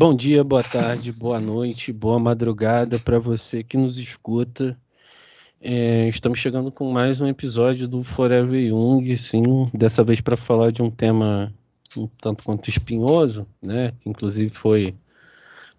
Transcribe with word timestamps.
Bom 0.00 0.16
dia, 0.16 0.42
boa 0.42 0.64
tarde, 0.64 1.12
boa 1.12 1.38
noite, 1.38 1.92
boa 1.92 2.18
madrugada 2.18 2.98
para 2.98 3.18
você 3.18 3.62
que 3.62 3.76
nos 3.76 3.98
escuta. 3.98 4.74
É, 5.60 6.08
estamos 6.08 6.38
chegando 6.38 6.72
com 6.72 6.90
mais 6.90 7.20
um 7.20 7.26
episódio 7.26 7.86
do 7.86 8.02
Forever 8.02 8.58
Young, 8.58 9.14
sim, 9.18 9.42
dessa 9.74 10.02
vez 10.02 10.22
para 10.22 10.38
falar 10.38 10.72
de 10.72 10.80
um 10.80 10.90
tema 10.90 11.52
um 11.94 12.06
tanto 12.18 12.42
quanto 12.42 12.70
espinhoso, 12.70 13.46
né? 13.62 13.92
Que 14.00 14.08
inclusive 14.08 14.48
foi 14.48 14.94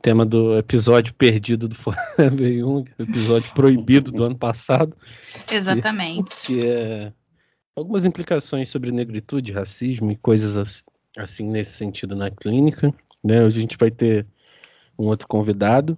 tema 0.03 0.23
do 0.23 0.55
episódio 0.55 1.15
perdido 1.15 1.67
do 1.67 1.73
Forever 1.73 2.47
Young, 2.47 2.85
episódio 2.99 3.51
proibido 3.55 4.11
do 4.11 4.23
ano 4.23 4.37
passado. 4.37 4.95
Exatamente. 5.51 6.45
Que 6.45 6.67
é 6.67 7.11
algumas 7.75 8.05
implicações 8.05 8.69
sobre 8.69 8.91
negritude, 8.91 9.51
racismo 9.51 10.11
e 10.11 10.15
coisas 10.15 10.83
assim 11.17 11.49
nesse 11.49 11.71
sentido 11.71 12.15
na 12.15 12.29
clínica. 12.29 12.93
Né? 13.23 13.43
Hoje 13.43 13.59
a 13.59 13.61
gente 13.61 13.77
vai 13.77 13.91
ter 13.91 14.25
um 14.97 15.05
outro 15.05 15.27
convidado 15.27 15.97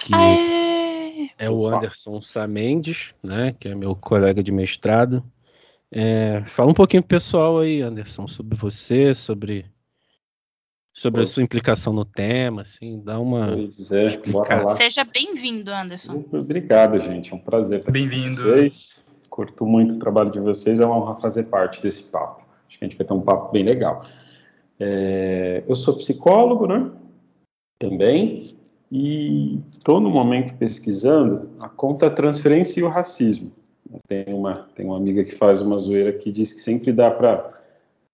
que 0.00 0.14
Aê! 0.14 1.30
é 1.38 1.50
o 1.50 1.66
Anderson 1.66 2.20
Samendes, 2.20 3.14
né? 3.22 3.54
Que 3.58 3.68
é 3.68 3.74
meu 3.74 3.94
colega 3.94 4.42
de 4.42 4.52
mestrado. 4.52 5.24
É, 5.90 6.42
fala 6.46 6.70
um 6.70 6.74
pouquinho 6.74 7.02
pro 7.02 7.16
pessoal 7.16 7.58
aí, 7.58 7.80
Anderson, 7.80 8.26
sobre 8.26 8.56
você, 8.56 9.14
sobre 9.14 9.66
sobre 10.92 11.20
a 11.20 11.26
sua 11.26 11.42
implicação 11.42 11.92
no 11.92 12.06
tema, 12.06 12.62
assim, 12.62 13.02
dá 13.04 13.20
uma 13.20 13.52
pois 13.52 13.92
é, 13.92 14.06
explicada. 14.06 14.70
Seja 14.70 15.04
bem-vindo, 15.04 15.70
Anderson. 15.70 16.24
Obrigado, 16.32 16.98
gente, 16.98 17.32
é 17.32 17.36
um 17.36 17.38
prazer 17.38 17.84
bem-vindo. 17.90 18.36
Vocês. 18.36 19.04
Curto 19.28 19.66
muito 19.66 19.96
o 19.96 19.98
trabalho 19.98 20.30
de 20.30 20.40
vocês, 20.40 20.80
é 20.80 20.86
uma 20.86 20.96
honra 20.96 21.20
fazer 21.20 21.44
parte 21.44 21.82
desse 21.82 22.04
papo. 22.04 22.42
Acho 22.66 22.78
que 22.78 22.84
a 22.84 22.88
gente 22.88 22.96
vai 22.96 23.06
ter 23.06 23.12
um 23.12 23.20
papo 23.20 23.52
bem 23.52 23.62
legal. 23.62 24.06
É, 24.78 25.64
eu 25.66 25.74
sou 25.74 25.96
psicólogo, 25.96 26.66
né? 26.66 26.90
Também, 27.78 28.56
e 28.90 29.60
estou 29.72 30.00
no 30.00 30.10
momento 30.10 30.54
pesquisando 30.56 31.50
a 31.58 31.68
contra-transferência 31.68 32.80
e 32.80 32.82
o 32.82 32.88
racismo. 32.88 33.52
Tem 34.08 34.32
uma, 34.32 34.68
tem 34.74 34.86
uma 34.86 34.96
amiga 34.96 35.24
que 35.24 35.36
faz 35.36 35.60
uma 35.60 35.78
zoeira 35.78 36.12
que 36.12 36.32
diz 36.32 36.52
que 36.52 36.60
sempre 36.60 36.92
dá 36.92 37.10
para. 37.10 37.54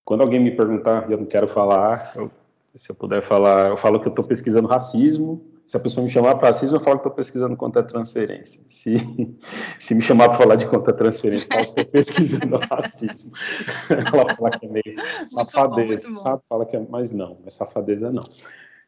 Quando 0.04 0.22
alguém 0.22 0.40
me 0.40 0.50
perguntar 0.50 1.10
eu 1.10 1.18
não 1.18 1.26
quero 1.26 1.48
falar, 1.48 2.12
eu, 2.16 2.30
se 2.74 2.90
eu 2.90 2.94
puder 2.94 3.22
falar, 3.22 3.68
eu 3.68 3.76
falo 3.76 4.00
que 4.00 4.06
eu 4.06 4.10
estou 4.10 4.24
pesquisando 4.24 4.68
racismo. 4.68 5.40
Se 5.66 5.76
a 5.76 5.80
pessoa 5.80 6.04
me 6.04 6.10
chamar 6.10 6.36
para 6.36 6.48
racismo, 6.48 6.76
eu 6.76 6.80
falo 6.80 6.96
que 6.96 7.00
estou 7.00 7.12
pesquisando 7.12 7.56
contra-transferência. 7.56 8.60
Se, 8.68 8.94
se 9.78 9.94
me 9.94 10.02
chamar 10.02 10.28
para 10.28 10.38
falar 10.38 10.56
de 10.56 10.66
contra-transferência, 10.66 11.46
eu 11.46 11.54
falo 11.54 11.74
que 11.74 11.80
estou 11.80 11.92
pesquisando 11.92 12.58
racismo. 12.58 13.32
Ela 13.90 14.36
fala 14.36 14.50
que 14.50 14.66
é 14.66 14.68
meio 14.68 14.96
safadeza, 15.26 16.08
bom, 16.08 16.14
sabe? 16.14 16.42
Fala 16.48 16.66
que 16.66 16.76
é, 16.76 16.86
mas 16.88 17.10
não, 17.10 17.38
é 17.46 17.50
safadeza 17.50 18.10
não. 18.10 18.24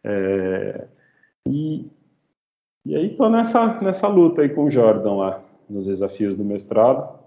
É, 0.02 0.86
e, 1.48 1.90
e 2.84 2.96
aí 2.96 3.12
estou 3.12 3.30
nessa, 3.30 3.80
nessa 3.80 4.08
luta 4.08 4.42
aí 4.42 4.48
com 4.48 4.64
o 4.64 4.70
Jordan 4.70 5.14
lá 5.14 5.42
nos 5.68 5.86
desafios 5.86 6.36
do 6.36 6.44
mestrado. 6.44 7.18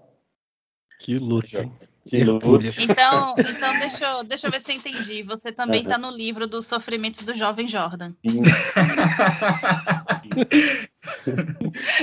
Que 1.00 1.18
luta, 1.18 1.62
hein? 1.62 1.72
Que. 2.08 2.22
Então, 2.22 3.34
então 3.38 3.78
deixa, 3.78 4.06
eu, 4.06 4.24
deixa 4.24 4.46
eu 4.46 4.50
ver 4.50 4.60
se 4.60 4.72
eu 4.72 4.76
entendi. 4.76 5.22
Você 5.22 5.52
também 5.52 5.82
está 5.82 5.98
no 5.98 6.10
livro 6.10 6.46
dos 6.46 6.66
sofrimentos 6.66 7.20
do 7.22 7.34
jovem 7.34 7.68
Jordan. 7.68 8.12
Sim. 8.26 8.42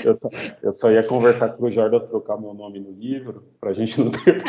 eu, 0.03 0.15
só, 0.15 0.29
eu 0.61 0.73
só 0.73 0.91
ia 0.91 1.03
conversar 1.03 1.49
com 1.49 1.65
o 1.65 1.71
Jordan 1.71 1.99
trocar 1.99 2.37
meu 2.37 2.53
nome 2.53 2.79
no 2.79 2.91
livro, 2.91 3.43
para 3.59 3.71
a 3.71 3.73
gente 3.73 3.99
não 3.99 4.11
ter 4.11 4.43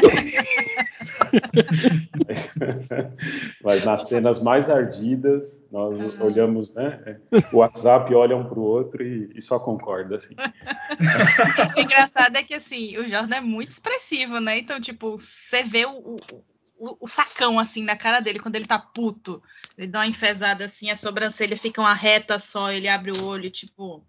Mas 3.63 3.85
nas 3.85 4.09
cenas 4.09 4.41
mais 4.41 4.71
ardidas, 4.71 5.63
nós 5.71 5.99
ah. 5.99 6.25
olhamos, 6.25 6.75
né? 6.75 7.21
O 7.53 7.59
WhatsApp 7.59 8.15
olha 8.15 8.37
um 8.37 8.49
para 8.49 8.59
o 8.59 8.63
outro 8.63 9.03
e, 9.03 9.31
e, 9.35 9.43
só 9.43 9.59
concorda, 9.59 10.17
assim. 10.17 10.35
O 11.77 11.81
engraçado 11.81 12.37
é 12.37 12.43
que, 12.43 12.55
assim, 12.55 12.97
o 12.99 13.07
Jordan 13.07 13.37
é 13.37 13.41
muito 13.41 13.73
expressivo, 13.73 14.41
né? 14.41 14.59
Então, 14.59 14.81
tipo, 14.81 15.17
você 15.17 15.63
vê 15.63 15.85
o, 15.85 15.99
o, 15.99 16.17
o, 16.79 17.07
sacão, 17.07 17.59
assim, 17.59 17.85
na 17.85 17.97
cara 17.97 18.21
dele, 18.21 18.39
quando 18.39 18.57
ele 18.57 18.67
tá 18.67 18.79
puto. 18.79 19.43
Ele 19.77 19.89
dá 19.89 20.01
uma 20.01 20.07
enfesada, 20.07 20.65
assim, 20.65 20.91
a 20.91 20.97
sobrancelha 20.97 21.57
fica 21.57 21.81
uma 21.81 21.95
reta 21.95 22.39
só, 22.39 22.71
ele 22.71 22.89
abre 22.89 23.13
o 23.13 23.25
olho, 23.25 23.51
tipo... 23.51 24.05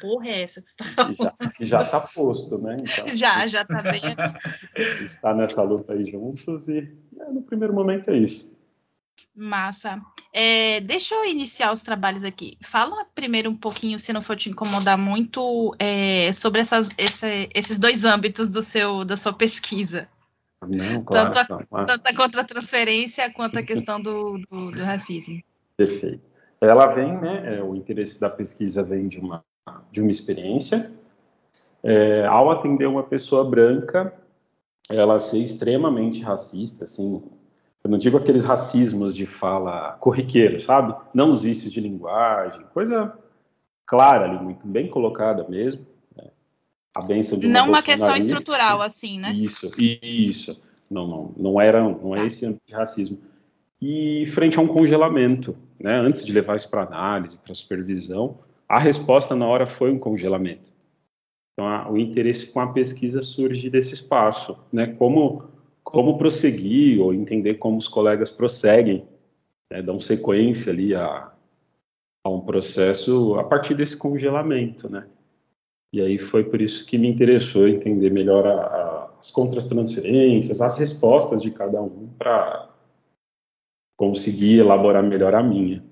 Porra, 0.00 0.28
é 0.30 0.42
essa 0.42 0.60
que 0.60 0.68
você 0.68 0.76
tá 0.76 0.84
falando? 0.84 1.16
Já, 1.16 1.34
já 1.60 1.84
tá 1.84 2.00
posto, 2.00 2.58
né? 2.58 2.78
Então, 2.80 3.06
já, 3.16 3.46
já 3.46 3.64
tá 3.64 3.82
bem. 3.82 4.02
está 5.06 5.32
nessa 5.32 5.62
luta 5.62 5.92
aí 5.92 6.10
juntos 6.10 6.68
e 6.68 6.78
é, 7.20 7.30
no 7.30 7.40
primeiro 7.42 7.72
momento 7.72 8.10
é 8.10 8.18
isso. 8.18 8.56
Massa. 9.34 10.00
É, 10.32 10.80
deixa 10.80 11.14
eu 11.14 11.24
iniciar 11.26 11.72
os 11.72 11.82
trabalhos 11.82 12.24
aqui. 12.24 12.58
Fala 12.62 13.06
primeiro 13.14 13.48
um 13.48 13.56
pouquinho, 13.56 13.98
se 13.98 14.12
não 14.12 14.20
for 14.20 14.36
te 14.36 14.50
incomodar 14.50 14.98
muito, 14.98 15.74
é, 15.78 16.32
sobre 16.32 16.60
essas, 16.60 16.90
esse, 16.98 17.48
esses 17.54 17.78
dois 17.78 18.04
âmbitos 18.04 18.48
do 18.48 18.62
seu, 18.62 19.04
da 19.04 19.16
sua 19.16 19.32
pesquisa. 19.32 20.08
Não, 20.62 21.04
claro, 21.04 21.30
tanto, 21.30 21.54
a, 21.54 21.78
não, 21.78 21.84
tanto 21.84 22.06
a 22.06 22.16
contra-transferência 22.16 23.32
quanto 23.32 23.58
a 23.58 23.62
questão 23.62 24.00
do, 24.00 24.38
do, 24.50 24.70
do 24.70 24.82
racismo. 24.82 25.42
Perfeito. 25.76 26.24
Ela 26.60 26.86
vem, 26.86 27.18
né? 27.18 27.58
É, 27.58 27.62
o 27.62 27.74
interesse 27.74 28.18
da 28.18 28.30
pesquisa 28.30 28.82
vem 28.82 29.08
de 29.08 29.18
uma 29.18 29.44
de 29.90 30.00
uma 30.00 30.10
experiência. 30.10 30.92
É, 31.82 32.24
ao 32.26 32.50
atender 32.50 32.86
uma 32.86 33.02
pessoa 33.02 33.48
branca, 33.48 34.12
ela 34.88 35.18
ser 35.18 35.38
extremamente 35.38 36.22
racista, 36.22 36.84
assim, 36.84 37.22
eu 37.82 37.90
não 37.90 37.98
digo 37.98 38.16
aqueles 38.16 38.42
racismos 38.42 39.14
de 39.14 39.26
fala 39.26 39.92
corriqueiro, 40.00 40.60
sabe? 40.60 40.94
Não 41.14 41.30
os 41.30 41.42
vícios 41.42 41.72
de 41.72 41.80
linguagem, 41.80 42.64
coisa 42.72 43.16
clara 43.84 44.24
ali, 44.24 44.42
muito 44.42 44.66
bem 44.66 44.88
colocada 44.88 45.46
mesmo. 45.48 45.86
A 46.96 47.02
benção 47.02 47.38
de 47.38 47.46
uma 47.46 47.52
Não 47.52 47.68
uma 47.68 47.82
questão 47.82 48.16
estrutural, 48.16 48.80
assim, 48.80 49.20
né? 49.20 49.30
Isso, 49.34 49.70
isso. 49.78 50.58
Não, 50.90 51.06
não, 51.06 51.34
não 51.36 51.60
era, 51.60 51.82
não 51.82 52.16
é 52.16 52.26
esse 52.26 52.46
antirracismo. 52.46 53.18
E 53.82 54.26
frente 54.32 54.58
a 54.58 54.62
um 54.62 54.66
congelamento, 54.66 55.54
né? 55.78 56.00
Antes 56.00 56.24
de 56.24 56.32
levar 56.32 56.56
isso 56.56 56.70
para 56.70 56.84
análise, 56.84 57.36
para 57.36 57.54
supervisão, 57.54 58.38
a 58.66 58.78
resposta 58.78 59.36
na 59.36 59.46
hora 59.46 59.66
foi 59.66 59.92
um 59.92 59.98
congelamento. 59.98 60.72
Então, 61.52 61.68
a, 61.68 61.90
o 61.90 61.98
interesse 61.98 62.46
com 62.46 62.60
a 62.60 62.72
pesquisa 62.72 63.20
surge 63.20 63.68
desse 63.68 63.92
espaço, 63.92 64.56
né? 64.72 64.86
Como 64.98 65.44
como 65.84 66.18
prosseguir 66.18 67.00
ou 67.00 67.14
entender 67.14 67.54
como 67.54 67.76
os 67.76 67.86
colegas 67.86 68.28
prosseguem, 68.28 69.06
né? 69.70 69.80
dão 69.82 70.00
sequência 70.00 70.72
ali 70.72 70.94
a, 70.94 71.30
a 72.24 72.28
um 72.28 72.40
processo 72.40 73.36
a 73.36 73.44
partir 73.44 73.74
desse 73.74 73.96
congelamento, 73.96 74.88
né? 74.88 75.06
E 75.92 76.00
aí 76.00 76.18
foi 76.18 76.44
por 76.44 76.60
isso 76.60 76.84
que 76.84 76.98
me 76.98 77.08
interessou 77.08 77.68
entender 77.68 78.10
melhor 78.10 78.46
a, 78.46 78.52
a, 78.52 79.10
as 79.20 79.30
as 80.60 80.78
respostas 80.78 81.40
de 81.40 81.50
cada 81.50 81.80
um 81.80 82.08
para 82.18 82.68
conseguir 83.96 84.58
elaborar 84.58 85.02
melhor 85.02 85.34
a 85.34 85.42
minha. 85.42 85.82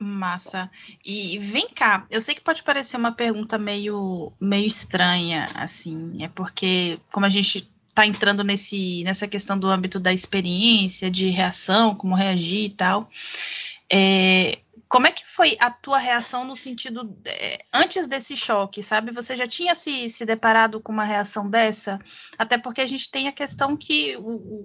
Massa. 0.00 0.70
E 1.04 1.38
vem 1.38 1.66
cá, 1.68 2.06
eu 2.10 2.20
sei 2.20 2.34
que 2.34 2.40
pode 2.40 2.62
parecer 2.62 2.96
uma 2.96 3.12
pergunta 3.12 3.58
meio, 3.58 4.32
meio 4.40 4.66
estranha, 4.66 5.46
assim, 5.54 6.22
é 6.22 6.28
porque 6.28 6.98
como 7.12 7.24
a 7.24 7.30
gente 7.30 7.70
está 7.88 8.04
entrando 8.04 8.42
nesse, 8.42 9.04
nessa 9.04 9.28
questão 9.28 9.56
do 9.56 9.68
âmbito 9.68 10.00
da 10.00 10.12
experiência, 10.12 11.10
de 11.10 11.28
reação, 11.28 11.94
como 11.94 12.16
reagir 12.16 12.64
e 12.64 12.70
tal, 12.70 13.08
é, 13.90 14.58
como 14.94 15.08
é 15.08 15.10
que 15.10 15.26
foi 15.26 15.56
a 15.58 15.72
tua 15.72 15.98
reação 15.98 16.44
no 16.44 16.54
sentido 16.54 17.18
é, 17.24 17.64
antes 17.74 18.06
desse 18.06 18.36
choque, 18.36 18.80
sabe? 18.80 19.10
Você 19.10 19.36
já 19.36 19.44
tinha 19.44 19.74
se, 19.74 20.08
se 20.08 20.24
deparado 20.24 20.80
com 20.80 20.92
uma 20.92 21.02
reação 21.02 21.50
dessa? 21.50 21.98
Até 22.38 22.56
porque 22.56 22.80
a 22.80 22.86
gente 22.86 23.10
tem 23.10 23.26
a 23.26 23.32
questão 23.32 23.76
que 23.76 24.16
o, 24.18 24.22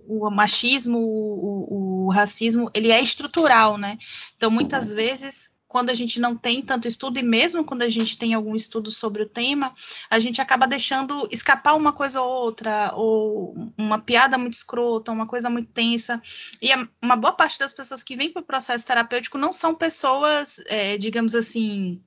o, 0.07 0.27
o 0.27 0.29
machismo, 0.29 0.99
o, 0.99 2.05
o, 2.05 2.11
racismo, 2.11 2.69
ele 2.75 2.91
é 2.91 3.01
estrutural, 3.01 3.75
né? 3.75 3.97
Então, 4.37 4.51
muitas 4.51 4.91
vezes 4.91 5.49
quando 5.69 5.91
a 5.91 5.93
gente 5.93 6.19
não 6.19 6.35
tem 6.35 6.63
tanto 6.63 6.87
estudo, 6.87 7.19
e 7.19 7.23
mesmo 7.23 7.63
quando 7.63 7.83
a 7.83 7.87
gente 7.87 8.17
tem 8.17 8.33
algum 8.33 8.55
estudo 8.55 8.91
sobre 8.91 9.21
o 9.21 9.29
tema, 9.29 9.71
a 10.09 10.17
gente 10.17 10.41
acaba 10.41 10.65
deixando 10.65 11.29
escapar 11.31 11.75
uma 11.75 11.93
coisa 11.93 12.21
ou 12.23 12.27
outra, 12.27 12.91
ou 12.95 13.71
uma 13.77 13.99
piada 13.99 14.35
muito 14.35 14.53
escrota, 14.53 15.11
uma 15.11 15.27
coisa 15.27 15.47
muito 15.47 15.69
tensa. 15.71 16.19
E 16.59 16.69
uma 16.99 17.15
boa 17.15 17.33
parte 17.33 17.59
das 17.59 17.71
pessoas 17.71 18.01
que 18.01 18.15
vêm 18.15 18.33
para 18.33 18.41
o 18.41 18.45
processo 18.45 18.85
terapêutico 18.85 19.37
não 19.37 19.53
são 19.53 19.75
pessoas, 19.75 20.59
é, 20.65 20.97
digamos 20.97 21.35
assim, 21.35 22.01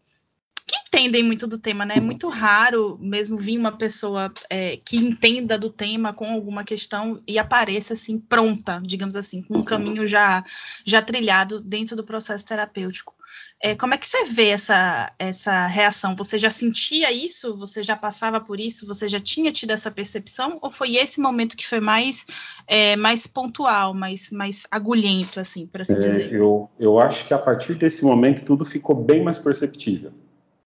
que 0.66 0.76
entendem 0.88 1.22
muito 1.22 1.46
do 1.46 1.56
tema, 1.56 1.84
né? 1.84 1.98
É 1.98 2.00
muito 2.00 2.28
raro 2.28 2.98
mesmo 3.00 3.38
vir 3.38 3.58
uma 3.58 3.70
pessoa 3.70 4.32
é, 4.50 4.76
que 4.84 4.96
entenda 4.96 5.56
do 5.56 5.70
tema 5.70 6.12
com 6.12 6.26
alguma 6.26 6.64
questão 6.64 7.22
e 7.28 7.38
apareça 7.38 7.92
assim 7.92 8.18
pronta, 8.18 8.82
digamos 8.84 9.14
assim, 9.14 9.40
com 9.40 9.58
um 9.58 9.64
caminho 9.64 10.04
já 10.04 10.42
já 10.84 11.00
trilhado 11.00 11.60
dentro 11.60 11.94
do 11.94 12.02
processo 12.02 12.44
terapêutico. 12.44 13.14
É, 13.62 13.76
como 13.76 13.94
é 13.94 13.96
que 13.96 14.06
você 14.06 14.24
vê 14.24 14.48
essa, 14.48 15.12
essa 15.20 15.66
reação? 15.66 16.16
Você 16.16 16.36
já 16.36 16.50
sentia 16.50 17.12
isso? 17.12 17.56
Você 17.58 17.80
já 17.80 17.94
passava 17.94 18.40
por 18.40 18.58
isso? 18.58 18.88
Você 18.88 19.08
já 19.08 19.20
tinha 19.20 19.52
tido 19.52 19.70
essa 19.70 19.88
percepção? 19.88 20.58
Ou 20.60 20.68
foi 20.68 20.96
esse 20.96 21.20
momento 21.20 21.56
que 21.56 21.66
foi 21.66 21.78
mais, 21.78 22.26
é, 22.66 22.96
mais 22.96 23.28
pontual, 23.28 23.94
mais, 23.94 24.32
mais 24.32 24.66
agulhento, 24.68 25.38
assim, 25.38 25.64
por 25.68 25.80
assim 25.80 25.94
é, 25.94 25.98
dizer? 25.98 26.32
Eu, 26.32 26.68
eu 26.76 26.98
acho 26.98 27.24
que 27.24 27.32
a 27.32 27.38
partir 27.38 27.74
desse 27.74 28.04
momento 28.04 28.44
tudo 28.44 28.64
ficou 28.64 28.96
bem 28.96 29.22
mais 29.22 29.38
perceptível. 29.38 30.12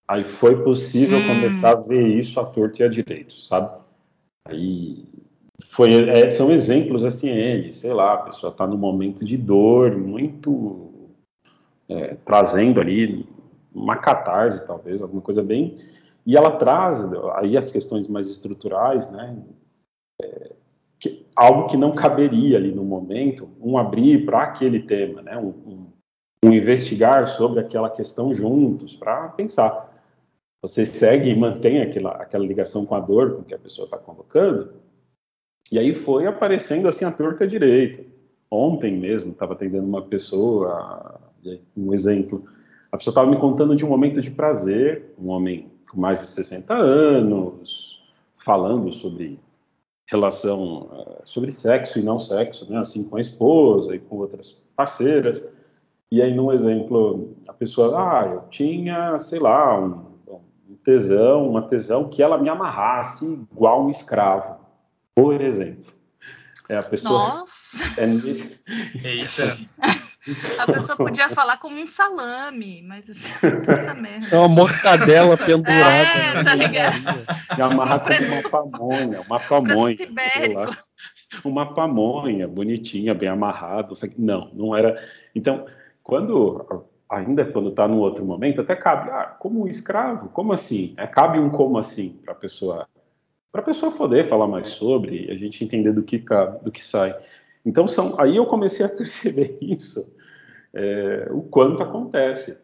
Aí 0.09 0.25
foi 0.25 0.63
possível 0.63 1.19
hum. 1.19 1.27
começar 1.27 1.73
a 1.73 1.81
ver 1.81 2.07
isso 2.07 2.41
à 2.41 2.47
torta 2.47 2.83
e 2.83 2.87
à 2.87 2.89
direito, 2.89 3.35
sabe? 3.43 3.79
Aí 4.47 5.05
foi, 5.69 6.09
é, 6.09 6.31
são 6.31 6.51
exemplos 6.51 7.05
assim, 7.05 7.29
ele, 7.29 7.75
sei 7.75 7.93
lá, 7.93 8.15
a 8.15 8.19
pessoa 8.19 8.51
está 8.51 8.67
num 8.67 8.79
momento 8.79 9.23
de 9.23 9.37
dor 9.37 9.95
muito 9.95 10.96
é, 11.89 12.15
trazendo 12.25 12.81
ali 12.81 13.27
uma 13.75 13.97
catarse, 13.97 14.67
talvez, 14.67 15.03
alguma 15.03 15.23
coisa 15.23 15.43
bem. 15.43 15.79
E 16.25 16.37
ela 16.37 16.51
traz 16.51 17.05
aí 17.35 17.57
as 17.57 17.71
questões 17.71 18.09
mais 18.09 18.29
estruturais, 18.29 19.11
né? 19.11 19.37
É, 20.21 20.53
que, 20.99 21.27
algo 21.37 21.69
que 21.69 21.77
não 21.77 21.95
caberia 21.95 22.57
ali 22.57 22.73
no 22.73 22.83
momento, 22.83 23.49
um 23.61 23.79
abrir 23.79 24.25
para 24.25 24.43
aquele 24.43 24.81
tema, 24.81 25.23
né? 25.23 25.37
Um, 25.37 25.49
um, 25.49 25.87
um, 26.45 26.53
investigar 26.53 27.29
sobre 27.29 27.61
aquela 27.61 27.91
questão 27.91 28.35
juntos, 28.35 28.97
para 28.97 29.29
pensar. 29.29 29.95
Você 30.63 30.85
segue 30.85 31.31
e 31.31 31.37
mantém 31.37 31.83
aquela, 31.83 32.13
aquela 32.13 32.45
ligação 32.45 32.85
com 32.85 32.95
a 32.95 33.01
dor 33.01 33.37
com 33.37 33.45
que 33.45 33.55
a 33.55 33.59
pessoa 33.59 33.85
está 33.85 33.99
convocando, 33.99 34.73
e 35.71 35.79
aí 35.79 35.95
foi 35.95 36.27
aparecendo 36.27 36.89
assim 36.89 37.05
a 37.05 37.13
torta 37.13 37.47
direita. 37.47 38.05
Ontem 38.51 38.97
mesmo 38.97 39.33
estava 39.33 39.55
atendendo 39.55 39.87
uma 39.87 40.03
pessoa, 40.03 41.21
um 41.77 41.93
exemplo, 41.93 42.45
a 42.91 42.97
pessoa 42.97 43.13
estava 43.13 43.31
me 43.31 43.39
contando 43.39 43.75
de 43.75 43.85
um 43.85 43.89
momento 43.89 44.21
de 44.21 44.31
prazer, 44.31 45.15
um 45.19 45.29
homem 45.31 45.71
com 45.91 46.01
mais 46.01 46.21
de 46.21 46.27
60 46.27 46.75
anos, 46.75 48.03
falando 48.45 48.93
sobre 48.93 49.39
relação, 50.07 50.89
eh, 50.93 51.23
sobre 51.25 51.51
sexo 51.51 51.99
e 51.99 52.03
não 52.03 52.21
sexo, 52.21 52.71
né, 52.71 52.79
assim 52.79 53.09
com 53.09 53.17
a 53.17 53.21
esposa 53.21 53.95
e 53.95 53.99
com 53.99 54.17
outras 54.17 54.53
parceiras. 54.77 55.53
E 56.11 56.23
aí, 56.23 56.33
num 56.35 56.53
exemplo, 56.53 57.35
a 57.49 57.53
pessoa, 57.53 57.99
ah, 57.99 58.27
eu 58.27 58.43
tinha, 58.49 59.19
sei 59.19 59.41
lá, 59.41 59.81
um, 59.81 60.05
um 60.71 60.77
tesão, 60.85 61.49
uma 61.49 61.63
tesão 61.63 62.09
que 62.09 62.23
ela 62.23 62.39
me 62.39 62.49
amarrasse 62.49 63.25
igual 63.53 63.85
um 63.85 63.91
escravo 63.91 64.67
por 65.17 65.41
exemplo. 65.41 65.91
É 66.69 66.77
a 66.77 66.83
pessoa. 66.83 67.39
Nossa! 67.39 68.01
É 68.01 68.07
nesse... 68.07 68.61
Eita! 69.03 69.57
A 70.59 70.67
pessoa 70.67 70.97
podia 70.97 71.29
falar 71.29 71.59
como 71.59 71.79
um 71.79 71.87
salame, 71.87 72.83
mas 72.83 73.09
isso 73.09 73.47
é 73.47 73.51
puta 73.51 73.95
merda. 73.95 74.29
É 74.31 74.39
uma 74.39 74.49
mortadela 74.49 75.37
pendurada. 75.37 76.39
É, 76.39 76.45
tá 76.45 76.55
ligado? 76.55 76.97
E 77.57 77.63
amarrar 77.63 78.03
como 78.03 78.33
uma 78.33 78.51
pamonha, 78.51 79.21
uma 79.23 79.41
pamonha. 79.41 79.97
Uma 81.45 81.75
pamonha, 81.75 82.49
bonitinha, 82.49 83.15
bem 83.15 83.29
amarrada. 83.29 83.93
Não, 84.17 84.51
não 84.53 84.77
era. 84.77 85.01
Então, 85.35 85.67
quando 86.03 86.87
ainda 87.09 87.45
quando 87.45 87.71
está 87.71 87.87
no 87.87 87.99
outro 87.99 88.25
momento, 88.25 88.61
até 88.61 88.75
cabe, 88.75 89.11
ah, 89.11 89.37
como 89.39 89.63
um 89.63 89.69
escravo, 89.69 90.29
como 90.31 90.53
assim? 90.53 90.95
É, 90.97 91.07
cabe 91.07 91.39
um 91.39 91.51
como 91.51 91.79
assim 91.79 92.21
para 92.25 92.33
a 92.33 92.37
pessoa 92.37 92.89
para 93.53 93.63
a 93.63 93.65
pessoa 93.65 93.91
poder 93.91 94.29
falar 94.29 94.47
mais 94.47 94.69
sobre 94.69 95.25
e 95.27 95.31
a 95.31 95.35
gente 95.35 95.65
entender 95.65 95.91
do 95.91 96.03
que 96.03 96.19
cabe, 96.19 96.63
do 96.63 96.71
que 96.71 96.85
sai. 96.85 97.17
Então 97.65 97.89
são, 97.89 98.21
aí 98.21 98.37
eu 98.37 98.45
comecei 98.45 98.85
a 98.85 98.89
perceber 98.89 99.57
isso, 99.63 100.15
é, 100.77 101.29
o 101.33 101.41
quanto 101.41 101.83
acontece, 101.83 102.61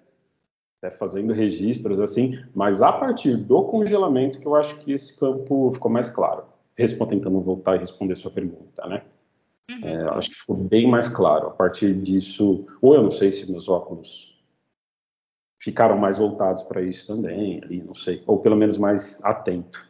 é, 0.83 0.91
fazendo 0.91 1.33
registros 1.33 1.99
assim, 1.99 2.39
mas 2.55 2.83
a 2.83 2.93
partir 2.93 3.37
do 3.37 3.65
congelamento 3.65 4.39
que 4.39 4.47
eu 4.47 4.55
acho 4.55 4.79
que 4.81 4.93
esse 4.93 5.19
campo 5.19 5.73
ficou 5.73 5.91
mais 5.91 6.11
claro. 6.11 6.45
Respondo, 6.77 7.11
tentando 7.11 7.41
voltar 7.41 7.77
e 7.77 7.79
responder 7.79 8.17
sua 8.17 8.31
pergunta, 8.31 8.87
né? 8.87 9.03
Uhum. 9.71 9.89
É, 9.89 10.09
acho 10.11 10.31
que 10.31 10.37
ficou 10.37 10.57
bem 10.57 10.87
mais 10.87 11.09
claro. 11.09 11.49
A 11.49 11.51
partir 11.51 11.95
disso, 12.03 12.67
ou 12.83 12.95
eu 12.95 13.03
não 13.03 13.11
sei 13.11 13.33
se 13.33 13.51
meus 13.51 13.69
óculos 13.69 14.31
ficaram 15.59 15.97
mais 15.97 16.19
voltados 16.19 16.63
para 16.65 16.83
isso 16.83 17.07
também, 17.07 17.63
ali, 17.63 17.83
não 17.83 17.95
sei, 17.95 18.23
ou 18.27 18.41
pelo 18.41 18.57
menos 18.57 18.77
mais 18.77 19.23
atento. 19.25 19.81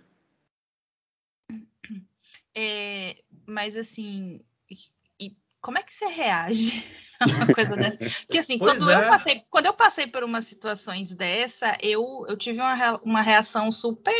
É, 2.54 3.16
mas 3.46 3.76
assim, 3.76 4.40
como 5.62 5.78
é 5.78 5.82
que 5.82 5.94
você 5.94 6.06
reage 6.06 6.84
a 7.20 7.26
uma 7.26 7.46
coisa 7.46 7.76
dessa? 7.76 7.98
Porque 8.26 8.38
assim, 8.38 8.58
quando, 8.58 8.90
é. 8.90 8.96
eu 8.96 9.08
passei, 9.08 9.42
quando 9.48 9.66
eu 9.66 9.72
passei 9.72 10.06
por 10.08 10.24
umas 10.24 10.44
situações 10.44 11.14
dessa, 11.14 11.78
eu, 11.80 12.26
eu 12.28 12.36
tive 12.36 12.60
uma, 12.60 13.00
uma 13.02 13.22
reação 13.22 13.70
super 13.70 14.12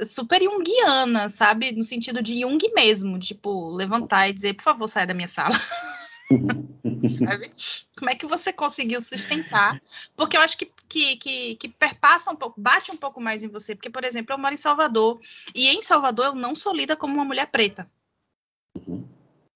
super 0.00 0.40
junguiana, 0.42 1.28
sabe? 1.28 1.72
No 1.72 1.82
sentido 1.82 2.22
de 2.22 2.40
Jung 2.40 2.58
mesmo, 2.74 3.18
tipo, 3.18 3.70
levantar 3.70 4.28
e 4.28 4.32
dizer, 4.32 4.54
por 4.54 4.62
favor, 4.62 4.88
saia 4.88 5.06
da 5.06 5.14
minha 5.14 5.28
sala. 5.28 5.54
sabe? 7.26 7.50
Como 7.98 8.10
é 8.10 8.14
que 8.14 8.26
você 8.26 8.52
conseguiu 8.52 9.00
sustentar? 9.00 9.78
Porque 10.16 10.36
eu 10.36 10.40
acho 10.40 10.56
que, 10.56 10.72
que, 10.88 11.16
que, 11.16 11.54
que, 11.56 11.68
perpassa 11.68 12.30
um 12.30 12.36
pouco, 12.36 12.58
bate 12.58 12.90
um 12.90 12.96
pouco 12.96 13.20
mais 13.20 13.42
em 13.42 13.48
você. 13.48 13.74
Porque, 13.74 13.90
por 13.90 14.02
exemplo, 14.02 14.34
eu 14.34 14.38
moro 14.38 14.54
em 14.54 14.56
Salvador, 14.56 15.20
e 15.54 15.68
em 15.68 15.82
Salvador 15.82 16.26
eu 16.26 16.34
não 16.34 16.54
sou 16.54 16.74
lida 16.74 16.96
como 16.96 17.14
uma 17.14 17.24
mulher 17.24 17.46
preta. 17.46 17.86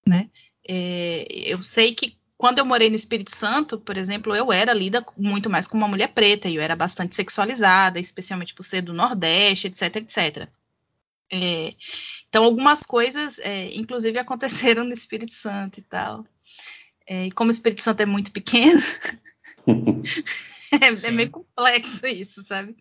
Né? 0.06 0.30
É, 0.68 1.26
eu 1.30 1.62
sei 1.62 1.94
que 1.94 2.16
quando 2.36 2.58
eu 2.58 2.66
morei 2.66 2.90
no 2.90 2.96
Espírito 2.96 3.34
Santo, 3.34 3.78
por 3.78 3.96
exemplo, 3.96 4.34
eu 4.36 4.52
era 4.52 4.72
lida 4.74 5.04
muito 5.16 5.48
mais 5.48 5.66
como 5.66 5.82
uma 5.82 5.88
mulher 5.88 6.08
preta, 6.08 6.48
e 6.48 6.56
eu 6.56 6.62
era 6.62 6.76
bastante 6.76 7.14
sexualizada, 7.14 7.98
especialmente 7.98 8.54
por 8.54 8.62
ser 8.62 8.82
do 8.82 8.92
Nordeste, 8.92 9.68
etc, 9.68 9.96
etc. 9.96 10.48
É, 11.32 11.74
então, 12.28 12.44
algumas 12.44 12.82
coisas, 12.82 13.38
é, 13.38 13.74
inclusive, 13.74 14.18
aconteceram 14.20 14.84
no 14.84 14.92
Espírito 14.92 15.32
Santo 15.32 15.80
e 15.80 15.82
tal. 15.82 16.26
É, 17.06 17.26
e 17.26 17.32
como 17.32 17.48
o 17.48 17.52
Espírito 17.52 17.82
Santo 17.82 18.00
é 18.02 18.06
muito 18.06 18.30
pequeno, 18.30 18.80
é, 20.72 21.06
é, 21.06 21.10
meio 21.10 21.30
complexo 21.30 22.06
isso, 22.06 22.42
sabe? 22.42 22.76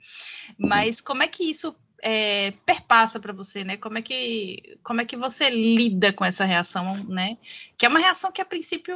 Mas 0.57 1.01
como 1.01 1.23
é 1.23 1.27
que 1.27 1.49
isso 1.49 1.75
é, 2.03 2.51
perpassa 2.65 3.19
para 3.19 3.33
você, 3.33 3.63
né? 3.63 3.77
Como 3.77 3.97
é 3.97 4.01
que 4.01 4.77
como 4.83 5.01
é 5.01 5.05
que 5.05 5.15
você 5.15 5.49
lida 5.49 6.13
com 6.13 6.25
essa 6.25 6.45
reação, 6.45 7.03
né? 7.07 7.37
Que 7.77 7.85
é 7.85 7.89
uma 7.89 7.99
reação 7.99 8.31
que 8.31 8.41
a 8.41 8.45
princípio 8.45 8.95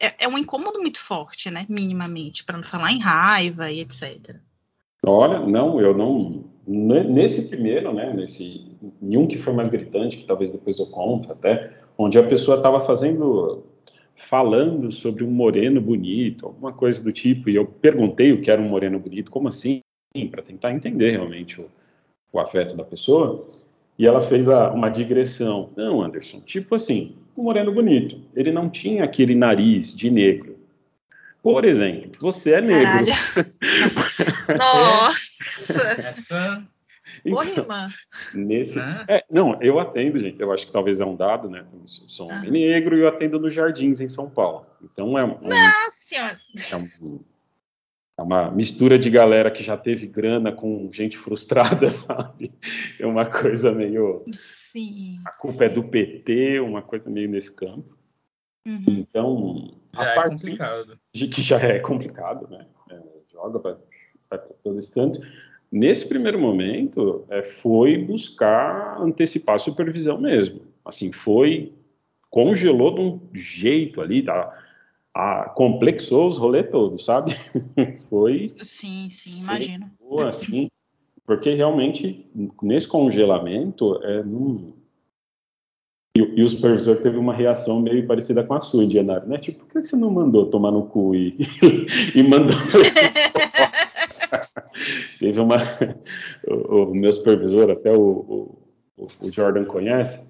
é, 0.00 0.24
é 0.24 0.28
um 0.28 0.38
incômodo 0.38 0.80
muito 0.80 1.00
forte, 1.00 1.50
né? 1.50 1.66
Minimamente, 1.68 2.44
para 2.44 2.56
não 2.56 2.64
falar 2.64 2.92
em 2.92 3.00
raiva 3.00 3.70
e 3.70 3.80
etc. 3.80 4.36
Olha, 5.04 5.40
não, 5.40 5.80
eu 5.80 5.96
não 5.96 6.44
nesse 6.66 7.42
primeiro, 7.48 7.92
né? 7.92 8.12
Nesse 8.12 8.66
nenhum 9.00 9.26
que 9.26 9.38
foi 9.38 9.52
mais 9.52 9.68
gritante, 9.68 10.16
que 10.16 10.24
talvez 10.24 10.52
depois 10.52 10.78
eu 10.78 10.86
conto 10.86 11.32
até, 11.32 11.72
onde 11.96 12.18
a 12.18 12.22
pessoa 12.22 12.58
estava 12.58 12.84
fazendo 12.84 13.64
falando 14.14 14.90
sobre 14.90 15.22
um 15.24 15.30
moreno 15.30 15.80
bonito, 15.80 16.46
alguma 16.46 16.72
coisa 16.72 17.02
do 17.02 17.12
tipo, 17.12 17.48
e 17.48 17.54
eu 17.54 17.64
perguntei 17.64 18.32
o 18.32 18.40
que 18.42 18.50
era 18.50 18.60
um 18.60 18.68
moreno 18.68 18.98
bonito, 18.98 19.30
como 19.30 19.48
assim? 19.48 19.80
Para 20.30 20.42
tentar 20.42 20.72
entender 20.72 21.12
realmente 21.12 21.60
o, 21.60 21.70
o, 22.32 22.38
afeto 22.38 22.76
da 22.76 22.84
pessoa, 22.84 23.48
e 23.98 24.06
ela 24.06 24.20
fez 24.20 24.48
a, 24.48 24.70
uma 24.70 24.88
digressão. 24.88 25.70
Não, 25.76 26.02
Anderson, 26.02 26.40
tipo 26.40 26.74
assim, 26.74 27.16
um 27.36 27.44
moreno 27.44 27.72
bonito, 27.72 28.20
ele 28.34 28.52
não 28.52 28.68
tinha 28.68 29.04
aquele 29.04 29.34
nariz 29.34 29.94
de 29.94 30.10
negro. 30.10 30.56
Por 31.42 31.64
exemplo, 31.64 32.12
você 32.20 32.54
é 32.54 32.60
negro. 32.60 32.90
Nossa! 34.58 35.82
Essa 35.98 36.68
então. 37.24 37.66
Nesse, 38.34 38.78
é, 39.08 39.24
não, 39.30 39.60
eu 39.60 39.78
atendo, 39.78 40.18
gente. 40.18 40.40
Eu 40.40 40.52
acho 40.52 40.66
que 40.66 40.72
talvez 40.72 41.00
é 41.00 41.04
um 41.04 41.16
dado, 41.16 41.48
né? 41.48 41.64
Sou 41.86 42.28
um 42.28 42.32
ah. 42.32 42.38
homem 42.38 42.50
negro 42.50 42.96
e 42.96 43.00
eu 43.00 43.08
atendo 43.08 43.38
nos 43.38 43.54
Jardins, 43.54 44.00
em 44.00 44.08
São 44.08 44.28
Paulo. 44.28 44.66
Então 44.82 45.18
é 45.18 45.24
um. 45.24 45.38
Nossa 45.40 45.90
senhora! 45.90 46.38
É, 46.70 46.76
um, 46.76 47.20
é 48.18 48.22
uma 48.22 48.50
mistura 48.50 48.98
de 48.98 49.08
galera 49.08 49.48
que 49.48 49.62
já 49.62 49.76
teve 49.76 50.08
grana 50.08 50.50
com 50.50 50.90
gente 50.92 51.16
frustrada, 51.16 51.88
sabe? 51.92 52.52
É 52.98 53.06
uma 53.06 53.24
coisa 53.24 53.70
meio. 53.70 54.24
Sim. 54.32 55.20
A 55.24 55.30
culpa 55.30 55.58
sim. 55.58 55.64
é 55.64 55.68
do 55.68 55.84
PT, 55.84 56.58
uma 56.58 56.82
coisa 56.82 57.08
meio 57.08 57.28
nesse 57.28 57.52
campo. 57.52 57.96
Uhum. 58.66 58.84
Então. 58.88 59.70
Já 59.94 60.02
a 60.02 60.04
é 60.04 60.14
parte 60.16 60.30
complicado. 60.42 60.98
De 61.14 61.28
que 61.28 61.42
já 61.42 61.60
é 61.60 61.78
complicado, 61.78 62.48
né? 62.50 62.66
É, 62.90 63.00
joga 63.32 63.60
para 63.60 64.38
todo 64.64 64.80
esse 64.80 64.92
canto. 64.92 65.20
Nesse 65.70 66.08
primeiro 66.08 66.40
momento, 66.40 67.24
é, 67.30 67.42
foi 67.42 67.96
buscar 67.98 69.00
antecipar 69.00 69.54
a 69.54 69.60
supervisão 69.60 70.20
mesmo. 70.20 70.62
Assim, 70.84 71.12
foi, 71.12 71.72
congelou 72.28 72.94
de 72.94 73.00
um 73.00 73.20
jeito 73.34 74.00
ali, 74.00 74.24
tá? 74.24 74.57
A, 75.18 75.48
complexou 75.48 76.28
os 76.28 76.38
rolês 76.38 76.70
todos, 76.70 77.04
sabe? 77.04 77.36
foi. 78.08 78.54
Sim, 78.62 79.10
sim, 79.10 79.40
imagino. 79.40 79.90
Assim, 80.24 80.70
porque 81.26 81.52
realmente, 81.54 82.24
nesse 82.62 82.86
congelamento, 82.86 84.00
é, 84.04 84.22
não, 84.22 84.74
E, 86.16 86.20
e, 86.20 86.42
o 86.44 86.48
supervisor 86.48 87.02
teve 87.02 87.16
uma 87.16 87.34
reação 87.34 87.80
meio 87.80 88.06
parecida 88.06 88.44
com 88.44 88.54
a 88.54 88.60
sua, 88.60 88.84
Indianário, 88.84 89.26
né? 89.26 89.38
Tipo, 89.38 89.64
por 89.64 89.82
que 89.82 89.88
você 89.88 89.96
não 89.96 90.08
mandou 90.08 90.46
tomar 90.46 90.70
no 90.70 90.86
cu 90.86 91.16
e, 91.16 91.36
e 92.14 92.22
mandou. 92.22 92.54
teve 95.18 95.40
uma. 95.40 95.56
O, 96.46 96.84
o, 96.84 96.94
meu 96.94 97.12
supervisor, 97.12 97.72
até 97.72 97.92
o, 97.92 98.56
o, 98.96 99.08
o 99.20 99.32
Jordan 99.32 99.64
conhece, 99.64 100.20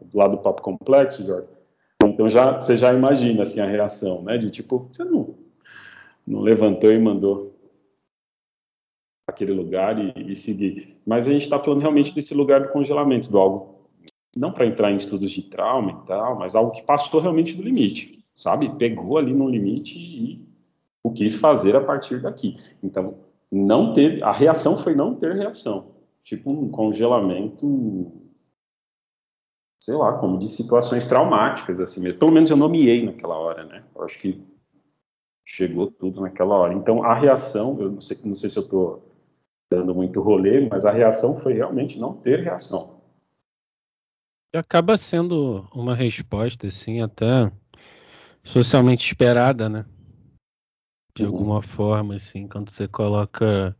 é 0.00 0.04
do 0.04 0.16
lado 0.16 0.36
do 0.36 0.42
Papo 0.42 0.62
Complexo, 0.62 1.26
Jordan. 1.26 1.55
Então 2.08 2.28
já, 2.28 2.60
você 2.60 2.76
já 2.76 2.92
imagina 2.92 3.42
assim, 3.42 3.60
a 3.60 3.66
reação, 3.66 4.22
né? 4.22 4.38
De 4.38 4.50
tipo, 4.50 4.88
você 4.90 5.04
não, 5.04 5.34
não 6.26 6.40
levantou 6.40 6.92
e 6.92 6.98
mandou 6.98 7.56
aquele 9.26 9.52
lugar 9.52 9.98
e, 9.98 10.32
e 10.32 10.36
seguir. 10.36 10.96
Mas 11.06 11.28
a 11.28 11.32
gente 11.32 11.42
está 11.42 11.58
falando 11.58 11.80
realmente 11.80 12.14
desse 12.14 12.34
lugar 12.34 12.60
do 12.62 12.68
congelamento, 12.68 13.30
do 13.30 13.38
algo, 13.38 13.88
não 14.36 14.52
para 14.52 14.66
entrar 14.66 14.92
em 14.92 14.96
estudos 14.96 15.30
de 15.30 15.42
trauma 15.42 16.02
e 16.02 16.06
tal, 16.06 16.38
mas 16.38 16.54
algo 16.54 16.72
que 16.72 16.82
passou 16.82 17.20
realmente 17.20 17.54
do 17.54 17.62
limite, 17.62 18.24
sabe? 18.34 18.68
Pegou 18.76 19.18
ali 19.18 19.32
no 19.32 19.48
limite 19.48 19.98
e 19.98 20.46
o 21.02 21.12
que 21.12 21.30
fazer 21.30 21.74
a 21.74 21.80
partir 21.80 22.20
daqui. 22.20 22.56
Então, 22.82 23.18
não 23.50 23.94
teve, 23.94 24.22
a 24.22 24.32
reação 24.32 24.78
foi 24.78 24.94
não 24.94 25.14
ter 25.14 25.34
reação. 25.34 25.94
Tipo 26.24 26.50
um 26.50 26.68
congelamento, 26.68 28.12
sei 29.80 29.94
lá, 29.94 30.18
como 30.18 30.38
de 30.38 30.50
situações 30.50 31.06
traumáticas, 31.06 31.80
assim 31.80 32.00
mesmo. 32.00 32.18
Pelo 32.18 32.32
menos 32.32 32.50
eu 32.50 32.56
nomeei 32.56 33.04
naquela 33.04 33.36
hora, 33.36 33.64
né? 33.64 33.82
Eu 33.94 34.04
acho 34.04 34.18
que 34.18 34.42
chegou 35.44 35.90
tudo 35.90 36.20
naquela 36.20 36.54
hora. 36.56 36.74
Então, 36.74 37.02
a 37.04 37.14
reação, 37.14 37.80
eu 37.80 37.90
não 37.90 38.00
sei, 38.00 38.18
não 38.24 38.34
sei 38.34 38.50
se 38.50 38.58
eu 38.58 38.64
estou 38.64 39.02
dando 39.70 39.94
muito 39.94 40.20
rolê, 40.20 40.68
mas 40.68 40.84
a 40.84 40.90
reação 40.90 41.38
foi 41.38 41.54
realmente 41.54 41.98
não 41.98 42.14
ter 42.14 42.40
reação. 42.40 43.00
E 44.54 44.58
acaba 44.58 44.96
sendo 44.96 45.68
uma 45.72 45.94
resposta, 45.94 46.66
assim, 46.66 47.00
até 47.00 47.50
socialmente 48.42 49.06
esperada, 49.06 49.68
né? 49.68 49.84
De 51.14 51.24
uhum. 51.24 51.28
alguma 51.28 51.62
forma, 51.62 52.14
assim, 52.14 52.46
quando 52.46 52.70
você 52.70 52.86
coloca 52.86 53.76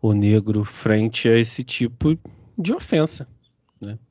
o 0.00 0.12
negro 0.12 0.64
frente 0.64 1.28
a 1.28 1.36
esse 1.36 1.64
tipo 1.64 2.18
de 2.58 2.72
ofensa? 2.74 3.28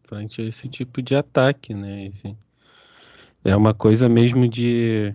Frente 0.03 0.41
a 0.41 0.45
esse 0.45 0.67
tipo 0.67 1.01
de 1.01 1.15
ataque, 1.15 1.73
né? 1.73 2.05
Enfim, 2.05 2.37
é 3.43 3.55
uma 3.55 3.73
coisa 3.73 4.07
mesmo 4.07 4.47
de 4.47 5.13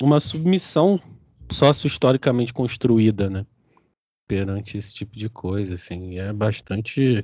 uma 0.00 0.20
submissão 0.20 1.00
sócio-historicamente 1.50 2.52
construída, 2.52 3.30
né? 3.30 3.46
perante 4.32 4.78
esse 4.78 4.94
tipo 4.94 5.14
de 5.14 5.28
coisa, 5.28 5.74
assim, 5.74 6.18
é 6.18 6.32
bastante 6.32 7.22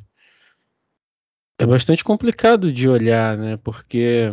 é 1.59 1.65
bastante 1.65 2.05
complicado 2.05 2.71
de 2.71 2.87
olhar, 2.87 3.35
né? 3.39 3.57
Porque 3.57 4.31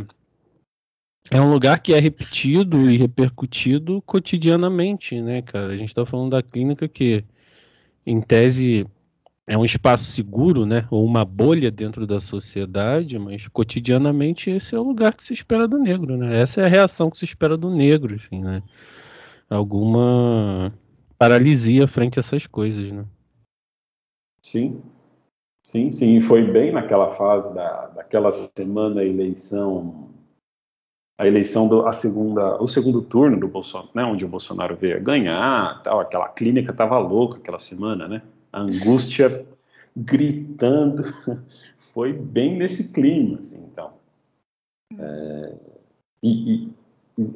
é 1.31 1.39
um 1.39 1.49
lugar 1.49 1.79
que 1.79 1.93
é 1.93 1.99
repetido 2.01 2.89
e 2.89 2.97
repercutido 2.97 4.01
cotidianamente, 4.01 5.21
né, 5.21 5.41
cara? 5.41 5.67
A 5.67 5.77
gente 5.77 5.87
está 5.87 6.05
falando 6.05 6.31
da 6.31 6.43
clínica 6.43 6.85
que, 6.85 7.23
em 8.05 8.19
tese, 8.19 8.85
é 9.47 9.57
um 9.57 9.63
espaço 9.63 10.05
seguro, 10.05 10.65
né? 10.65 10.87
Ou 10.89 11.05
uma 11.05 11.23
bolha 11.23 11.69
dentro 11.69 12.07
da 12.07 12.19
sociedade, 12.19 13.19
mas 13.19 13.47
cotidianamente 13.47 14.49
esse 14.49 14.73
é 14.73 14.79
o 14.79 14.83
lugar 14.83 15.15
que 15.15 15.23
se 15.23 15.33
espera 15.33 15.67
do 15.67 15.77
negro, 15.77 16.17
né? 16.17 16.41
Essa 16.41 16.61
é 16.61 16.65
a 16.65 16.69
reação 16.69 17.11
que 17.11 17.17
se 17.17 17.25
espera 17.25 17.55
do 17.55 17.69
negro, 17.69 18.15
assim, 18.15 18.41
né? 18.41 18.63
Alguma 19.47 20.73
paralisia 21.17 21.87
frente 21.87 22.17
a 22.17 22.21
essas 22.21 22.47
coisas, 22.47 22.91
né? 22.91 23.05
Sim, 24.41 24.81
sim, 25.63 25.91
sim. 25.91 26.17
E 26.17 26.21
foi 26.21 26.43
bem 26.43 26.71
naquela 26.71 27.11
fase 27.11 27.53
da, 27.53 27.87
daquela 27.87 28.31
semana 28.31 29.03
eleição, 29.03 30.09
a 31.19 31.27
eleição 31.27 31.67
do 31.67 31.87
a 31.87 31.93
segunda, 31.93 32.59
o 32.61 32.67
segundo 32.67 33.03
turno 33.03 33.39
do 33.39 33.47
Bolsonaro, 33.47 33.91
né, 33.93 34.03
onde 34.03 34.25
o 34.25 34.27
Bolsonaro 34.27 34.75
veio 34.75 35.03
ganhar, 35.03 35.83
tal. 35.83 35.99
Aquela 35.99 36.29
clínica 36.29 36.73
tava 36.73 36.97
louca 36.97 37.37
aquela 37.37 37.59
semana, 37.59 38.07
né? 38.07 38.23
A 38.55 38.61
angústia 38.61 39.45
gritando. 39.95 41.03
Foi 41.93 42.11
bem 42.11 42.57
nesse 42.57 42.91
clima, 42.91 43.39
assim. 43.39 43.63
Então, 43.71 43.93
é, 44.99 45.53
e, 46.21 46.53
e 46.53 46.73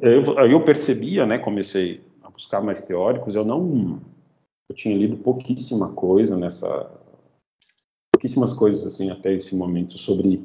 eu, 0.02 0.38
eu 0.38 0.64
percebia, 0.64 1.24
né? 1.24 1.38
Comecei 1.38 2.02
buscar 2.40 2.62
mais 2.62 2.80
teóricos, 2.80 3.34
eu 3.34 3.44
não 3.44 4.00
eu 4.70 4.74
tinha 4.74 4.96
lido 4.96 5.18
pouquíssima 5.18 5.92
coisa 5.92 6.38
nessa 6.38 6.90
pouquíssimas 8.10 8.54
coisas 8.54 8.86
assim 8.86 9.10
até 9.10 9.34
esse 9.34 9.54
momento 9.54 9.98
sobre 9.98 10.42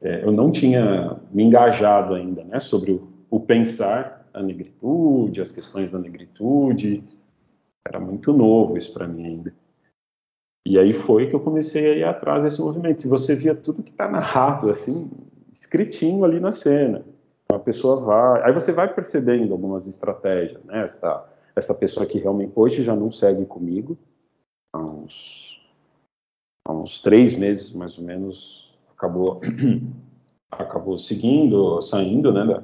é, 0.00 0.24
eu 0.24 0.32
não 0.32 0.50
tinha 0.50 1.20
me 1.30 1.44
engajado 1.44 2.14
ainda, 2.14 2.42
né, 2.42 2.58
sobre 2.58 2.90
o, 2.90 3.08
o 3.30 3.38
pensar 3.38 4.28
a 4.34 4.42
negritude, 4.42 5.40
as 5.40 5.52
questões 5.52 5.90
da 5.90 5.98
negritude, 5.98 7.04
era 7.86 8.00
muito 8.00 8.32
novo 8.32 8.76
isso 8.76 8.92
para 8.92 9.06
mim 9.06 9.24
ainda. 9.24 9.54
E 10.66 10.78
aí 10.78 10.92
foi 10.92 11.28
que 11.28 11.34
eu 11.34 11.40
comecei 11.40 11.86
a 11.86 11.96
ir 11.96 12.04
atrás 12.04 12.44
desse 12.44 12.60
movimento. 12.60 13.04
E 13.04 13.08
você 13.08 13.34
via 13.34 13.54
tudo 13.54 13.82
que 13.82 13.90
está 13.90 14.08
narrado, 14.08 14.68
assim, 14.68 15.10
escritinho 15.52 16.24
ali 16.24 16.38
na 16.38 16.52
cena. 16.52 17.04
A 17.52 17.58
pessoa 17.58 18.00
vai. 18.00 18.42
Aí 18.44 18.52
você 18.52 18.72
vai 18.72 18.92
percebendo 18.92 19.52
algumas 19.52 19.86
estratégias, 19.86 20.62
né? 20.64 20.84
Essa, 20.84 21.26
essa 21.56 21.74
pessoa 21.74 22.06
que 22.06 22.18
realmente 22.18 22.52
hoje 22.54 22.84
já 22.84 22.94
não 22.94 23.10
segue 23.10 23.44
comigo, 23.46 23.98
há 24.72 24.78
uns, 24.78 25.60
há 26.66 26.72
uns 26.72 27.00
três 27.00 27.36
meses 27.36 27.72
mais 27.72 27.98
ou 27.98 28.04
menos, 28.04 28.72
acabou, 28.96 29.40
acabou 30.50 30.98
seguindo, 30.98 31.80
saindo, 31.82 32.32
né? 32.32 32.62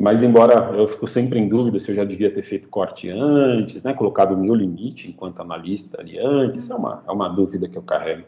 Mas 0.00 0.22
embora 0.22 0.74
eu 0.74 0.88
fico 0.88 1.06
sempre 1.06 1.38
em 1.38 1.46
dúvida 1.46 1.78
se 1.78 1.90
eu 1.90 1.94
já 1.94 2.04
devia 2.04 2.32
ter 2.32 2.42
feito 2.42 2.70
corte 2.70 3.10
antes, 3.10 3.82
né? 3.82 3.92
Colocado 3.92 4.32
o 4.32 4.36
meu 4.36 4.54
limite 4.54 5.10
enquanto 5.10 5.40
analista 5.40 6.00
ali 6.00 6.18
antes, 6.18 6.70
é 6.70 6.74
uma, 6.74 7.04
é 7.06 7.12
uma 7.12 7.28
dúvida 7.28 7.68
que 7.68 7.76
eu 7.76 7.82
carrego. 7.82 8.26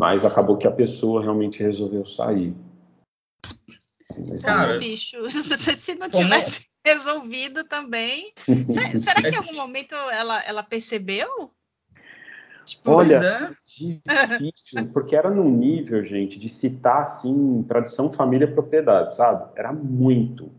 Mas 0.00 0.24
acabou 0.24 0.56
que 0.56 0.66
a 0.66 0.72
pessoa 0.72 1.22
realmente 1.22 1.62
resolveu 1.62 2.04
sair. 2.04 2.56
Cara, 4.42 4.76
bicho, 4.80 5.18
se 5.30 5.94
não 5.94 6.10
tivesse 6.10 6.66
como... 6.66 6.96
resolvido 6.96 7.62
também. 7.68 8.32
será 8.98 9.22
que 9.22 9.28
em 9.28 9.36
algum 9.36 9.54
momento 9.54 9.94
ela, 9.94 10.42
ela 10.42 10.64
percebeu? 10.64 11.52
Tipo, 12.64 12.90
Olha, 12.90 13.14
é. 13.14 14.38
difícil, 14.38 14.88
porque 14.92 15.14
era 15.14 15.30
num 15.30 15.50
nível, 15.50 16.04
gente, 16.04 16.36
de 16.36 16.48
citar 16.48 17.02
assim, 17.02 17.62
tradição, 17.68 18.12
família, 18.12 18.52
propriedade, 18.52 19.14
sabe? 19.14 19.52
Era 19.54 19.72
muito. 19.72 20.50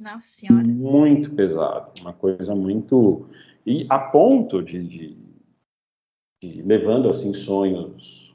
Nossa 0.00 0.26
senhora. 0.26 0.66
Muito 0.66 1.30
pesado. 1.34 1.92
Uma 2.00 2.14
coisa 2.14 2.54
muito. 2.54 3.26
E 3.66 3.86
a 3.90 3.98
ponto 3.98 4.62
de, 4.62 4.82
de, 4.82 5.16
de 6.42 6.62
levando 6.62 7.10
assim 7.10 7.34
sonhos 7.34 8.34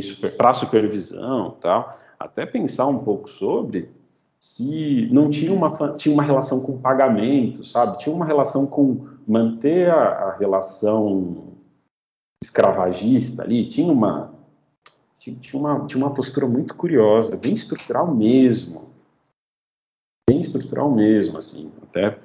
super, 0.00 0.36
para 0.36 0.54
supervisão 0.54 1.56
tal 1.60 1.98
até 2.16 2.46
pensar 2.46 2.86
um 2.86 3.02
pouco 3.02 3.28
sobre 3.28 3.90
se 4.38 5.08
não 5.10 5.28
tinha 5.28 5.52
uma, 5.52 5.94
tinha 5.96 6.14
uma 6.14 6.22
relação 6.22 6.62
com 6.62 6.80
pagamento, 6.80 7.64
sabe? 7.64 7.98
Tinha 7.98 8.14
uma 8.14 8.24
relação 8.24 8.66
com 8.66 9.08
manter 9.26 9.90
a, 9.90 10.02
a 10.02 10.36
relação 10.38 11.54
escravagista 12.42 13.42
ali, 13.42 13.68
tinha 13.68 13.92
uma, 13.92 14.32
tinha, 15.18 15.36
uma, 15.54 15.86
tinha 15.86 16.02
uma 16.04 16.14
postura 16.14 16.46
muito 16.46 16.74
curiosa, 16.74 17.36
bem 17.36 17.52
estrutural 17.52 18.14
mesmo. 18.14 18.89
Bem 20.30 20.42
estrutural 20.42 20.88
mesmo, 20.88 21.38
assim, 21.38 21.72
até 21.82 22.16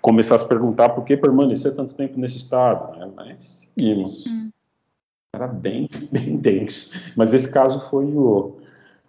começar 0.00 0.34
a 0.34 0.38
se 0.38 0.48
perguntar 0.48 0.88
por 0.88 1.04
que 1.04 1.16
permanecer 1.16 1.76
tanto 1.76 1.94
tempo 1.94 2.18
nesse 2.18 2.38
estado, 2.38 2.98
né? 2.98 3.08
Mas 3.14 3.68
seguimos. 3.72 4.26
Hum. 4.26 4.50
Era 5.32 5.46
bem, 5.46 5.88
bem 6.10 6.36
denso. 6.38 6.90
Mas 7.16 7.32
esse 7.32 7.52
caso 7.52 7.88
foi 7.88 8.06
o, 8.06 8.56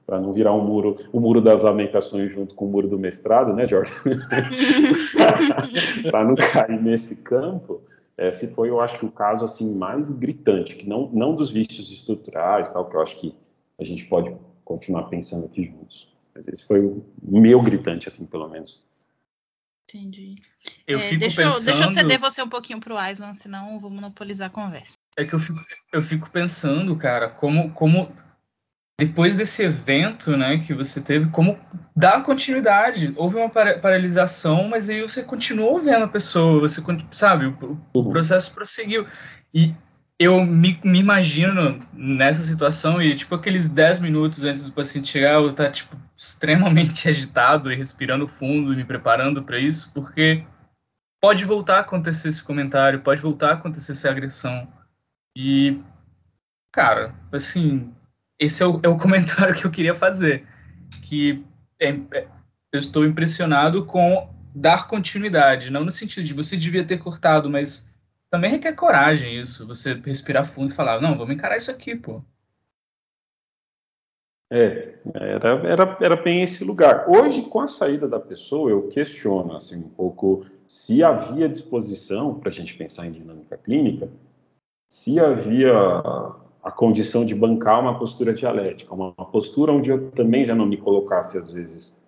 para 0.05 0.21
não 0.21 0.33
virar 0.33 0.53
um 0.53 0.63
muro, 0.63 0.97
o 1.11 1.19
muro 1.19 1.41
das 1.41 1.63
lamentações 1.63 2.31
junto 2.31 2.53
com 2.53 2.65
o 2.65 2.69
muro 2.69 2.87
do 2.87 2.99
mestrado, 2.99 3.55
né, 3.55 3.67
Jorge? 3.67 3.91
para 6.11 6.23
não 6.23 6.35
cair 6.35 6.79
nesse 6.79 7.15
campo, 7.15 7.81
esse 8.15 8.53
foi, 8.53 8.69
eu 8.69 8.79
acho 8.79 8.99
que 8.99 9.05
o 9.07 9.11
caso 9.11 9.45
assim 9.45 9.75
mais 9.75 10.11
gritante, 10.11 10.75
que 10.75 10.87
não 10.87 11.09
não 11.11 11.35
dos 11.35 11.49
vícios 11.49 11.91
estruturais, 11.91 12.69
tal, 12.69 12.87
que 12.87 12.95
eu 12.95 13.01
acho 13.01 13.19
que 13.19 13.33
a 13.79 13.83
gente 13.83 14.05
pode 14.05 14.31
continuar 14.63 15.05
pensando 15.05 15.47
aqui 15.47 15.63
juntos. 15.63 16.08
Mas 16.39 16.47
esse 16.47 16.65
foi 16.65 16.79
o 16.79 17.05
meu 17.21 17.61
gritante, 17.61 18.07
assim, 18.07 18.25
pelo 18.25 18.47
menos. 18.47 18.79
Entendi. 19.83 20.35
Eu 20.87 20.97
é, 20.97 21.01
fico 21.01 21.19
deixa, 21.19 21.43
pensando... 21.43 21.65
deixa 21.65 21.83
eu 21.83 21.89
ceder 21.89 22.17
você 22.17 22.41
um 22.41 22.47
pouquinho 22.47 22.79
pro 22.79 22.97
Aislan, 22.97 23.33
senão 23.33 23.77
vou 23.77 23.91
monopolizar 23.91 24.47
a 24.47 24.49
conversa. 24.49 24.93
É 25.17 25.25
que 25.25 25.33
eu 25.33 25.39
fico, 25.39 25.59
eu 25.91 26.01
fico 26.01 26.29
pensando, 26.29 26.95
cara, 26.95 27.27
como, 27.27 27.73
como 27.73 28.15
depois 28.97 29.35
desse 29.35 29.63
evento, 29.63 30.37
né, 30.37 30.59
que 30.59 30.73
você 30.73 31.01
teve, 31.01 31.29
como 31.29 31.59
dar 31.93 32.23
continuidade. 32.23 33.11
Houve 33.17 33.35
uma 33.35 33.49
paralisação, 33.49 34.69
mas 34.69 34.87
aí 34.87 35.01
você 35.01 35.21
continuou 35.21 35.81
vendo 35.81 36.05
a 36.05 36.07
pessoa, 36.07 36.61
você 36.61 36.81
sabe, 37.11 37.47
o, 37.47 37.81
o 37.91 38.09
processo 38.09 38.53
prosseguiu. 38.53 39.05
E 39.53 39.73
eu 40.19 40.45
me, 40.45 40.77
me, 40.83 40.99
imagino 40.99 41.79
nessa 41.93 42.41
situação 42.41 43.01
e, 43.01 43.15
tipo, 43.15 43.33
aqueles 43.33 43.69
10 43.69 44.01
minutos 44.01 44.43
antes 44.43 44.63
do 44.63 44.73
paciente 44.73 45.07
chegar, 45.07 45.35
eu 45.35 45.53
tá, 45.53 45.71
tipo, 45.71 45.95
extremamente 46.17 47.07
agitado 47.09 47.71
e 47.71 47.75
respirando 47.75 48.27
fundo 48.27 48.73
e 48.73 48.75
me 48.75 48.83
preparando 48.83 49.41
para 49.41 49.57
isso, 49.57 49.89
porque 49.93 50.43
pode 51.21 51.45
voltar 51.45 51.77
a 51.77 51.81
acontecer 51.81 52.27
esse 52.27 52.43
comentário, 52.43 52.99
pode 52.99 53.21
voltar 53.21 53.51
a 53.51 53.53
acontecer 53.53 53.93
essa 53.93 54.09
agressão. 54.11 54.67
E, 55.33 55.79
cara, 56.69 57.15
assim, 57.31 57.93
esse 58.37 58.61
é 58.61 58.65
o, 58.65 58.81
é 58.83 58.89
o 58.89 58.97
comentário 58.99 59.55
que 59.55 59.65
eu 59.65 59.71
queria 59.71 59.95
fazer. 59.95 60.45
Que 61.01 61.45
é, 61.79 61.91
é, 62.13 62.27
eu 62.73 62.79
estou 62.79 63.05
impressionado 63.05 63.85
com 63.85 64.29
dar 64.53 64.87
continuidade, 64.87 65.69
não 65.69 65.85
no 65.85 65.91
sentido 65.91 66.25
de 66.25 66.33
você 66.33 66.57
devia 66.57 66.83
ter 66.83 66.97
cortado, 66.97 67.49
mas 67.49 67.93
também 68.29 68.51
requer 68.51 68.73
coragem 68.73 69.39
isso, 69.39 69.67
você 69.67 69.93
respirar 69.93 70.45
fundo 70.45 70.71
e 70.71 70.75
falar, 70.75 71.01
não, 71.01 71.17
vamos 71.17 71.33
encarar 71.33 71.57
isso 71.57 71.71
aqui, 71.71 71.95
pô. 71.95 72.21
É, 74.51 74.97
era, 75.13 75.67
era, 75.67 75.97
era 76.01 76.15
bem 76.15 76.43
esse 76.43 76.63
lugar. 76.63 77.07
Hoje, 77.07 77.43
com 77.43 77.61
a 77.61 77.67
saída 77.67 78.07
da 78.07 78.19
pessoa, 78.19 78.71
eu 78.71 78.87
questiono 78.87 79.55
assim, 79.55 79.77
um 79.77 79.89
pouco 79.89 80.45
se 80.67 81.03
havia 81.03 81.49
disposição, 81.49 82.39
para 82.39 82.49
a 82.49 82.51
gente 82.51 82.75
pensar 82.75 83.05
em 83.05 83.11
dinâmica 83.11 83.57
clínica, 83.57 84.09
se 84.91 85.19
havia 85.19 85.73
a 86.63 86.71
condição 86.71 87.25
de 87.25 87.33
bancar 87.33 87.79
uma 87.79 87.97
postura 87.97 88.33
dialética, 88.33 88.93
uma, 88.93 89.13
postura 89.13 89.71
onde 89.71 89.89
eu 89.89 90.11
também 90.11 90.45
já 90.45 90.55
não 90.55 90.65
me 90.65 90.77
colocasse, 90.77 91.37
às 91.37 91.51
vezes, 91.51 91.99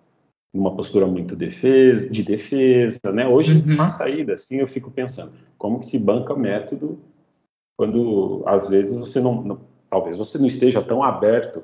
numa 0.52 0.74
postura 0.74 1.06
muito 1.06 1.34
defesa, 1.34 2.08
de 2.10 2.22
defesa, 2.22 3.00
né? 3.12 3.26
Hoje, 3.26 3.52
uhum. 3.52 3.76
na 3.76 3.88
saída, 3.88 4.34
assim, 4.34 4.56
eu 4.56 4.68
fico 4.68 4.90
pensando, 4.90 5.32
como 5.62 5.78
que 5.78 5.86
se 5.86 5.96
banca 5.96 6.34
método 6.34 6.98
quando, 7.78 8.42
às 8.46 8.68
vezes, 8.68 8.98
você 8.98 9.20
não, 9.20 9.42
não 9.42 9.60
talvez 9.88 10.18
você 10.18 10.36
não 10.36 10.48
esteja 10.48 10.82
tão 10.82 11.04
aberto 11.04 11.62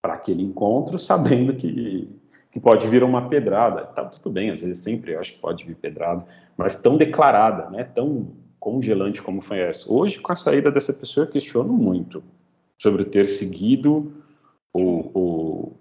para 0.00 0.14
aquele 0.14 0.44
encontro, 0.44 0.96
sabendo 0.96 1.52
que, 1.56 2.08
que 2.52 2.60
pode 2.60 2.86
vir 2.86 3.02
uma 3.02 3.28
pedrada. 3.28 3.84
Tá 3.86 4.04
tudo 4.04 4.32
bem, 4.32 4.50
às 4.50 4.60
vezes 4.60 4.84
sempre 4.84 5.14
eu 5.14 5.18
acho 5.18 5.32
que 5.32 5.40
pode 5.40 5.64
vir 5.64 5.74
pedrada, 5.74 6.24
mas 6.56 6.80
tão 6.80 6.96
declarada, 6.96 7.68
né? 7.68 7.82
Tão 7.82 8.28
congelante 8.60 9.20
como 9.20 9.42
foi 9.42 9.58
essa. 9.58 9.92
Hoje, 9.92 10.20
com 10.20 10.30
a 10.30 10.36
saída 10.36 10.70
dessa 10.70 10.92
pessoa, 10.92 11.26
eu 11.26 11.30
questiono 11.30 11.72
muito 11.72 12.22
sobre 12.80 13.04
ter 13.06 13.28
seguido 13.28 14.22
o, 14.72 15.18
o 15.18 15.72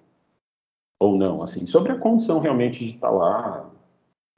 ou 0.99 1.15
não, 1.15 1.43
assim, 1.43 1.67
sobre 1.67 1.91
a 1.91 1.97
condição 1.97 2.39
realmente 2.39 2.83
de 2.83 2.95
estar 2.95 3.11
lá. 3.11 3.69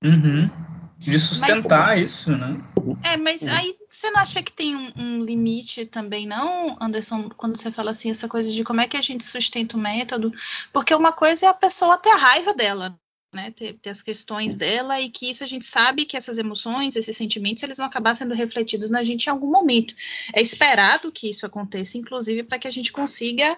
Uhum. 0.03 0.72
De 1.03 1.19
sustentar 1.19 1.87
mas, 1.87 2.11
isso, 2.11 2.31
né? 2.31 2.61
É, 3.03 3.17
mas 3.17 3.43
aí 3.43 3.75
você 3.87 4.09
não 4.09 4.21
acha 4.21 4.41
que 4.41 4.51
tem 4.51 4.75
um, 4.75 4.91
um, 4.97 5.23
limite 5.23 5.85
também, 5.85 6.25
não, 6.25 6.77
Anderson, 6.79 7.29
quando 7.35 7.57
você 7.57 7.71
fala 7.71 7.91
assim, 7.91 8.09
essa 8.09 8.27
coisa 8.27 8.51
de 8.51 8.63
como 8.63 8.79
é 8.79 8.87
que 8.87 8.95
a 8.95 9.01
gente 9.01 9.23
sustenta 9.23 9.75
o 9.75 9.79
método? 9.79 10.33
Porque 10.71 10.95
uma 10.95 11.11
coisa 11.11 11.45
é 11.45 11.49
a 11.49 11.53
pessoa 11.53 11.97
ter 11.97 12.09
a 12.09 12.17
raiva 12.17 12.53
dela, 12.53 12.97
né, 13.33 13.51
ter, 13.51 13.73
ter, 13.73 13.89
as 13.89 14.01
questões 14.01 14.55
dela 14.55 14.99
e 15.01 15.09
que 15.09 15.29
isso 15.29 15.43
a 15.43 15.47
gente 15.47 15.65
sabe 15.65 16.05
que 16.05 16.15
essas 16.15 16.37
emoções, 16.37 16.95
esses 16.95 17.17
sentimentos, 17.17 17.63
eles 17.63 17.77
vão 17.77 17.85
acabar 17.85 18.13
sendo 18.13 18.33
refletidos 18.33 18.89
na 18.89 19.03
gente 19.03 19.25
em 19.25 19.29
algum 19.29 19.51
momento. 19.51 19.93
É 20.33 20.41
esperado 20.41 21.11
que 21.11 21.29
isso 21.29 21.45
aconteça, 21.45 21.97
inclusive, 21.97 22.43
para 22.43 22.59
que 22.59 22.67
a 22.67 22.71
gente 22.71 22.93
consiga 22.93 23.57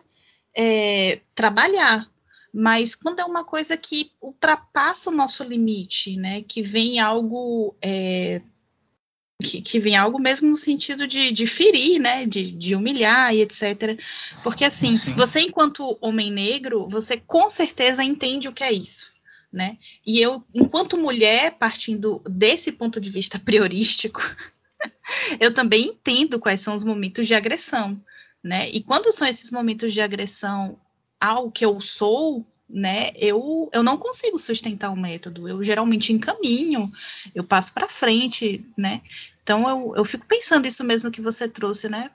é, 0.55 1.21
trabalhar 1.35 2.09
mas 2.57 2.95
quando 2.95 3.19
é 3.19 3.25
uma 3.25 3.43
coisa 3.43 3.75
que 3.75 4.13
ultrapassa 4.21 5.09
o 5.09 5.13
nosso 5.13 5.43
limite, 5.43 6.15
né, 6.15 6.41
que 6.41 6.61
vem 6.61 7.01
algo 7.01 7.75
é, 7.83 8.41
que, 9.43 9.61
que, 9.61 9.77
vem 9.77 9.97
algo 9.97 10.17
mesmo 10.17 10.47
no 10.47 10.55
sentido 10.55 11.05
de, 11.05 11.33
de 11.33 11.45
ferir, 11.45 11.99
né, 11.99 12.25
de, 12.25 12.53
de, 12.53 12.73
humilhar 12.73 13.35
e 13.35 13.41
etc. 13.41 13.99
Porque 14.41 14.63
assim, 14.63 14.95
sim. 14.95 15.13
você 15.15 15.41
enquanto 15.41 15.97
homem 15.99 16.31
negro, 16.31 16.87
você 16.87 17.17
com 17.17 17.49
certeza 17.49 18.01
entende 18.05 18.47
o 18.47 18.53
que 18.53 18.63
é 18.63 18.71
isso, 18.71 19.11
né? 19.51 19.77
E 20.07 20.21
eu, 20.21 20.41
enquanto 20.53 20.97
mulher, 20.97 21.57
partindo 21.57 22.23
desse 22.25 22.71
ponto 22.71 23.01
de 23.01 23.09
vista 23.09 23.37
priorístico, 23.43 24.21
eu 25.41 25.53
também 25.53 25.87
entendo 25.87 26.39
quais 26.39 26.61
são 26.61 26.73
os 26.73 26.85
momentos 26.85 27.27
de 27.27 27.33
agressão, 27.33 28.01
né? 28.41 28.69
E 28.69 28.81
quando 28.81 29.11
são 29.11 29.27
esses 29.27 29.51
momentos 29.51 29.91
de 29.91 29.99
agressão 29.99 30.79
ao 31.25 31.51
que 31.51 31.65
eu 31.65 31.79
sou, 31.81 32.45
né, 32.69 33.11
eu, 33.15 33.69
eu 33.73 33.83
não 33.83 33.97
consigo 33.97 34.39
sustentar 34.39 34.91
o 34.91 34.97
método. 34.97 35.47
Eu 35.47 35.61
geralmente 35.61 36.11
encaminho, 36.11 36.89
eu 37.33 37.43
passo 37.43 37.73
para 37.73 37.87
frente, 37.87 38.65
né? 38.77 39.01
Então 39.43 39.69
eu, 39.69 39.95
eu 39.95 40.05
fico 40.05 40.25
pensando 40.25 40.67
isso 40.67 40.83
mesmo 40.83 41.11
que 41.11 41.21
você 41.21 41.47
trouxe, 41.47 41.87
né? 41.87 42.09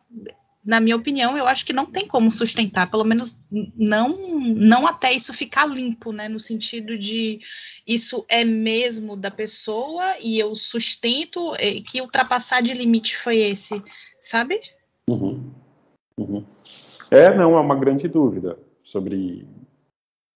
Na 0.67 0.81
minha 0.81 0.97
opinião, 0.97 1.39
eu 1.39 1.47
acho 1.47 1.65
que 1.65 1.73
não 1.73 1.87
tem 1.87 2.07
como 2.07 2.31
sustentar, 2.31 2.91
pelo 2.91 3.05
menos 3.05 3.39
não 3.77 4.19
não 4.41 4.87
até 4.87 5.13
isso 5.13 5.33
ficar 5.33 5.67
limpo, 5.67 6.13
né? 6.13 6.29
No 6.29 6.41
sentido 6.41 6.99
de 6.99 7.41
isso 7.87 8.27
é 8.29 8.45
mesmo 8.45 9.17
da 9.17 9.31
pessoa 9.31 10.05
e 10.21 10.39
eu 10.39 10.55
sustento 10.55 11.55
é, 11.55 11.81
que 11.81 12.03
ultrapassar 12.03 12.61
de 12.61 12.75
limite 12.75 13.17
foi 13.17 13.39
esse, 13.39 13.83
sabe? 14.19 14.61
Uhum. 15.09 15.51
Uhum. 16.19 16.45
É, 17.11 17.35
não, 17.35 17.57
é 17.57 17.61
uma 17.61 17.77
grande 17.77 18.07
dúvida 18.09 18.59
sobre 18.91 19.47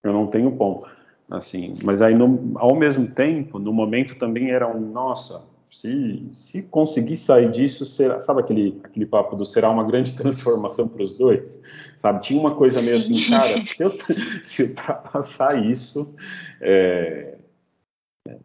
eu 0.03 0.13
não 0.13 0.27
tenho 0.27 0.57
ponto, 0.57 0.89
assim. 1.31 1.77
Mas 1.83 2.03
aí, 2.03 2.15
no, 2.15 2.53
ao 2.57 2.77
mesmo 2.77 3.09
tempo, 3.09 3.59
no 3.59 3.73
momento 3.73 4.17
também 4.17 4.51
era 4.51 4.69
um, 4.69 4.81
nossa, 4.93 5.43
se, 5.73 6.29
se 6.33 6.63
conseguir 6.65 7.17
sair 7.17 7.51
disso, 7.51 7.85
será, 7.85 8.21
sabe 8.21 8.41
aquele, 8.41 8.81
aquele 8.85 9.07
papo 9.07 9.35
do 9.35 9.45
será 9.45 9.71
uma 9.71 9.83
grande 9.83 10.15
transformação 10.17 10.87
para 10.87 11.03
os 11.03 11.15
dois? 11.15 11.61
Sabe, 11.97 12.23
tinha 12.23 12.39
uma 12.39 12.55
coisa 12.55 12.83
meio 12.83 12.97
assim, 12.97 13.31
cara, 13.31 13.57
se 13.67 13.83
eu, 13.83 13.91
se 14.45 14.63
ultrapassar 14.63 15.65
isso, 15.65 16.15
é, 16.61 17.39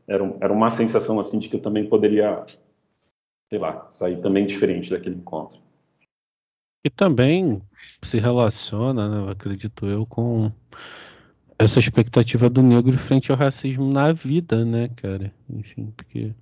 era, 0.08 0.38
era 0.42 0.54
uma 0.54 0.70
sensação 0.70 1.20
assim 1.20 1.40
de 1.40 1.50
que 1.50 1.58
eu 1.58 1.62
também 1.62 1.88
poderia, 1.88 2.46
sei 3.52 3.60
lá, 3.60 3.88
sair 3.92 4.22
também 4.22 4.48
diferente 4.48 4.90
daquele 4.90 5.16
encontro. 5.16 5.69
E 6.84 6.90
também 6.90 7.62
se 8.02 8.20
relaciona, 8.20 9.26
né, 9.26 9.32
acredito 9.32 9.86
eu, 9.86 10.06
com 10.06 10.52
essa 11.58 11.80
expectativa 11.80 12.50
do 12.50 12.64
negro 12.64 12.98
frente 12.98 13.32
ao 13.32 13.38
racismo 13.38 13.92
na 13.92 14.14
vida, 14.14 14.64
né, 14.64 14.90
cara? 14.96 15.34
Enfim, 15.50 15.92
porque 15.96 16.34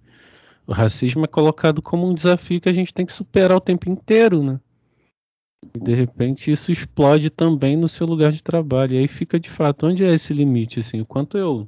o 0.67 0.71
racismo 0.71 1.25
é 1.25 1.27
colocado 1.27 1.81
como 1.81 2.07
um 2.07 2.13
desafio 2.13 2.61
que 2.61 2.69
a 2.69 2.73
gente 2.73 2.93
tem 2.93 3.05
que 3.05 3.13
superar 3.13 3.57
o 3.57 3.61
tempo 3.61 3.89
inteiro, 3.89 4.43
né? 4.43 4.59
E 5.75 5.79
de 5.79 5.95
repente 5.95 6.51
isso 6.51 6.71
explode 6.71 7.31
também 7.31 7.75
no 7.75 7.87
seu 7.87 8.05
lugar 8.05 8.31
de 8.31 8.43
trabalho. 8.43 8.93
E 8.93 8.99
aí 8.99 9.07
fica 9.07 9.39
de 9.39 9.49
fato, 9.49 9.87
onde 9.87 10.05
é 10.05 10.13
esse 10.13 10.33
limite, 10.33 10.81
assim? 10.81 11.01
O 11.01 11.05
quanto 11.05 11.35
eu. 11.35 11.67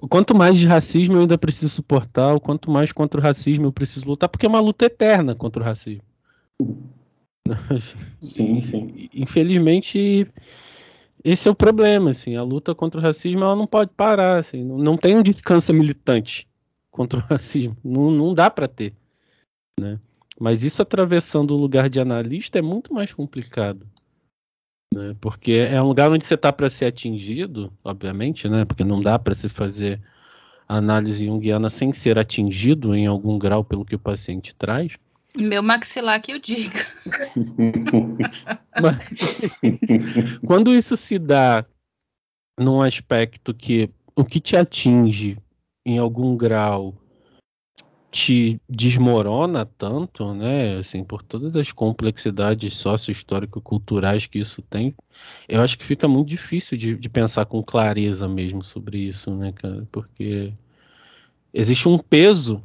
O 0.00 0.08
quanto 0.08 0.34
mais 0.34 0.58
de 0.58 0.66
racismo 0.66 1.16
eu 1.16 1.20
ainda 1.20 1.36
preciso 1.36 1.68
suportar, 1.68 2.34
o 2.34 2.40
quanto 2.40 2.70
mais 2.70 2.92
contra 2.92 3.20
o 3.20 3.22
racismo 3.22 3.66
eu 3.66 3.72
preciso 3.72 4.08
lutar, 4.08 4.28
porque 4.28 4.46
é 4.46 4.48
uma 4.48 4.58
luta 4.58 4.86
eterna 4.86 5.34
contra 5.34 5.62
o 5.62 5.64
racismo. 5.64 6.02
Sim, 8.22 8.62
sim. 8.62 9.08
Infelizmente, 9.14 10.26
esse 11.24 11.48
é 11.48 11.50
o 11.50 11.54
problema, 11.54 12.10
assim, 12.10 12.36
a 12.36 12.42
luta 12.42 12.74
contra 12.74 13.00
o 13.00 13.02
racismo 13.02 13.42
ela 13.42 13.56
não 13.56 13.66
pode 13.66 13.90
parar, 13.96 14.38
assim, 14.38 14.64
não, 14.64 14.78
não 14.78 14.96
tem 14.96 15.16
um 15.16 15.22
descanso 15.22 15.72
militante 15.72 16.48
contra 16.90 17.18
o 17.18 17.22
racismo, 17.28 17.74
não, 17.84 18.10
não 18.10 18.34
dá 18.34 18.50
para 18.50 18.68
ter, 18.68 18.94
né? 19.78 19.98
Mas 20.40 20.62
isso 20.64 20.82
atravessando 20.82 21.54
o 21.54 21.58
lugar 21.58 21.88
de 21.88 22.00
analista 22.00 22.58
é 22.58 22.62
muito 22.62 22.92
mais 22.92 23.12
complicado, 23.12 23.86
né? 24.92 25.14
Porque 25.20 25.52
é 25.52 25.80
um 25.80 25.86
lugar 25.86 26.10
onde 26.10 26.24
você 26.24 26.34
está 26.34 26.52
para 26.52 26.68
ser 26.68 26.86
atingido, 26.86 27.72
obviamente, 27.84 28.48
né? 28.48 28.64
Porque 28.64 28.84
não 28.84 29.00
dá 29.00 29.18
para 29.18 29.34
se 29.34 29.48
fazer 29.48 30.00
análise 30.66 31.26
junguiana 31.26 31.70
sem 31.70 31.92
ser 31.92 32.18
atingido 32.18 32.94
em 32.94 33.06
algum 33.06 33.38
grau 33.38 33.62
pelo 33.62 33.84
que 33.84 33.94
o 33.94 33.98
paciente 33.98 34.54
traz. 34.54 34.96
Meu 35.38 35.62
maxilar 35.62 36.20
que 36.20 36.32
eu 36.32 36.38
diga. 36.38 36.86
quando 40.46 40.74
isso 40.74 40.96
se 40.96 41.18
dá 41.18 41.64
num 42.58 42.82
aspecto 42.82 43.54
que 43.54 43.90
o 44.14 44.24
que 44.24 44.40
te 44.40 44.56
atinge 44.56 45.38
em 45.84 45.98
algum 45.98 46.36
grau 46.36 46.94
te 48.10 48.60
desmorona 48.68 49.64
tanto, 49.64 50.34
né, 50.34 50.76
assim, 50.76 51.02
por 51.02 51.22
todas 51.22 51.56
as 51.56 51.72
complexidades 51.72 52.76
sócio-histórico-culturais 52.76 54.26
que 54.26 54.38
isso 54.38 54.60
tem, 54.60 54.94
eu 55.48 55.62
acho 55.62 55.78
que 55.78 55.84
fica 55.84 56.06
muito 56.06 56.28
difícil 56.28 56.76
de, 56.76 56.94
de 56.94 57.08
pensar 57.08 57.46
com 57.46 57.62
clareza 57.62 58.28
mesmo 58.28 58.62
sobre 58.62 58.98
isso, 58.98 59.34
né, 59.34 59.52
cara, 59.52 59.86
porque 59.90 60.52
existe 61.54 61.88
um 61.88 61.98
peso 61.98 62.62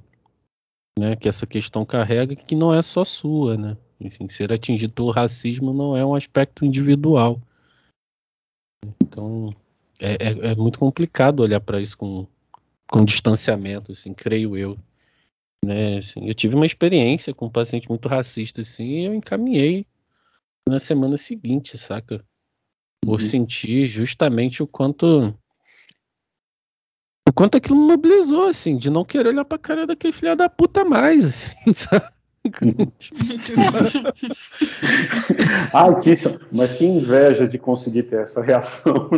né, 0.98 1.16
que 1.16 1.28
essa 1.28 1.46
questão 1.46 1.86
carrega 1.86 2.36
que 2.36 2.56
não 2.56 2.74
é 2.74 2.82
só 2.82 3.06
sua, 3.06 3.58
né? 3.58 3.78
Enfim, 4.00 4.30
ser 4.30 4.52
atingido 4.52 4.94
pelo 4.94 5.12
racismo 5.12 5.74
não 5.74 5.96
é 5.96 6.06
um 6.06 6.16
aspecto 6.16 6.66
individual. 6.66 7.42
Então, 9.02 9.54
é, 10.00 10.14
é, 10.14 10.52
é 10.52 10.56
muito 10.56 10.80
complicado 10.80 11.42
olhar 11.42 11.60
para 11.60 11.82
isso 11.82 11.98
com, 11.98 12.28
com 12.88 13.04
distanciamento, 13.04 13.92
assim, 13.92 14.14
creio 14.14 14.56
eu. 14.56 14.78
Né, 15.66 15.98
assim, 15.98 16.28
eu 16.28 16.34
tive 16.34 16.56
uma 16.56 16.66
experiência 16.66 17.34
com 17.34 17.48
um 17.48 17.52
paciente 17.52 17.90
muito 17.90 18.08
racista, 18.08 18.62
assim, 18.62 18.84
e 18.84 19.06
eu 19.06 19.14
encaminhei 19.14 19.86
na 20.68 20.80
semana 20.80 21.18
seguinte, 21.18 21.78
saca? 21.78 22.24
Por 23.02 23.20
uhum. 23.20 23.26
sentir 23.26 23.88
justamente 23.88 24.62
o 24.62 24.68
quanto. 24.68 25.34
O 27.28 27.34
quanto 27.34 27.58
aquilo 27.58 27.78
me 27.78 27.88
mobilizou, 27.88 28.48
assim, 28.48 28.78
de 28.78 28.90
não 28.90 29.04
querer 29.04 29.28
olhar 29.30 29.44
pra 29.44 29.58
cara 29.58 29.86
daquele 29.86 30.14
filho 30.14 30.34
da 30.34 30.48
puta 30.48 30.86
mais, 30.86 31.26
assim, 31.26 31.74
sabe? 31.74 32.06
Ai, 35.74 36.00
que, 36.00 36.16
mas 36.50 36.78
que 36.78 36.86
inveja 36.86 37.46
de 37.46 37.58
conseguir 37.58 38.04
ter 38.04 38.22
essa 38.22 38.42
reação, 38.42 38.94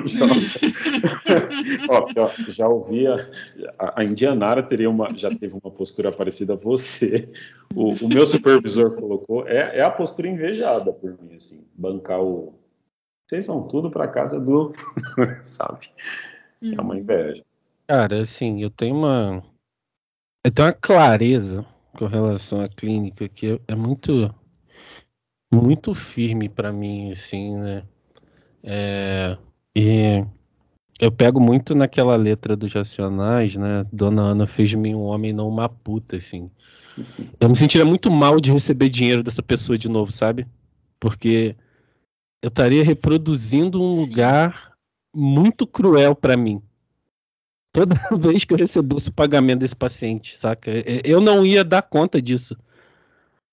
ó, 1.87 2.11
já, 2.11 2.27
já 2.51 2.67
ouvia, 2.67 3.29
a, 3.77 4.01
a, 4.01 4.03
Indianara 4.03 4.63
teria 4.63 4.89
uma, 4.89 5.15
já 5.15 5.29
teve 5.29 5.53
uma 5.53 5.69
postura 5.69 6.11
parecida 6.11 6.53
a 6.53 6.55
você. 6.57 7.29
O, 7.75 7.93
o 8.03 8.09
meu 8.09 8.25
supervisor 8.25 8.95
colocou, 8.95 9.47
é, 9.47 9.77
é, 9.77 9.81
a 9.83 9.91
postura 9.91 10.27
invejada 10.27 10.91
por 10.91 11.15
mim, 11.21 11.35
assim, 11.35 11.67
bancar 11.75 12.19
o. 12.19 12.55
Vocês 13.27 13.45
vão 13.45 13.67
tudo 13.67 13.91
para 13.91 14.07
casa 14.07 14.39
do. 14.39 14.73
sabe? 15.45 15.91
É 16.63 16.81
uma 16.81 16.95
uhum. 16.95 16.99
inveja. 16.99 17.43
Cara, 17.89 18.21
assim, 18.21 18.61
eu 18.61 18.69
tenho 18.69 18.95
uma. 18.95 19.43
Eu 20.45 20.51
tenho 20.51 20.67
uma 20.67 20.73
clareza 20.75 21.65
com 21.97 22.05
relação 22.05 22.61
à 22.61 22.67
clínica 22.67 23.27
que 23.27 23.59
é 23.67 23.73
muito 23.73 24.31
muito 25.51 25.95
firme 25.95 26.47
para 26.47 26.71
mim 26.71 27.11
assim 27.11 27.57
né? 27.57 27.83
É, 28.61 29.35
e 29.75 30.23
eu 30.99 31.11
pego 31.11 31.39
muito 31.39 31.73
naquela 31.73 32.15
letra 32.15 32.55
dos 32.55 32.71
Racionais 32.71 33.55
né? 33.55 33.83
Dona 33.91 34.21
Ana 34.21 34.45
fez 34.45 34.69
de 34.69 34.77
mim 34.77 34.93
um 34.93 35.05
homem 35.05 35.33
não 35.33 35.49
uma 35.49 35.67
puta 35.67 36.17
assim. 36.17 36.51
Eu 37.39 37.49
me 37.49 37.55
sentiria 37.55 37.85
muito 37.87 38.11
mal 38.11 38.39
de 38.39 38.51
receber 38.51 38.89
dinheiro 38.89 39.23
dessa 39.23 39.41
pessoa 39.41 39.79
de 39.79 39.89
novo 39.89 40.11
sabe? 40.11 40.45
Porque 40.99 41.55
eu 42.39 42.49
estaria 42.49 42.83
reproduzindo 42.83 43.81
um 43.81 43.89
lugar 43.89 44.73
muito 45.11 45.65
cruel 45.65 46.13
para 46.13 46.37
mim 46.37 46.61
toda 47.71 47.95
vez 48.17 48.45
que 48.45 48.53
eu 48.53 48.57
recebesse 48.57 49.09
o 49.09 49.13
pagamento 49.13 49.59
desse 49.59 49.75
paciente, 49.75 50.37
saca? 50.37 50.71
Eu 51.03 51.21
não 51.21 51.45
ia 51.45 51.63
dar 51.63 51.81
conta 51.81 52.21
disso. 52.21 52.57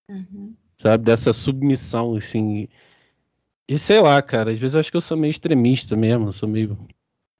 Uhum. 0.08 0.54
Sabe? 0.76 1.04
Dessa 1.04 1.32
submissão, 1.32 2.16
assim. 2.16 2.68
E 3.68 3.78
sei 3.78 4.00
lá, 4.00 4.20
cara, 4.22 4.52
às 4.52 4.58
vezes 4.58 4.74
eu 4.74 4.80
acho 4.80 4.90
que 4.90 4.96
eu 4.96 5.00
sou 5.00 5.16
meio 5.16 5.30
extremista 5.30 5.96
mesmo, 5.96 6.32
sou 6.32 6.48
meio. 6.48 6.78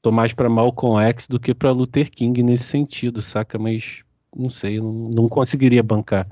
tô 0.03 0.11
mais 0.11 0.33
pra 0.33 0.49
Malcolm 0.49 1.01
X 1.09 1.29
do 1.29 1.39
que 1.39 1.55
pra 1.55 1.71
Luther 1.71 2.11
King 2.11 2.43
nesse 2.43 2.65
sentido, 2.65 3.23
saca? 3.23 3.59
Mas 3.59 4.03
não 4.35 4.51
sei, 4.51 4.81
não, 4.81 4.93
não 4.93 5.29
conseguiria 5.29 5.83
bancar. 5.83 6.27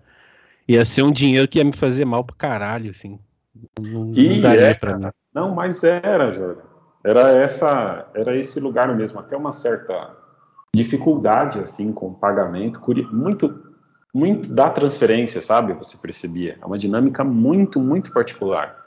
Ia 0.67 0.85
ser 0.85 1.03
um 1.03 1.13
dinheiro 1.13 1.47
que 1.47 1.59
ia 1.59 1.65
me 1.65 1.77
fazer 1.77 2.05
mal 2.05 2.25
pro 2.25 2.35
caralho, 2.35 2.91
assim. 2.91 3.19
Não, 3.81 4.07
não 4.07 4.41
daria 4.41 4.69
é, 4.69 4.75
pra 4.75 4.99
mim. 4.99 5.09
Não, 5.33 5.55
mas 5.55 5.85
era, 5.85 6.33
Jorge. 6.33 6.61
Era 7.05 7.33
essa, 7.33 8.09
era 8.15 8.37
esse 8.37 8.59
lugar 8.59 8.95
mesmo, 8.97 9.21
até 9.21 9.37
uma 9.37 9.53
certa 9.53 10.24
dificuldade 10.75 11.61
assim 11.61 11.93
com 11.93 12.09
o 12.09 12.15
pagamento, 12.15 12.81
muito 13.13 13.73
muito 14.13 14.49
da 14.49 14.71
transferência, 14.71 15.43
sabe? 15.43 15.73
Você 15.75 15.97
percebia, 15.99 16.57
é 16.61 16.67
uma 16.67 16.79
dinâmica 16.79 17.25
muito 17.25 17.81
muito 17.81 18.13
particular. 18.13 18.85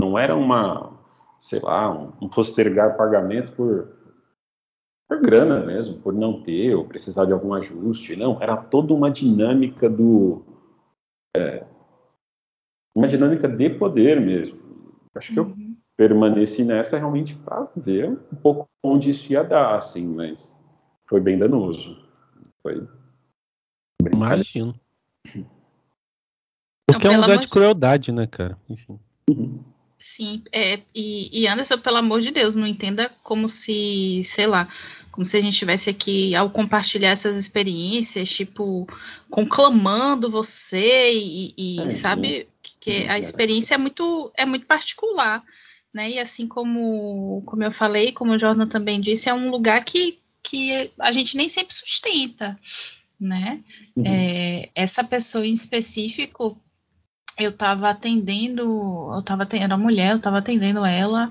Não 0.00 0.16
era 0.16 0.36
uma, 0.36 0.92
sei 1.38 1.60
lá, 1.60 1.90
um, 1.90 2.12
um 2.22 2.28
postergar 2.28 2.96
pagamento 2.96 3.52
por 3.52 3.96
por 5.08 5.22
grana 5.22 5.64
mesmo, 5.64 5.98
por 6.00 6.12
não 6.12 6.42
ter 6.42 6.74
ou 6.74 6.84
precisar 6.84 7.24
de 7.24 7.32
algum 7.32 7.54
ajuste, 7.54 8.14
não, 8.14 8.42
era 8.42 8.56
toda 8.56 8.92
uma 8.92 9.10
dinâmica 9.10 9.88
do 9.88 10.42
é, 11.34 11.64
uma 12.94 13.08
dinâmica 13.08 13.48
de 13.48 13.70
poder 13.70 14.20
mesmo. 14.20 14.58
Acho 15.14 15.32
que 15.32 15.38
eu 15.38 15.44
uhum. 15.44 15.76
permaneci 15.96 16.62
nessa 16.62 16.98
realmente 16.98 17.34
para 17.36 17.68
ver 17.74 18.10
um 18.10 18.36
pouco 18.36 18.68
onde 18.84 19.10
isso 19.10 19.32
ia 19.32 19.42
dar, 19.42 19.76
assim, 19.76 20.14
mas 20.14 20.57
foi 21.08 21.20
bem 21.20 21.38
danoso. 21.38 21.96
Foi. 22.62 22.86
Imagino. 24.12 24.78
Porque 26.86 27.06
é 27.06 27.10
um 27.10 27.20
lugar 27.20 27.38
de 27.38 27.48
crueldade, 27.48 28.12
né, 28.12 28.26
cara? 28.26 28.58
Enfim. 28.68 28.98
Uhum. 29.28 29.62
Sim, 30.00 30.44
é, 30.52 30.80
e, 30.94 31.28
e, 31.42 31.48
Anderson, 31.48 31.76
pelo 31.78 31.96
amor 31.96 32.20
de 32.20 32.30
Deus, 32.30 32.54
não 32.54 32.66
entenda 32.66 33.10
como 33.22 33.48
se, 33.48 34.22
sei 34.22 34.46
lá, 34.46 34.68
como 35.10 35.26
se 35.26 35.36
a 35.36 35.40
gente 35.40 35.54
estivesse 35.54 35.90
aqui 35.90 36.36
ao 36.36 36.50
compartilhar 36.50 37.10
essas 37.10 37.36
experiências, 37.36 38.30
tipo, 38.30 38.86
conclamando 39.28 40.30
você 40.30 41.12
e, 41.12 41.54
e 41.58 41.80
é, 41.80 41.88
sabe 41.88 42.48
que, 42.62 42.78
que, 42.78 43.08
a 43.08 43.18
experiência 43.18 43.74
é 43.74 43.78
muito, 43.78 44.32
é 44.36 44.46
muito 44.46 44.66
particular, 44.66 45.42
né? 45.92 46.10
E 46.10 46.18
assim 46.20 46.46
como, 46.46 47.42
como 47.44 47.64
eu 47.64 47.72
falei, 47.72 48.12
como 48.12 48.32
o 48.32 48.38
Jordan 48.38 48.68
também 48.68 49.00
disse, 49.00 49.28
é 49.28 49.34
um 49.34 49.50
lugar 49.50 49.84
que 49.84 50.20
que 50.42 50.92
a 50.98 51.12
gente 51.12 51.36
nem 51.36 51.48
sempre 51.48 51.74
sustenta, 51.74 52.58
né? 53.20 53.62
Uhum. 53.96 54.04
É, 54.06 54.70
essa 54.74 55.02
pessoa 55.02 55.46
em 55.46 55.52
específico, 55.52 56.60
eu 57.38 57.50
estava 57.50 57.90
atendendo, 57.90 58.62
eu 59.12 59.20
estava 59.20 59.44
atendendo 59.44 59.74
a 59.74 59.78
mulher, 59.78 60.12
eu 60.12 60.16
estava 60.16 60.38
atendendo 60.38 60.84
ela, 60.84 61.30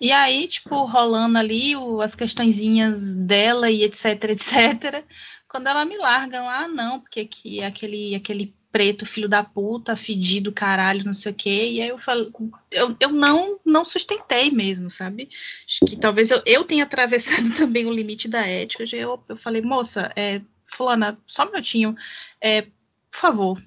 e 0.00 0.12
aí, 0.12 0.46
tipo, 0.46 0.84
rolando 0.84 1.38
ali 1.38 1.76
o, 1.76 2.00
as 2.00 2.14
questõezinhas 2.14 3.14
dela 3.14 3.70
e 3.70 3.82
etc, 3.82 4.24
etc, 4.24 5.04
quando 5.48 5.68
ela 5.68 5.84
me 5.84 5.96
largam, 5.96 6.48
ah, 6.48 6.68
não, 6.68 7.00
porque 7.00 7.24
que 7.24 7.62
aquele, 7.62 8.14
aquele 8.14 8.54
preto, 8.76 9.06
filho 9.06 9.26
da 9.26 9.42
puta, 9.42 9.96
fedido, 9.96 10.52
caralho, 10.52 11.02
não 11.02 11.14
sei 11.14 11.32
o 11.32 11.34
quê. 11.34 11.70
E 11.70 11.80
aí 11.80 11.88
eu 11.88 11.96
falo, 11.96 12.30
eu, 12.70 12.94
eu 13.00 13.10
não 13.10 13.58
não 13.64 13.86
sustentei 13.86 14.50
mesmo, 14.50 14.90
sabe? 14.90 15.30
Acho 15.66 15.86
que 15.86 15.96
talvez 15.96 16.30
eu, 16.30 16.42
eu 16.44 16.62
tenha 16.62 16.84
atravessado 16.84 17.50
também 17.56 17.86
o 17.86 17.92
limite 17.92 18.28
da 18.28 18.46
ética. 18.46 18.84
Eu, 18.94 19.18
eu 19.26 19.36
falei, 19.36 19.62
moça, 19.62 20.12
é, 20.14 20.42
fulana, 20.70 21.18
só 21.26 21.44
um 21.44 21.52
minutinho, 21.52 21.96
é, 22.38 22.62
por 23.10 23.18
favor, 23.18 23.62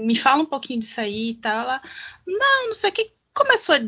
me 0.00 0.14
fala 0.14 0.42
um 0.42 0.46
pouquinho 0.46 0.78
disso 0.78 1.00
aí 1.00 1.30
e 1.30 1.34
tal. 1.34 1.62
Ela, 1.62 1.82
não, 2.24 2.68
não 2.68 2.74
sei 2.74 2.90
o 2.90 2.92
que. 2.92 3.12
Começou 3.34 3.74
a, 3.74 3.80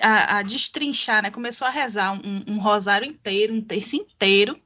a, 0.00 0.38
a 0.38 0.42
destrinchar, 0.42 1.24
né? 1.24 1.32
Começou 1.32 1.66
a 1.66 1.72
rezar 1.72 2.12
um, 2.12 2.44
um 2.46 2.60
rosário 2.60 3.08
inteiro, 3.08 3.52
um 3.52 3.60
terço 3.60 3.96
inteiro 3.96 4.56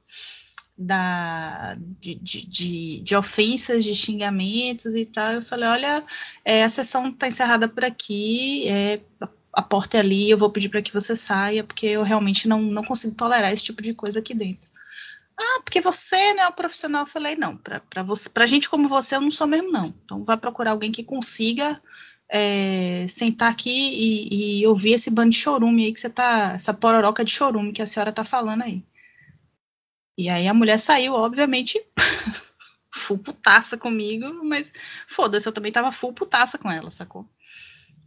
da, 0.77 1.75
de, 1.99 2.15
de, 2.15 3.01
de, 3.01 3.15
ofensas, 3.15 3.83
de 3.83 3.93
xingamentos 3.93 4.95
e 4.95 5.05
tal. 5.05 5.33
Eu 5.33 5.41
falei, 5.41 5.69
olha, 5.69 6.03
é, 6.43 6.63
a 6.63 6.69
sessão 6.69 7.07
está 7.09 7.27
encerrada 7.27 7.67
por 7.67 7.85
aqui, 7.85 8.67
é, 8.67 9.01
a 9.53 9.61
porta 9.61 9.97
é 9.97 9.99
ali, 9.99 10.29
eu 10.29 10.37
vou 10.37 10.51
pedir 10.51 10.69
para 10.69 10.81
que 10.81 10.93
você 10.93 11.15
saia, 11.15 11.63
porque 11.63 11.85
eu 11.85 12.03
realmente 12.03 12.47
não, 12.47 12.61
não 12.61 12.83
consigo 12.83 13.15
tolerar 13.15 13.53
esse 13.53 13.63
tipo 13.63 13.81
de 13.81 13.93
coisa 13.93 14.19
aqui 14.19 14.33
dentro. 14.33 14.69
Ah, 15.37 15.61
porque 15.63 15.81
você 15.81 16.33
não 16.33 16.43
é 16.43 16.47
o 16.47 16.53
profissional. 16.53 17.03
Eu 17.03 17.07
falei, 17.07 17.35
não, 17.35 17.57
para 17.57 18.03
você, 18.03 18.29
gente 18.47 18.69
como 18.69 18.87
você, 18.87 19.15
eu 19.15 19.21
não 19.21 19.31
sou 19.31 19.47
mesmo, 19.47 19.71
não. 19.71 19.93
Então 20.03 20.23
vai 20.23 20.37
procurar 20.37 20.71
alguém 20.71 20.91
que 20.91 21.03
consiga 21.03 21.81
é, 22.29 23.05
sentar 23.07 23.51
aqui 23.51 23.69
e, 23.69 24.61
e, 24.61 24.67
ouvir 24.67 24.93
esse 24.93 25.09
bando 25.11 25.31
de 25.31 25.37
chorume 25.37 25.85
aí 25.85 25.93
que 25.93 25.99
você 25.99 26.09
tá. 26.09 26.53
Essa 26.55 26.73
pororoca 26.73 27.23
de 27.23 27.31
chorume 27.31 27.71
que 27.71 27.81
a 27.81 27.87
senhora 27.87 28.11
tá 28.11 28.23
falando 28.23 28.63
aí. 28.63 28.83
E 30.17 30.29
aí 30.29 30.47
a 30.47 30.53
mulher 30.53 30.77
saiu, 30.77 31.13
obviamente, 31.13 31.81
full 32.93 33.17
putaça 33.17 33.77
comigo, 33.77 34.43
mas 34.43 34.71
foda-se, 35.07 35.47
eu 35.47 35.53
também 35.53 35.71
tava 35.71 35.91
full 35.91 36.13
putaça 36.13 36.57
com 36.57 36.71
ela, 36.71 36.91
sacou? 36.91 37.27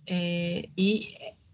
É, 0.09 0.69
e 0.79 1.09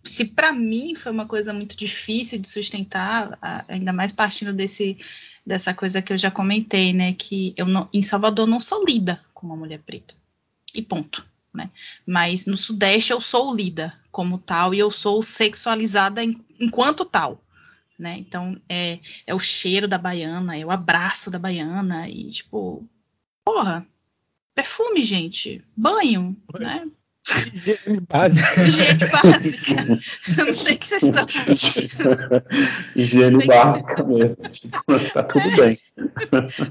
se 0.04 0.26
para 0.26 0.52
mim 0.52 0.94
foi 0.94 1.10
uma 1.10 1.26
coisa 1.26 1.52
muito 1.52 1.76
difícil 1.76 2.38
de 2.38 2.48
sustentar, 2.48 3.38
ainda 3.68 3.92
mais 3.92 4.12
partindo 4.12 4.52
desse 4.52 4.98
dessa 5.44 5.74
coisa 5.74 6.00
que 6.00 6.12
eu 6.12 6.16
já 6.16 6.30
comentei, 6.30 6.92
né, 6.92 7.14
que 7.14 7.52
eu 7.56 7.66
não, 7.66 7.88
em 7.92 8.00
Salvador 8.00 8.46
não 8.46 8.60
sou 8.60 8.84
lida 8.84 9.20
como 9.34 9.52
uma 9.52 9.58
mulher 9.58 9.80
preta. 9.80 10.14
E 10.72 10.80
ponto, 10.80 11.26
né? 11.52 11.68
Mas 12.06 12.46
no 12.46 12.56
Sudeste 12.56 13.12
eu 13.12 13.20
sou 13.20 13.52
lida 13.52 13.92
como 14.12 14.38
tal 14.38 14.72
e 14.72 14.78
eu 14.78 14.88
sou 14.88 15.20
sexualizada 15.20 16.22
enquanto 16.60 17.04
tal 17.04 17.42
né? 18.02 18.16
Então 18.18 18.60
é, 18.68 18.98
é 19.26 19.34
o 19.34 19.38
cheiro 19.38 19.86
da 19.86 19.96
baiana, 19.96 20.58
é 20.58 20.66
o 20.66 20.70
abraço 20.70 21.30
da 21.30 21.38
baiana 21.38 22.08
e 22.08 22.30
tipo, 22.30 22.86
porra, 23.44 23.86
perfume, 24.54 25.02
gente, 25.02 25.64
banho, 25.76 26.36
né? 26.58 26.84
Higiene 27.52 28.00
básica. 28.10 28.62
Higiene 28.62 29.06
básica. 29.06 29.74
Eu 30.36 30.46
não 30.46 30.52
sei 30.52 30.74
o 30.74 30.78
que 30.78 30.88
vocês 30.88 31.02
estão. 31.04 31.26
Higiene 32.96 33.46
básica 33.46 33.94
que... 33.94 34.02
mesmo. 34.02 34.48
Tipo, 34.48 35.10
tá 35.12 35.22
tudo 35.22 35.48
é. 35.48 35.56
bem. 35.56 35.78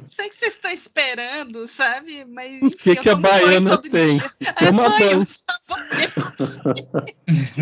Sei 0.04 0.30
que 0.30 0.36
vocês 0.36 0.54
estão 0.56 0.72
esperando, 0.72 1.68
sabe? 1.68 2.26
Mas. 2.26 2.62
O 2.62 2.70
que, 2.70 2.96
que 2.98 3.10
a 3.10 3.16
baiana 3.16 3.78
tem? 3.78 4.20
É, 4.42 4.66
é 4.66 4.70
uma 4.70 4.90
banho. 4.90 5.20
Não 5.20 5.26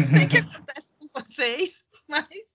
sei 0.01 0.25
o 0.25 0.27
que 0.27 0.38
acontece 0.38 0.93
com 0.97 1.05
vocês, 1.13 1.86
mas. 2.08 2.48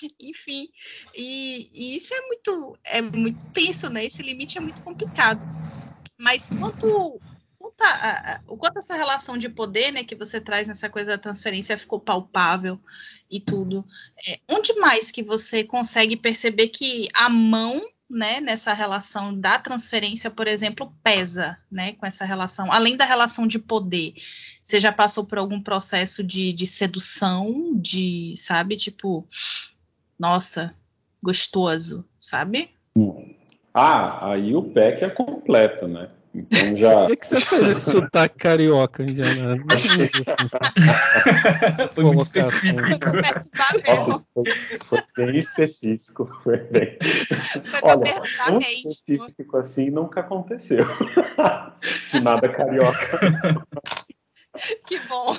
Enfim, 0.22 0.68
e, 1.14 1.68
e, 1.72 1.96
isso 1.96 2.14
é 2.14 2.20
muito, 2.26 2.78
é 2.84 3.02
muito 3.02 3.44
tenso, 3.46 3.88
né? 3.90 4.04
Esse 4.04 4.22
limite 4.22 4.58
é 4.58 4.60
muito 4.60 4.82
complicado. 4.82 5.40
Mas 6.20 6.48
quanto 6.48 7.20
o 8.46 8.56
quanto 8.56 8.78
essa 8.78 8.96
relação 8.96 9.36
de 9.38 9.48
poder, 9.48 9.92
né, 9.92 10.02
que 10.02 10.14
você 10.14 10.40
traz 10.40 10.66
nessa 10.66 10.88
coisa 10.88 11.12
da 11.12 11.18
transferência 11.18 11.78
ficou 11.78 12.00
palpável 12.00 12.80
e 13.30 13.40
tudo. 13.40 13.84
É, 14.26 14.40
onde 14.48 14.72
mais 14.74 15.10
que 15.10 15.22
você 15.22 15.62
consegue 15.62 16.16
perceber 16.16 16.68
que 16.68 17.08
a 17.14 17.28
mão, 17.28 17.80
né, 18.08 18.40
nessa 18.40 18.72
relação 18.72 19.38
da 19.38 19.58
transferência, 19.58 20.30
por 20.30 20.48
exemplo, 20.48 20.92
pesa, 21.02 21.56
né, 21.70 21.92
com 21.92 22.06
essa 22.06 22.24
relação, 22.24 22.72
além 22.72 22.96
da 22.96 23.04
relação 23.04 23.46
de 23.46 23.58
poder? 23.58 24.14
Você 24.62 24.80
já 24.80 24.92
passou 24.92 25.24
por 25.24 25.38
algum 25.38 25.60
processo 25.60 26.22
de, 26.22 26.52
de 26.52 26.66
sedução, 26.66 27.72
de, 27.74 28.34
sabe, 28.36 28.76
tipo, 28.76 29.26
nossa, 30.18 30.74
gostoso, 31.22 32.04
sabe? 32.18 32.70
Ah, 33.72 34.32
aí 34.32 34.56
o 34.56 34.62
pack 34.62 35.04
é 35.04 35.10
completo, 35.10 35.86
né? 35.86 36.10
Então 36.34 36.76
já. 36.76 37.06
Por 37.06 37.16
que, 37.16 37.26
você 37.26 37.40
fez 37.40 37.68
esse 37.68 37.90
sotaque 37.90 38.38
carioca, 38.38 39.02
Indiana? 39.02 39.56
foi 41.94 42.04
muito 42.04 42.22
específico. 42.22 42.88
Nossa, 43.86 44.24
foi, 44.34 44.44
foi, 44.86 45.02
bem 45.16 45.38
específico. 45.38 46.26
Foi 46.42 46.58
bem. 46.58 46.98
Foi 47.62 47.80
Olha, 47.82 48.22
tão 48.46 48.58
específico 48.58 49.56
assim 49.56 49.90
nunca 49.90 50.20
aconteceu. 50.20 50.84
De 52.12 52.20
nada 52.20 52.48
carioca. 52.48 53.20
Que 54.86 55.00
bom. 55.06 55.36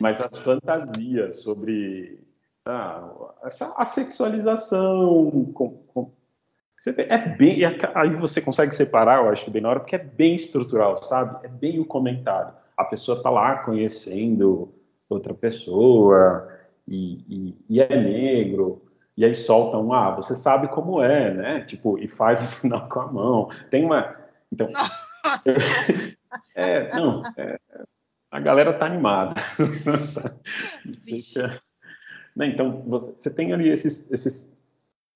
Mas 0.00 0.20
as 0.20 0.36
fantasias 0.38 1.42
sobre 1.42 2.23
ah, 2.66 3.34
essa, 3.44 3.74
a 3.76 3.84
sexualização 3.84 5.52
com, 5.52 5.70
com 5.86 6.12
é 6.98 7.28
bem. 7.28 7.60
Aí 7.94 8.14
você 8.16 8.40
consegue 8.40 8.74
separar, 8.74 9.22
eu 9.22 9.30
acho, 9.30 9.50
bem 9.50 9.62
na 9.62 9.70
hora, 9.70 9.80
porque 9.80 9.96
é 9.96 9.98
bem 9.98 10.34
estrutural, 10.34 11.02
sabe? 11.02 11.46
É 11.46 11.48
bem 11.48 11.78
o 11.78 11.84
comentário. 11.84 12.52
A 12.76 12.84
pessoa 12.84 13.22
tá 13.22 13.30
lá 13.30 13.58
conhecendo 13.58 14.74
outra 15.08 15.32
pessoa 15.32 16.48
e, 16.86 17.24
e, 17.28 17.64
e 17.68 17.80
é 17.80 17.96
negro, 17.96 18.82
e 19.16 19.24
aí 19.24 19.34
solta 19.34 19.78
um, 19.78 19.92
ah, 19.92 20.10
você 20.10 20.34
sabe 20.34 20.68
como 20.68 21.00
é, 21.00 21.32
né? 21.32 21.60
Tipo, 21.64 21.98
e 21.98 22.08
faz 22.08 22.42
o 22.42 22.46
final 22.60 22.88
com 22.88 23.00
a 23.00 23.12
mão. 23.12 23.50
Tem 23.70 23.84
uma. 23.84 24.14
Então. 24.52 24.66
é, 26.54 26.94
não. 26.94 27.22
É, 27.36 27.58
a 28.30 28.40
galera 28.40 28.72
tá 28.72 28.86
animada. 28.86 29.34
Né? 32.34 32.48
Então, 32.48 32.82
você, 32.86 33.12
você 33.12 33.30
tem 33.30 33.52
ali 33.52 33.68
esses, 33.68 34.10
esses 34.10 34.50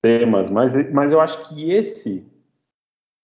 temas, 0.01 0.49
mas, 0.49 0.73
mas 0.91 1.11
eu 1.11 1.19
acho 1.19 1.49
que 1.49 1.71
esse, 1.71 2.25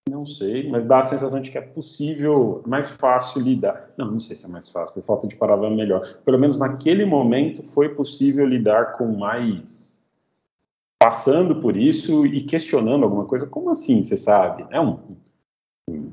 não 0.09 0.25
sei, 0.25 0.69
mas 0.69 0.85
dá 0.85 0.99
a 0.99 1.03
sensação 1.03 1.41
de 1.41 1.49
que 1.49 1.57
é 1.57 1.61
possível, 1.61 2.61
mais 2.65 2.89
fácil 2.89 3.41
lidar. 3.41 3.91
Não, 3.97 4.11
não 4.11 4.19
sei 4.19 4.35
se 4.35 4.45
é 4.45 4.49
mais 4.49 4.69
fácil, 4.69 4.93
por 4.93 5.03
falta 5.03 5.27
de 5.27 5.35
palavra 5.35 5.67
é 5.67 5.69
melhor. 5.69 6.19
Pelo 6.23 6.37
menos 6.37 6.59
naquele 6.59 7.05
momento 7.05 7.63
foi 7.73 7.89
possível 7.89 8.45
lidar 8.45 8.97
com 8.97 9.07
mais. 9.17 9.95
Passando 11.01 11.61
por 11.61 11.75
isso 11.75 12.25
e 12.25 12.43
questionando 12.43 13.03
alguma 13.03 13.25
coisa. 13.25 13.47
Como 13.47 13.69
assim, 13.69 14.01
você 14.01 14.15
sabe? 14.15 14.65
É 14.69 14.79
um, 14.79 14.99
um 15.89 16.11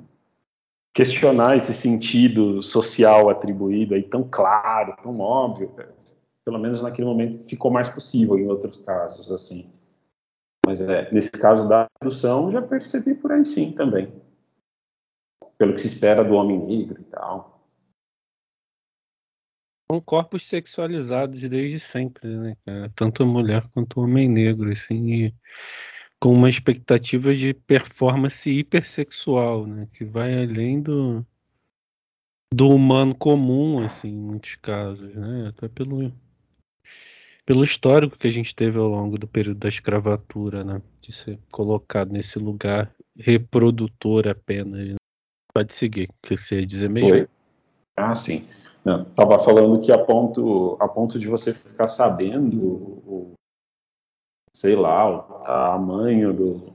questionar 0.95 1.57
esse 1.57 1.73
sentido 1.73 2.62
social 2.62 3.31
atribuído 3.31 3.95
aí 3.95 4.03
tão 4.03 4.27
claro, 4.29 4.95
tão 5.03 5.18
óbvio, 5.21 5.71
pelo 6.44 6.59
menos 6.59 6.83
naquele 6.83 7.07
momento 7.07 7.48
ficou 7.48 7.70
mais 7.70 7.88
possível 7.88 8.38
em 8.38 8.46
outros 8.46 8.76
casos, 8.85 9.31
assim. 9.31 9.70
Mas 10.66 10.81
é, 10.81 11.11
nesse 11.12 11.31
caso 11.31 11.68
da 11.68 11.88
sedução, 12.02 12.52
já 12.52 12.62
percebi 12.62 13.14
por 13.14 13.33
aí 13.33 13.44
sim 13.44 13.72
também. 13.72 14.12
Pelo 15.59 15.74
que 15.74 15.81
se 15.81 15.88
espera 15.88 16.24
do 16.24 16.35
homem 16.35 16.59
negro 16.59 17.00
e 17.00 17.05
tal. 17.05 17.52
São 19.90 20.00
corpos 20.00 20.46
sexualizados 20.46 21.40
desde 21.48 21.78
sempre, 21.78 22.26
né, 22.28 22.57
cara? 22.64 22.90
Tanto 22.94 23.22
a 23.22 23.26
mulher 23.26 23.68
quanto 23.68 24.00
o 24.00 24.05
homem 24.05 24.28
negro, 24.28 24.70
assim, 24.70 25.26
e 25.26 25.35
com 26.18 26.33
uma 26.33 26.48
expectativa 26.48 27.35
de 27.35 27.52
performance 27.52 28.48
hipersexual, 28.48 29.66
né? 29.66 29.88
Que 29.92 30.05
vai 30.05 30.44
além 30.44 30.81
do, 30.81 31.26
do 32.55 32.68
humano 32.68 33.14
comum, 33.14 33.85
assim, 33.85 34.09
em 34.09 34.18
muitos 34.18 34.55
casos, 34.57 35.14
né? 35.14 35.48
Até 35.48 35.68
pelo 35.68 36.12
pelo 37.44 37.64
histórico 37.64 38.18
que 38.18 38.28
a 38.28 38.31
gente 38.31 38.55
teve 38.55 38.78
ao 38.78 38.87
longo 38.87 39.18
do 39.18 39.26
período 39.26 39.59
da 39.59 39.68
escravatura, 39.68 40.64
né? 40.64 40.81
De 41.00 41.12
ser 41.12 41.38
colocado 41.52 42.12
nesse 42.12 42.38
lugar 42.38 42.94
reprodutor 43.16 44.28
apenas. 44.28 44.88
Né? 44.88 44.96
Pode 45.55 45.74
seguir, 45.74 46.09
o 46.09 46.14
que 46.22 46.37
você 46.37 46.61
ia 46.61 46.66
dizer 46.66 46.88
mesmo? 46.88 47.11
Oi. 47.11 47.28
Ah, 47.96 48.14
sim. 48.14 48.48
Não, 48.85 49.05
tava 49.05 49.38
falando 49.38 49.81
que 49.81 49.92
a 49.92 49.98
ponto, 49.98 50.76
a 50.81 50.88
ponto 50.88 51.18
de 51.18 51.28
você 51.28 51.52
ficar 51.55 51.87
sabendo 51.87 52.59
o, 52.64 53.35
sei 54.52 54.74
lá, 54.74 55.09
o 55.09 55.22
tamanho 55.44 56.33
do, 56.33 56.72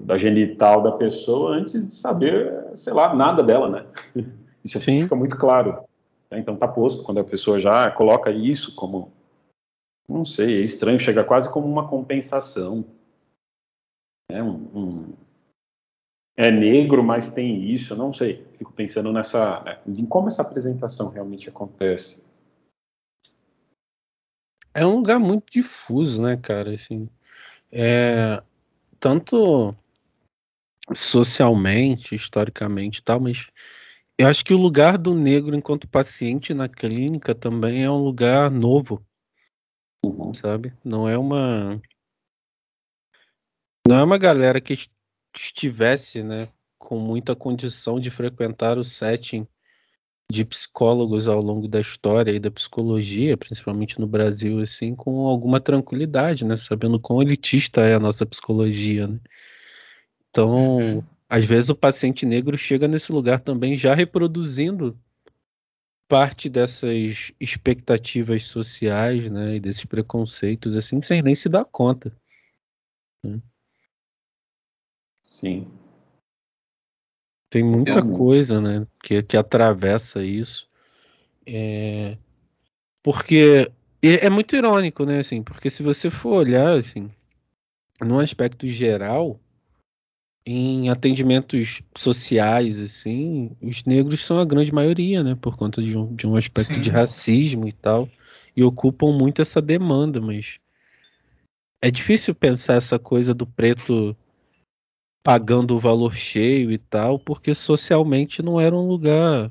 da 0.00 0.18
genital 0.18 0.82
da 0.82 0.92
pessoa 0.92 1.56
antes 1.56 1.72
de 1.72 1.94
saber, 1.94 2.76
sei 2.76 2.92
lá, 2.92 3.14
nada 3.14 3.42
dela, 3.42 3.68
né? 3.68 3.86
Isso 4.64 4.80
Sim. 4.80 5.02
fica 5.02 5.14
muito 5.14 5.36
claro. 5.36 5.84
Então 6.32 6.56
tá 6.56 6.66
posto 6.66 7.04
quando 7.04 7.20
a 7.20 7.24
pessoa 7.24 7.60
já 7.60 7.90
coloca 7.90 8.30
isso 8.30 8.74
como 8.74 9.12
não 10.08 10.24
sei, 10.24 10.60
é 10.60 10.64
estranho, 10.64 11.00
chega 11.00 11.24
quase 11.24 11.52
como 11.52 11.66
uma 11.66 11.88
compensação. 11.88 12.84
É, 14.30 14.42
um, 14.42 14.54
um, 14.74 15.14
é 16.36 16.50
negro, 16.50 17.02
mas 17.02 17.28
tem 17.28 17.70
isso, 17.72 17.94
não 17.94 18.12
sei. 18.12 18.46
Fico 18.58 18.72
pensando 18.72 19.12
nessa, 19.12 19.60
né, 19.62 19.80
em 19.86 20.04
como 20.04 20.28
essa 20.28 20.42
apresentação 20.42 21.10
realmente 21.10 21.48
acontece. 21.48 22.24
É 24.74 24.84
um 24.84 24.96
lugar 24.96 25.20
muito 25.20 25.52
difuso, 25.52 26.20
né, 26.22 26.36
cara? 26.36 26.74
Assim, 26.74 27.08
é, 27.70 28.42
tanto 28.98 29.74
socialmente, 30.92 32.14
historicamente, 32.14 33.02
tal, 33.02 33.20
mas 33.20 33.46
eu 34.18 34.28
acho 34.28 34.44
que 34.44 34.52
o 34.52 34.58
lugar 34.58 34.98
do 34.98 35.14
negro 35.14 35.56
enquanto 35.56 35.88
paciente 35.88 36.52
na 36.52 36.68
clínica 36.68 37.34
também 37.34 37.84
é 37.84 37.90
um 37.90 38.02
lugar 38.02 38.50
novo 38.50 39.04
Uhum. 40.04 40.34
Sabe? 40.34 40.72
Não 40.84 41.08
é 41.08 41.16
uma. 41.16 41.80
Não 43.86 43.96
é 43.96 44.02
uma 44.02 44.18
galera 44.18 44.60
que 44.60 44.78
estivesse, 45.34 46.22
né, 46.22 46.48
com 46.78 46.98
muita 46.98 47.34
condição 47.34 47.98
de 47.98 48.10
frequentar 48.10 48.78
o 48.78 48.84
setting 48.84 49.46
de 50.30 50.44
psicólogos 50.44 51.28
ao 51.28 51.40
longo 51.40 51.68
da 51.68 51.80
história 51.80 52.30
e 52.30 52.40
da 52.40 52.50
psicologia, 52.50 53.36
principalmente 53.36 54.00
no 54.00 54.06
Brasil, 54.06 54.60
assim, 54.60 54.94
com 54.94 55.26
alguma 55.26 55.60
tranquilidade, 55.60 56.44
né, 56.44 56.56
sabendo 56.56 56.98
quão 56.98 57.20
elitista 57.20 57.82
é 57.82 57.94
a 57.94 58.00
nossa 58.00 58.24
psicologia, 58.24 59.06
né? 59.06 59.20
Então, 60.30 60.78
uhum. 60.78 61.02
às 61.28 61.44
vezes 61.44 61.68
o 61.68 61.76
paciente 61.76 62.24
negro 62.24 62.56
chega 62.56 62.88
nesse 62.88 63.12
lugar 63.12 63.40
também 63.40 63.76
já 63.76 63.94
reproduzindo 63.94 64.98
parte 66.08 66.48
dessas 66.48 67.32
expectativas 67.40 68.44
sociais, 68.46 69.30
né, 69.30 69.56
e 69.56 69.60
desses 69.60 69.84
preconceitos, 69.84 70.76
assim, 70.76 71.00
sem 71.02 71.22
nem 71.22 71.34
se 71.34 71.48
dar 71.48 71.64
conta. 71.64 72.14
Né? 73.22 73.40
Sim. 75.22 75.66
Tem 77.50 77.62
muita 77.64 77.98
Eu... 77.98 78.12
coisa, 78.12 78.60
né, 78.60 78.86
que, 79.02 79.22
que 79.22 79.36
atravessa 79.36 80.22
isso. 80.22 80.68
É... 81.46 82.18
Porque 83.02 83.70
é 84.02 84.30
muito 84.30 84.56
irônico, 84.56 85.04
né, 85.04 85.20
assim, 85.20 85.42
porque 85.42 85.70
se 85.70 85.82
você 85.82 86.10
for 86.10 86.36
olhar, 86.36 86.78
assim, 86.78 87.10
num 88.00 88.18
aspecto 88.18 88.66
geral, 88.66 89.40
em 90.46 90.90
atendimentos 90.90 91.82
sociais, 91.96 92.78
assim, 92.78 93.56
os 93.62 93.84
negros 93.84 94.24
são 94.24 94.38
a 94.38 94.44
grande 94.44 94.72
maioria, 94.72 95.22
né? 95.22 95.34
Por 95.34 95.56
conta 95.56 95.82
de 95.82 95.96
um, 95.96 96.14
de 96.14 96.26
um 96.26 96.36
aspecto 96.36 96.74
Sim. 96.74 96.80
de 96.80 96.90
racismo 96.90 97.66
e 97.66 97.72
tal. 97.72 98.08
E 98.54 98.62
ocupam 98.62 99.10
muito 99.12 99.40
essa 99.40 99.60
demanda, 99.60 100.20
mas 100.20 100.60
é 101.82 101.90
difícil 101.90 102.34
pensar 102.34 102.74
essa 102.74 102.98
coisa 102.98 103.32
do 103.32 103.46
preto 103.46 104.16
pagando 105.22 105.74
o 105.74 105.80
valor 105.80 106.14
cheio 106.14 106.70
e 106.70 106.76
tal, 106.76 107.18
porque 107.18 107.54
socialmente 107.54 108.42
não 108.42 108.60
era 108.60 108.76
um 108.76 108.86
lugar 108.86 109.50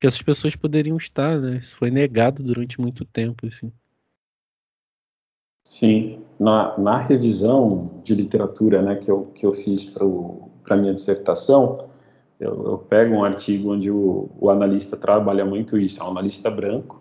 que 0.00 0.06
essas 0.06 0.22
pessoas 0.22 0.54
poderiam 0.54 0.96
estar, 0.96 1.40
né? 1.40 1.56
Isso 1.56 1.76
foi 1.76 1.90
negado 1.90 2.42
durante 2.42 2.80
muito 2.80 3.04
tempo, 3.04 3.46
assim. 3.46 3.72
Sim, 5.64 6.24
na, 6.38 6.76
na 6.78 6.98
revisão 6.98 7.90
de 8.04 8.14
literatura 8.14 8.82
né, 8.82 8.96
que, 8.96 9.10
eu, 9.10 9.26
que 9.34 9.46
eu 9.46 9.54
fiz 9.54 9.84
para 9.84 10.04
a 10.70 10.76
minha 10.76 10.94
dissertação, 10.94 11.88
eu, 12.38 12.64
eu, 12.64 12.78
pego 12.78 13.14
um 13.14 13.24
artigo 13.24 13.72
onde 13.72 13.90
o, 13.90 14.28
o, 14.38 14.50
analista 14.50 14.96
trabalha 14.96 15.44
muito 15.44 15.78
isso, 15.78 16.02
é 16.02 16.04
um 16.04 16.10
analista 16.10 16.50
branco, 16.50 17.00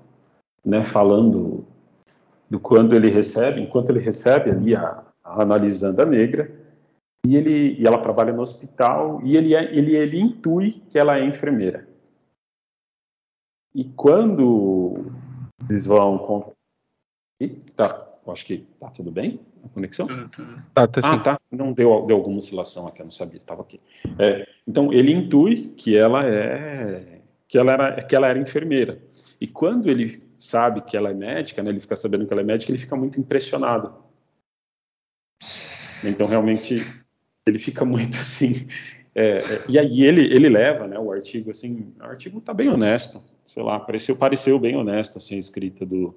né, 0.64 0.84
falando 0.84 1.66
do 2.50 2.60
quanto 2.60 2.96
ele 2.96 3.10
recebe, 3.10 3.62
enquanto 3.62 3.90
ele 3.90 4.00
recebe 4.00 4.52
ali 4.52 4.76
a, 4.76 5.04
a 5.24 5.42
analisando 5.42 6.02
a 6.02 6.06
negra, 6.06 6.50
e, 7.26 7.36
ele, 7.36 7.76
e 7.80 7.86
ela 7.86 7.98
trabalha 7.98 8.32
no 8.32 8.42
hospital 8.42 9.20
e 9.24 9.36
ele, 9.36 9.56
é, 9.56 9.76
ele, 9.76 9.96
ele 9.96 10.20
intui 10.20 10.84
que 10.90 10.98
ela 10.98 11.18
é 11.18 11.26
enfermeira. 11.26 11.88
E 13.74 13.84
quando 13.84 15.12
eles 15.70 15.86
vão. 15.86 16.54
Tá, 18.26 18.32
acho 18.32 18.46
que 18.46 18.66
tá 18.80 18.90
tudo 18.90 19.12
bem 19.12 19.40
a 19.64 19.70
conexão? 19.70 20.08
Tá, 20.74 20.88
tá, 20.88 21.02
ah, 21.04 21.20
tá. 21.20 21.40
Não 21.52 21.72
deu, 21.72 22.06
deu 22.08 22.18
alguma 22.18 22.38
oscilação 22.38 22.88
aqui, 22.88 23.02
eu 23.02 23.06
não 23.06 23.12
sabia, 23.12 23.38
estava 23.38 23.62
aqui. 23.62 23.80
É, 24.18 24.48
então 24.68 24.92
ele 24.92 25.14
intui 25.14 25.74
que 25.78 25.96
ela 25.96 26.26
é 26.26 27.22
que 27.48 27.58
ela 27.58 27.72
era 27.72 28.04
que 28.04 28.16
ela 28.16 28.28
era 28.28 28.40
enfermeira. 28.40 29.00
E 29.40 29.46
quando 29.46 29.90
ele 29.90 30.24
sabe 30.38 30.82
que 30.82 30.98
ela 30.98 31.12
é 31.12 31.14
médica, 31.14 31.62
né, 31.62 31.70
ele 31.70 31.80
fica 31.80 31.96
sabendo 31.96 32.26
que 32.26 32.34
ela 32.34 32.42
é 32.42 32.46
médica, 32.46 32.72
ele 32.72 32.80
fica 32.80 32.96
muito 32.96 33.20
impressionado. 33.20 33.94
Então 36.04 36.26
realmente 36.26 36.76
ele 37.46 37.60
fica 37.60 37.86
muito 37.86 38.18
assim. 38.18 38.68
É, 39.14 39.38
é, 39.38 39.66
e 39.70 39.78
aí 39.78 40.04
ele, 40.04 40.24
ele 40.34 40.50
leva 40.50 40.88
né, 40.88 40.98
o 40.98 41.12
artigo 41.12 41.52
assim, 41.52 41.94
o 42.00 42.04
artigo 42.04 42.40
está 42.40 42.54
bem 42.54 42.70
honesto, 42.70 43.22
sei 43.46 43.64
lá, 43.64 43.80
pareceu, 43.80 44.18
pareceu 44.18 44.60
bem 44.60 44.76
honesto 44.76 45.18
assim, 45.18 45.36
a 45.36 45.40
escrita 45.40 45.86
do 45.86 46.14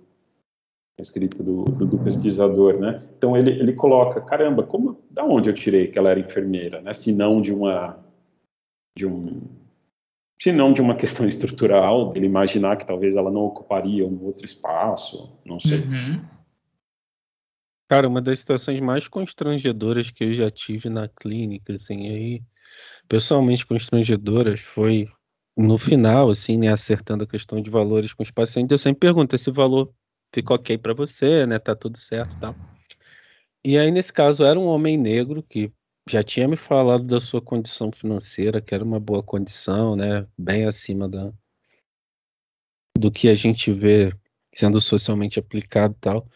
a 0.98 1.02
escrita 1.02 1.42
do, 1.42 1.64
do, 1.64 1.86
do, 1.86 1.98
pesquisador, 1.98 2.78
né? 2.78 3.00
Então 3.16 3.36
ele, 3.36 3.50
ele 3.50 3.72
coloca, 3.72 4.20
caramba, 4.20 4.64
como, 4.64 5.00
da 5.10 5.24
onde 5.24 5.48
eu 5.48 5.54
tirei 5.54 5.86
que 5.86 5.98
ela 5.98 6.10
era 6.10 6.18
enfermeira, 6.18 6.80
né? 6.80 6.92
Se 6.92 7.12
não 7.12 7.40
de 7.40 7.54
uma 7.54 8.04
de 8.96 9.06
um 9.06 9.40
se 10.40 10.52
não 10.52 10.72
de 10.72 10.80
uma 10.80 10.96
questão 10.96 11.26
estrutural, 11.28 12.10
dele 12.10 12.26
imaginar 12.26 12.76
que 12.76 12.86
talvez 12.86 13.14
ela 13.14 13.30
não 13.30 13.42
ocuparia 13.42 14.06
um 14.06 14.24
outro 14.24 14.44
espaço, 14.44 15.38
não 15.44 15.60
sei. 15.60 15.80
Uhum. 15.80 16.20
Cara, 17.88 18.08
uma 18.08 18.20
das 18.20 18.40
situações 18.40 18.80
mais 18.80 19.08
constrangedoras 19.08 20.10
que 20.10 20.24
eu 20.24 20.32
já 20.32 20.50
tive 20.50 20.90
na 20.90 21.08
clínica, 21.08 21.72
assim, 21.74 22.08
aí, 22.08 22.42
pessoalmente 23.08 23.64
constrangedoras, 23.64 24.60
foi 24.60 25.08
no 25.56 25.78
final, 25.78 26.28
assim, 26.28 26.58
né, 26.58 26.68
acertando 26.68 27.24
a 27.24 27.26
questão 27.26 27.60
de 27.60 27.70
valores 27.70 28.12
com 28.12 28.22
os 28.22 28.30
pacientes, 28.30 28.70
eu 28.70 28.78
sempre 28.78 29.00
pergunto, 29.00 29.34
esse 29.34 29.50
valor 29.50 29.92
ficou 30.32 30.56
ok 30.56 30.78
para 30.78 30.94
você, 30.94 31.46
né, 31.46 31.58
tá 31.58 31.74
tudo 31.74 31.98
certo 31.98 32.34
e 32.34 32.40
tal. 32.40 32.54
E 33.64 33.78
aí, 33.78 33.90
nesse 33.90 34.12
caso, 34.12 34.44
era 34.44 34.58
um 34.58 34.66
homem 34.66 34.96
negro 34.96 35.42
que 35.42 35.72
já 36.08 36.22
tinha 36.22 36.48
me 36.48 36.56
falado 36.56 37.04
da 37.04 37.20
sua 37.20 37.40
condição 37.40 37.92
financeira, 37.92 38.60
que 38.60 38.74
era 38.74 38.84
uma 38.84 38.98
boa 38.98 39.22
condição, 39.22 39.94
né, 39.94 40.26
bem 40.38 40.64
acima 40.64 41.08
da, 41.08 41.32
do 42.96 43.10
que 43.10 43.28
a 43.28 43.34
gente 43.34 43.72
vê 43.72 44.12
sendo 44.54 44.80
socialmente 44.80 45.38
aplicado 45.38 45.94
e 45.94 46.00
tal. 46.00 46.26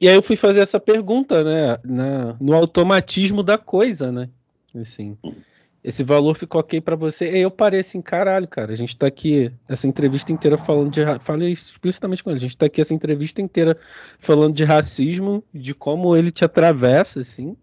E 0.00 0.08
aí 0.08 0.14
eu 0.14 0.22
fui 0.22 0.36
fazer 0.36 0.60
essa 0.60 0.78
pergunta, 0.78 1.42
né, 1.42 1.78
na, 1.84 2.34
no 2.40 2.54
automatismo 2.54 3.42
da 3.42 3.58
coisa, 3.58 4.12
né? 4.12 4.30
Assim, 4.74 5.16
esse 5.86 6.02
valor 6.02 6.34
ficou 6.34 6.60
ok 6.60 6.80
para 6.80 6.96
você? 6.96 7.30
E 7.30 7.42
eu 7.42 7.50
parei 7.50 7.78
assim, 7.78 8.02
caralho, 8.02 8.48
cara, 8.48 8.72
a 8.72 8.76
gente 8.76 8.96
tá 8.96 9.06
aqui 9.06 9.52
essa 9.68 9.86
entrevista 9.86 10.32
inteira 10.32 10.58
falando 10.58 10.90
de 10.90 11.00
falei 11.20 11.52
explicitamente 11.52 12.24
com 12.24 12.30
ele, 12.30 12.38
a 12.38 12.40
gente 12.40 12.56
tá 12.56 12.66
aqui 12.66 12.80
essa 12.80 12.92
entrevista 12.92 13.40
inteira 13.40 13.78
falando 14.18 14.52
de 14.52 14.64
racismo, 14.64 15.44
de 15.54 15.74
como 15.74 16.16
ele 16.16 16.32
te 16.32 16.44
atravessa 16.44 17.20
assim. 17.20 17.56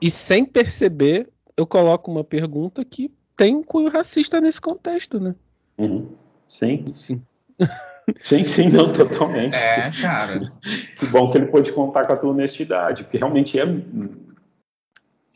E 0.00 0.12
sem 0.12 0.44
perceber, 0.44 1.28
eu 1.56 1.66
coloco 1.66 2.08
uma 2.08 2.22
pergunta 2.22 2.84
que 2.84 3.10
tem 3.36 3.56
um 3.56 3.64
cunho 3.64 3.90
racista 3.90 4.40
nesse 4.40 4.60
contexto, 4.60 5.18
né? 5.18 5.34
Uhum. 5.76 6.08
Sim. 6.46 6.84
Enfim. 6.86 7.20
Sim, 8.20 8.44
sim, 8.44 8.68
não, 8.68 8.92
totalmente. 8.92 9.54
É, 9.54 9.92
cara. 10.00 10.52
Que 10.98 11.06
bom 11.06 11.30
que 11.30 11.38
ele 11.38 11.46
pôde 11.46 11.70
contar 11.70 12.06
com 12.06 12.12
a 12.12 12.16
tua 12.16 12.30
honestidade, 12.30 13.04
porque 13.04 13.18
realmente 13.18 13.58
é. 13.58 13.64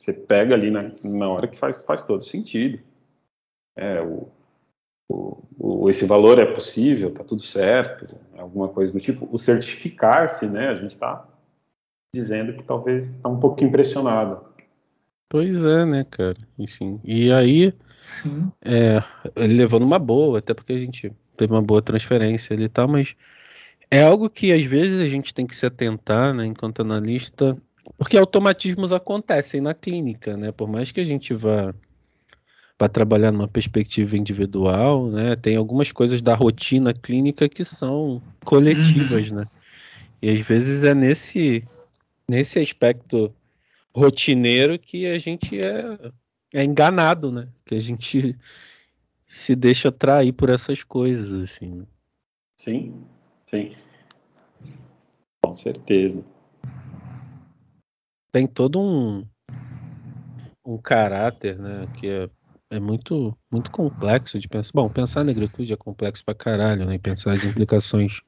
Você 0.04 0.12
pega 0.12 0.54
ali 0.54 0.70
na, 0.70 0.92
na 1.02 1.30
hora 1.30 1.48
que 1.48 1.58
faz, 1.58 1.80
faz 1.80 2.02
todo 2.02 2.22
sentido. 2.26 2.78
É, 3.74 4.02
o, 4.02 4.28
o, 5.08 5.42
o, 5.58 5.88
esse 5.88 6.04
valor 6.04 6.38
é 6.38 6.44
possível, 6.44 7.10
tá 7.10 7.24
tudo 7.24 7.40
certo, 7.40 8.14
alguma 8.36 8.68
coisa 8.68 8.92
do 8.92 9.00
tipo. 9.00 9.26
O 9.32 9.38
certificar-se, 9.38 10.46
né? 10.46 10.68
A 10.68 10.74
gente 10.74 10.92
está 10.92 11.26
dizendo 12.14 12.52
que 12.52 12.62
talvez 12.62 13.14
está 13.14 13.30
um 13.30 13.40
pouco 13.40 13.64
impressionado. 13.64 14.44
Pois 15.30 15.64
é, 15.64 15.86
né, 15.86 16.04
cara? 16.04 16.36
Enfim. 16.58 17.00
E 17.02 17.32
aí, 17.32 17.72
é, 18.60 19.02
ele 19.34 19.54
levou 19.54 19.80
numa 19.80 19.98
boa, 19.98 20.38
até 20.38 20.52
porque 20.52 20.74
a 20.74 20.78
gente 20.78 21.10
teve 21.34 21.50
uma 21.50 21.62
boa 21.62 21.80
transferência 21.80 22.54
ali 22.54 22.64
e 22.64 22.68
tal, 22.68 22.88
mas 22.88 23.16
é 23.90 24.02
algo 24.02 24.28
que 24.28 24.52
às 24.52 24.66
vezes 24.66 25.00
a 25.00 25.06
gente 25.06 25.32
tem 25.32 25.46
que 25.46 25.56
se 25.56 25.64
atentar, 25.64 26.34
né, 26.34 26.44
enquanto 26.44 26.82
analista, 26.82 27.56
porque 27.96 28.16
automatismos 28.16 28.92
acontecem 28.92 29.60
na 29.60 29.74
clínica, 29.74 30.36
né? 30.36 30.50
Por 30.52 30.68
mais 30.68 30.90
que 30.90 31.00
a 31.00 31.04
gente 31.04 31.34
vá 31.34 31.74
vá 32.78 32.88
trabalhar 32.88 33.30
numa 33.30 33.46
perspectiva 33.46 34.16
individual, 34.16 35.08
né? 35.08 35.36
Tem 35.36 35.56
algumas 35.56 35.92
coisas 35.92 36.20
da 36.20 36.34
rotina 36.34 36.92
clínica 36.92 37.48
que 37.48 37.64
são 37.64 38.20
coletivas, 38.44 39.30
uhum. 39.30 39.36
né? 39.36 39.44
E 40.22 40.30
às 40.30 40.40
vezes 40.40 40.84
é 40.84 40.94
nesse 40.94 41.62
nesse 42.28 42.58
aspecto 42.58 43.32
rotineiro 43.94 44.78
que 44.78 45.06
a 45.06 45.18
gente 45.18 45.60
é, 45.60 46.10
é 46.52 46.64
enganado, 46.64 47.30
né? 47.30 47.48
Que 47.64 47.74
a 47.74 47.80
gente 47.80 48.36
se 49.28 49.54
deixa 49.54 49.88
atrair 49.88 50.32
por 50.32 50.50
essas 50.50 50.82
coisas, 50.82 51.30
assim. 51.44 51.86
Sim, 52.58 53.04
sim. 53.46 53.74
Com 55.42 55.54
certeza. 55.54 56.24
Tem 58.34 58.48
todo 58.48 58.80
um, 58.80 59.24
um 60.66 60.76
caráter, 60.76 61.56
né, 61.56 61.86
que 61.94 62.08
é, 62.08 62.28
é 62.68 62.80
muito, 62.80 63.38
muito 63.48 63.70
complexo 63.70 64.40
de 64.40 64.48
pensar. 64.48 64.72
Bom, 64.74 64.88
pensar 64.88 65.20
na 65.20 65.26
negritude 65.26 65.72
é 65.72 65.76
complexo 65.76 66.24
pra 66.24 66.34
caralho, 66.34 66.84
né? 66.84 66.96
E 66.96 66.98
pensar 66.98 67.32
as 67.32 67.44
implicações 67.44 68.22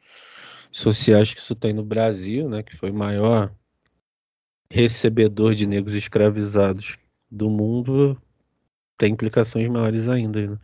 sociais 0.70 1.34
que 1.34 1.40
isso 1.40 1.56
tem 1.56 1.72
no 1.72 1.82
Brasil, 1.82 2.48
né, 2.48 2.62
que 2.62 2.76
foi 2.76 2.92
o 2.92 2.94
maior 2.94 3.52
recebedor 4.70 5.56
de 5.56 5.66
negros 5.66 5.96
escravizados 5.96 6.96
do 7.28 7.50
mundo, 7.50 8.16
tem 8.96 9.12
implicações 9.12 9.68
maiores 9.68 10.06
ainda. 10.06 10.46
Né? 10.46 10.58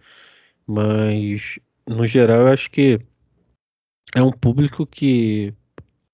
Mas, 0.64 1.59
no 1.85 2.07
geral, 2.07 2.42
eu 2.42 2.52
acho 2.52 2.70
que 2.70 3.00
é 4.14 4.22
um 4.22 4.31
público 4.31 4.87
que 4.87 5.52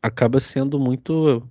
acaba 0.03 0.41
sendo 0.41 0.81
muito. 0.81 1.47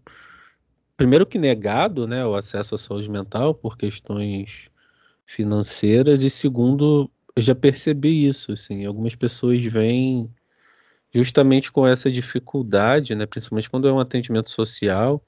Primeiro 0.98 1.28
que 1.28 1.38
negado 1.38 2.08
né, 2.08 2.26
o 2.26 2.36
acesso 2.36 2.74
à 2.74 2.78
saúde 2.78 3.10
mental 3.10 3.54
por 3.54 3.78
questões 3.78 4.70
financeiras, 5.28 6.24
e 6.24 6.30
segundo, 6.30 7.10
eu 7.36 7.42
já 7.44 7.54
percebi 7.54 8.28
isso. 8.28 8.54
Assim, 8.54 8.84
algumas 8.86 9.14
pessoas 9.14 9.64
vêm 9.64 10.34
justamente 11.14 11.72
com 11.72 11.88
essa 11.88 12.12
dificuldade, 12.12 13.14
né, 13.14 13.28
principalmente 13.28 13.70
quando 13.70 13.88
é 13.88 13.94
um 13.94 14.00
atendimento 14.00 14.50
social, 14.50 15.24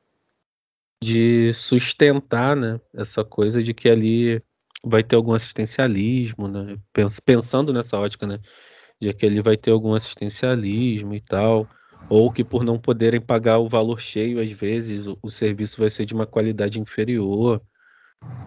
de 1.02 1.54
sustentar 1.54 2.56
né, 2.56 2.82
essa 2.94 3.24
coisa 3.24 3.62
de 3.64 3.74
que 3.74 3.88
ali 3.88 4.42
vai 4.84 5.04
ter 5.04 5.16
algum 5.16 5.34
assistencialismo, 5.34 6.48
né? 6.48 6.78
Pensando 7.26 7.74
nessa 7.74 7.98
ótica, 7.98 8.26
né? 8.26 8.40
De 9.00 9.14
que 9.14 9.26
ele 9.26 9.42
vai 9.42 9.58
ter 9.58 9.72
algum 9.72 9.94
assistencialismo 9.94 11.14
e 11.14 11.20
tal, 11.20 11.70
ou 12.08 12.32
que 12.32 12.44
por 12.44 12.64
não 12.64 12.78
poderem 12.78 13.20
pagar 13.20 13.60
o 13.60 13.68
valor 13.68 14.00
cheio, 14.00 14.42
às 14.42 14.52
vezes 14.52 15.08
o, 15.08 15.18
o 15.22 15.30
serviço 15.30 15.82
vai 15.82 15.90
ser 15.90 16.06
de 16.06 16.14
uma 16.14 16.26
qualidade 16.26 16.80
inferior. 16.80 17.62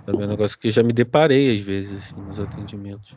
É 0.06 0.12
um 0.12 0.26
negócio 0.26 0.58
que 0.58 0.70
já 0.70 0.82
me 0.82 0.92
deparei 0.92 1.54
às 1.54 1.60
vezes 1.60 2.12
nos 2.12 2.38
atendimentos. 2.40 3.14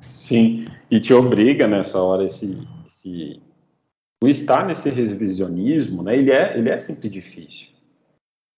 Sim, 0.00 0.66
e 0.90 1.00
te 1.00 1.12
obriga 1.12 1.66
nessa 1.66 2.00
hora 2.00 2.24
esse, 2.24 2.58
esse 2.86 3.40
o 4.22 4.28
estar 4.28 4.66
nesse 4.66 4.90
revisionismo, 4.90 6.02
né? 6.02 6.16
Ele 6.16 6.30
é 6.30 6.58
ele 6.58 6.68
é 6.68 6.78
sempre 6.78 7.08
difícil 7.08 7.78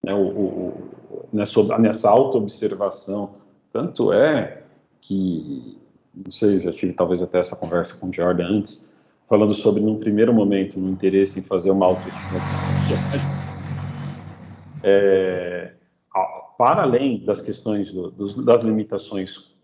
né, 0.03 0.15
o, 0.15 0.27
o, 0.27 1.29
nessa, 1.33 1.79
nessa 1.79 2.11
auto-observação. 2.11 3.35
Tanto 3.73 4.13
é 4.13 4.63
que, 5.01 5.79
não 6.15 6.31
sei, 6.31 6.61
já 6.61 6.73
tive 6.73 6.93
talvez 6.93 7.23
até 7.23 7.39
essa 7.39 7.57
conversa 7.57 7.97
com 7.97 8.09
o 8.09 8.13
Jordan 8.13 8.47
antes, 8.47 8.89
falando 9.31 9.55
sobre, 9.55 9.81
num 9.81 10.01
primeiro 10.01 10.35
momento, 10.35 10.77
no 10.77 10.91
interesse 10.91 11.39
em 11.39 11.43
fazer 11.45 11.70
uma 11.70 11.87
autoestima. 11.87 12.41
É, 14.83 15.72
para 16.59 16.83
além 16.83 17.24
das 17.24 17.41
questões 17.41 17.93
do, 17.93 18.11
dos, 18.11 18.35
das 18.45 18.62
limitações 18.62 19.55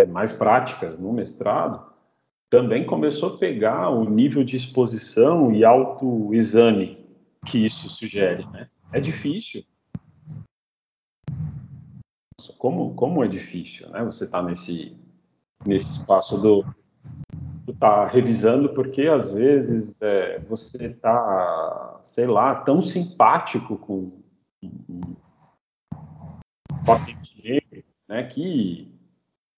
é, 0.00 0.06
mais 0.06 0.32
práticas 0.32 0.98
no 0.98 1.12
mestrado, 1.12 1.92
também 2.48 2.86
começou 2.86 3.34
a 3.34 3.36
pegar 3.36 3.90
o 3.90 4.08
nível 4.08 4.42
de 4.42 4.56
exposição 4.56 5.52
e 5.52 5.62
autoexame 5.62 7.04
que 7.44 7.58
isso 7.58 7.90
sugere, 7.90 8.46
né? 8.46 8.70
é 8.90 9.00
difícil. 9.00 9.62
Como, 12.56 12.94
como 12.94 13.22
é 13.22 13.28
difícil, 13.28 13.90
né? 13.90 14.02
Você 14.04 14.24
está 14.24 14.42
nesse, 14.42 14.96
nesse 15.66 15.90
espaço 15.90 16.40
do 16.40 16.64
tá 17.72 18.06
revisando 18.06 18.68
porque 18.70 19.02
às 19.02 19.32
vezes 19.32 20.00
é, 20.02 20.38
você 20.40 20.90
tá, 20.90 21.98
sei 22.00 22.26
lá, 22.26 22.54
tão 22.56 22.82
simpático 22.82 23.78
com 23.78 24.12
paciente 26.84 27.40
negro, 27.42 27.84
né, 28.08 28.24
que, 28.24 28.92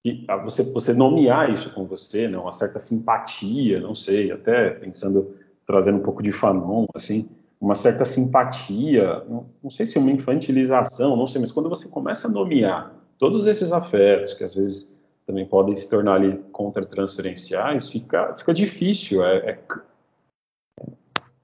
que 0.05 0.25
você, 0.45 0.63
você 0.73 0.93
nomear 0.93 1.53
isso 1.53 1.73
com 1.75 1.85
você, 1.85 2.29
né, 2.29 2.39
uma 2.39 2.53
certa 2.53 2.79
simpatia, 2.79 3.81
não 3.81 3.95
sei, 3.95 4.31
até 4.31 4.71
pensando, 4.71 5.35
trazendo 5.67 5.99
um 5.99 6.03
pouco 6.03 6.23
de 6.23 6.31
Fanon, 6.31 6.87
assim, 6.95 7.29
uma 7.61 7.75
certa 7.75 8.05
simpatia, 8.05 9.25
não, 9.29 9.49
não 9.63 9.71
sei 9.71 9.87
se 9.87 9.99
uma 9.99 10.11
infantilização, 10.11 11.17
não 11.17 11.27
sei, 11.27 11.41
mas 11.41 11.51
quando 11.51 11.69
você 11.69 11.89
começa 11.89 12.29
a 12.29 12.31
nomear 12.31 12.95
todos 13.19 13.47
esses 13.47 13.73
afetos, 13.73 14.35
que 14.35 14.45
às 14.45 14.55
vezes 14.55 14.96
também 15.27 15.47
podem 15.47 15.75
se 15.75 15.89
tornar 15.91 16.15
ali 16.15 16.39
contra-transferenciais, 16.53 17.89
fica, 17.89 18.35
fica 18.39 18.55
difícil, 18.55 19.25
é, 19.25 19.51
é, 19.51 19.59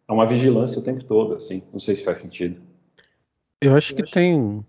é 0.08 0.12
uma 0.12 0.26
vigilância 0.26 0.78
o 0.78 0.84
tempo 0.84 1.04
todo, 1.04 1.34
assim, 1.34 1.66
não 1.72 1.80
sei 1.80 1.96
se 1.96 2.04
faz 2.04 2.18
sentido. 2.18 2.60
Eu 3.60 3.76
acho 3.76 3.94
que 3.94 4.02
tem 4.02 4.64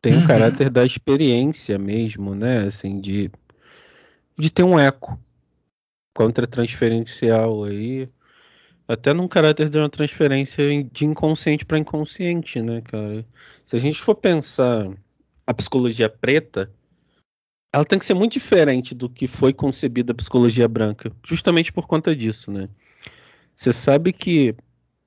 tem 0.00 0.14
um 0.14 0.20
uhum. 0.20 0.26
caráter 0.26 0.70
da 0.70 0.84
experiência 0.84 1.78
mesmo, 1.78 2.34
né? 2.34 2.66
Assim, 2.66 3.00
de, 3.00 3.30
de 4.38 4.50
ter 4.50 4.62
um 4.62 4.78
eco 4.78 5.18
contra-transferencial 6.14 7.64
aí. 7.64 8.08
Até 8.86 9.12
num 9.12 9.28
caráter 9.28 9.68
de 9.68 9.76
uma 9.76 9.90
transferência 9.90 10.64
de 10.84 11.04
inconsciente 11.04 11.64
para 11.64 11.78
inconsciente, 11.78 12.62
né, 12.62 12.80
cara? 12.80 13.26
Se 13.66 13.76
a 13.76 13.78
gente 13.78 14.00
for 14.00 14.14
pensar 14.14 14.90
a 15.46 15.52
psicologia 15.52 16.08
preta, 16.08 16.72
ela 17.72 17.84
tem 17.84 17.98
que 17.98 18.06
ser 18.06 18.14
muito 18.14 18.32
diferente 18.32 18.94
do 18.94 19.08
que 19.08 19.26
foi 19.26 19.52
concebida 19.52 20.12
a 20.12 20.14
psicologia 20.16 20.66
branca, 20.66 21.12
justamente 21.24 21.72
por 21.72 21.86
conta 21.86 22.14
disso, 22.14 22.50
né? 22.50 22.68
Você 23.54 23.72
sabe 23.72 24.12
que 24.12 24.54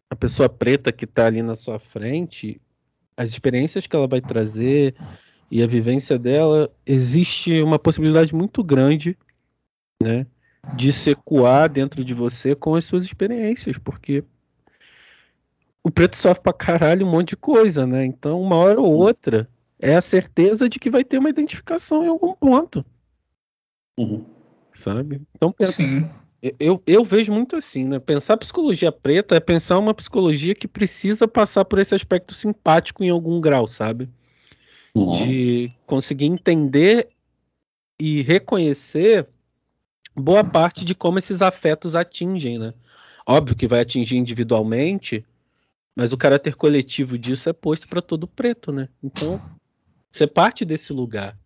a 0.09 0.15
pessoa 0.15 0.49
preta 0.49 0.91
que 0.91 1.05
está 1.05 1.25
ali 1.25 1.41
na 1.41 1.55
sua 1.55 1.79
frente, 1.79 2.61
as 3.15 3.29
experiências 3.29 3.87
que 3.87 3.95
ela 3.95 4.07
vai 4.07 4.21
trazer 4.21 4.95
e 5.49 5.63
a 5.63 5.67
vivência 5.67 6.19
dela, 6.19 6.69
existe 6.85 7.61
uma 7.61 7.79
possibilidade 7.79 8.33
muito 8.33 8.63
grande, 8.63 9.17
né, 10.01 10.25
de 10.75 10.93
se 10.93 11.11
ecoar 11.11 11.69
dentro 11.69 12.03
de 12.03 12.13
você 12.13 12.55
com 12.55 12.75
as 12.75 12.83
suas 12.83 13.03
experiências, 13.03 13.77
porque 13.77 14.23
o 15.83 15.89
preto 15.89 16.15
sofre 16.15 16.43
pra 16.43 16.53
caralho 16.53 17.05
um 17.05 17.09
monte 17.09 17.29
de 17.29 17.37
coisa, 17.37 17.87
né? 17.87 18.05
Então, 18.05 18.39
uma 18.41 18.55
hora 18.55 18.79
ou 18.79 18.93
outra, 18.93 19.49
é 19.81 19.95
a 19.95 20.01
certeza 20.01 20.69
de 20.69 20.79
que 20.79 20.89
vai 20.89 21.03
ter 21.03 21.17
uma 21.17 21.29
identificação 21.29 22.03
em 22.03 22.07
algum 22.07 22.33
ponto. 22.33 22.85
Uhum. 23.97 24.23
Sabe? 24.73 25.21
Então, 25.35 25.51
pensa, 25.51 25.81
eu, 26.59 26.81
eu 26.87 27.03
vejo 27.03 27.33
muito 27.33 27.55
assim, 27.55 27.85
né? 27.85 27.99
Pensar 27.99 28.37
psicologia 28.37 28.91
preta 28.91 29.35
é 29.35 29.39
pensar 29.39 29.77
uma 29.77 29.93
psicologia 29.93 30.55
que 30.55 30.67
precisa 30.67 31.27
passar 31.27 31.65
por 31.65 31.79
esse 31.79 31.93
aspecto 31.93 32.33
simpático 32.33 33.03
em 33.03 33.09
algum 33.09 33.41
grau, 33.41 33.67
sabe? 33.67 34.09
Uhum. 34.95 35.11
De 35.11 35.71
conseguir 35.85 36.25
entender 36.25 37.09
e 37.99 38.21
reconhecer 38.21 39.27
boa 40.15 40.43
parte 40.43 40.83
de 40.83 40.95
como 40.95 41.19
esses 41.19 41.41
afetos 41.41 41.95
atingem, 41.95 42.57
né? 42.57 42.73
Óbvio 43.27 43.55
que 43.55 43.67
vai 43.67 43.81
atingir 43.81 44.17
individualmente, 44.17 45.23
mas 45.95 46.11
o 46.11 46.17
caráter 46.17 46.55
coletivo 46.55 47.17
disso 47.17 47.49
é 47.49 47.53
posto 47.53 47.87
para 47.87 48.01
todo 48.01 48.27
preto, 48.27 48.71
né? 48.71 48.89
Então, 49.03 49.39
você 50.11 50.27
parte 50.27 50.65
desse 50.65 50.91
lugar 50.91 51.37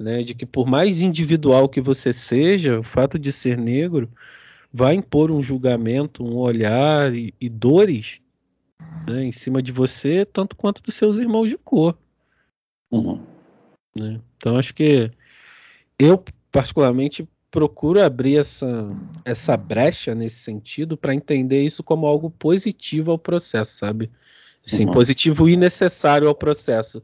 né, 0.00 0.22
de 0.22 0.34
que 0.34 0.46
por 0.46 0.66
mais 0.66 1.02
individual 1.02 1.68
que 1.68 1.80
você 1.80 2.10
seja, 2.10 2.80
o 2.80 2.82
fato 2.82 3.18
de 3.18 3.30
ser 3.30 3.58
negro 3.58 4.10
vai 4.72 4.94
impor 4.94 5.30
um 5.30 5.42
julgamento, 5.42 6.24
um 6.24 6.38
olhar 6.38 7.14
e, 7.14 7.34
e 7.38 7.50
dores 7.50 8.20
né, 9.06 9.24
em 9.24 9.32
cima 9.32 9.62
de 9.62 9.72
você, 9.72 10.24
tanto 10.24 10.56
quanto 10.56 10.82
dos 10.82 10.94
seus 10.94 11.18
irmãos 11.18 11.50
de 11.50 11.58
cor. 11.58 11.98
Uhum. 12.90 13.20
Né? 13.94 14.18
Então 14.38 14.56
acho 14.56 14.72
que 14.72 15.10
eu 15.98 16.24
particularmente 16.50 17.28
procuro 17.50 18.02
abrir 18.02 18.38
essa, 18.38 18.90
essa 19.22 19.54
brecha 19.54 20.14
nesse 20.14 20.38
sentido 20.38 20.96
para 20.96 21.14
entender 21.14 21.62
isso 21.62 21.82
como 21.82 22.06
algo 22.06 22.30
positivo 22.30 23.10
ao 23.10 23.18
processo, 23.18 23.76
sabe? 23.76 24.10
Sim, 24.64 24.86
uhum. 24.86 24.92
positivo 24.92 25.48
e 25.48 25.56
necessário 25.56 26.26
ao 26.26 26.34
processo 26.34 27.02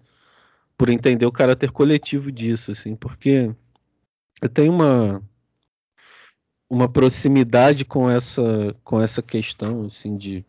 por 0.77 0.91
entender 0.91 1.27
o 1.27 1.33
caráter 1.33 1.70
coletivo 1.70 2.31
disso, 2.31 2.72
assim, 2.72 2.95
porque 2.95 3.55
eu 4.43 4.49
tenho 4.49 4.72
uma 4.72 5.22
uma 6.68 6.89
proximidade 6.89 7.85
com 7.85 8.11
essa 8.11 8.74
com 8.83 9.01
essa 9.01 9.22
questão 9.22 9.85
assim 9.85 10.16
de, 10.16 10.45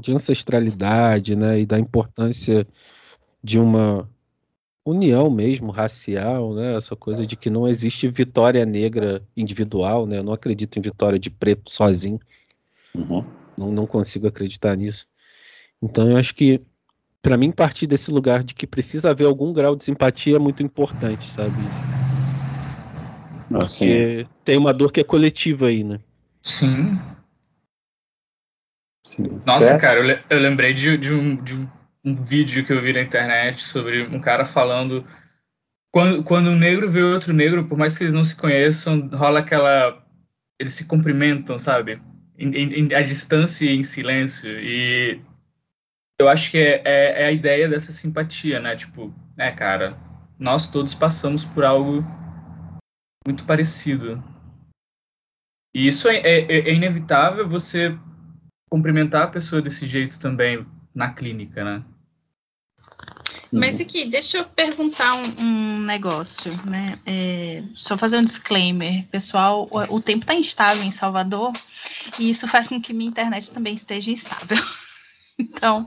de 0.00 0.12
ancestralidade, 0.12 1.34
né, 1.34 1.60
e 1.60 1.66
da 1.66 1.78
importância 1.78 2.66
de 3.42 3.58
uma 3.58 4.08
união 4.84 5.28
mesmo 5.28 5.70
racial, 5.70 6.54
né, 6.54 6.76
essa 6.76 6.96
coisa 6.96 7.26
de 7.26 7.36
que 7.36 7.50
não 7.50 7.68
existe 7.68 8.08
vitória 8.08 8.64
negra 8.64 9.22
individual, 9.36 10.06
né, 10.06 10.18
eu 10.18 10.22
não 10.22 10.32
acredito 10.32 10.78
em 10.78 10.82
vitória 10.82 11.18
de 11.18 11.28
preto 11.28 11.70
sozinho, 11.70 12.20
uhum. 12.94 13.24
não, 13.56 13.72
não 13.72 13.86
consigo 13.86 14.26
acreditar 14.26 14.76
nisso. 14.76 15.06
Então 15.82 16.08
eu 16.10 16.16
acho 16.16 16.34
que 16.34 16.62
para 17.22 17.36
mim 17.36 17.50
partir 17.50 17.86
desse 17.86 18.10
lugar 18.10 18.42
de 18.42 18.54
que 18.54 18.66
precisa 18.66 19.10
haver 19.10 19.26
algum 19.26 19.52
grau 19.52 19.74
de 19.74 19.84
simpatia 19.84 20.36
é 20.36 20.38
muito 20.38 20.62
importante, 20.62 21.30
sabe? 21.30 21.52
Ah, 23.52 23.58
Porque 23.58 24.26
tem 24.44 24.56
uma 24.56 24.72
dor 24.72 24.92
que 24.92 25.00
é 25.00 25.04
coletiva 25.04 25.66
aí, 25.66 25.82
né? 25.82 26.00
Sim. 26.42 26.98
sim. 29.04 29.40
Nossa, 29.44 29.74
é. 29.74 29.78
cara, 29.78 30.00
eu, 30.00 30.18
eu 30.30 30.40
lembrei 30.40 30.72
de, 30.72 30.96
de, 30.96 31.12
um, 31.12 31.36
de 31.36 31.56
um 32.04 32.14
vídeo 32.22 32.64
que 32.64 32.72
eu 32.72 32.80
vi 32.80 32.92
na 32.92 33.00
internet 33.00 33.62
sobre 33.62 34.02
um 34.02 34.20
cara 34.20 34.44
falando 34.44 35.04
quando, 35.90 36.22
quando 36.22 36.50
um 36.50 36.58
negro 36.58 36.90
vê 36.90 37.02
outro 37.02 37.32
negro, 37.32 37.66
por 37.66 37.78
mais 37.78 37.96
que 37.96 38.04
eles 38.04 38.12
não 38.12 38.24
se 38.24 38.36
conheçam, 38.36 39.08
rola 39.12 39.40
aquela. 39.40 40.04
Eles 40.60 40.74
se 40.74 40.86
cumprimentam, 40.86 41.58
sabe? 41.58 42.00
Em, 42.38 42.54
em, 42.54 42.94
a 42.94 43.00
distância 43.00 43.64
e 43.64 43.76
em 43.76 43.82
silêncio. 43.82 44.50
E 44.60 45.20
eu 46.18 46.28
acho 46.28 46.50
que 46.50 46.58
é, 46.58 46.82
é, 46.84 47.22
é, 47.22 47.26
a 47.26 47.32
ideia 47.32 47.68
dessa 47.68 47.92
simpatia, 47.92 48.58
né? 48.58 48.74
Tipo, 48.74 49.14
é, 49.36 49.52
cara, 49.52 49.96
nós 50.38 50.68
todos 50.68 50.94
passamos 50.94 51.44
por 51.44 51.64
algo 51.64 52.04
muito 53.26 53.44
parecido. 53.44 54.22
E 55.74 55.86
isso 55.86 56.08
é, 56.08 56.16
é, 56.16 56.70
é, 56.70 56.74
inevitável 56.74 57.48
você 57.48 57.96
cumprimentar 58.68 59.22
a 59.22 59.28
pessoa 59.28 59.62
desse 59.62 59.86
jeito 59.86 60.18
também 60.18 60.66
na 60.94 61.12
clínica, 61.12 61.64
né? 61.64 61.84
Mas 63.50 63.80
aqui, 63.80 64.04
deixa 64.04 64.38
eu 64.38 64.44
perguntar 64.44 65.14
um, 65.14 65.40
um 65.40 65.78
negócio, 65.80 66.52
né? 66.66 66.98
É, 67.06 67.62
só 67.72 67.96
fazer 67.96 68.18
um 68.18 68.24
disclaimer, 68.24 69.06
pessoal. 69.06 69.66
O, 69.70 69.96
o 69.96 70.02
tempo 70.02 70.24
está 70.24 70.34
instável 70.34 70.82
em 70.82 70.90
Salvador 70.90 71.52
e 72.18 72.28
isso 72.28 72.46
faz 72.46 72.68
com 72.68 72.80
que 72.80 72.92
minha 72.92 73.08
internet 73.08 73.50
também 73.50 73.74
esteja 73.74 74.10
instável. 74.10 74.58
Então, 75.38 75.86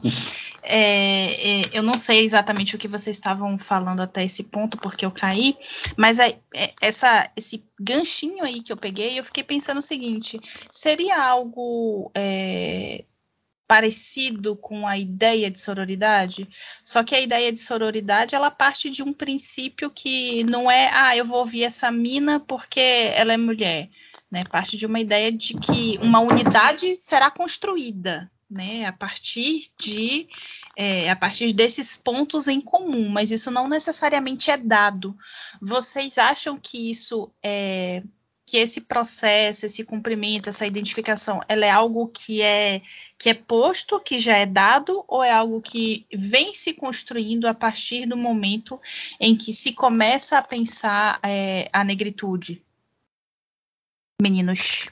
é, 0.64 1.62
é, 1.62 1.70
eu 1.74 1.84
não 1.84 1.96
sei 1.96 2.24
exatamente 2.24 2.76
o 2.76 2.80
que 2.80 2.88
vocês 2.88 3.16
estavam 3.16 3.58
falando 3.58 4.00
até 4.00 4.24
esse 4.24 4.46
ponto, 4.46 4.78
porque 4.78 5.06
eu 5.06 5.12
caí, 5.12 5.58
mas 5.98 6.20
é, 6.20 6.40
essa, 6.80 7.30
esse 7.36 7.66
ganchinho 7.80 8.44
aí 8.44 8.62
que 8.62 8.72
eu 8.72 8.78
peguei, 8.78 9.20
eu 9.20 9.24
fiquei 9.24 9.44
pensando 9.44 9.80
o 9.80 9.82
seguinte: 9.82 10.40
seria 10.70 11.22
algo 11.22 12.12
é, 12.16 13.04
parecido 13.68 14.56
com 14.56 14.88
a 14.88 14.98
ideia 14.98 15.50
de 15.50 15.60
sororidade? 15.60 16.48
Só 16.84 17.04
que 17.04 17.16
a 17.16 17.20
ideia 17.20 17.52
de 17.52 17.60
sororidade 17.60 18.36
ela 18.36 18.52
parte 18.52 18.90
de 18.90 19.02
um 19.02 19.12
princípio 19.12 19.90
que 19.90 20.44
não 20.44 20.70
é, 20.70 20.90
ah, 20.94 21.18
eu 21.18 21.26
vou 21.26 21.40
ouvir 21.40 21.64
essa 21.64 21.92
mina 21.92 22.40
porque 22.40 22.80
ela 23.16 23.34
é 23.34 23.38
mulher. 23.38 23.90
Né, 24.30 24.46
parte 24.46 24.78
de 24.78 24.86
uma 24.86 24.98
ideia 24.98 25.30
de 25.30 25.56
que 25.56 26.00
uma 26.02 26.22
unidade 26.22 26.96
será 26.96 27.30
construída, 27.30 28.32
né, 28.52 28.86
a 28.86 28.92
partir 28.92 29.70
de 29.80 30.28
é, 30.78 31.10
a 31.10 31.16
partir 31.16 31.54
desses 31.54 31.96
pontos 31.96 32.48
em 32.48 32.60
comum, 32.60 33.08
mas 33.10 33.32
isso 33.32 33.50
não 33.50 33.68
necessariamente 33.68 34.52
é 34.52 34.58
dado. 34.58 35.18
Vocês 35.62 36.18
acham 36.18 36.58
que 36.58 36.90
isso 36.90 37.32
é 37.44 38.04
que 38.46 38.58
esse 38.58 38.82
processo, 38.82 39.66
esse 39.66 39.86
cumprimento, 39.86 40.50
essa 40.50 40.66
identificação, 40.66 41.40
ela 41.48 41.66
é 41.66 41.70
algo 41.70 42.10
que 42.10 42.42
é 42.42 42.82
que 43.18 43.30
é 43.30 43.34
posto, 43.34 43.98
que 44.02 44.20
já 44.20 44.36
é 44.36 44.46
dado, 44.46 45.06
ou 45.08 45.24
é 45.24 45.32
algo 45.32 45.62
que 45.62 46.06
vem 46.14 46.54
se 46.54 46.74
construindo 46.74 47.46
a 47.46 47.54
partir 47.54 48.06
do 48.06 48.18
momento 48.18 48.78
em 49.22 49.38
que 49.38 49.54
se 49.54 49.72
começa 49.72 50.38
a 50.38 50.42
pensar 50.42 51.18
é, 51.24 51.70
a 51.72 51.82
negritude? 51.86 52.62
Meninos. 54.22 54.90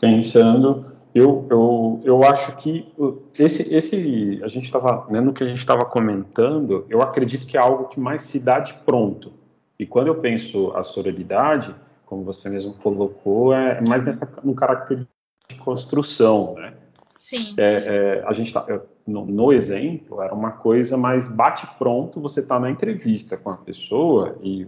Pensando, 0.00 0.86
eu, 1.14 1.46
eu, 1.50 2.00
eu 2.04 2.22
acho 2.24 2.56
que 2.58 2.92
esse, 3.38 3.62
esse 3.74 4.40
a 4.42 4.48
gente 4.48 4.64
estava, 4.64 5.06
né, 5.10 5.20
no 5.20 5.32
que 5.32 5.42
a 5.42 5.46
gente 5.46 5.58
estava 5.58 5.84
comentando, 5.84 6.84
eu 6.90 7.00
acredito 7.00 7.46
que 7.46 7.56
é 7.56 7.60
algo 7.60 7.88
que 7.88 7.98
mais 7.98 8.20
se 8.20 8.38
dá 8.38 8.58
de 8.58 8.74
pronto. 8.74 9.32
E 9.78 9.86
quando 9.86 10.08
eu 10.08 10.16
penso 10.16 10.72
a 10.72 10.82
sororidade, 10.82 11.74
como 12.04 12.22
você 12.22 12.48
mesmo 12.48 12.74
colocou, 12.74 13.54
é 13.54 13.80
mais 13.80 14.04
nessa, 14.04 14.30
no 14.44 14.54
caráter 14.54 15.06
de 15.48 15.54
construção, 15.56 16.54
né? 16.54 16.74
Sim. 17.16 17.54
É, 17.56 17.66
sim. 17.66 17.86
É, 17.86 18.24
a 18.26 18.32
gente 18.34 18.52
tá, 18.52 18.66
no, 19.06 19.24
no, 19.24 19.52
exemplo, 19.52 20.20
era 20.20 20.34
uma 20.34 20.52
coisa 20.52 20.96
mais 20.96 21.26
bate-pronto, 21.28 22.20
você 22.20 22.40
está 22.40 22.60
na 22.60 22.70
entrevista 22.70 23.36
com 23.36 23.50
a 23.50 23.56
pessoa 23.56 24.36
e, 24.42 24.66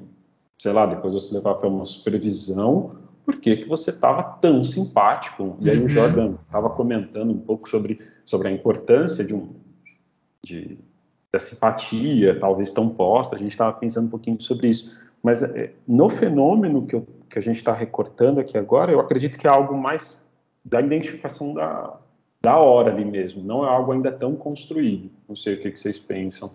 sei 0.58 0.72
lá, 0.72 0.86
depois 0.86 1.12
você 1.12 1.34
levar 1.34 1.56
para 1.56 1.68
uma 1.68 1.84
supervisão, 1.84 2.96
por 3.28 3.36
que, 3.36 3.58
que 3.58 3.68
você 3.68 3.90
estava 3.90 4.22
tão 4.22 4.64
simpático? 4.64 5.58
E 5.60 5.68
aí 5.68 5.76
uhum. 5.76 5.84
o 5.84 5.88
Jordan 5.88 6.36
estava 6.46 6.70
comentando 6.70 7.30
um 7.30 7.38
pouco 7.38 7.68
sobre, 7.68 8.00
sobre 8.24 8.48
a 8.48 8.50
importância 8.50 9.22
de 9.22 9.34
um, 9.34 9.50
de, 10.42 10.78
da 11.30 11.38
simpatia, 11.38 12.40
talvez 12.40 12.70
tão 12.70 12.88
posta, 12.88 13.36
a 13.36 13.38
gente 13.38 13.50
estava 13.50 13.74
pensando 13.74 14.06
um 14.06 14.10
pouquinho 14.10 14.40
sobre 14.40 14.68
isso. 14.68 14.90
Mas 15.22 15.42
é, 15.42 15.74
no 15.86 16.08
fenômeno 16.08 16.86
que, 16.86 16.96
eu, 16.96 17.06
que 17.28 17.38
a 17.38 17.42
gente 17.42 17.58
está 17.58 17.74
recortando 17.74 18.40
aqui 18.40 18.56
agora, 18.56 18.90
eu 18.90 18.98
acredito 18.98 19.36
que 19.36 19.46
é 19.46 19.50
algo 19.50 19.76
mais 19.76 20.18
da 20.64 20.80
identificação 20.80 21.52
da, 21.52 21.98
da 22.40 22.56
hora 22.56 22.90
ali 22.90 23.04
mesmo, 23.04 23.44
não 23.44 23.62
é 23.62 23.68
algo 23.68 23.92
ainda 23.92 24.10
tão 24.10 24.34
construído. 24.36 25.10
Não 25.28 25.36
sei 25.36 25.52
o 25.52 25.60
que, 25.60 25.70
que 25.70 25.78
vocês 25.78 25.98
pensam. 25.98 26.50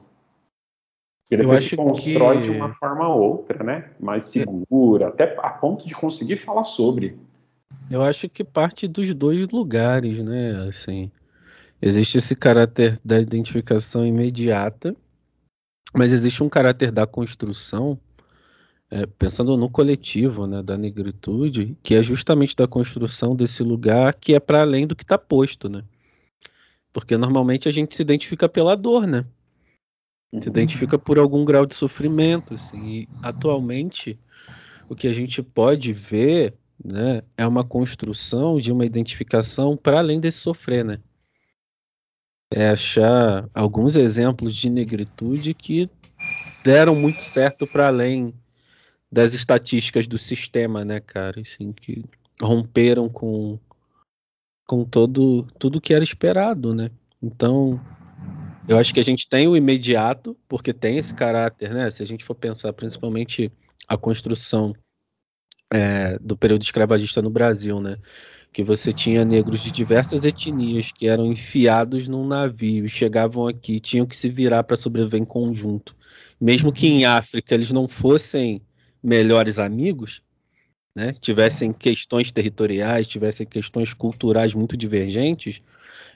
E 1.34 1.38
depois 1.38 1.64
se 1.64 1.76
constrói 1.76 2.38
que... 2.38 2.44
de 2.44 2.50
uma 2.52 2.74
forma 2.76 3.08
ou 3.08 3.22
outra, 3.22 3.64
né? 3.64 3.92
Mais 4.00 4.26
segura, 4.26 5.08
até 5.08 5.36
a 5.40 5.50
ponto 5.50 5.88
de 5.88 5.94
conseguir 5.94 6.38
falar 6.38 6.64
sobre. 6.64 7.18
Eu 7.90 8.02
acho 8.02 8.30
que 8.30 8.44
parte 8.44 8.88
dos 8.88 9.14
dois 9.14 9.48
lugares, 9.50 10.20
né? 10.20 10.68
Assim, 10.68 11.12
existe 11.82 12.18
esse 12.18 12.36
caráter 12.36 13.00
da 13.04 13.20
identificação 13.20 14.06
imediata, 14.06 14.96
mas 15.94 16.12
existe 16.12 16.44
um 16.44 16.50
caráter 16.50 16.92
da 16.92 17.06
construção 17.06 18.00
é, 18.94 19.08
pensando 19.08 19.58
no 19.58 19.70
coletivo 19.72 20.46
né, 20.46 20.62
da 20.62 20.78
negritude, 20.78 21.76
que 21.82 21.96
é 21.96 22.04
justamente 22.04 22.56
da 22.56 22.68
construção 22.68 23.36
desse 23.36 23.64
lugar 23.64 24.14
que 24.14 24.36
é 24.36 24.40
para 24.40 24.62
além 24.62 24.86
do 24.86 24.96
que 24.96 25.04
está 25.04 25.18
posto, 25.18 25.68
né? 25.68 25.84
Porque 26.92 27.18
normalmente 27.18 27.68
a 27.68 27.72
gente 27.72 27.96
se 27.96 28.04
identifica 28.04 28.48
pela 28.48 28.76
dor, 28.76 29.08
né? 29.08 29.26
Se 30.42 30.50
identifica 30.50 30.98
por 30.98 31.20
algum 31.20 31.46
grau 31.46 31.66
de 31.66 31.76
sofrimento, 31.76 32.56
assim. 32.56 32.88
E 32.88 33.10
atualmente 33.22 34.20
o 34.90 34.96
que 34.96 35.08
a 35.08 35.14
gente 35.14 35.44
pode 35.44 35.94
ver, 35.94 36.56
né, 36.84 37.22
é 37.38 37.46
uma 37.46 37.64
construção 37.64 38.60
de 38.60 38.72
uma 38.72 38.86
identificação 38.86 39.78
para 39.78 40.00
além 40.00 40.20
desse 40.20 40.40
sofrer, 40.40 40.84
né? 40.84 41.00
É 42.52 42.70
achar 42.70 43.50
alguns 43.54 43.96
exemplos 43.96 44.56
de 44.56 44.70
negritude 44.70 45.54
que 45.54 45.90
deram 46.64 46.96
muito 46.96 47.20
certo 47.20 47.66
para 47.68 47.88
além 47.88 48.34
das 49.12 49.34
estatísticas 49.34 50.08
do 50.08 50.18
sistema, 50.18 50.84
né, 50.84 51.00
cara? 51.00 51.42
Assim, 51.42 51.72
que 51.72 52.04
romperam 52.42 53.10
com, 53.10 53.60
com 54.68 54.84
todo 54.84 55.44
tudo 55.60 55.82
que 55.82 55.94
era 55.94 56.04
esperado, 56.04 56.74
né? 56.74 56.90
Então, 57.22 57.80
eu 58.68 58.78
acho 58.78 58.94
que 58.94 59.00
a 59.00 59.04
gente 59.04 59.28
tem 59.28 59.48
o 59.48 59.56
imediato, 59.56 60.38
porque 60.48 60.74
tem 60.74 60.98
esse 60.98 61.14
caráter, 61.14 61.74
né? 61.74 61.92
Se 61.92 62.02
a 62.02 62.06
gente 62.06 62.24
for 62.24 62.36
pensar 62.36 62.72
principalmente 62.74 63.52
a 63.88 63.98
construção 63.98 64.74
é, 65.72 66.18
do 66.20 66.38
período 66.38 66.62
escravagista 66.62 67.22
no 67.22 67.30
Brasil, 67.30 67.82
né? 67.82 67.98
Que 68.52 68.64
você 68.64 68.92
tinha 68.92 69.26
negros 69.26 69.62
de 69.62 69.72
diversas 69.72 70.24
etnias 70.24 70.92
que 70.92 71.08
eram 71.08 71.26
enfiados 71.26 72.08
num 72.08 72.26
navio, 72.26 72.88
chegavam 72.88 73.48
aqui, 73.48 73.80
tinham 73.80 74.06
que 74.06 74.16
se 74.16 74.30
virar 74.30 74.64
para 74.64 74.78
sobreviver 74.78 75.20
em 75.20 75.26
conjunto. 75.26 75.96
Mesmo 76.40 76.72
que 76.72 76.88
em 76.88 77.06
África 77.06 77.56
eles 77.56 77.72
não 77.72 77.88
fossem 77.88 78.62
melhores 79.02 79.60
amigos, 79.60 80.22
né, 80.96 81.14
tivessem 81.20 81.74
questões 81.74 82.32
territoriais, 82.32 83.08
tivessem 83.08 83.46
questões 83.48 83.94
culturais 83.94 84.54
muito 84.54 84.78
divergentes. 84.78 85.62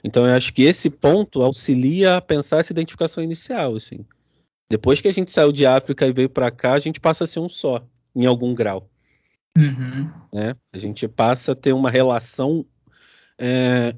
Então 0.04 0.26
eu 0.26 0.34
acho 0.34 0.52
que 0.52 0.62
esse 0.62 0.88
ponto 0.88 1.42
auxilia 1.42 2.16
a 2.16 2.20
pensar 2.20 2.58
essa 2.58 2.72
identificação 2.72 3.22
inicial, 3.22 3.74
assim. 3.74 4.04
Depois 4.70 5.00
que 5.00 5.08
a 5.08 5.12
gente 5.12 5.32
saiu 5.32 5.50
de 5.50 5.66
África 5.66 6.06
e 6.06 6.12
veio 6.12 6.28
para 6.28 6.50
cá, 6.50 6.74
a 6.74 6.78
gente 6.78 7.00
passa 7.00 7.24
a 7.24 7.26
ser 7.26 7.40
um 7.40 7.48
só, 7.48 7.84
em 8.14 8.26
algum 8.26 8.54
grau. 8.54 8.88
Uhum. 9.56 10.10
Né? 10.32 10.54
A 10.72 10.78
gente 10.78 11.08
passa 11.08 11.52
a 11.52 11.56
ter 11.56 11.72
uma 11.72 11.90
relação 11.90 12.64
é, 13.38 13.94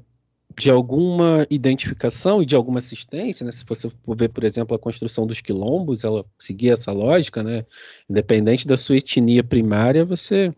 de 0.57 0.69
alguma 0.69 1.45
identificação 1.49 2.41
e 2.41 2.45
de 2.45 2.55
alguma 2.55 2.79
assistência, 2.79 3.45
né? 3.45 3.51
Se 3.51 3.65
você 3.65 3.89
for 3.89 4.17
ver, 4.17 4.29
por 4.29 4.43
exemplo, 4.43 4.75
a 4.75 4.79
construção 4.79 5.25
dos 5.25 5.41
quilombos, 5.41 6.03
ela 6.03 6.25
seguia 6.37 6.73
essa 6.73 6.91
lógica, 6.91 7.43
né? 7.43 7.65
Independente 8.09 8.67
da 8.67 8.77
sua 8.77 8.97
etnia 8.97 9.43
primária, 9.43 10.03
você 10.03 10.53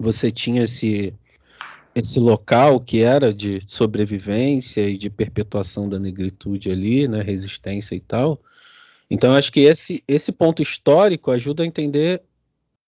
você 0.00 0.30
tinha 0.30 0.62
esse 0.62 1.14
esse 1.94 2.20
local 2.20 2.80
que 2.80 3.02
era 3.02 3.34
de 3.34 3.62
sobrevivência 3.66 4.88
e 4.88 4.96
de 4.96 5.10
perpetuação 5.10 5.88
da 5.88 5.98
negritude 5.98 6.70
ali, 6.70 7.08
né, 7.08 7.20
resistência 7.20 7.96
e 7.96 8.00
tal. 8.00 8.40
Então, 9.10 9.34
acho 9.34 9.52
que 9.52 9.60
esse 9.60 10.02
esse 10.08 10.32
ponto 10.32 10.62
histórico 10.62 11.30
ajuda 11.30 11.62
a 11.62 11.66
entender 11.66 12.22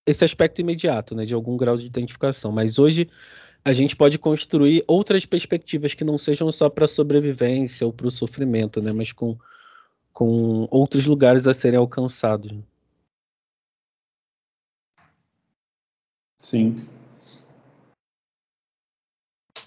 esse 0.07 0.25
aspecto 0.25 0.61
imediato, 0.61 1.15
né, 1.15 1.25
de 1.25 1.35
algum 1.35 1.57
grau 1.57 1.77
de 1.77 1.87
identificação. 1.87 2.51
Mas 2.51 2.79
hoje 2.79 3.09
a 3.65 3.73
gente 3.73 3.95
pode 3.95 4.19
construir 4.19 4.83
outras 4.89 5.27
perspectivas 5.27 5.95
que 5.95 6.05
não 6.05 6.17
sejam 6.17 6.51
só 6.51 6.71
para 6.71 6.87
a 6.87 6.89
sobrevivência 6.89 7.87
ou 7.87 7.93
para 7.93 8.07
o 8.07 8.11
sofrimento, 8.11 8.81
né? 8.81 8.93
Mas 8.93 9.13
com, 9.13 9.37
com 10.13 10.67
outros 10.71 11.07
lugares 11.07 11.47
a 11.47 11.55
serem 11.55 11.79
alcançados. 11.79 12.53
Sim. 16.39 16.75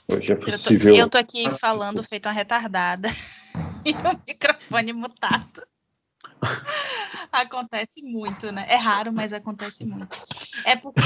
Hoje 0.08 0.34
é 0.34 0.36
possível. 0.36 0.94
Eu 0.94 0.96
tô, 0.96 1.02
eu 1.02 1.10
tô 1.10 1.18
aqui 1.18 1.50
falando 1.60 2.04
feito 2.04 2.28
uma 2.28 2.32
retardada 2.32 3.10
e 3.86 3.92
o 3.92 4.22
microfone 4.28 4.94
mutado. 4.94 5.66
Acontece 7.32 8.02
muito, 8.02 8.50
né? 8.52 8.66
É 8.70 8.76
raro, 8.76 9.12
mas 9.12 9.34
acontece 9.34 9.84
muito. 9.84 10.18
É 10.64 10.76
porque 10.76 11.02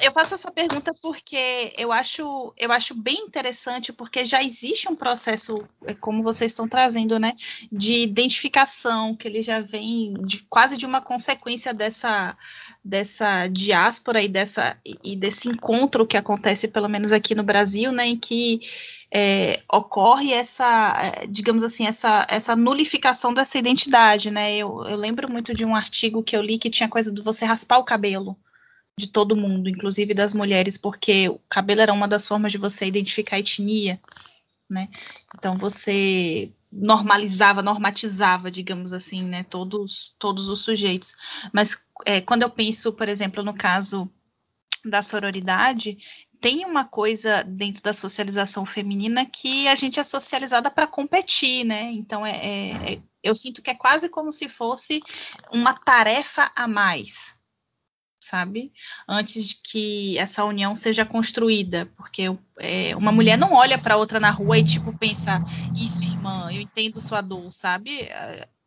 eu 0.00 0.12
faço 0.12 0.34
essa 0.34 0.50
pergunta 0.50 0.94
porque 1.02 1.72
eu 1.76 1.90
acho, 1.90 2.54
eu 2.56 2.70
acho 2.70 2.94
bem 2.94 3.18
interessante, 3.22 3.92
porque 3.92 4.24
já 4.24 4.42
existe 4.42 4.88
um 4.88 4.94
processo, 4.94 5.56
é, 5.84 5.94
como 5.94 6.22
vocês 6.22 6.52
estão 6.52 6.68
trazendo, 6.68 7.18
né? 7.18 7.32
De 7.72 8.02
identificação, 8.02 9.16
que 9.16 9.26
ele 9.26 9.42
já 9.42 9.60
vem 9.60 10.14
de, 10.22 10.44
quase 10.44 10.76
de 10.76 10.86
uma 10.86 11.00
consequência 11.00 11.74
dessa, 11.74 12.36
dessa 12.84 13.48
diáspora 13.48 14.22
e, 14.22 14.28
dessa, 14.28 14.76
e 15.02 15.16
desse 15.16 15.48
encontro 15.48 16.06
que 16.06 16.16
acontece, 16.16 16.68
pelo 16.68 16.88
menos 16.88 17.10
aqui 17.10 17.34
no 17.34 17.42
Brasil, 17.42 17.90
né? 17.90 18.06
Em 18.06 18.16
que 18.16 18.60
é, 19.16 19.62
ocorre 19.72 20.32
essa, 20.32 20.92
é, 21.00 21.26
digamos 21.28 21.62
assim, 21.62 21.86
essa, 21.86 22.26
essa 22.28 22.56
nulificação 22.56 23.32
dessa 23.32 23.56
identidade, 23.56 24.28
né? 24.28 24.56
Eu, 24.56 24.82
eu 24.84 24.96
lembro 24.96 25.30
muito 25.30 25.54
de 25.54 25.64
um 25.64 25.76
artigo 25.76 26.20
que 26.20 26.36
eu 26.36 26.42
li 26.42 26.58
que 26.58 26.68
tinha 26.68 26.88
coisa 26.88 27.12
de 27.12 27.22
você 27.22 27.44
raspar 27.44 27.78
o 27.78 27.84
cabelo 27.84 28.36
de 28.98 29.06
todo 29.06 29.36
mundo, 29.36 29.68
inclusive 29.68 30.14
das 30.14 30.32
mulheres, 30.34 30.76
porque 30.76 31.28
o 31.28 31.38
cabelo 31.48 31.80
era 31.80 31.92
uma 31.92 32.08
das 32.08 32.26
formas 32.26 32.50
de 32.50 32.58
você 32.58 32.86
identificar 32.86 33.36
a 33.36 33.38
etnia, 33.38 34.00
né? 34.68 34.88
Então 35.36 35.56
você 35.56 36.50
normalizava, 36.72 37.62
normatizava, 37.62 38.50
digamos 38.50 38.92
assim, 38.92 39.22
né? 39.22 39.44
Todos, 39.44 40.12
todos 40.18 40.48
os 40.48 40.62
sujeitos. 40.62 41.14
Mas 41.52 41.86
é, 42.04 42.20
quando 42.20 42.42
eu 42.42 42.50
penso, 42.50 42.92
por 42.92 43.08
exemplo, 43.08 43.44
no 43.44 43.54
caso 43.54 44.10
da 44.84 45.02
sororidade, 45.02 45.96
tem 46.44 46.66
uma 46.66 46.84
coisa 46.84 47.42
dentro 47.42 47.82
da 47.82 47.94
socialização 47.94 48.66
feminina 48.66 49.24
que 49.24 49.66
a 49.66 49.74
gente 49.74 49.98
é 49.98 50.04
socializada 50.04 50.70
para 50.70 50.86
competir, 50.86 51.64
né? 51.64 51.84
Então 51.84 52.26
é, 52.26 52.32
é, 52.32 52.92
é, 52.92 53.00
eu 53.22 53.34
sinto 53.34 53.62
que 53.62 53.70
é 53.70 53.74
quase 53.74 54.10
como 54.10 54.30
se 54.30 54.46
fosse 54.46 55.02
uma 55.50 55.72
tarefa 55.72 56.52
a 56.54 56.68
mais, 56.68 57.40
sabe? 58.20 58.70
Antes 59.08 59.48
de 59.48 59.54
que 59.54 60.18
essa 60.18 60.44
união 60.44 60.74
seja 60.74 61.06
construída, 61.06 61.90
porque 61.96 62.24
é, 62.58 62.94
uma 62.94 63.10
mulher 63.10 63.38
não 63.38 63.54
olha 63.54 63.78
para 63.78 63.96
outra 63.96 64.20
na 64.20 64.30
rua 64.30 64.58
e 64.58 64.64
tipo 64.64 64.94
pensa 64.98 65.42
isso, 65.74 66.04
irmã, 66.04 66.52
eu 66.52 66.60
entendo 66.60 67.00
sua 67.00 67.22
dor, 67.22 67.50
sabe? 67.54 68.06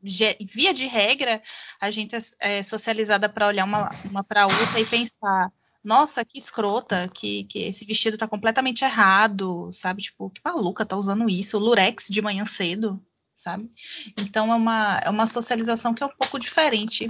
Via 0.02 0.74
de 0.74 0.88
regra, 0.88 1.40
a 1.80 1.92
gente 1.92 2.16
é, 2.16 2.58
é 2.58 2.64
socializada 2.64 3.30
para 3.30 3.46
olhar 3.46 3.66
uma, 3.66 3.88
uma 4.06 4.24
para 4.24 4.48
outra 4.48 4.80
e 4.80 4.86
pensar 4.86 5.52
nossa, 5.88 6.26
que 6.26 6.38
escrota, 6.38 7.08
que, 7.08 7.46
que 7.46 7.60
esse 7.60 7.86
vestido 7.86 8.18
tá 8.18 8.28
completamente 8.28 8.84
errado, 8.84 9.72
sabe? 9.72 10.02
Tipo, 10.02 10.30
que 10.30 10.42
maluca 10.44 10.86
tá 10.86 10.98
usando 10.98 11.30
isso, 11.30 11.58
lurex 11.58 12.08
de 12.10 12.22
manhã 12.22 12.44
cedo, 12.46 13.02
sabe? 13.38 13.70
Então 14.18 14.52
é 14.52 14.56
uma, 14.56 15.00
é 15.04 15.10
uma 15.12 15.28
socialização 15.28 15.94
que 15.94 16.02
é 16.02 16.06
um 16.08 16.12
pouco 16.18 16.40
diferente. 16.40 17.10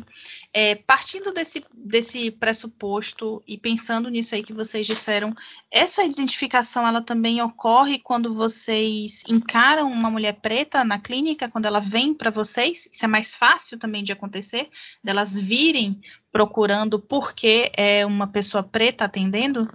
É, 0.54 0.76
partindo 0.76 1.32
desse, 1.32 1.64
desse 1.74 2.30
pressuposto 2.30 3.42
e 3.48 3.58
pensando 3.58 4.10
nisso 4.10 4.36
aí 4.36 4.44
que 4.44 4.52
vocês 4.52 4.86
disseram, 4.86 5.34
essa 5.72 6.04
identificação 6.04 6.86
ela 6.86 7.02
também 7.02 7.42
ocorre 7.42 7.98
quando 7.98 8.34
vocês 8.34 9.24
encaram 9.30 9.90
uma 9.90 10.12
mulher 10.12 10.34
preta 10.34 10.84
na 10.84 11.00
clínica, 11.00 11.50
quando 11.50 11.66
ela 11.66 11.80
vem 11.80 12.14
para 12.14 12.30
vocês? 12.30 12.90
Isso 12.92 13.06
é 13.06 13.08
mais 13.08 13.34
fácil 13.34 13.80
também 13.80 14.04
de 14.04 14.12
acontecer, 14.12 14.70
delas 15.02 15.40
virem 15.40 16.02
procurando 16.30 17.00
porque 17.00 17.72
é 17.76 18.06
uma 18.06 18.28
pessoa 18.28 18.62
preta 18.62 19.06
atendendo? 19.06 19.66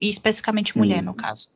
E 0.00 0.08
especificamente 0.08 0.78
mulher, 0.78 1.02
hum. 1.02 1.06
no 1.06 1.14
caso. 1.14 1.50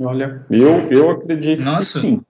Olha, 0.00 0.44
eu, 0.50 0.90
eu 0.90 1.10
acredito 1.10 1.62
Nossa. 1.62 2.00
que 2.00 2.06
sim. 2.06 2.22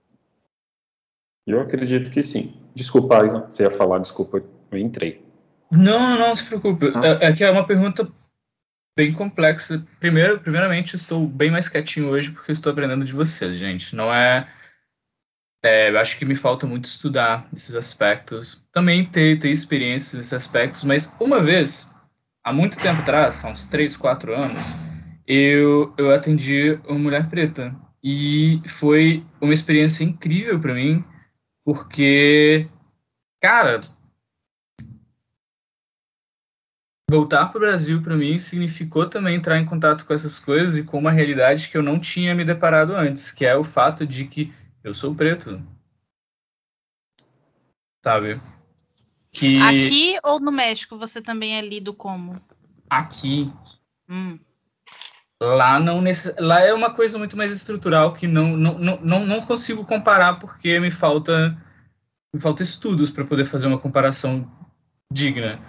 Eu 1.45 1.61
acredito 1.61 2.09
que 2.09 2.23
sim. 2.23 2.53
Desculpa, 2.75 3.25
Isa, 3.25 3.39
você 3.39 3.63
ia 3.63 3.71
falar, 3.71 3.99
desculpa, 3.99 4.43
eu 4.71 4.77
entrei. 4.77 5.25
Não, 5.71 6.17
não 6.17 6.35
se 6.35 6.45
preocupe. 6.45 6.91
Ah. 6.95 7.19
É, 7.21 7.27
é 7.27 7.33
que 7.33 7.43
é 7.43 7.51
uma 7.51 7.65
pergunta 7.65 8.09
bem 8.97 9.13
complexa. 9.13 9.83
Primeiro, 9.99 10.39
primeiramente, 10.39 10.95
estou 10.95 11.27
bem 11.27 11.51
mais 11.51 11.69
quietinho 11.69 12.09
hoje 12.09 12.31
porque 12.31 12.51
estou 12.51 12.71
aprendendo 12.71 13.05
de 13.05 13.13
vocês, 13.13 13.57
gente. 13.57 13.95
Não 13.95 14.13
é. 14.13 14.47
é, 15.63 15.89
eu 15.89 15.99
acho 15.99 16.17
que 16.17 16.25
me 16.25 16.35
falta 16.35 16.65
muito 16.65 16.85
estudar 16.85 17.47
esses 17.53 17.75
aspectos. 17.75 18.63
Também 18.71 19.05
ter, 19.05 19.39
ter 19.39 19.49
experiência 19.49 20.17
nesses 20.17 20.33
aspectos, 20.33 20.83
mas 20.83 21.13
uma 21.19 21.39
vez, 21.39 21.91
há 22.43 22.51
muito 22.51 22.77
tempo 22.77 23.01
atrás, 23.01 23.43
há 23.43 23.49
uns 23.49 23.65
3, 23.65 23.95
4 23.95 24.35
anos, 24.35 24.77
eu, 25.27 25.93
eu 25.97 26.11
atendi 26.11 26.79
uma 26.87 26.97
mulher 26.97 27.29
preta. 27.29 27.75
E 28.01 28.61
foi 28.67 29.25
uma 29.41 29.53
experiência 29.53 30.03
incrível 30.03 30.59
para 30.61 30.73
mim, 30.73 31.03
porque, 31.65 32.69
cara, 33.41 33.81
voltar 37.11 37.47
para 37.47 37.57
o 37.57 37.61
Brasil 37.61 38.01
para 38.01 38.15
mim 38.15 38.39
significou 38.39 39.09
também 39.09 39.35
entrar 39.35 39.57
em 39.57 39.65
contato 39.65 40.05
com 40.05 40.13
essas 40.13 40.39
coisas 40.39 40.77
e 40.77 40.83
com 40.83 40.97
uma 40.97 41.11
realidade 41.11 41.67
que 41.67 41.77
eu 41.77 41.83
não 41.83 41.99
tinha 41.99 42.33
me 42.33 42.45
deparado 42.45 42.95
antes, 42.95 43.31
que 43.31 43.45
é 43.45 43.57
o 43.57 43.63
fato 43.63 44.07
de 44.07 44.25
que 44.25 44.53
eu 44.83 44.93
sou 44.93 45.13
preto. 45.13 45.61
Sabe? 48.05 48.39
Que 49.31 49.61
Aqui 49.61 50.17
ou 50.23 50.39
no 50.39 50.51
México 50.51 50.97
você 50.97 51.21
também 51.21 51.57
é 51.57 51.61
lido 51.61 51.93
como? 51.93 52.39
aqui, 52.89 53.51
Hum. 54.09 54.39
Lá 55.41 55.79
não 55.79 56.01
necess... 56.01 56.35
lá 56.39 56.61
é 56.61 56.73
uma 56.73 56.89
coisa 56.89 57.17
muito 57.17 57.37
mais 57.37 57.55
estrutural 57.55 58.13
que 58.13 58.27
não 58.27 58.57
não, 58.57 58.99
não, 59.01 59.25
não, 59.25 59.41
consigo 59.41 59.85
comparar 59.85 60.39
porque 60.39 60.79
me 60.79 60.91
falta 60.91 61.57
me 62.33 62.39
falta 62.39 62.63
estudos 62.63 63.11
para 63.11 63.23
poder 63.23 63.45
fazer 63.45 63.67
uma 63.67 63.77
comparação 63.77 64.49
digna. 65.11 65.59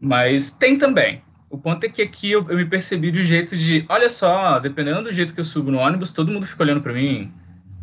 Mas 0.00 0.50
tem 0.50 0.76
também. 0.78 1.22
O 1.50 1.58
ponto 1.58 1.84
é 1.84 1.88
que 1.88 2.02
aqui 2.02 2.32
eu, 2.32 2.48
eu 2.50 2.56
me 2.56 2.64
percebi 2.64 3.10
de 3.10 3.20
um 3.20 3.24
jeito 3.24 3.56
de, 3.56 3.84
olha 3.88 4.10
só, 4.10 4.58
dependendo 4.58 5.02
do 5.02 5.12
jeito 5.12 5.32
que 5.32 5.40
eu 5.40 5.44
subo 5.44 5.70
no 5.70 5.78
ônibus, 5.78 6.12
todo 6.12 6.32
mundo 6.32 6.46
fica 6.46 6.62
olhando 6.62 6.80
para 6.80 6.92
mim. 6.92 7.32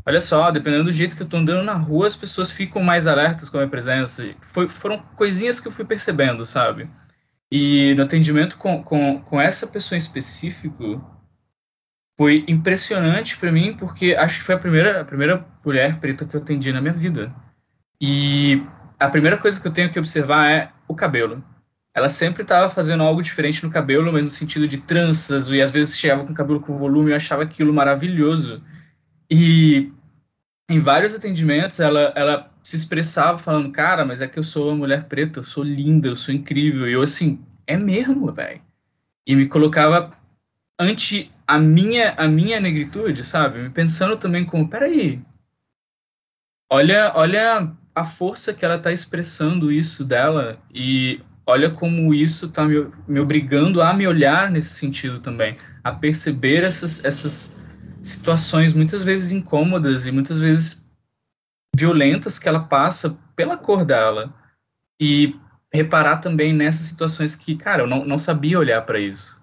Olha 0.05 0.19
só, 0.19 0.51
dependendo 0.51 0.85
do 0.85 0.91
jeito 0.91 1.15
que 1.15 1.23
eu 1.23 1.27
tô 1.27 1.37
andando 1.37 1.63
na 1.63 1.73
rua, 1.73 2.07
as 2.07 2.15
pessoas 2.15 2.51
ficam 2.51 2.83
mais 2.83 3.07
alertas 3.07 3.49
com 3.49 3.57
a 3.57 3.61
minha 3.61 3.69
presença. 3.69 4.35
Foi, 4.41 4.67
foram 4.67 4.99
coisinhas 5.15 5.61
que 5.61 5.67
eu 5.67 5.71
fui 5.71 5.85
percebendo, 5.85 6.45
sabe? 6.45 6.89
E 7.49 7.93
no 7.95 8.03
atendimento 8.03 8.57
com, 8.57 8.83
com, 8.83 9.21
com 9.21 9.39
essa 9.39 9.65
pessoa 9.65 9.95
em 9.95 9.99
específico, 9.99 11.01
foi 12.17 12.45
impressionante 12.47 13.37
para 13.37 13.51
mim, 13.51 13.75
porque 13.75 14.13
acho 14.13 14.39
que 14.39 14.45
foi 14.45 14.55
a 14.55 14.59
primeira, 14.59 15.01
a 15.01 15.05
primeira 15.05 15.45
mulher 15.65 15.99
preta 15.99 16.25
que 16.25 16.35
eu 16.35 16.41
atendi 16.41 16.71
na 16.71 16.81
minha 16.81 16.93
vida. 16.93 17.33
E 17.99 18.61
a 18.99 19.09
primeira 19.09 19.37
coisa 19.37 19.59
que 19.59 19.67
eu 19.67 19.71
tenho 19.71 19.89
que 19.89 19.99
observar 19.99 20.49
é 20.49 20.71
o 20.87 20.95
cabelo. 20.95 21.43
Ela 21.95 22.09
sempre 22.09 22.41
estava 22.41 22.69
fazendo 22.69 23.03
algo 23.03 23.21
diferente 23.21 23.63
no 23.63 23.71
cabelo, 23.71 24.11
mas 24.11 24.23
no 24.23 24.29
sentido 24.29 24.67
de 24.67 24.77
tranças, 24.77 25.47
e 25.49 25.61
às 25.61 25.71
vezes 25.71 25.97
chegava 25.97 26.25
com 26.25 26.31
o 26.31 26.35
cabelo 26.35 26.59
com 26.59 26.77
volume, 26.77 27.11
eu 27.11 27.15
achava 27.15 27.43
aquilo 27.43 27.73
maravilhoso. 27.73 28.63
E 29.29 29.91
em 30.69 30.79
vários 30.79 31.13
atendimentos 31.13 31.79
ela, 31.79 32.13
ela 32.15 32.51
se 32.63 32.75
expressava 32.75 33.37
falando, 33.37 33.71
cara, 33.71 34.05
mas 34.05 34.21
é 34.21 34.27
que 34.27 34.39
eu 34.39 34.43
sou 34.43 34.69
uma 34.69 34.77
mulher 34.77 35.05
preta, 35.05 35.39
eu 35.39 35.43
sou 35.43 35.63
linda, 35.63 36.07
eu 36.07 36.15
sou 36.15 36.33
incrível. 36.33 36.87
E 36.87 36.93
eu 36.93 37.01
assim, 37.01 37.43
é 37.67 37.77
mesmo, 37.77 38.31
velho. 38.31 38.61
E 39.25 39.35
me 39.35 39.47
colocava 39.47 40.09
ante 40.79 41.31
a 41.47 41.57
minha, 41.59 42.13
a 42.17 42.27
minha 42.27 42.59
negritude, 42.59 43.23
sabe? 43.23 43.59
Me 43.59 43.69
pensando 43.69 44.17
também 44.17 44.45
como, 44.45 44.69
peraí, 44.69 45.21
olha, 46.71 47.11
olha 47.15 47.71
a 47.95 48.03
força 48.03 48.53
que 48.53 48.65
ela 48.65 48.79
tá 48.79 48.91
expressando 48.91 49.71
isso 49.71 50.03
dela 50.03 50.57
e 50.73 51.21
olha 51.45 51.69
como 51.69 52.13
isso 52.13 52.51
tá 52.51 52.65
me, 52.65 52.87
me 53.07 53.19
obrigando 53.19 53.81
a 53.81 53.93
me 53.93 54.07
olhar 54.07 54.49
nesse 54.49 54.73
sentido 54.73 55.19
também, 55.19 55.57
a 55.83 55.91
perceber 55.91 56.63
essas, 56.63 57.03
essas 57.03 57.57
situações 58.01 58.73
muitas 58.73 59.03
vezes 59.03 59.31
incômodas 59.31 60.05
e 60.05 60.11
muitas 60.11 60.39
vezes 60.39 60.83
violentas 61.75 62.39
que 62.39 62.47
ela 62.47 62.61
passa 62.61 63.17
pela 63.35 63.57
cor 63.57 63.83
dela 63.85 64.33
e 64.99 65.35
reparar 65.71 66.17
também 66.17 66.53
nessas 66.53 66.85
situações 66.85 67.35
que, 67.35 67.55
cara, 67.55 67.83
eu 67.83 67.87
não, 67.87 68.05
não 68.05 68.17
sabia 68.17 68.59
olhar 68.59 68.81
para 68.83 68.99
isso. 68.99 69.41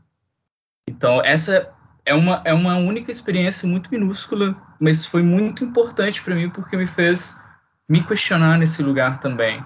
Então, 0.88 1.22
essa 1.24 1.72
é 2.10 2.14
uma, 2.14 2.42
é 2.44 2.52
uma 2.52 2.76
única 2.76 3.08
experiência 3.08 3.68
muito 3.68 3.88
minúscula, 3.88 4.56
mas 4.80 5.06
foi 5.06 5.22
muito 5.22 5.62
importante 5.64 6.20
para 6.20 6.34
mim 6.34 6.50
porque 6.50 6.76
me 6.76 6.86
fez 6.86 7.40
me 7.88 8.02
questionar 8.02 8.58
nesse 8.58 8.82
lugar 8.82 9.20
também. 9.20 9.64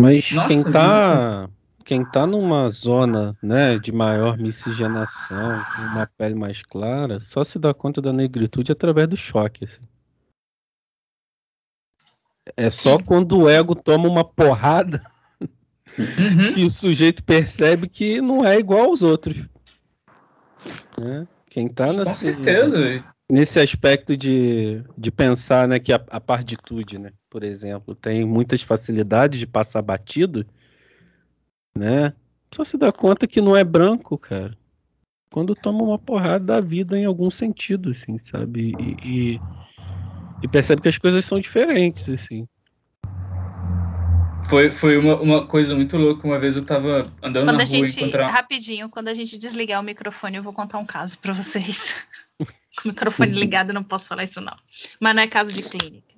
Mas 0.00 0.30
Nossa, 0.30 0.48
quem 0.48 0.72
tá, 0.72 1.50
quem 1.84 2.04
tá 2.04 2.28
numa 2.28 2.68
zona, 2.68 3.36
né, 3.42 3.76
de 3.76 3.90
maior 3.90 4.38
miscigenação, 4.38 5.64
com 5.74 5.82
uma 5.82 6.06
pele 6.06 6.36
mais 6.36 6.62
clara, 6.62 7.18
só 7.18 7.42
se 7.42 7.58
dá 7.58 7.74
conta 7.74 8.00
da 8.00 8.12
negritude 8.12 8.70
através 8.70 9.08
do 9.08 9.16
choque, 9.16 9.64
assim. 9.64 9.82
É 12.56 12.70
só 12.70 12.98
quando 13.02 13.36
o 13.40 13.48
ego 13.48 13.74
toma 13.74 14.08
uma 14.08 14.24
porrada 14.24 15.02
Uhum. 15.98 16.52
que 16.54 16.64
o 16.64 16.70
sujeito 16.70 17.22
percebe 17.22 17.86
que 17.86 18.22
não 18.22 18.46
é 18.46 18.58
igual 18.58 18.86
aos 18.86 19.02
outros. 19.02 19.36
Né? 20.98 21.26
Quem 21.52 21.68
tá 21.68 21.88
Com 21.88 21.92
nesse, 21.92 22.32
certeza. 22.32 23.04
nesse 23.30 23.60
aspecto 23.60 24.16
de, 24.16 24.82
de 24.96 25.12
pensar 25.12 25.68
né, 25.68 25.78
que 25.78 25.92
a, 25.92 26.02
a 26.08 26.18
partitude, 26.18 26.98
né, 26.98 27.12
por 27.28 27.44
exemplo, 27.44 27.94
tem 27.94 28.24
muitas 28.24 28.62
facilidades 28.62 29.38
de 29.38 29.46
passar 29.46 29.82
batido, 29.82 30.46
né? 31.76 32.14
Só 32.54 32.64
se 32.64 32.78
dá 32.78 32.90
conta 32.90 33.26
que 33.26 33.42
não 33.42 33.54
é 33.54 33.62
branco, 33.62 34.16
cara. 34.16 34.56
Quando 35.30 35.54
toma 35.54 35.82
uma 35.82 35.98
porrada 35.98 36.42
da 36.42 36.60
vida 36.60 36.96
em 36.96 37.04
algum 37.04 37.30
sentido, 37.30 37.90
assim, 37.90 38.16
sabe? 38.16 38.72
E, 38.78 38.96
e, 39.06 39.40
e 40.42 40.48
percebe 40.48 40.80
que 40.80 40.88
as 40.88 40.96
coisas 40.96 41.22
são 41.22 41.38
diferentes, 41.38 42.08
assim. 42.08 42.48
Foi, 44.48 44.70
foi 44.70 44.98
uma, 44.98 45.16
uma 45.20 45.46
coisa 45.46 45.74
muito 45.74 45.96
louca. 45.96 46.26
Uma 46.26 46.38
vez 46.38 46.56
eu 46.56 46.64
tava 46.64 47.02
andando 47.22 47.46
Quando 47.46 47.56
na 47.58 47.62
a 47.62 47.66
rua 47.66 47.86
gente, 47.86 48.00
encontrar. 48.00 48.26
rapidinho, 48.28 48.88
quando 48.88 49.08
a 49.08 49.14
gente 49.14 49.38
desligar 49.38 49.80
o 49.80 49.84
microfone, 49.84 50.36
eu 50.36 50.42
vou 50.42 50.52
contar 50.52 50.78
um 50.78 50.84
caso 50.84 51.18
pra 51.18 51.32
vocês. 51.32 52.06
Com 52.38 52.86
o 52.86 52.88
microfone 52.88 53.32
ligado, 53.32 53.70
eu 53.70 53.74
não 53.74 53.84
posso 53.84 54.08
falar 54.08 54.24
isso 54.24 54.40
não. 54.40 54.56
Mas 55.00 55.14
não 55.14 55.22
é 55.22 55.26
caso 55.26 55.52
de 55.52 55.62
clínica. 55.62 56.12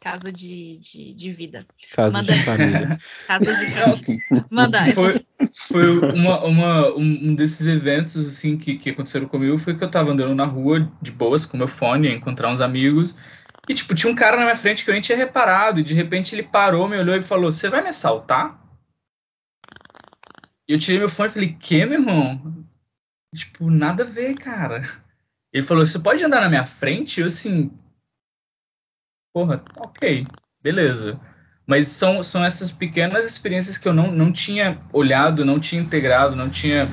Caso 0.00 0.32
de, 0.32 0.78
de, 0.78 1.14
de 1.14 1.30
vida. 1.30 1.64
Casos 1.94 2.14
Manda 2.14 2.32
de 2.32 2.42
família. 2.42 2.98
Caso 3.28 3.44
de 3.44 3.66
família. 3.70 4.46
Manda 4.50 4.80
aí. 4.82 4.92
Foi, 4.92 5.20
foi 5.68 5.98
uma, 5.98 6.40
uma- 6.44 6.88
um, 6.96 7.34
desses 7.36 7.68
eventos 7.68 8.16
assim 8.26 8.58
que, 8.58 8.76
que 8.78 8.90
aconteceram 8.90 9.26
comigo 9.28 9.56
foi 9.58 9.76
que 9.78 9.84
eu 9.84 9.90
tava 9.90 10.10
andando 10.10 10.34
na 10.34 10.44
rua 10.44 10.90
de 11.00 11.12
boas 11.12 11.46
com 11.46 11.56
meu 11.56 11.68
fone, 11.68 12.12
encontrar 12.12 12.50
uns 12.52 12.60
amigos. 12.60 13.16
E 13.68 13.74
tipo, 13.74 13.94
tinha 13.94 14.12
um 14.12 14.14
cara 14.16 14.36
na 14.36 14.44
minha 14.44 14.56
frente 14.56 14.84
que 14.84 14.90
eu 14.90 14.92
nem 14.92 15.02
tinha 15.02 15.16
reparado, 15.16 15.80
e 15.80 15.84
de 15.84 15.94
repente 15.94 16.34
ele 16.34 16.42
parou, 16.42 16.88
me 16.88 16.98
olhou 16.98 17.16
e 17.16 17.22
falou: 17.22 17.50
Você 17.50 17.68
vai 17.68 17.82
me 17.82 17.88
assaltar? 17.88 18.60
E 20.68 20.72
eu 20.72 20.78
tirei 20.78 20.98
meu 20.98 21.08
fone 21.08 21.28
e 21.28 21.32
falei: 21.32 21.52
Que, 21.54 21.84
meu 21.86 22.00
irmão? 22.00 22.66
Tipo, 23.34 23.70
nada 23.70 24.02
a 24.02 24.06
ver, 24.06 24.36
cara. 24.36 24.82
Ele 25.52 25.64
falou: 25.64 25.86
Você 25.86 25.98
pode 25.98 26.24
andar 26.24 26.40
na 26.40 26.48
minha 26.48 26.66
frente? 26.66 27.20
Eu 27.20 27.26
assim. 27.26 27.70
Porra, 29.34 29.64
ok, 29.76 30.26
beleza. 30.62 31.20
Mas 31.66 31.88
são, 31.88 32.22
são 32.22 32.44
essas 32.44 32.70
pequenas 32.70 33.24
experiências 33.24 33.78
que 33.78 33.88
eu 33.88 33.94
não, 33.94 34.10
não 34.10 34.32
tinha 34.32 34.82
olhado, 34.92 35.44
não 35.44 35.60
tinha 35.60 35.80
integrado, 35.80 36.34
não 36.34 36.50
tinha, 36.50 36.86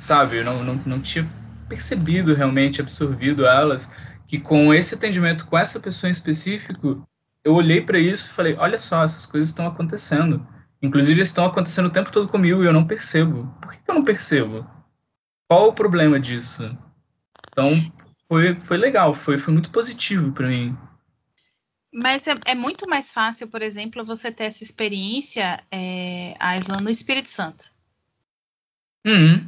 sabe, 0.00 0.42
não, 0.42 0.64
não, 0.64 0.74
não 0.74 1.00
tinha 1.00 1.28
percebido 1.68 2.34
realmente, 2.34 2.80
absorvido 2.80 3.46
elas, 3.46 3.90
que 4.32 4.40
com 4.40 4.72
esse 4.72 4.94
atendimento 4.94 5.46
com 5.46 5.58
essa 5.58 5.78
pessoa 5.78 6.08
em 6.08 6.10
específico, 6.10 7.06
eu 7.44 7.52
olhei 7.52 7.82
para 7.82 7.98
isso 7.98 8.30
e 8.30 8.32
falei, 8.32 8.56
olha 8.56 8.78
só, 8.78 9.04
essas 9.04 9.26
coisas 9.26 9.50
estão 9.50 9.66
acontecendo. 9.66 10.48
Inclusive 10.80 11.20
estão 11.20 11.44
acontecendo 11.44 11.84
o 11.84 11.90
tempo 11.90 12.10
todo 12.10 12.26
comigo 12.26 12.62
e 12.62 12.66
eu 12.66 12.72
não 12.72 12.86
percebo. 12.86 13.54
Por 13.60 13.74
que 13.74 13.80
eu 13.86 13.94
não 13.94 14.02
percebo? 14.02 14.66
Qual 15.46 15.68
o 15.68 15.74
problema 15.74 16.18
disso? 16.18 16.64
Então, 17.50 17.72
foi, 18.26 18.58
foi 18.58 18.78
legal, 18.78 19.12
foi, 19.12 19.36
foi 19.36 19.52
muito 19.52 19.68
positivo 19.68 20.32
para 20.32 20.48
mim. 20.48 20.74
Mas 21.92 22.26
é, 22.26 22.34
é 22.46 22.54
muito 22.54 22.88
mais 22.88 23.12
fácil, 23.12 23.48
por 23.48 23.60
exemplo, 23.60 24.02
você 24.02 24.32
ter 24.32 24.44
essa 24.44 24.64
experiência, 24.64 25.62
é, 25.70 26.34
Aislan, 26.40 26.80
no 26.80 26.88
Espírito 26.88 27.28
Santo. 27.28 27.64
Uhum. 29.06 29.46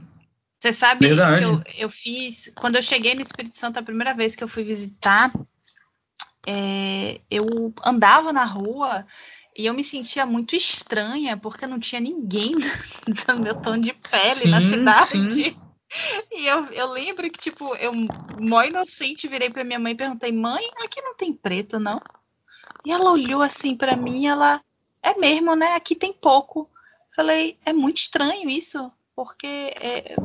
Você 0.65 0.73
sabe 0.73 1.07
Verdade. 1.07 1.41
que 1.41 1.45
eu, 1.45 1.63
eu 1.77 1.91
fiz. 1.91 2.51
Quando 2.57 2.77
eu 2.77 2.83
cheguei 2.83 3.15
no 3.15 3.21
Espírito 3.21 3.55
Santo, 3.55 3.79
a 3.79 3.83
primeira 3.83 4.15
vez 4.15 4.35
que 4.35 4.43
eu 4.43 4.49
fui 4.49 4.65
visitar, 4.65 5.31
é, 6.49 7.21
eu 7.31 7.75
andava 7.85 8.33
na 8.33 8.47
rua 8.47 9.05
e 9.55 9.67
eu 9.67 9.75
me 9.75 9.85
sentia 9.85 10.25
muito 10.25 10.57
estranha, 10.57 11.37
porque 11.37 11.67
não 11.67 11.79
tinha 11.79 12.01
ninguém 12.01 12.55
do 13.05 13.41
meu 13.41 13.55
tom 13.55 13.79
de 13.79 13.93
pele 13.93 14.51
na 14.51 14.63
Sim, 14.63 14.69
cidade. 14.71 15.29
sim. 15.45 15.57
E 16.33 16.47
eu, 16.47 16.65
eu 16.73 16.93
lembro 16.93 17.31
que, 17.31 17.39
tipo, 17.39 17.77
eu, 17.77 17.93
mó 18.41 18.63
inocente, 18.63 19.29
virei 19.29 19.51
pra 19.51 19.65
minha 19.65 19.79
mãe 19.79 19.93
e 19.93 19.97
perguntei: 19.97 20.33
mãe, 20.33 20.65
aqui 20.83 20.99
não 21.03 21.15
tem 21.15 21.31
preto, 21.31 21.79
não? 21.79 22.01
E 22.87 22.91
ela 22.91 23.13
olhou 23.13 23.43
assim 23.43 23.77
para 23.77 23.97
mim, 23.97 24.27
ela. 24.27 24.63
É 25.03 25.15
mesmo, 25.19 25.55
né? 25.55 25.75
Aqui 25.75 25.95
tem 25.95 26.15
pouco. 26.15 26.71
Falei: 27.15 27.59
é 27.67 27.73
muito 27.75 27.99
estranho 27.99 28.49
isso, 28.49 28.91
porque 29.15 29.47
é, 29.81 30.17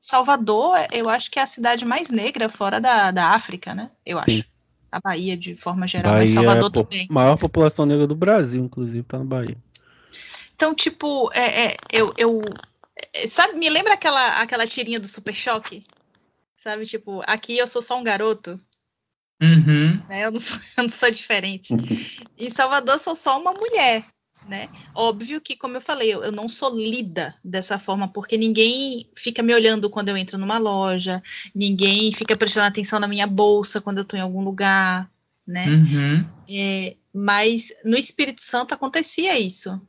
Salvador, 0.00 0.76
eu 0.92 1.08
acho 1.08 1.30
que 1.30 1.38
é 1.38 1.42
a 1.42 1.46
cidade 1.46 1.84
mais 1.84 2.10
negra 2.10 2.48
fora 2.48 2.80
da, 2.80 3.10
da 3.10 3.30
África, 3.30 3.74
né? 3.74 3.90
Eu 4.04 4.18
acho. 4.18 4.38
Sim. 4.38 4.44
A 4.90 5.00
Bahia, 5.00 5.36
de 5.36 5.54
forma 5.54 5.86
geral, 5.86 6.12
Bahia 6.12 6.24
mas 6.24 6.34
Salvador 6.34 6.64
é 6.64 6.80
a 6.80 6.84
também. 6.84 7.06
maior 7.08 7.38
população 7.38 7.86
negra 7.86 8.06
do 8.06 8.14
Brasil, 8.14 8.62
inclusive, 8.62 9.02
tá 9.04 9.18
na 9.18 9.24
Bahia. 9.24 9.56
Então, 10.54 10.74
tipo, 10.74 11.30
é, 11.32 11.66
é, 11.66 11.76
eu, 11.90 12.12
eu 12.18 12.42
é, 13.14 13.26
sabe, 13.26 13.54
me 13.54 13.70
lembra 13.70 13.94
aquela, 13.94 14.40
aquela 14.40 14.66
tirinha 14.66 15.00
do 15.00 15.06
Super 15.06 15.34
Choque? 15.34 15.82
Sabe, 16.56 16.84
tipo, 16.84 17.22
aqui 17.26 17.56
eu 17.56 17.66
sou 17.66 17.80
só 17.80 17.98
um 17.98 18.04
garoto. 18.04 18.60
Uhum. 19.42 20.00
Né? 20.08 20.24
Eu, 20.26 20.32
não 20.32 20.40
sou, 20.40 20.58
eu 20.78 20.82
não 20.84 20.90
sou 20.90 21.10
diferente. 21.10 21.74
em 22.38 22.50
Salvador, 22.50 22.96
eu 22.96 22.98
sou 22.98 23.14
só 23.14 23.40
uma 23.40 23.52
mulher. 23.52 24.04
Né? 24.48 24.68
Óbvio 24.94 25.40
que, 25.40 25.56
como 25.56 25.76
eu 25.76 25.80
falei, 25.80 26.12
eu, 26.12 26.24
eu, 26.24 26.32
não 26.32 26.48
sou 26.48 26.76
lida 26.76 27.34
dessa 27.44 27.78
forma, 27.78 28.08
porque 28.08 28.36
ninguém 28.36 29.08
fica 29.16 29.42
me 29.42 29.54
olhando 29.54 29.88
quando 29.88 30.08
eu 30.08 30.16
entro 30.16 30.36
numa 30.36 30.58
loja, 30.58 31.22
ninguém 31.54 32.12
fica 32.12 32.36
prestando 32.36 32.66
atenção 32.66 32.98
na 32.98 33.06
minha 33.06 33.26
bolsa 33.26 33.80
quando 33.80 33.98
eu 33.98 34.02
estou 34.02 34.18
em 34.18 34.22
algum 34.22 34.42
lugar, 34.42 35.08
né? 35.46 35.66
Uhum. 35.68 36.28
É, 36.50 36.96
mas 37.14 37.72
no 37.84 37.96
Espírito 37.96 38.42
Santo 38.42 38.74
acontecia 38.74 39.38
isso. 39.38 39.80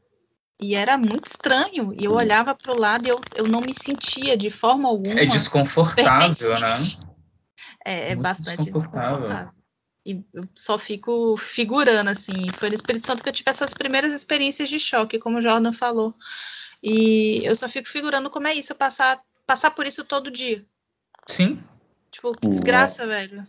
E 0.62 0.76
era 0.76 0.98
muito 0.98 1.26
estranho. 1.26 1.94
E 2.00 2.06
eu 2.06 2.14
olhava 2.14 2.56
para 2.56 2.72
o 2.72 2.80
lado 2.80 3.06
e 3.06 3.10
eu, 3.10 3.20
eu 3.36 3.48
não 3.48 3.60
me 3.60 3.74
sentia 3.74 4.38
de 4.38 4.50
forma 4.50 4.88
alguma. 4.88 5.20
É 5.20 5.26
desconfortável, 5.26 6.60
né? 6.60 6.76
É, 7.86 8.12
é 8.12 8.16
bastante 8.16 8.72
desconfortável. 8.72 9.20
desconfortável. 9.20 9.63
E 10.06 10.24
eu 10.34 10.44
só 10.54 10.78
fico 10.78 11.36
figurando, 11.38 12.10
assim. 12.10 12.52
Foi 12.54 12.70
no 12.70 12.76
Espírito 12.76 13.06
Santo 13.06 13.24
que 13.24 13.30
eu 13.30 13.34
tive 13.34 13.50
essas 13.50 13.74
primeiras 13.74 14.12
experiências 14.12 14.70
de 14.70 14.80
choque, 14.80 15.20
como 15.20 15.38
o 15.38 15.42
Jordan 15.42 15.72
falou. 15.72 16.14
E 16.82 17.42
eu 17.46 17.56
só 17.56 17.70
fico 17.70 17.88
figurando 17.88 18.30
como 18.30 18.48
é 18.48 18.54
isso, 18.54 18.76
passar, 18.76 19.22
passar 19.46 19.72
por 19.72 19.88
isso 19.88 20.04
todo 20.04 20.30
dia. 20.30 20.62
Sim. 21.28 21.60
Tipo, 22.12 22.38
que 22.38 22.48
desgraça, 22.48 23.08
velho. 23.08 23.48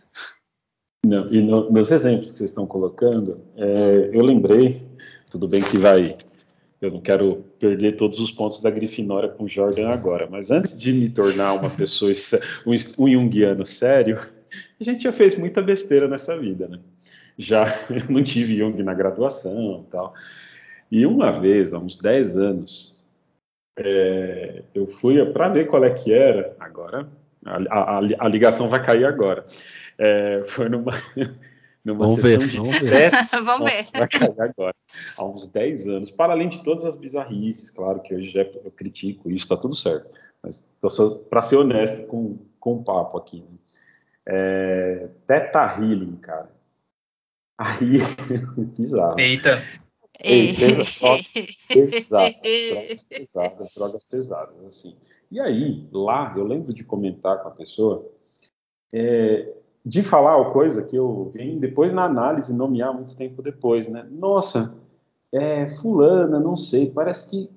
Não, 1.05 1.27
e 1.27 1.41
no, 1.41 1.69
nos 1.69 1.91
exemplos 1.91 2.31
que 2.31 2.37
vocês 2.37 2.49
estão 2.49 2.65
colocando, 2.65 3.45
é, 3.55 4.09
eu 4.13 4.23
lembrei, 4.23 4.87
tudo 5.29 5.47
bem 5.47 5.61
que 5.61 5.77
vai 5.77 6.17
eu 6.81 6.91
não 6.91 7.01
quero 7.01 7.45
perder 7.57 7.95
todos 7.95 8.19
os 8.19 8.31
pontos 8.31 8.61
da 8.61 8.69
Grifinória 8.69 9.29
com 9.29 9.47
Jordan 9.47 9.89
agora, 9.89 10.27
mas 10.29 10.51
antes 10.51 10.79
de 10.79 10.91
me 10.91 11.09
tornar 11.09 11.53
uma 11.53 11.69
pessoa, 11.69 12.11
um, 12.65 12.73
um 12.73 13.09
Jungiano 13.09 13.65
sério, 13.65 14.19
a 14.79 14.83
gente 14.83 15.03
já 15.03 15.11
fez 15.11 15.37
muita 15.37 15.61
besteira 15.61 16.07
nessa 16.07 16.37
vida, 16.37 16.67
né? 16.67 16.79
Já 17.37 17.65
não 18.09 18.23
tive 18.23 18.57
Jung 18.57 18.81
na 18.83 18.93
graduação 18.93 19.85
e 19.87 19.91
tal. 19.91 20.13
E 20.91 21.05
uma 21.05 21.31
vez, 21.39 21.73
há 21.73 21.79
uns 21.79 21.97
10 21.97 22.37
anos, 22.37 22.99
é, 23.77 24.63
eu 24.73 24.87
fui 24.87 25.23
para 25.31 25.49
ver 25.49 25.67
qual 25.67 25.83
é 25.83 25.93
que 25.93 26.13
era, 26.13 26.55
agora, 26.59 27.07
a, 27.45 27.57
a, 27.77 27.97
a 27.97 28.27
ligação 28.29 28.69
vai 28.69 28.83
cair 28.83 29.05
agora. 29.05 29.45
É, 29.97 30.43
foi 30.47 30.69
numa, 30.69 30.93
numa 31.83 32.05
vamos 32.05 32.21
ver, 32.21 32.39
vamos 32.39 32.79
ver. 32.79 33.11
vamos 33.43 33.71
ver. 33.71 33.85
Vai 33.93 34.07
cair 34.07 34.41
agora. 34.41 34.75
Há 35.17 35.25
uns 35.25 35.47
10 35.47 35.87
anos, 35.87 36.11
para 36.11 36.33
além 36.33 36.49
de 36.49 36.63
todas 36.63 36.85
as 36.85 36.95
bizarrices, 36.95 37.69
claro 37.69 38.01
que 38.01 38.13
hoje 38.13 38.29
já 38.29 38.41
eu 38.41 38.71
critico 38.71 39.29
isso, 39.29 39.43
está 39.43 39.57
tudo 39.57 39.75
certo. 39.75 40.11
Mas 40.41 40.65
para 41.29 41.41
ser 41.41 41.55
honesto 41.55 42.05
com, 42.07 42.37
com 42.59 42.75
o 42.75 42.83
papo 42.83 43.17
aqui. 43.17 43.37
Né? 43.37 43.57
É, 44.27 45.07
teta 45.27 45.77
Healing, 45.77 46.15
cara. 46.17 46.49
Aí, 47.57 47.99
bizarro. 48.77 49.19
Eita. 49.19 49.63
Eita, 50.23 50.59
pesadas, 50.67 51.31
drogas 52.09 53.03
pesadas, 53.03 53.73
drogas 53.75 54.03
pesadas, 54.03 54.65
assim. 54.65 54.95
E 55.31 55.39
aí, 55.39 55.87
lá, 55.91 56.33
eu 56.37 56.45
lembro 56.45 56.73
de 56.73 56.83
comentar 56.83 57.41
com 57.41 57.49
a 57.49 57.51
pessoa, 57.51 58.05
é, 58.93 59.53
de 59.85 60.03
falar 60.03 60.37
uma 60.37 60.51
coisa 60.51 60.83
que 60.83 60.95
eu 60.95 61.31
vim 61.33 61.59
depois 61.59 61.91
na 61.91 62.05
análise 62.05 62.53
nomear 62.53 62.93
muito 62.93 63.15
tempo 63.15 63.41
depois, 63.41 63.87
né? 63.87 64.07
Nossa, 64.09 64.75
é, 65.31 65.69
fulana, 65.77 66.39
não 66.39 66.55
sei, 66.55 66.89
parece 66.91 67.29
que 67.29 67.49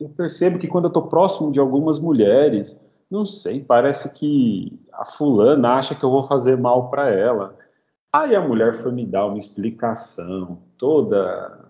eu 0.00 0.08
percebo 0.08 0.58
que 0.58 0.68
quando 0.68 0.84
eu 0.84 0.88
estou 0.88 1.06
próximo 1.08 1.52
de 1.52 1.58
algumas 1.58 1.98
mulheres, 1.98 2.82
não 3.10 3.24
sei, 3.24 3.62
parece 3.62 4.12
que 4.12 4.80
a 4.92 5.04
fulana 5.04 5.74
acha 5.74 5.94
que 5.94 6.04
eu 6.04 6.10
vou 6.10 6.26
fazer 6.26 6.56
mal 6.56 6.90
para 6.90 7.10
ela. 7.10 7.56
Aí 8.12 8.34
a 8.34 8.40
mulher 8.40 8.74
foi 8.82 8.92
me 8.92 9.06
dar 9.06 9.26
uma 9.26 9.38
explicação 9.38 10.62
toda 10.76 11.64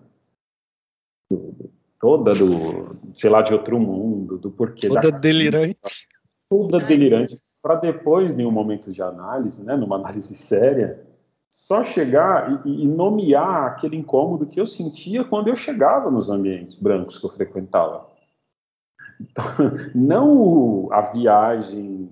toda 1.99 2.31
do, 2.31 3.15
sei 3.15 3.29
lá, 3.29 3.41
de 3.41 3.53
outro 3.53 3.79
mundo, 3.79 4.37
do 4.37 4.51
porquê 4.51 4.87
toda 4.87 5.11
da 5.11 5.17
delirante. 5.17 6.07
Toda 6.49 6.79
delirante 6.79 7.35
para 7.61 7.75
depois, 7.75 8.37
em 8.37 8.45
um 8.45 8.51
momento 8.51 8.91
de 8.93 9.01
análise, 9.01 9.61
né, 9.61 9.75
numa 9.75 9.97
análise 9.97 10.33
séria, 10.35 11.05
só 11.51 11.83
chegar 11.83 12.65
e, 12.65 12.83
e, 12.83 12.87
nomear 12.87 13.65
aquele 13.65 13.97
incômodo 13.97 14.45
que 14.45 14.59
eu 14.59 14.65
sentia 14.65 15.25
quando 15.25 15.49
eu 15.49 15.55
chegava 15.55 16.09
nos 16.09 16.29
ambientes 16.29 16.79
brancos 16.79 17.17
que 17.17 17.25
eu 17.25 17.29
frequentava. 17.29 18.07
Então, 19.19 19.43
não 19.93 20.91
a 20.91 21.01
viagem 21.01 22.09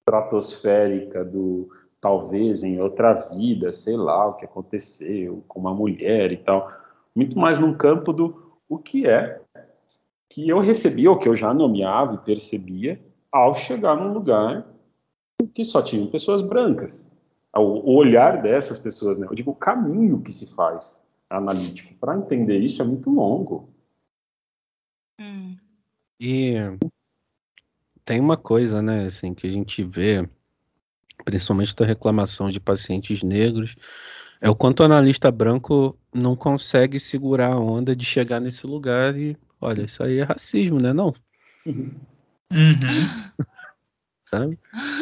estratosférica 0.00 1.24
do 1.24 1.68
talvez 2.00 2.62
em 2.62 2.80
outra 2.80 3.12
vida, 3.28 3.72
sei 3.72 3.96
lá 3.96 4.28
o 4.28 4.34
que 4.34 4.44
aconteceu 4.44 5.44
com 5.46 5.60
uma 5.60 5.74
mulher 5.74 6.32
e 6.32 6.38
tal, 6.38 6.72
muito 7.14 7.38
mais 7.38 7.58
num 7.58 7.74
campo 7.74 8.12
do 8.12 8.56
o 8.68 8.78
que 8.78 9.06
é 9.06 9.40
que 10.30 10.48
eu 10.48 10.60
recebia, 10.60 11.10
ou 11.10 11.18
que 11.18 11.28
eu 11.28 11.34
já 11.34 11.52
nomeava 11.52 12.14
e 12.14 12.18
percebia 12.18 13.00
ao 13.30 13.54
chegar 13.56 13.96
num 13.96 14.12
lugar 14.12 14.66
que 15.54 15.64
só 15.64 15.82
tinham 15.82 16.06
pessoas 16.06 16.40
brancas. 16.40 17.06
O 17.54 17.96
olhar 17.96 18.40
dessas 18.40 18.78
pessoas, 18.78 19.18
né? 19.18 19.26
Eu 19.28 19.34
digo, 19.34 19.50
o 19.50 19.56
caminho 19.56 20.22
que 20.22 20.32
se 20.32 20.46
faz 20.54 21.00
analítico 21.28 21.94
para 21.94 22.16
entender 22.16 22.58
isso 22.58 22.80
é 22.80 22.84
muito 22.84 23.10
longo. 23.10 23.68
Hum. 25.20 25.56
E 26.20 26.54
tem 28.04 28.20
uma 28.20 28.36
coisa, 28.36 28.82
né, 28.82 29.06
assim, 29.06 29.32
que 29.32 29.46
a 29.46 29.50
gente 29.50 29.82
vê, 29.82 30.28
principalmente 31.24 31.74
da 31.74 31.86
reclamação 31.86 32.50
de 32.50 32.60
pacientes 32.60 33.22
negros, 33.22 33.74
é 34.38 34.50
o 34.50 34.54
quanto 34.54 34.80
o 34.80 34.84
analista 34.84 35.30
branco 35.30 35.98
não 36.12 36.36
consegue 36.36 37.00
segurar 37.00 37.52
a 37.52 37.58
onda 37.58 37.96
de 37.96 38.04
chegar 38.04 38.38
nesse 38.38 38.66
lugar 38.66 39.16
e, 39.16 39.36
olha, 39.60 39.82
isso 39.82 40.02
aí 40.02 40.18
é 40.18 40.24
racismo, 40.24 40.78
né, 40.78 40.92
não? 40.92 41.14
Uhum. 41.64 41.88
Sabe? 44.30 44.56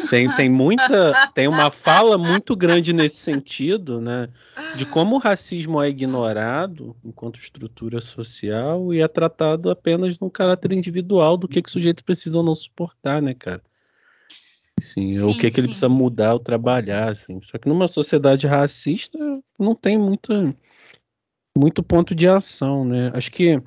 Tem, 0.09 0.27
tem 0.35 0.49
muita, 0.49 1.31
tem 1.35 1.47
uma 1.47 1.69
fala 1.69 2.17
muito 2.17 2.55
grande 2.55 2.91
nesse 2.91 3.17
sentido, 3.17 4.01
né? 4.01 4.27
De 4.75 4.87
como 4.87 5.15
o 5.15 5.19
racismo 5.19 5.79
é 5.79 5.87
ignorado 5.87 6.95
enquanto 7.05 7.37
estrutura 7.37 8.01
social 8.01 8.91
e 8.91 9.01
é 9.01 9.07
tratado 9.07 9.69
apenas 9.69 10.17
no 10.17 10.31
caráter 10.31 10.71
individual 10.71 11.37
do 11.37 11.47
que, 11.47 11.61
que 11.61 11.69
o 11.69 11.71
sujeito 11.71 12.03
precisa 12.03 12.39
ou 12.39 12.43
não 12.43 12.55
suportar, 12.55 13.21
né, 13.21 13.35
cara? 13.35 13.61
Sim, 14.81 15.11
sim 15.11 15.23
o 15.23 15.37
que, 15.37 15.51
que 15.51 15.59
ele 15.59 15.67
precisa 15.67 15.89
mudar 15.89 16.33
ou 16.33 16.39
trabalhar, 16.39 17.11
assim. 17.11 17.39
Só 17.43 17.59
que 17.59 17.69
numa 17.69 17.87
sociedade 17.87 18.47
racista 18.47 19.19
não 19.59 19.75
tem 19.75 19.95
muito, 19.95 20.55
muito 21.55 21.83
ponto 21.83 22.15
de 22.15 22.27
ação, 22.27 22.83
né? 22.83 23.11
Acho 23.13 23.31
que 23.31 23.61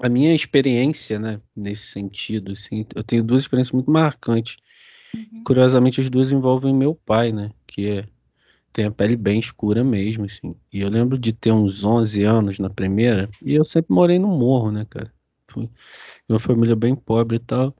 a 0.00 0.08
minha 0.08 0.34
experiência, 0.34 1.18
né, 1.20 1.40
nesse 1.54 1.86
sentido, 1.86 2.52
assim, 2.52 2.84
eu 2.94 3.04
tenho 3.04 3.22
duas 3.22 3.42
experiências 3.42 3.72
muito 3.72 3.90
marcantes. 3.90 4.56
Uhum. 5.14 5.44
Curiosamente, 5.44 6.00
as 6.00 6.08
duas 6.08 6.32
envolvem 6.32 6.74
meu 6.74 6.94
pai, 6.94 7.32
né? 7.32 7.50
Que 7.66 7.88
é, 7.88 8.08
tem 8.72 8.86
a 8.86 8.90
pele 8.90 9.16
bem 9.16 9.38
escura 9.38 9.84
mesmo, 9.84 10.24
assim. 10.24 10.54
E 10.72 10.80
eu 10.80 10.88
lembro 10.88 11.18
de 11.18 11.32
ter 11.32 11.52
uns 11.52 11.84
11 11.84 12.24
anos 12.24 12.58
na 12.58 12.70
primeira, 12.70 13.28
e 13.44 13.54
eu 13.54 13.64
sempre 13.64 13.92
morei 13.94 14.18
no 14.18 14.28
morro, 14.28 14.70
né, 14.70 14.86
cara? 14.88 15.12
Fui 15.48 15.68
uma 16.28 16.38
família 16.38 16.74
bem 16.74 16.94
pobre 16.94 17.36
e 17.36 17.40
tal. 17.40 17.76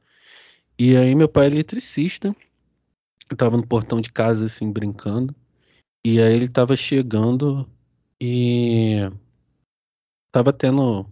E 0.78 0.96
aí, 0.96 1.14
meu 1.14 1.28
pai 1.28 1.46
é 1.46 1.50
eletricista. 1.50 2.34
Eu 3.30 3.36
tava 3.36 3.56
no 3.56 3.66
portão 3.66 4.00
de 4.00 4.12
casa, 4.12 4.46
assim, 4.46 4.70
brincando. 4.70 5.34
E 6.04 6.20
aí, 6.20 6.34
ele 6.34 6.48
tava 6.48 6.76
chegando 6.76 7.68
e. 8.20 8.98
Tava 10.30 10.52
tendo. 10.52 11.06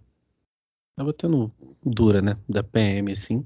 Tava 0.95 1.13
tendo 1.13 1.51
dura, 1.83 2.21
né? 2.21 2.37
Da 2.47 2.63
PM, 2.63 3.11
assim. 3.11 3.45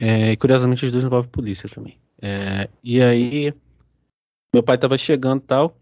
É, 0.00 0.32
e 0.32 0.36
curiosamente 0.38 0.86
as 0.86 0.90
duas 0.90 1.04
envolvem 1.04 1.30
polícia 1.30 1.68
também. 1.68 1.98
É, 2.22 2.70
e 2.82 3.02
aí 3.02 3.54
meu 4.52 4.62
pai 4.62 4.76
estava 4.76 4.96
chegando 4.96 5.42
tal, 5.42 5.76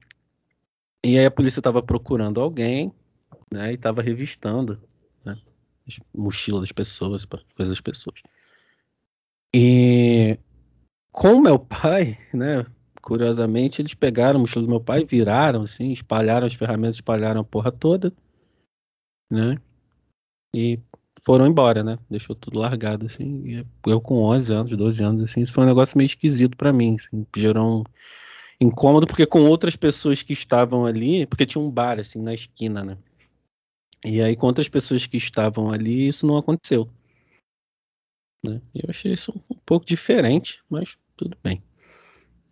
e 1.04 1.16
aí 1.16 1.24
a 1.24 1.30
polícia 1.30 1.60
estava 1.60 1.80
procurando 1.80 2.40
alguém, 2.40 2.92
né? 3.52 3.70
E 3.70 3.74
estava 3.74 4.02
revistando 4.02 4.82
né, 5.24 5.38
as 5.86 6.00
mochilas 6.12 6.62
das 6.62 6.72
pessoas, 6.72 7.24
coisas 7.24 7.68
das 7.68 7.80
pessoas. 7.80 8.20
E 9.54 10.36
com 11.12 11.40
meu 11.40 11.58
pai, 11.58 12.18
né? 12.34 12.66
Curiosamente, 13.00 13.80
eles 13.80 13.94
pegaram 13.94 14.38
a 14.38 14.40
mochila 14.40 14.64
do 14.64 14.70
meu 14.70 14.80
pai, 14.80 15.04
viraram, 15.04 15.62
assim, 15.62 15.92
espalharam 15.92 16.46
as 16.46 16.54
ferramentas, 16.54 16.96
espalharam 16.96 17.40
a 17.40 17.44
porra 17.44 17.70
toda, 17.70 18.12
né? 19.30 19.56
E 20.52 20.78
foram 21.29 21.47
embora, 21.47 21.85
né? 21.85 21.99
Deixou 22.09 22.35
tudo 22.35 22.59
largado, 22.59 23.05
assim. 23.05 23.62
Eu 23.87 24.01
com 24.01 24.22
11 24.22 24.51
anos, 24.51 24.74
12 24.74 25.05
anos, 25.05 25.24
assim, 25.24 25.43
isso 25.43 25.53
foi 25.53 25.62
um 25.62 25.66
negócio 25.66 25.99
meio 25.99 26.07
esquisito 26.07 26.57
para 26.57 26.72
mim, 26.72 26.97
assim, 26.99 27.26
gerou 27.37 27.83
um 27.83 27.85
incômodo, 28.59 29.07
porque 29.07 29.26
com 29.26 29.45
outras 29.45 29.76
pessoas 29.76 30.22
que 30.22 30.33
estavam 30.33 30.87
ali, 30.87 31.26
porque 31.26 31.45
tinha 31.45 31.62
um 31.62 31.70
bar, 31.70 32.01
assim, 32.01 32.22
na 32.22 32.33
esquina, 32.33 32.83
né? 32.83 32.97
E 34.03 34.22
aí, 34.22 34.35
com 34.37 34.47
outras 34.47 34.70
pessoas 34.70 35.05
que 35.05 35.18
estavam 35.18 35.70
ali, 35.70 36.09
isso 36.09 36.26
não 36.26 36.39
aconteceu. 36.39 36.89
Né? 38.43 38.62
Eu 38.74 38.87
achei 38.89 39.12
isso 39.12 39.35
um 39.51 39.59
pouco 39.66 39.85
diferente, 39.85 40.62
mas 40.70 40.97
tudo 41.14 41.37
bem. 41.45 41.62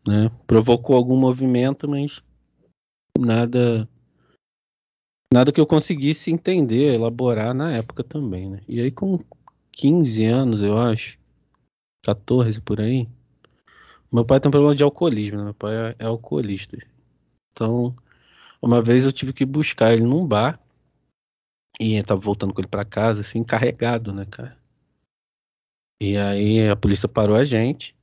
Né? 0.07 0.31
Provocou 0.47 0.97
algum 0.97 1.17
movimento, 1.17 1.89
mas 1.89 2.23
nada 3.19 3.89
nada 5.33 5.53
que 5.53 5.61
eu 5.61 5.67
conseguisse 5.67 6.31
entender, 6.31 6.95
elaborar 6.95 7.55
na 7.55 7.77
época 7.77 8.03
também, 8.05 8.51
né? 8.51 8.61
E 8.69 8.81
aí 8.81 8.91
com 8.91 9.19
15 9.73 10.25
anos, 10.25 10.63
eu 10.63 10.79
acho, 10.79 11.19
14 12.03 12.61
por 12.61 12.81
aí, 12.81 13.09
meu 14.13 14.25
pai 14.25 14.41
tem 14.41 14.49
um 14.49 14.53
problema 14.53 14.75
de 14.75 14.83
alcoolismo, 14.83 15.39
né? 15.39 15.45
Meu 15.45 15.55
pai 15.55 15.75
é, 15.75 15.97
é 15.99 16.05
alcoolista. 16.07 16.79
Então, 17.53 17.97
uma 18.63 18.81
vez 18.83 19.05
eu 19.05 19.13
tive 19.13 19.33
que 19.33 19.45
buscar 19.45 19.93
ele 19.93 20.05
num 20.05 20.27
bar 20.27 20.61
e 21.79 21.97
eu 21.97 22.05
tava 22.05 22.21
voltando 22.21 22.55
com 22.55 22.61
ele 22.61 22.69
para 22.69 22.85
casa, 22.85 23.21
assim, 23.21 23.45
carregado, 23.45 24.13
né, 24.13 24.25
cara? 24.25 24.57
E 26.01 26.17
aí 26.17 26.69
a 26.69 26.77
polícia 26.77 27.09
parou 27.09 27.37
a 27.37 27.45
gente, 27.45 27.97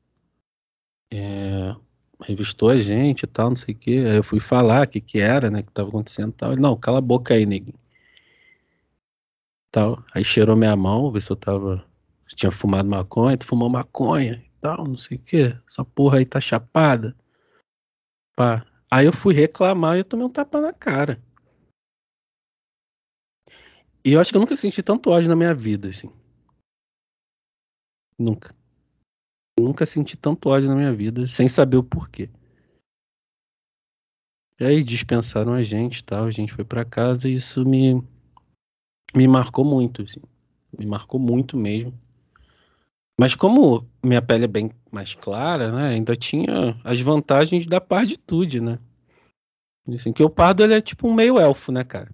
é, 1.12 1.76
revistou 2.22 2.70
a 2.70 2.80
gente 2.80 3.24
e 3.24 3.28
tal, 3.28 3.50
não 3.50 3.56
sei 3.56 3.74
o 3.74 3.78
que. 3.78 3.98
Aí 3.98 4.16
eu 4.16 4.24
fui 4.24 4.40
falar 4.40 4.86
o 4.86 4.90
que 4.90 5.02
que 5.02 5.20
era, 5.20 5.50
né, 5.50 5.64
que 5.64 5.72
tava 5.72 5.90
acontecendo 5.90 6.30
e 6.30 6.34
tal. 6.34 6.52
Ele, 6.52 6.62
não, 6.62 6.78
cala 6.78 7.00
a 7.00 7.02
boca 7.02 7.34
aí, 7.34 7.46
neguinho. 7.46 7.80
Tal. 9.72 10.04
Aí 10.14 10.24
cheirou 10.24 10.56
minha 10.56 10.76
mão, 10.76 11.12
ver 11.12 11.22
se 11.22 11.32
eu 11.32 11.36
tava. 11.36 11.86
Se 12.28 12.36
tinha 12.36 12.52
fumado 12.52 12.90
maconha, 12.90 13.38
tu 13.38 13.46
fumou 13.46 13.70
maconha 13.70 14.44
e 14.46 14.62
tal, 14.62 14.86
não 14.88 14.96
sei 14.96 15.18
o 15.18 15.22
que. 15.22 15.58
Essa 15.68 15.84
porra 15.84 16.20
aí 16.20 16.26
tá 16.26 16.40
chapada. 16.40 17.16
Pá. 18.36 18.66
Aí 18.90 19.06
eu 19.06 19.14
fui 19.14 19.34
reclamar 19.34 19.96
e 19.96 20.00
eu 20.00 20.06
tomei 20.06 20.26
um 20.26 20.30
tapa 20.30 20.62
na 20.62 20.72
cara. 20.72 21.22
E 24.06 24.14
eu 24.14 24.20
acho 24.20 24.32
que 24.32 24.38
eu 24.38 24.42
nunca 24.42 24.56
senti 24.56 24.84
tanto 24.84 25.10
ódio 25.10 25.30
na 25.30 25.36
minha 25.36 25.54
vida, 25.54 25.90
assim. 25.90 26.12
Nunca. 28.20 28.54
Nunca 29.64 29.86
senti 29.86 30.18
tanto 30.18 30.50
ódio 30.50 30.68
na 30.68 30.76
minha 30.76 30.94
vida, 30.94 31.26
sem 31.28 31.48
saber 31.48 31.78
o 31.78 31.84
porquê. 31.84 32.30
E 34.60 34.66
aí 34.66 34.84
dispensaram 34.84 35.54
a 35.54 35.64
gente 35.64 36.04
tal, 36.04 36.26
a 36.26 36.32
gente 36.32 36.54
foi 36.54 36.64
para 36.64 36.86
casa 36.86 37.28
e 37.28 37.36
isso 37.36 37.66
me, 37.66 38.04
me 39.16 39.28
marcou 39.28 39.66
muito, 39.66 40.04
assim. 40.04 40.22
Me 40.78 40.86
marcou 40.86 41.20
muito 41.20 41.58
mesmo. 41.58 41.94
Mas 43.20 43.36
como 43.36 43.88
minha 44.04 44.22
pele 44.22 44.46
é 44.46 44.48
bem 44.48 44.72
mais 44.92 45.16
clara, 45.16 45.72
né, 45.72 45.90
ainda 45.90 46.16
tinha 46.16 46.80
as 46.84 47.00
vantagens 47.00 47.66
da 47.66 47.80
parditude, 47.80 48.60
né? 48.60 48.80
Assim, 49.88 50.14
que 50.14 50.24
o 50.24 50.30
pardo 50.30 50.64
ele 50.64 50.74
é 50.74 50.82
tipo 50.82 51.08
um 51.08 51.14
meio 51.14 51.40
elfo, 51.40 51.72
né, 51.72 51.84
cara? 51.84 52.10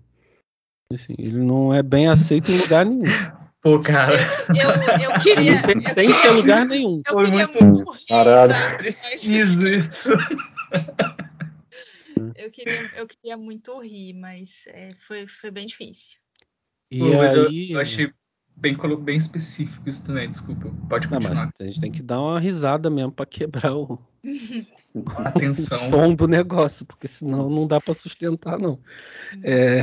Assim, 0.91 1.13
ele 1.17 1.39
não 1.39 1.73
é 1.73 1.83
bem 1.83 2.07
aceito 2.07 2.51
em 2.51 2.57
lugar 2.57 2.85
nenhum. 2.85 3.03
Pô, 3.61 3.79
cara. 3.79 4.13
Eu, 4.49 5.11
eu 5.13 5.19
queria. 5.21 5.61
Não 5.61 5.61
tem, 5.63 5.93
tem 5.93 6.13
seu 6.13 6.33
lugar 6.33 6.65
nenhum. 6.65 7.01
Eu 7.05 7.17
queria 7.17 7.47
muito, 7.47 7.65
muito 7.65 7.91
rir, 7.91 8.07
Caralho. 8.07 8.77
Preciso 8.77 9.67
isso. 9.67 10.13
Eu 12.35 12.49
queria, 12.51 12.89
eu 12.95 13.07
queria 13.07 13.37
muito 13.37 13.77
rir, 13.81 14.13
mas 14.13 14.63
é, 14.67 14.91
foi, 15.07 15.27
foi 15.27 15.51
bem 15.51 15.65
difícil. 15.65 16.19
E 16.89 16.99
Pô, 16.99 17.13
mas 17.17 17.35
eu, 17.35 17.47
aí. 17.47 17.71
eu 17.71 17.79
achei 17.79 18.11
bem, 18.55 18.73
colo- 18.75 18.97
bem 18.97 19.17
específico 19.17 19.87
isso 19.89 20.05
também, 20.05 20.27
desculpa. 20.29 20.69
Pode 20.89 21.07
Não, 21.09 21.17
continuar. 21.17 21.45
mas 21.47 21.53
a 21.59 21.63
gente 21.65 21.81
tem 21.81 21.91
que 21.91 22.01
dar 22.01 22.21
uma 22.21 22.39
risada 22.39 22.89
mesmo 22.89 23.11
pra 23.11 23.25
quebrar 23.25 23.75
o 23.75 23.99
Atenção. 25.25 25.89
tom 25.89 26.15
do 26.15 26.27
negócio, 26.27 26.85
porque 26.85 27.07
senão 27.07 27.49
não 27.49 27.67
dá 27.67 27.79
pra 27.79 27.93
sustentar, 27.93 28.57
não. 28.57 28.79
É, 29.43 29.81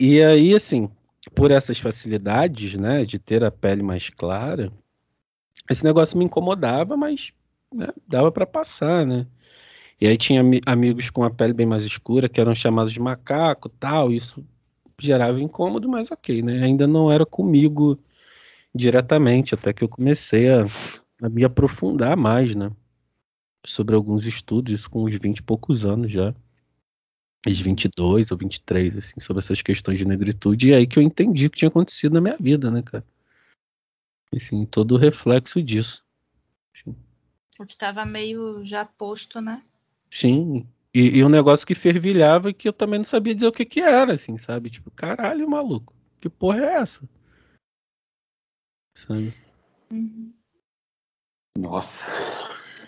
e 0.00 0.22
aí, 0.22 0.54
assim, 0.54 0.90
por 1.38 1.52
essas 1.52 1.78
facilidades, 1.78 2.74
né, 2.74 3.04
de 3.04 3.16
ter 3.16 3.44
a 3.44 3.50
pele 3.50 3.80
mais 3.80 4.10
clara, 4.10 4.72
esse 5.70 5.84
negócio 5.84 6.18
me 6.18 6.24
incomodava, 6.24 6.96
mas 6.96 7.32
né, 7.72 7.88
dava 8.08 8.32
pra 8.32 8.46
passar, 8.46 9.06
né? 9.06 9.26
E 10.00 10.08
aí 10.08 10.16
tinha 10.16 10.40
ami- 10.40 10.60
amigos 10.66 11.10
com 11.10 11.24
a 11.24 11.30
pele 11.30 11.52
bem 11.52 11.66
mais 11.66 11.84
escura, 11.84 12.28
que 12.28 12.40
eram 12.40 12.54
chamados 12.54 12.92
de 12.92 13.00
macaco, 13.00 13.68
tal, 13.68 14.12
isso 14.12 14.44
gerava 15.00 15.40
incômodo, 15.40 15.88
mas 15.88 16.10
ok, 16.10 16.42
né? 16.42 16.64
Ainda 16.64 16.86
não 16.86 17.10
era 17.10 17.26
comigo 17.26 17.98
diretamente, 18.74 19.54
até 19.54 19.72
que 19.72 19.84
eu 19.84 19.88
comecei 19.88 20.50
a, 20.50 20.64
a 21.22 21.28
me 21.28 21.44
aprofundar 21.44 22.16
mais, 22.16 22.56
né? 22.56 22.70
Sobre 23.66 23.94
alguns 23.94 24.26
estudos, 24.26 24.72
isso 24.72 24.90
com 24.90 25.04
uns 25.04 25.14
20 25.16 25.38
e 25.38 25.42
poucos 25.42 25.86
anos 25.86 26.12
já. 26.12 26.34
Uns 27.46 27.60
22 27.60 28.30
ou 28.30 28.38
23, 28.38 28.98
assim, 28.98 29.20
sobre 29.20 29.42
essas 29.42 29.62
questões 29.62 29.98
de 29.98 30.06
negritude, 30.06 30.68
e 30.68 30.74
aí 30.74 30.86
que 30.86 30.98
eu 30.98 31.02
entendi 31.02 31.46
o 31.46 31.50
que 31.50 31.58
tinha 31.58 31.68
acontecido 31.68 32.14
na 32.14 32.20
minha 32.20 32.36
vida, 32.36 32.70
né, 32.70 32.82
cara? 32.82 33.04
Assim, 34.34 34.66
todo 34.66 34.92
o 34.92 34.98
reflexo 34.98 35.62
disso. 35.62 36.04
O 37.58 37.64
que 37.64 37.76
tava 37.76 38.04
meio 38.04 38.64
já 38.64 38.84
posto, 38.84 39.40
né? 39.40 39.62
Sim. 40.10 40.66
E, 40.94 41.18
e 41.18 41.24
um 41.24 41.28
negócio 41.28 41.66
que 41.66 41.74
fervilhava 41.74 42.50
e 42.50 42.54
que 42.54 42.68
eu 42.68 42.72
também 42.72 42.98
não 42.98 43.04
sabia 43.04 43.34
dizer 43.34 43.46
o 43.46 43.52
que 43.52 43.64
que 43.64 43.80
era, 43.80 44.14
assim, 44.14 44.38
sabe? 44.38 44.70
Tipo, 44.70 44.90
caralho, 44.90 45.48
maluco, 45.48 45.94
que 46.20 46.28
porra 46.28 46.64
é 46.64 46.74
essa? 46.74 47.08
Sabe? 48.94 49.34
Uhum. 49.90 50.32
Nossa. 51.56 52.04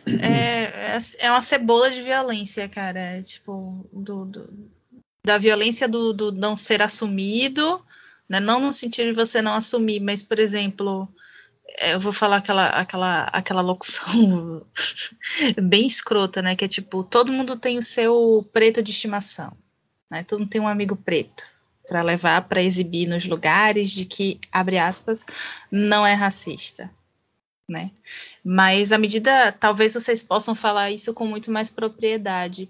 É, 0.06 0.94
é, 0.96 0.98
é 1.20 1.30
uma 1.30 1.42
cebola 1.42 1.90
de 1.90 2.02
violência, 2.02 2.68
cara. 2.68 2.98
É, 2.98 3.22
tipo, 3.22 3.86
do, 3.92 4.24
do- 4.24 4.70
da 5.24 5.36
violência 5.38 5.86
do, 5.86 6.12
do 6.12 6.32
não 6.32 6.56
ser 6.56 6.82
assumido, 6.82 7.84
né? 8.28 8.40
Não 8.40 8.60
no 8.60 8.72
sentido 8.72 9.08
de 9.08 9.14
você 9.14 9.42
não 9.42 9.54
assumir, 9.54 10.00
mas, 10.00 10.22
por 10.22 10.38
exemplo, 10.38 11.08
é, 11.78 11.94
eu 11.94 12.00
vou 12.00 12.12
falar 12.12 12.36
aquela, 12.36 12.66
aquela, 12.68 13.24
aquela 13.24 13.60
locução 13.60 14.66
bem 15.62 15.86
escrota, 15.86 16.40
né? 16.42 16.56
Que 16.56 16.64
é 16.64 16.68
tipo, 16.68 17.04
todo 17.04 17.32
mundo 17.32 17.56
tem 17.56 17.78
o 17.78 17.82
seu 17.82 18.48
preto 18.52 18.82
de 18.82 18.90
estimação, 18.90 19.56
né? 20.10 20.24
Todo 20.24 20.40
mundo 20.40 20.50
tem 20.50 20.60
um 20.60 20.68
amigo 20.68 20.96
preto 20.96 21.44
para 21.86 22.02
levar 22.02 22.42
para 22.42 22.62
exibir 22.62 23.08
nos 23.08 23.26
lugares 23.26 23.90
de 23.90 24.04
que, 24.04 24.38
abre 24.52 24.78
aspas, 24.78 25.24
não 25.72 26.06
é 26.06 26.14
racista, 26.14 26.88
né? 27.70 27.92
Mas 28.44 28.90
à 28.90 28.98
medida, 28.98 29.52
talvez 29.52 29.94
vocês 29.94 30.22
possam 30.22 30.54
falar 30.54 30.90
isso 30.90 31.14
com 31.14 31.24
muito 31.24 31.50
mais 31.50 31.70
propriedade. 31.70 32.68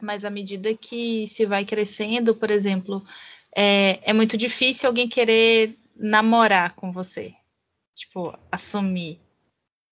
Mas 0.00 0.24
à 0.24 0.30
medida 0.30 0.74
que 0.74 1.26
se 1.26 1.46
vai 1.46 1.64
crescendo, 1.64 2.34
por 2.34 2.50
exemplo, 2.50 3.02
é, 3.56 4.10
é 4.10 4.12
muito 4.12 4.36
difícil 4.36 4.88
alguém 4.88 5.08
querer 5.08 5.74
namorar 5.96 6.74
com 6.74 6.92
você. 6.92 7.34
Tipo, 7.94 8.38
assumir 8.52 9.18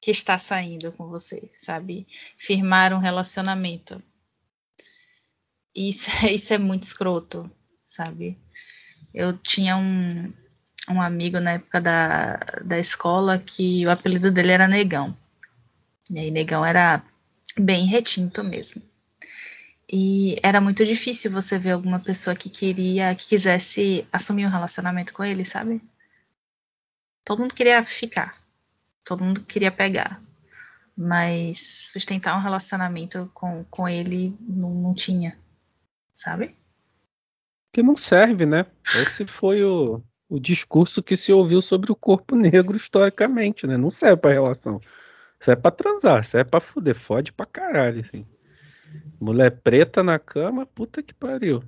que 0.00 0.10
está 0.10 0.38
saindo 0.38 0.92
com 0.92 1.08
você, 1.08 1.48
sabe? 1.50 2.06
Firmar 2.36 2.92
um 2.92 2.98
relacionamento. 2.98 4.02
Isso, 5.74 6.10
isso 6.30 6.52
é 6.52 6.58
muito 6.58 6.82
escroto, 6.82 7.50
sabe? 7.82 8.38
Eu 9.14 9.38
tinha 9.38 9.76
um, 9.78 10.30
um 10.88 11.00
amigo 11.00 11.40
na 11.40 11.52
época 11.52 11.80
da, 11.80 12.36
da 12.64 12.78
escola 12.78 13.38
que 13.38 13.86
o 13.86 13.90
apelido 13.90 14.30
dele 14.30 14.52
era 14.52 14.68
Negão. 14.68 15.16
E 16.10 16.18
aí, 16.18 16.30
Negão 16.30 16.64
era 16.64 17.02
bem 17.58 17.86
retinto 17.86 18.44
mesmo. 18.44 18.82
E 19.90 20.36
era 20.42 20.60
muito 20.60 20.84
difícil 20.84 21.30
você 21.30 21.58
ver 21.58 21.72
alguma 21.72 22.00
pessoa 22.00 22.36
que 22.36 22.50
queria, 22.50 23.14
que 23.14 23.26
quisesse 23.26 24.06
assumir 24.12 24.46
um 24.46 24.50
relacionamento 24.50 25.12
com 25.12 25.24
ele, 25.24 25.44
sabe? 25.44 25.82
Todo 27.24 27.40
mundo 27.40 27.54
queria 27.54 27.82
ficar. 27.84 28.42
Todo 29.04 29.24
mundo 29.24 29.42
queria 29.42 29.70
pegar. 29.70 30.22
Mas 30.96 31.90
sustentar 31.92 32.36
um 32.36 32.42
relacionamento 32.42 33.30
com, 33.34 33.64
com 33.64 33.88
ele 33.88 34.36
não, 34.40 34.70
não 34.70 34.94
tinha, 34.94 35.38
sabe? 36.14 36.56
Que 37.72 37.82
não 37.82 37.96
serve, 37.96 38.46
né? 38.46 38.66
Esse 39.02 39.26
foi 39.26 39.64
o, 39.64 40.02
o 40.34 40.40
discurso 40.40 41.00
que 41.00 41.16
se 41.16 41.32
ouviu 41.32 41.60
sobre 41.60 41.92
o 41.92 41.94
corpo 41.94 42.34
negro 42.34 42.76
historicamente, 42.76 43.68
né? 43.68 43.76
Não 43.76 43.88
serve 43.88 44.16
pra 44.16 44.32
relação. 44.32 44.80
Serve 45.38 45.62
pra 45.62 45.70
transar, 45.70 46.24
serve 46.24 46.50
pra 46.50 46.60
fuder, 46.60 46.96
fode 46.96 47.32
pra 47.32 47.46
caralho, 47.46 48.00
assim. 48.00 48.26
Mulher 49.20 49.50
preta 49.62 50.02
na 50.02 50.18
cama, 50.18 50.66
puta 50.66 51.02
que 51.02 51.14
pariu. 51.14 51.62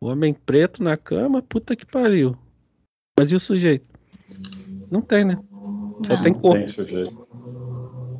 Homem 0.00 0.34
preto 0.34 0.82
na 0.82 0.96
cama, 0.96 1.42
puta 1.42 1.76
que 1.76 1.86
pariu. 1.86 2.36
Mas 3.16 3.30
e 3.30 3.36
o 3.36 3.40
sujeito? 3.40 3.86
Não 4.90 5.00
tem, 5.00 5.24
né? 5.24 5.38
Só 6.06 6.14
Não. 6.14 6.22
tem 6.22 6.34
corpo. 6.34 6.58
Tem 6.58 6.68
sujeito. 6.68 7.28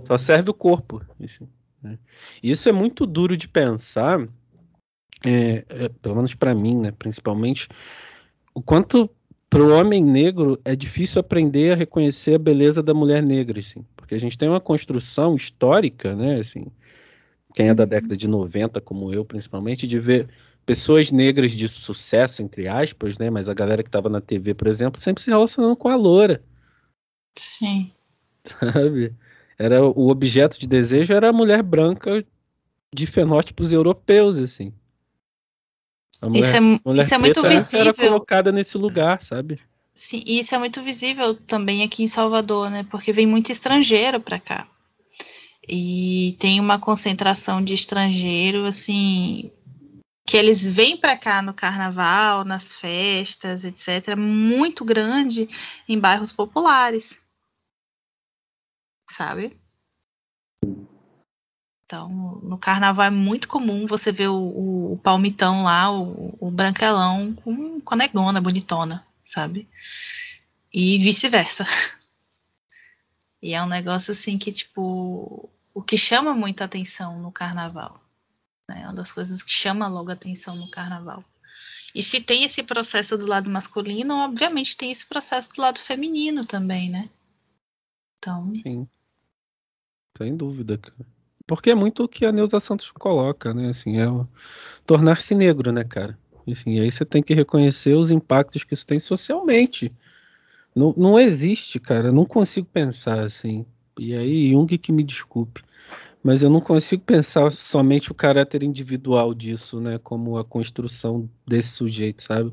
Só 0.07 0.17
serve 0.17 0.51
o 0.51 0.55
corpo. 0.55 1.05
Assim, 1.23 1.49
né? 1.83 1.99
Isso 2.41 2.69
é 2.69 2.73
muito 2.73 3.05
duro 3.05 3.37
de 3.37 3.49
pensar, 3.49 4.21
é, 5.25 5.65
é, 5.69 5.89
pelo 5.89 6.17
menos 6.17 6.35
para 6.35 6.55
mim, 6.55 6.79
né, 6.79 6.93
principalmente, 6.93 7.69
o 8.55 8.63
quanto 8.63 9.11
para 9.51 9.63
o 9.63 9.71
homem 9.71 10.03
negro 10.05 10.61
é 10.65 10.77
difícil 10.77 11.21
aprender 11.21 11.73
a 11.73 11.77
reconhecer 11.77 12.35
a 12.35 12.39
beleza 12.39 12.83
da 12.83 12.93
mulher 12.93 13.23
negra, 13.23 13.61
assim, 13.61 13.85
porque 13.97 14.15
a 14.15 14.21
gente 14.21 14.37
tem 14.37 14.49
uma 14.49 14.61
construção 14.61 15.35
histórica, 15.35 16.15
né, 16.15 16.41
assim, 16.41 16.67
quem 17.55 17.69
é 17.69 17.75
da 17.75 17.85
década 17.85 18.17
de 18.17 18.29
90, 18.29 18.81
como 18.81 19.13
eu, 19.13 19.25
principalmente, 19.25 19.87
de 19.87 19.99
ver 19.99 20.29
pessoas 20.67 21.11
negras 21.11 21.53
de 21.53 21.67
sucesso, 21.69 22.43
entre 22.43 22.69
aspas, 22.69 23.17
né, 23.17 23.31
mas 23.31 23.49
a 23.49 23.55
galera 23.55 23.83
que 23.83 23.89
estava 23.89 24.09
na 24.11 24.21
TV, 24.21 24.53
por 24.55 24.69
exemplo, 24.69 25.01
sempre 25.01 25.23
se 25.23 25.31
relacionando 25.31 25.77
com 25.77 25.89
a 25.89 25.97
loura. 25.97 26.43
Sim. 27.37 27.91
Sabe? 28.45 29.15
Era 29.59 29.83
o 29.83 30.09
objeto 30.09 30.59
de 30.61 30.67
desejo 30.67 31.13
era 31.13 31.31
a 31.31 31.33
mulher 31.33 31.63
branca 31.63 32.25
de 32.95 33.07
fenótipos 33.07 33.73
europeus, 33.73 34.39
assim. 34.39 34.73
Mulher, 36.23 36.41
isso 36.41 36.57
é, 36.57 36.61
mulher 36.61 37.03
isso 37.03 37.15
é 37.15 37.19
muito 37.19 37.43
visível. 37.43 37.81
Era 37.87 37.95
colocada 37.95 38.51
nesse 38.51 38.77
lugar, 38.77 39.23
sabe? 39.23 39.61
Sim, 39.95 40.23
e 40.27 40.41
isso 40.41 40.55
é 40.55 40.59
muito 40.59 40.83
visível 40.83 41.35
também 41.35 41.83
aqui 41.83 42.03
em 42.03 42.09
Salvador, 42.09 42.71
né? 42.71 42.85
Porque 42.91 43.13
vem 43.13 43.27
muito 43.27 43.51
estrangeiro 43.53 44.21
para 44.21 44.39
cá. 44.39 44.67
E 45.69 46.37
tem 46.41 46.61
uma 46.61 46.79
concentração 46.79 47.63
de 47.63 47.75
estrangeiro, 47.75 48.65
assim, 48.65 49.51
que 50.27 50.37
eles 50.37 50.69
vêm 50.69 50.97
para 50.97 51.17
cá 51.17 51.43
no 51.43 51.53
carnaval, 51.53 52.45
nas 52.45 52.75
festas, 52.75 53.65
etc., 53.65 54.17
muito 54.17 54.85
grande 54.85 55.49
em 55.89 55.99
bairros 55.99 56.33
populares. 56.33 57.21
Sabe? 59.11 59.57
Então, 61.89 62.07
no 62.43 62.59
carnaval 62.59 63.07
é 63.07 63.11
muito 63.11 63.49
comum 63.49 63.87
você 63.87 64.13
ver 64.13 64.29
o, 64.29 64.93
o 64.93 65.01
palmitão 65.03 65.63
lá, 65.65 65.91
o, 65.91 66.37
o 66.39 66.51
branquelão, 66.51 67.33
com, 67.37 67.81
com 67.81 67.95
a 67.95 67.97
negona 67.97 68.43
bonitona, 68.43 69.07
sabe? 69.25 69.67
E 70.73 70.99
vice-versa. 70.99 71.65
E 73.41 73.55
é 73.55 73.63
um 73.63 73.69
negócio 73.69 74.11
assim 74.11 74.37
que, 74.37 74.51
tipo, 74.51 75.49
o 75.73 75.81
que 75.81 75.97
chama 75.97 76.35
muita 76.35 76.65
atenção 76.65 77.23
no 77.23 77.31
carnaval. 77.31 78.03
Né? 78.69 78.83
É 78.83 78.85
uma 78.85 78.95
das 78.95 79.13
coisas 79.13 79.45
que 79.45 79.53
chama 79.53 79.87
logo 79.87 80.11
atenção 80.11 80.57
no 80.57 80.69
carnaval. 80.69 81.25
E 81.95 82.03
se 82.03 82.21
tem 82.21 82.43
esse 82.43 82.65
processo 82.65 83.17
do 83.17 83.29
lado 83.29 83.49
masculino, 83.49 84.17
obviamente 84.17 84.77
tem 84.77 84.91
esse 84.91 85.07
processo 85.07 85.55
do 85.55 85.63
lado 85.63 85.79
feminino 85.79 86.45
também, 86.45 86.91
né? 86.91 87.09
Então. 88.19 88.53
Sim. 88.61 88.89
Sem 90.19 90.37
dúvida, 90.37 90.77
cara. 90.77 91.18
Porque 91.49 91.71
é 91.71 91.75
muito 91.75 92.05
o 92.05 92.09
que 92.09 92.27
a 92.27 92.31
Neuza 92.31 92.61
Santos 92.61 92.91
coloca, 92.91 93.55
né? 93.55 93.71
Assim, 93.71 93.99
é 93.99 94.07
tornar-se 94.85 95.35
negro, 95.35 95.73
né, 95.73 95.83
cara? 95.83 96.17
Enfim, 96.47 96.79
aí 96.79 96.93
você 96.93 97.07
tem 97.07 97.23
que 97.23 97.33
reconhecer 97.33 97.95
os 97.95 98.11
impactos 98.11 98.65
que 98.65 98.75
isso 98.75 98.87
tem 98.87 98.99
socialmente. 98.99 99.91
Não, 100.77 100.93
não 100.95 101.19
existe, 101.19 101.81
cara. 101.81 102.09
Eu 102.09 102.13
não 102.13 102.27
consigo 102.27 102.69
pensar 102.71 103.21
assim. 103.21 103.65
E 103.99 104.15
aí, 104.15 104.53
Jung 104.53 104.77
que 104.77 104.93
me 104.93 105.03
desculpe. 105.03 105.63
Mas 106.23 106.43
eu 106.43 106.51
não 106.51 106.61
consigo 106.61 107.03
pensar 107.03 107.51
somente 107.51 108.13
o 108.13 108.15
caráter 108.15 108.63
individual 108.63 109.33
disso, 109.33 109.81
né? 109.81 109.97
Como 109.97 110.37
a 110.37 110.45
construção 110.45 111.31
desse 111.47 111.71
sujeito, 111.71 112.23
sabe? 112.25 112.53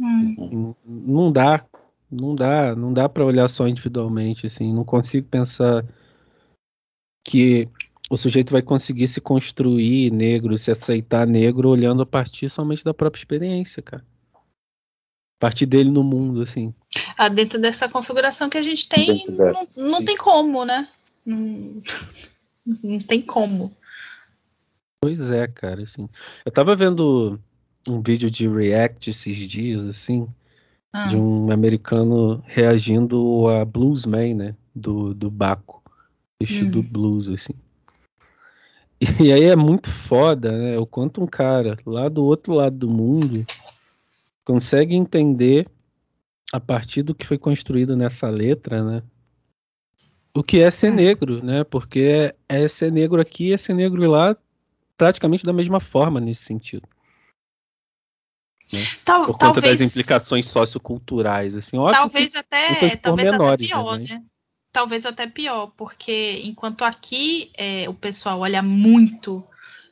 Hum. 0.00 0.74
Não 0.86 1.30
dá. 1.30 1.66
Não 2.10 2.34
dá. 2.34 2.74
Não 2.74 2.94
dá 2.94 3.10
para 3.10 3.26
olhar 3.26 3.46
só 3.46 3.68
individualmente, 3.68 4.46
assim. 4.46 4.72
Não 4.72 4.84
consigo 4.84 5.28
pensar 5.28 5.84
que 7.24 7.68
o 8.10 8.16
sujeito 8.16 8.50
vai 8.50 8.60
conseguir 8.60 9.06
se 9.06 9.20
construir 9.20 10.10
negro, 10.10 10.58
se 10.58 10.72
aceitar 10.72 11.24
negro, 11.24 11.68
olhando 11.68 12.02
a 12.02 12.06
partir 12.06 12.50
somente 12.50 12.82
da 12.82 12.92
própria 12.92 13.20
experiência, 13.20 13.80
cara. 13.80 14.04
A 14.34 15.38
partir 15.38 15.64
dele 15.64 15.90
no 15.90 16.02
mundo, 16.02 16.42
assim. 16.42 16.74
Ah, 17.16 17.28
dentro 17.28 17.60
dessa 17.60 17.88
configuração 17.88 18.50
que 18.50 18.58
a 18.58 18.62
gente 18.62 18.88
tem, 18.88 19.24
não, 19.28 19.68
não 19.76 20.04
tem 20.04 20.16
como, 20.16 20.64
né? 20.64 20.88
Não, 21.24 21.80
não 22.82 22.98
tem 22.98 23.22
como. 23.22 23.72
Pois 25.00 25.30
é, 25.30 25.46
cara, 25.46 25.84
assim. 25.84 26.08
Eu 26.44 26.50
tava 26.50 26.74
vendo 26.74 27.40
um 27.88 28.02
vídeo 28.02 28.28
de 28.28 28.48
React 28.48 29.10
esses 29.10 29.48
dias, 29.48 29.86
assim, 29.86 30.26
ah. 30.92 31.06
de 31.06 31.16
um 31.16 31.52
americano 31.52 32.42
reagindo 32.44 33.46
a 33.48 33.64
Bluesman, 33.64 34.34
né? 34.34 34.56
Do, 34.74 35.14
do 35.14 35.30
Baco. 35.30 35.80
Hum. 36.42 36.70
do 36.70 36.82
blues, 36.82 37.28
assim. 37.28 37.54
E 39.18 39.32
aí 39.32 39.44
é 39.44 39.56
muito 39.56 39.90
foda, 39.90 40.52
né? 40.52 40.78
O 40.78 40.86
quanto 40.86 41.22
um 41.22 41.26
cara 41.26 41.78
lá 41.86 42.08
do 42.08 42.22
outro 42.22 42.52
lado 42.52 42.76
do 42.76 42.88
mundo 42.88 43.46
consegue 44.44 44.94
entender 44.94 45.66
a 46.52 46.60
partir 46.60 47.02
do 47.02 47.14
que 47.14 47.26
foi 47.26 47.38
construído 47.38 47.96
nessa 47.96 48.28
letra, 48.28 48.84
né? 48.84 49.02
O 50.34 50.42
que 50.42 50.60
é 50.60 50.70
ser 50.70 50.92
hum. 50.92 50.96
negro, 50.96 51.42
né? 51.42 51.64
Porque 51.64 52.34
é, 52.48 52.62
é 52.62 52.68
ser 52.68 52.92
negro 52.92 53.20
aqui 53.20 53.48
e 53.48 53.52
é 53.54 53.56
ser 53.56 53.74
negro 53.74 54.08
lá 54.10 54.36
praticamente 54.96 55.44
da 55.44 55.52
mesma 55.52 55.80
forma 55.80 56.20
nesse 56.20 56.42
sentido. 56.42 56.86
Né? 58.72 58.80
Tal, 59.04 59.24
Por 59.24 59.32
conta 59.32 59.60
talvez, 59.60 59.78
das 59.78 59.88
implicações 59.88 60.46
socioculturais, 60.48 61.56
assim, 61.56 61.76
óbvio 61.78 61.94
talvez 61.94 62.34
até, 62.34 62.96
talvez 62.96 63.32
até 63.32 63.56
pior, 63.56 63.98
né? 63.98 64.06
né? 64.10 64.24
Talvez 64.72 65.04
até 65.04 65.26
pior, 65.26 65.68
porque 65.76 66.40
enquanto 66.44 66.84
aqui 66.84 67.50
é, 67.56 67.88
o 67.88 67.94
pessoal 67.94 68.40
olha 68.40 68.62
muito 68.62 69.44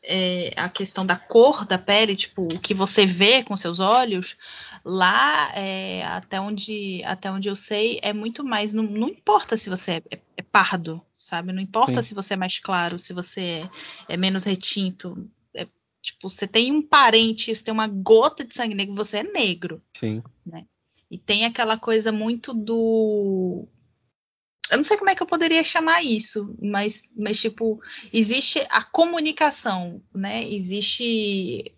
é, 0.02 0.52
a 0.56 0.68
questão 0.68 1.04
da 1.04 1.16
cor 1.16 1.64
da 1.66 1.78
pele, 1.78 2.16
tipo, 2.16 2.42
o 2.42 2.60
que 2.60 2.72
você 2.72 3.04
vê 3.04 3.42
com 3.42 3.56
seus 3.56 3.80
olhos, 3.80 4.36
lá, 4.84 5.52
é, 5.54 6.04
até, 6.06 6.40
onde, 6.40 7.02
até 7.04 7.30
onde 7.30 7.48
eu 7.48 7.56
sei, 7.56 7.98
é 8.02 8.12
muito 8.12 8.44
mais. 8.44 8.72
Não, 8.72 8.84
não 8.84 9.08
importa 9.08 9.56
se 9.56 9.68
você 9.68 10.02
é, 10.10 10.20
é 10.36 10.42
pardo, 10.42 11.02
sabe? 11.18 11.52
Não 11.52 11.60
importa 11.60 12.02
Sim. 12.02 12.08
se 12.08 12.14
você 12.14 12.34
é 12.34 12.36
mais 12.36 12.58
claro, 12.58 12.98
se 12.98 13.12
você 13.12 13.68
é, 14.08 14.16
menos 14.16 14.44
retinto. 14.44 15.28
É, 15.54 15.66
tipo, 16.00 16.30
você 16.30 16.46
tem 16.46 16.72
um 16.72 16.80
parente, 16.80 17.54
você 17.54 17.64
tem 17.64 17.74
uma 17.74 17.88
gota 17.88 18.44
de 18.44 18.54
sangue 18.54 18.74
negro, 18.74 18.94
você 18.94 19.18
é 19.18 19.22
negro. 19.24 19.82
Sim. 19.94 20.22
Né? 20.46 20.64
E 21.10 21.18
tem 21.18 21.44
aquela 21.44 21.76
coisa 21.76 22.12
muito 22.12 22.54
do 22.54 23.66
eu 24.70 24.76
não 24.76 24.84
sei 24.84 24.96
como 24.96 25.10
é 25.10 25.14
que 25.14 25.22
eu 25.22 25.26
poderia 25.26 25.62
chamar 25.64 26.02
isso, 26.02 26.54
mas, 26.60 27.02
mas 27.16 27.40
tipo, 27.40 27.80
existe 28.12 28.60
a 28.70 28.82
comunicação, 28.82 30.02
né? 30.14 30.46
Existe 30.48 31.74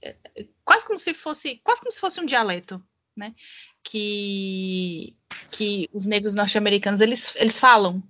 quase 0.65 0.87
como 0.87 0.99
se 0.99 1.15
fosse, 1.15 1.61
quase 1.65 1.81
como 1.81 1.93
se 1.93 2.01
fosse 2.01 2.21
um 2.21 2.27
dialeto, 2.27 2.83
né? 3.17 3.35
Que, 3.83 5.17
que 5.51 5.89
os 5.93 6.07
negros 6.07 6.35
norte-americanos 6.35 7.01
eles, 7.01 7.35
eles 7.37 7.59
falam, 7.59 8.03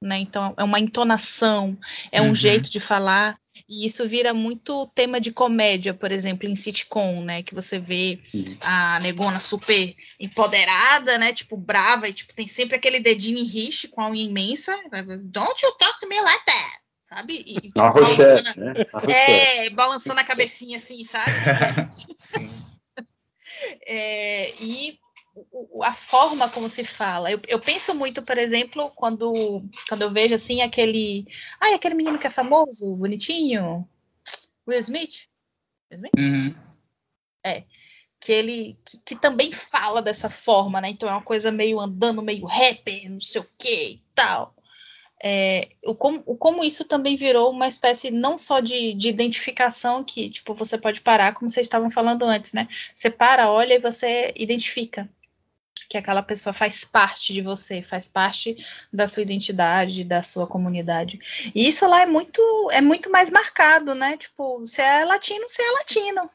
né? 0.00 0.18
Então 0.18 0.54
é 0.56 0.64
uma 0.64 0.80
entonação, 0.80 1.78
é 2.10 2.20
um 2.20 2.28
uhum. 2.28 2.34
jeito 2.34 2.70
de 2.70 2.80
falar 2.80 3.34
e 3.68 3.86
isso 3.86 4.06
vira 4.06 4.34
muito 4.34 4.86
tema 4.94 5.20
de 5.20 5.32
comédia, 5.32 5.94
por 5.94 6.12
exemplo, 6.12 6.48
em 6.48 6.54
sitcom, 6.54 7.22
né? 7.22 7.42
Que 7.42 7.54
você 7.54 7.78
vê 7.78 8.20
a 8.60 9.00
negona 9.00 9.40
super 9.40 9.94
empoderada, 10.20 11.18
né? 11.18 11.32
Tipo, 11.32 11.56
brava, 11.56 12.08
e 12.08 12.12
tipo, 12.12 12.34
tem 12.34 12.46
sempre 12.46 12.76
aquele 12.76 13.00
dedinho 13.00 13.38
em 13.38 13.44
riche 13.44 13.88
com 13.88 14.00
a 14.00 14.08
unha 14.08 14.24
imensa. 14.24 14.76
Don't 15.22 15.64
you 15.64 15.72
talk 15.72 15.98
to 15.98 16.08
me 16.08 16.20
like 16.20 16.44
that? 16.44 16.82
Sabe? 17.00 17.44
E, 17.46 17.54
tipo, 17.54 17.72
balançando, 17.74 18.60
né? 18.60 18.74
É, 19.08 19.70
balançando 19.70 20.20
a 20.20 20.24
cabecinha 20.24 20.78
assim, 20.78 21.04
sabe? 21.04 21.30
Sim. 22.18 22.50
É, 23.86 24.52
e 24.60 24.98
a 25.82 25.92
forma 25.92 26.48
como 26.50 26.68
se 26.68 26.84
fala. 26.84 27.30
Eu, 27.30 27.40
eu, 27.48 27.58
penso 27.58 27.94
muito, 27.94 28.22
por 28.22 28.36
exemplo, 28.38 28.90
quando, 28.94 29.62
quando 29.88 30.02
eu 30.02 30.10
vejo 30.10 30.34
assim 30.34 30.60
aquele. 30.62 31.26
Ai, 31.60 31.74
aquele 31.74 31.94
menino 31.94 32.18
que 32.18 32.26
é 32.26 32.30
famoso, 32.30 32.96
bonitinho. 32.96 33.88
Will 34.66 34.78
Smith? 34.78 35.26
Will 35.90 35.98
Smith? 35.98 36.12
Uhum. 36.18 36.54
É. 37.44 37.64
Que 38.20 38.32
ele 38.32 38.78
que, 38.84 38.98
que, 38.98 39.16
também 39.16 39.50
fala 39.50 40.00
dessa 40.00 40.30
forma, 40.30 40.80
né? 40.80 40.90
Então 40.90 41.08
é 41.08 41.12
uma 41.12 41.22
coisa 41.22 41.50
meio 41.50 41.80
andando, 41.80 42.22
meio 42.22 42.46
rapper, 42.46 43.10
não 43.10 43.20
sei 43.20 43.40
o 43.40 43.48
que 43.58 43.92
e 43.94 44.02
tal. 44.14 44.54
É, 45.24 45.68
o, 45.84 45.94
como, 45.94 46.22
o 46.26 46.36
como 46.36 46.64
isso 46.64 46.84
também 46.84 47.16
virou 47.16 47.50
uma 47.50 47.68
espécie 47.68 48.10
não 48.10 48.36
só 48.36 48.60
de, 48.60 48.92
de 48.94 49.08
identificação 49.08 50.02
que, 50.02 50.28
tipo, 50.28 50.52
você 50.52 50.76
pode 50.76 51.00
parar, 51.00 51.32
como 51.32 51.48
vocês 51.48 51.66
estavam 51.66 51.88
falando 51.90 52.24
antes, 52.24 52.52
né? 52.52 52.68
Você 52.94 53.08
para, 53.08 53.50
olha 53.50 53.74
e 53.74 53.78
você 53.78 54.32
identifica 54.36 55.08
que 55.92 55.98
aquela 55.98 56.22
pessoa 56.22 56.54
faz 56.54 56.86
parte 56.86 57.34
de 57.34 57.42
você, 57.42 57.82
faz 57.82 58.08
parte 58.08 58.56
da 58.90 59.06
sua 59.06 59.22
identidade, 59.22 60.04
da 60.04 60.22
sua 60.22 60.46
comunidade. 60.46 61.18
E 61.54 61.68
isso 61.68 61.86
lá 61.86 62.00
é 62.00 62.06
muito, 62.06 62.40
é 62.72 62.80
muito 62.80 63.10
mais 63.10 63.28
marcado, 63.28 63.94
né? 63.94 64.16
Tipo, 64.16 64.60
você 64.60 64.80
é 64.80 65.04
latino, 65.04 65.46
você 65.46 65.60
é 65.60 65.70
latino. 65.72 66.30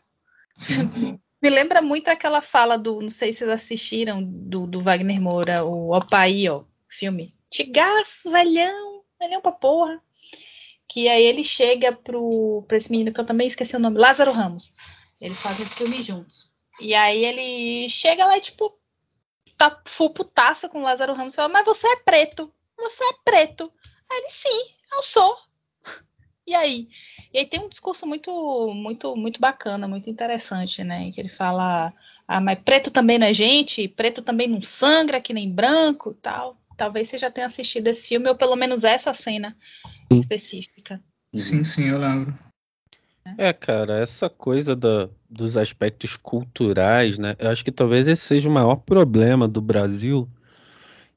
Me 1.42 1.50
lembra 1.50 1.82
muito 1.82 2.08
aquela 2.08 2.40
fala 2.40 2.78
do, 2.78 3.02
não 3.02 3.10
sei 3.10 3.34
se 3.34 3.40
vocês 3.40 3.50
assistiram, 3.50 4.22
do, 4.24 4.68
do 4.68 4.80
Wagner 4.80 5.20
Moura, 5.20 5.66
o 5.66 5.96
Opaí, 5.96 6.48
ó, 6.48 6.64
filme. 6.88 7.34
Tigaço, 7.50 8.30
velhão. 8.30 9.04
nenhum 9.20 9.42
pra 9.42 9.52
porra. 9.52 10.00
Que 10.88 11.10
aí 11.10 11.24
ele 11.24 11.44
chega 11.44 11.92
pro, 11.92 12.64
pra 12.68 12.78
esse 12.78 12.92
menino 12.92 13.12
que 13.12 13.20
eu 13.20 13.26
também 13.26 13.48
esqueci 13.48 13.76
o 13.76 13.80
nome, 13.80 13.98
Lázaro 13.98 14.32
Ramos. 14.32 14.76
Eles 15.20 15.42
fazem 15.42 15.66
esse 15.66 15.78
filme 15.78 16.04
juntos. 16.04 16.56
E 16.80 16.94
aí 16.94 17.26
ele 17.26 17.90
chega 17.90 18.24
lá 18.24 18.38
e, 18.38 18.42
tipo, 18.42 18.77
tá 19.58 19.82
full 19.86 20.12
putaça 20.12 20.70
com 20.70 20.80
o 20.80 20.84
Lázaro 20.84 21.14
Ramos 21.14 21.34
e 21.34 21.38
fala, 21.38 21.50
mas 21.50 21.66
você 21.66 21.88
é 21.88 21.96
preto, 21.98 22.54
você 22.78 23.04
é 23.04 23.14
preto. 23.26 23.72
Aí 24.10 24.18
ele, 24.20 24.30
sim, 24.30 24.76
eu 24.94 25.04
sou. 25.04 25.38
E 26.50 26.56
aí? 26.56 26.88
E 27.34 27.40
aí 27.40 27.46
tem 27.46 27.60
um 27.60 27.68
discurso 27.68 28.08
muito, 28.08 28.32
muito, 28.74 29.18
muito 29.18 29.38
bacana, 29.38 29.86
muito 29.86 30.10
interessante, 30.10 30.82
né? 30.82 31.12
Que 31.12 31.20
ele 31.20 31.28
fala, 31.28 31.94
ah, 32.26 32.40
mas 32.40 32.58
preto 32.64 32.90
também 32.90 33.18
não 33.18 33.28
é 33.28 33.34
gente, 33.34 33.86
preto 33.90 34.22
também 34.22 34.48
não 34.48 34.62
sangra 34.62 35.20
que 35.20 35.34
nem 35.34 35.52
branco 35.52 36.14
tal. 36.14 36.56
Talvez 36.78 37.10
você 37.10 37.18
já 37.18 37.30
tenha 37.30 37.48
assistido 37.48 37.88
esse 37.88 38.08
filme, 38.08 38.30
ou 38.30 38.36
pelo 38.36 38.56
menos 38.56 38.86
essa 38.86 39.14
cena 39.14 39.58
específica. 40.10 41.04
Sim, 41.36 41.66
sim, 41.66 41.90
eu 41.90 41.98
lembro. 41.98 42.34
É, 43.38 43.52
cara, 43.54 44.00
essa 44.00 44.30
coisa 44.30 44.76
da, 44.76 45.10
dos 45.30 45.58
aspectos 45.58 46.16
culturais, 46.16 47.18
né? 47.18 47.36
Eu 47.40 47.50
acho 47.50 47.64
que 47.64 47.72
talvez 47.72 48.08
esse 48.08 48.22
seja 48.22 48.50
o 48.50 48.52
maior 48.52 48.76
problema 48.76 49.48
do 49.48 49.62
Brasil, 49.62 50.30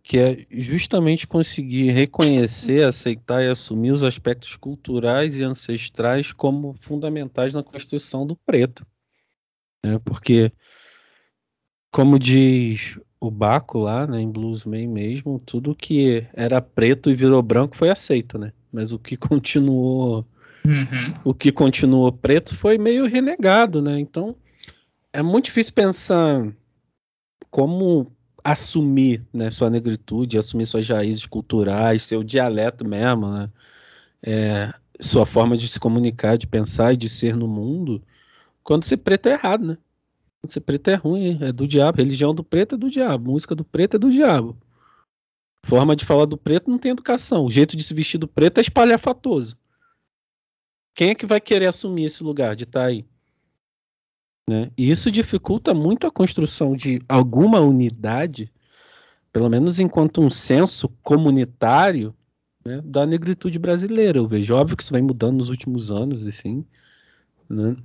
que 0.03 0.19
é 0.19 0.47
justamente 0.51 1.27
conseguir 1.27 1.91
reconhecer, 1.91 2.85
aceitar 2.85 3.43
e 3.43 3.49
assumir 3.49 3.93
os 3.93 4.03
aspectos 4.03 4.57
culturais 4.57 5.37
e 5.37 5.43
ancestrais 5.43 6.33
como 6.33 6.75
fundamentais 6.81 7.55
na 7.55 7.63
construção 7.63 8.27
do 8.27 8.35
preto. 8.35 8.87
Né? 9.85 10.01
Porque, 10.05 10.53
como 11.93 12.19
diz 12.19 12.99
o 13.21 13.31
Baco 13.31 13.79
lá, 13.79 14.07
né, 14.07 14.21
em 14.21 14.31
Bluesman 14.31 14.89
mesmo, 14.89 15.39
tudo 15.39 15.75
que 15.75 16.27
era 16.33 16.61
preto 16.61 17.11
e 17.11 17.15
virou 17.15 17.43
branco 17.43 17.77
foi 17.77 17.91
aceito, 17.91 18.39
né? 18.39 18.53
Mas 18.73 18.93
o 18.93 18.99
que 18.99 19.17
continuou 19.19 20.27
uhum. 20.67 21.15
o 21.25 21.35
que 21.35 21.51
continuou 21.51 22.11
preto 22.13 22.55
foi 22.57 22.79
meio 22.79 23.07
renegado, 23.07 23.81
né? 23.81 23.99
Então 23.99 24.37
é 25.13 25.23
muito 25.23 25.47
difícil 25.47 25.73
pensar 25.73 26.53
como 27.51 28.11
assumir 28.43 29.25
né, 29.33 29.51
sua 29.51 29.69
negritude, 29.69 30.39
assumir 30.39 30.67
suas 30.67 30.89
raízes 30.89 31.27
culturais, 31.27 32.05
seu 32.05 32.23
dialeto 32.23 32.87
mesmo, 32.87 33.31
né? 33.31 33.51
É, 34.23 34.73
sua 35.01 35.25
forma 35.25 35.57
de 35.57 35.67
se 35.67 35.81
comunicar, 35.81 36.37
de 36.37 36.47
pensar 36.47 36.93
e 36.93 36.97
de 36.97 37.09
ser 37.09 37.35
no 37.35 37.49
mundo, 37.49 38.03
quando 38.63 38.85
ser 38.85 38.99
preto 38.99 39.27
é 39.29 39.33
errado, 39.33 39.67
né? 39.67 39.79
Quando 40.41 40.53
ser 40.53 40.61
preto 40.61 40.89
é 40.89 40.95
ruim, 40.95 41.39
é 41.43 41.53
do 41.53 41.67
diabo. 41.67 41.99
Religião 41.99 42.35
do 42.35 42.45
preto 42.45 42.75
é 42.75 42.79
do 42.79 42.91
diabo, 42.91 43.33
música 43.33 43.55
do 43.55 43.65
preto 43.65 43.97
é 43.97 43.99
do 43.99 44.11
diabo. 44.11 44.57
Forma 45.67 45.95
de 45.95 46.05
falar 46.05 46.25
do 46.25 46.37
preto 46.37 46.71
não 46.71 46.79
tem 46.79 46.93
educação. 46.93 47.45
O 47.45 47.51
jeito 47.51 47.77
de 47.77 47.83
se 47.83 47.93
vestir 47.93 48.19
do 48.19 48.27
preto 48.29 48.59
é 48.59 48.61
espalhafatoso. 48.63 49.59
Quem 50.95 51.11
é 51.11 51.15
que 51.15 51.27
vai 51.27 51.41
querer 51.41 51.67
assumir 51.67 52.05
esse 52.05 52.23
lugar 52.23 52.55
de 52.55 52.65
estar 52.65 52.81
tá 52.81 52.87
aí? 52.87 53.07
Né? 54.49 54.71
E 54.77 54.91
isso 54.91 55.11
dificulta 55.11 55.73
muito 55.73 56.07
a 56.07 56.11
construção 56.11 56.75
de 56.75 57.01
alguma 57.09 57.61
unidade, 57.61 58.53
pelo 59.33 59.49
menos 59.49 59.79
enquanto 59.79 60.21
um 60.21 60.31
senso 60.31 60.89
comunitário 61.03 62.15
né, 62.67 62.81
da 62.85 63.07
negritude 63.07 63.59
brasileira. 63.59 64.19
Eu 64.19 64.27
vejo, 64.27 64.55
óbvio 64.55 64.77
que 64.77 64.83
isso 64.83 64.93
vai 64.93 65.03
mudando 65.03 65.37
nos 65.37 65.49
últimos 65.49 65.91
anos, 65.91 66.27
assim, 66.27 66.65
né? 67.49 67.77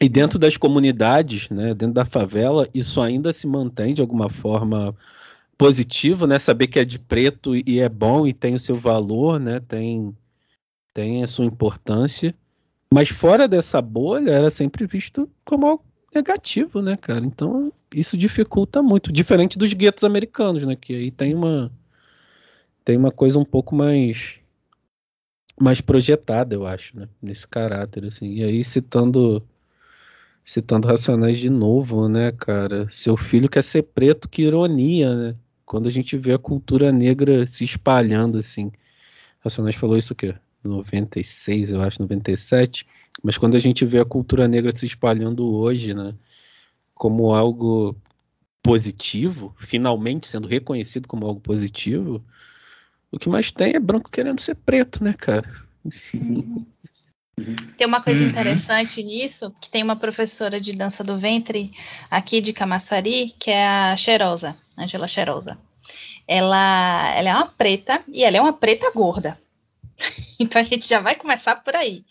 E 0.00 0.08
dentro 0.08 0.38
das 0.38 0.56
comunidades, 0.56 1.48
né, 1.48 1.74
dentro 1.74 1.94
da 1.94 2.04
favela, 2.04 2.68
isso 2.74 3.00
ainda 3.00 3.32
se 3.32 3.46
mantém 3.46 3.94
de 3.94 4.00
alguma 4.00 4.28
forma 4.28 4.96
positivo, 5.56 6.26
né? 6.26 6.38
Saber 6.38 6.66
que 6.66 6.78
é 6.78 6.84
de 6.84 6.98
preto 6.98 7.54
e 7.54 7.78
é 7.78 7.88
bom 7.88 8.26
e 8.26 8.32
tem 8.32 8.54
o 8.54 8.58
seu 8.58 8.76
valor, 8.76 9.38
né? 9.38 9.60
Tem 9.60 10.16
tem 10.92 11.22
a 11.22 11.26
sua 11.26 11.44
importância. 11.44 12.34
Mas 12.92 13.08
fora 13.08 13.48
dessa 13.48 13.80
bolha, 13.80 14.30
era 14.30 14.50
sempre 14.50 14.86
visto 14.86 15.28
como 15.44 15.66
algo 15.66 15.84
negativo, 16.14 16.82
né, 16.82 16.96
cara? 16.96 17.24
Então, 17.24 17.72
isso 17.94 18.16
dificulta 18.16 18.82
muito. 18.82 19.10
Diferente 19.10 19.58
dos 19.58 19.72
guetos 19.72 20.04
americanos, 20.04 20.64
né? 20.66 20.76
Que 20.76 20.94
aí 20.94 21.10
tem 21.10 21.34
uma. 21.34 21.72
Tem 22.84 22.96
uma 22.96 23.10
coisa 23.10 23.38
um 23.38 23.44
pouco 23.44 23.74
mais. 23.74 24.38
Mais 25.60 25.80
projetada, 25.80 26.54
eu 26.54 26.66
acho, 26.66 26.98
né? 26.98 27.08
Nesse 27.20 27.46
caráter, 27.46 28.04
assim. 28.04 28.34
E 28.34 28.44
aí, 28.44 28.62
citando. 28.62 29.42
Citando 30.44 30.88
Racionais 30.88 31.38
de 31.38 31.48
novo, 31.48 32.08
né, 32.08 32.32
cara? 32.32 32.88
Seu 32.90 33.16
filho 33.16 33.48
quer 33.48 33.62
ser 33.62 33.84
preto, 33.84 34.28
que 34.28 34.42
ironia, 34.42 35.14
né? 35.14 35.36
Quando 35.64 35.86
a 35.86 35.90
gente 35.90 36.16
vê 36.16 36.34
a 36.34 36.38
cultura 36.38 36.90
negra 36.90 37.46
se 37.46 37.64
espalhando, 37.64 38.38
assim. 38.38 38.72
Racionais 39.40 39.76
falou 39.76 39.96
isso 39.96 40.12
o 40.12 40.16
quê? 40.16 40.34
96, 40.64 41.70
eu 41.70 41.82
acho, 41.82 42.00
97. 42.00 42.86
Mas 43.22 43.38
quando 43.38 43.56
a 43.56 43.60
gente 43.60 43.84
vê 43.84 44.00
a 44.00 44.04
cultura 44.04 44.48
negra 44.48 44.74
se 44.74 44.86
espalhando 44.86 45.46
hoje, 45.46 45.94
né, 45.94 46.14
como 46.94 47.34
algo 47.34 47.96
positivo, 48.62 49.54
finalmente 49.58 50.26
sendo 50.26 50.46
reconhecido 50.46 51.08
como 51.08 51.26
algo 51.26 51.40
positivo, 51.40 52.24
o 53.10 53.18
que 53.18 53.28
mais 53.28 53.50
tem 53.50 53.74
é 53.74 53.80
branco 53.80 54.10
querendo 54.10 54.40
ser 54.40 54.54
preto, 54.54 55.02
né, 55.02 55.12
cara? 55.12 55.52
Uhum. 56.14 56.64
Tem 57.76 57.86
uma 57.86 58.00
coisa 58.00 58.22
uhum. 58.22 58.28
interessante 58.28 59.02
nisso, 59.02 59.52
que 59.60 59.68
tem 59.68 59.82
uma 59.82 59.96
professora 59.96 60.60
de 60.60 60.72
dança 60.74 61.02
do 61.02 61.18
ventre 61.18 61.72
aqui 62.10 62.40
de 62.40 62.52
Camaçari, 62.52 63.34
que 63.38 63.50
é 63.50 63.66
a 63.66 63.96
Cheirosa, 63.96 64.56
Angela 64.78 65.08
Cheirosa. 65.08 65.58
Ela, 66.28 67.14
ela 67.16 67.28
é 67.28 67.34
uma 67.34 67.46
preta 67.46 68.02
e 68.08 68.22
ela 68.22 68.36
é 68.36 68.40
uma 68.40 68.52
preta 68.52 68.90
gorda. 68.92 69.38
então 70.38 70.60
a 70.60 70.64
gente 70.64 70.88
já 70.88 71.00
vai 71.00 71.14
começar 71.14 71.56
por 71.56 71.74
aí. 71.74 72.04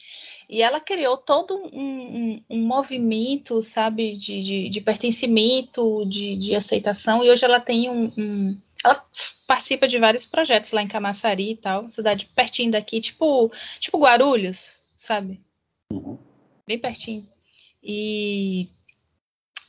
E 0.49 0.61
ela 0.61 0.81
criou 0.81 1.15
todo 1.15 1.55
um, 1.55 1.69
um, 1.79 2.43
um 2.49 2.67
movimento, 2.67 3.61
sabe, 3.63 4.17
de, 4.17 4.41
de, 4.41 4.69
de 4.69 4.81
pertencimento, 4.81 6.05
de, 6.05 6.35
de, 6.35 6.55
aceitação, 6.55 7.23
e 7.23 7.31
hoje 7.31 7.45
ela 7.45 7.59
tem 7.59 7.89
um, 7.89 8.11
um, 8.17 8.57
Ela 8.83 9.01
participa 9.47 9.87
de 9.87 9.97
vários 9.97 10.25
projetos 10.25 10.71
lá 10.73 10.81
em 10.81 10.89
Camaçari 10.89 11.51
e 11.51 11.55
tal, 11.55 11.87
cidade 11.87 12.29
pertinho 12.35 12.71
daqui, 12.71 12.99
tipo, 12.99 13.49
tipo 13.79 13.97
Guarulhos, 13.97 14.79
sabe? 14.93 15.39
Uhum. 15.89 16.17
Bem 16.67 16.77
pertinho. 16.77 17.25
E 17.81 18.67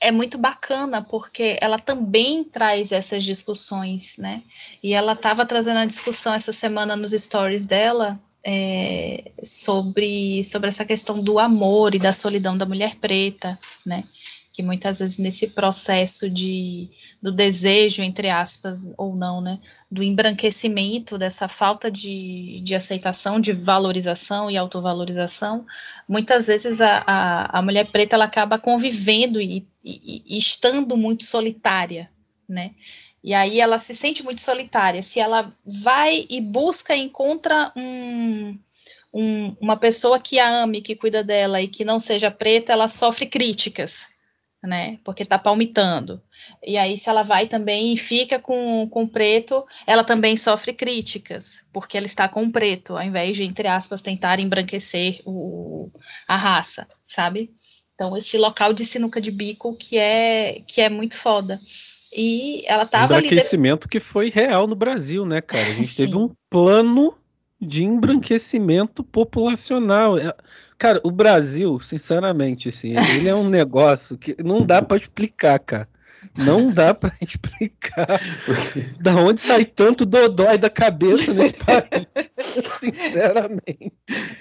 é 0.03 0.11
muito 0.11 0.37
bacana 0.37 1.01
porque 1.01 1.57
ela 1.61 1.79
também 1.79 2.45
traz 2.45 2.91
essas 2.93 3.23
discussões, 3.23 4.17
né? 4.19 4.43
E 4.83 4.93
ela 4.93 5.13
estava 5.13 5.47
trazendo 5.47 5.79
a 5.79 5.87
discussão 5.87 6.35
essa 6.35 6.53
semana 6.53 6.97
nos 6.97 7.13
stories 7.13 7.65
dela 7.65 8.21
é, 8.45 9.31
sobre, 9.43 10.43
sobre 10.43 10.69
essa 10.69 10.85
questão 10.85 11.21
do 11.21 11.39
amor 11.39 11.95
e 11.95 11.99
da 11.99 12.13
solidão 12.13 12.59
da 12.59 12.67
mulher 12.67 12.97
preta, 12.97 13.59
né? 13.87 14.05
Que 14.53 14.63
muitas 14.63 14.99
vezes 14.99 15.17
nesse 15.17 15.47
processo 15.49 16.29
de 16.29 16.91
do 17.21 17.33
desejo, 17.33 18.03
entre 18.03 18.29
aspas, 18.29 18.85
ou 18.99 19.17
não, 19.17 19.41
né, 19.41 19.59
do 19.91 20.03
embranquecimento, 20.03 21.17
dessa 21.17 21.49
falta 21.49 21.91
de, 21.91 22.61
de 22.61 22.75
aceitação, 22.75 23.41
de 23.41 23.53
valorização 23.53 24.51
e 24.51 24.57
autovalorização, 24.57 25.65
muitas 26.07 26.49
vezes 26.49 26.81
a, 26.81 27.03
a, 27.07 27.59
a 27.59 27.63
mulher 27.63 27.91
preta 27.91 28.17
ela 28.17 28.27
acaba 28.27 28.59
convivendo 28.59 29.41
e, 29.41 29.67
e, 29.85 30.23
e 30.27 30.39
estando 30.39 30.97
muito 30.97 31.25
solitária, 31.25 32.11
né, 32.47 32.73
e 33.25 33.33
aí 33.33 33.61
ela 33.61 33.79
se 33.79 33.95
sente 33.95 34.23
muito 34.23 34.43
solitária. 34.43 35.03
Se 35.03 35.21
ela 35.21 35.51
vai 35.65 36.27
e 36.29 36.41
busca, 36.41 36.97
encontra 36.97 37.73
um, 37.77 38.59
um, 39.15 39.57
uma 39.61 39.77
pessoa 39.77 40.19
que 40.19 40.41
a 40.41 40.63
ame, 40.63 40.81
que 40.81 40.97
cuida 40.97 41.23
dela 41.23 41.61
e 41.63 41.69
que 41.69 41.85
não 41.85 42.01
seja 42.01 42.31
preta, 42.31 42.73
ela 42.73 42.89
sofre 42.89 43.27
críticas, 43.27 44.09
né? 44.63 44.99
Porque 45.03 45.23
está 45.23 45.39
palmitando. 45.39 46.23
E 46.65 46.77
aí, 46.77 46.97
se 46.97 47.09
ela 47.09 47.23
vai 47.23 47.47
também 47.47 47.93
e 47.93 47.97
fica 47.97 48.39
com, 48.39 48.89
com 48.89 49.03
o 49.05 49.09
preto, 49.09 49.65
ela 49.87 50.05
também 50.05 50.37
sofre 50.37 50.73
críticas, 50.73 51.65
porque 51.73 51.97
ela 51.97 52.07
está 52.07 52.29
com 52.29 52.45
o 52.45 52.53
preto, 52.53 52.97
ao 52.97 53.03
invés 53.03 53.37
de, 53.37 53.43
entre 53.43 53.67
aspas, 53.67 54.01
tentar 54.01 54.39
embranquecer 54.39 55.21
o, 55.25 55.91
a 56.29 56.37
raça, 56.37 56.87
sabe? 57.05 57.51
Então, 57.95 58.17
esse 58.17 58.39
local 58.39 58.73
de 58.73 58.85
sinuca 58.85 59.21
de 59.21 59.31
bico 59.31 59.77
que 59.77 59.99
é, 59.99 60.63
que 60.67 60.81
é 60.81 60.89
muito 60.89 61.17
foda. 61.17 61.61
E 62.15 62.63
ela 62.67 62.83
estava 62.85 63.15
ali. 63.15 63.27
Embranquecimento 63.27 63.89
que 63.89 63.99
foi 63.99 64.31
real 64.31 64.67
no 64.67 64.77
Brasil, 64.77 65.25
né, 65.25 65.41
cara? 65.41 65.65
A 65.65 65.75
gente 65.75 65.95
teve 65.97 66.17
um 66.17 66.31
plano 66.51 67.15
de 67.61 67.85
embranquecimento 67.85 69.05
populacional. 69.05 70.17
Cara, 70.83 71.01
o 71.05 71.13
Brasil, 71.13 71.79
sinceramente, 71.79 72.71
assim, 72.71 72.97
ele 73.15 73.29
é 73.29 73.35
um 73.37 73.49
negócio 73.49 74.19
que 74.19 74.35
não 74.43 74.67
dá 74.67 74.83
para 74.83 74.97
explicar, 74.97 75.57
cara. 75.61 75.89
Não 76.37 76.73
dá 76.73 76.93
para 76.93 77.15
explicar 77.23 78.21
da 79.01 79.15
onde 79.15 79.41
sai 79.41 79.65
tanto 79.65 80.05
dodói 80.05 80.59
da 80.59 80.69
cabeça 80.69 81.33
nesse 81.35 81.55
país, 81.63 82.09
sinceramente. 82.81 83.93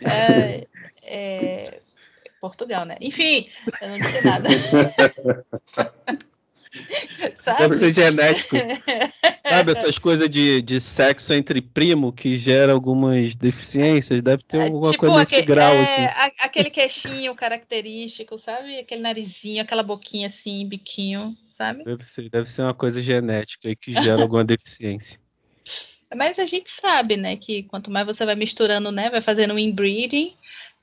É, 0.04 0.68
é, 1.04 1.80
Portugal, 2.42 2.86
né? 2.86 2.98
Enfim, 3.00 3.48
eu 3.80 3.90
não 3.90 4.00
disse 4.00 4.26
nada. 4.26 4.50
Sabe? 7.36 7.60
Deve 7.60 7.74
ser 7.76 7.94
genético. 7.94 8.56
Sabe, 9.48 9.72
essas 9.74 10.00
coisas 10.00 10.30
de, 10.30 10.62
de 10.62 10.80
sexo 10.80 11.34
entre 11.34 11.62
primo 11.62 12.14
que 12.14 12.38
gera 12.38 12.72
algumas 12.72 13.36
deficiências, 13.36 14.22
deve 14.22 14.44
ter 14.44 14.58
é, 14.58 14.64
alguma 14.64 14.92
tipo 14.92 15.06
coisa 15.06 15.18
nesse 15.20 15.42
grau. 15.42 15.74
É, 15.74 16.06
assim. 16.06 16.34
Aquele 16.40 16.70
queixinho 16.70 17.36
característico, 17.36 18.38
sabe? 18.38 18.80
Aquele 18.80 19.02
narizinho, 19.02 19.62
aquela 19.62 19.84
boquinha 19.84 20.28
assim, 20.28 20.66
biquinho, 20.68 21.36
sabe? 21.48 21.84
Deve 21.84 22.04
ser, 22.06 22.30
deve 22.30 22.50
ser 22.50 22.62
uma 22.62 22.74
coisa 22.74 23.02
genética 23.02 23.76
que 23.76 23.92
gera 23.94 24.22
alguma 24.22 24.44
deficiência. 24.44 25.20
Mas 26.16 26.40
a 26.40 26.46
gente 26.46 26.70
sabe, 26.70 27.16
né, 27.16 27.38
que 27.38 27.64
quanto 27.64 27.90
mais 27.90 28.06
você 28.06 28.26
vai 28.26 28.36
misturando, 28.36 28.92
né, 28.92 29.10
vai 29.10 29.22
fazendo 29.22 29.54
um 29.54 29.60
inbreeding, 29.60 30.34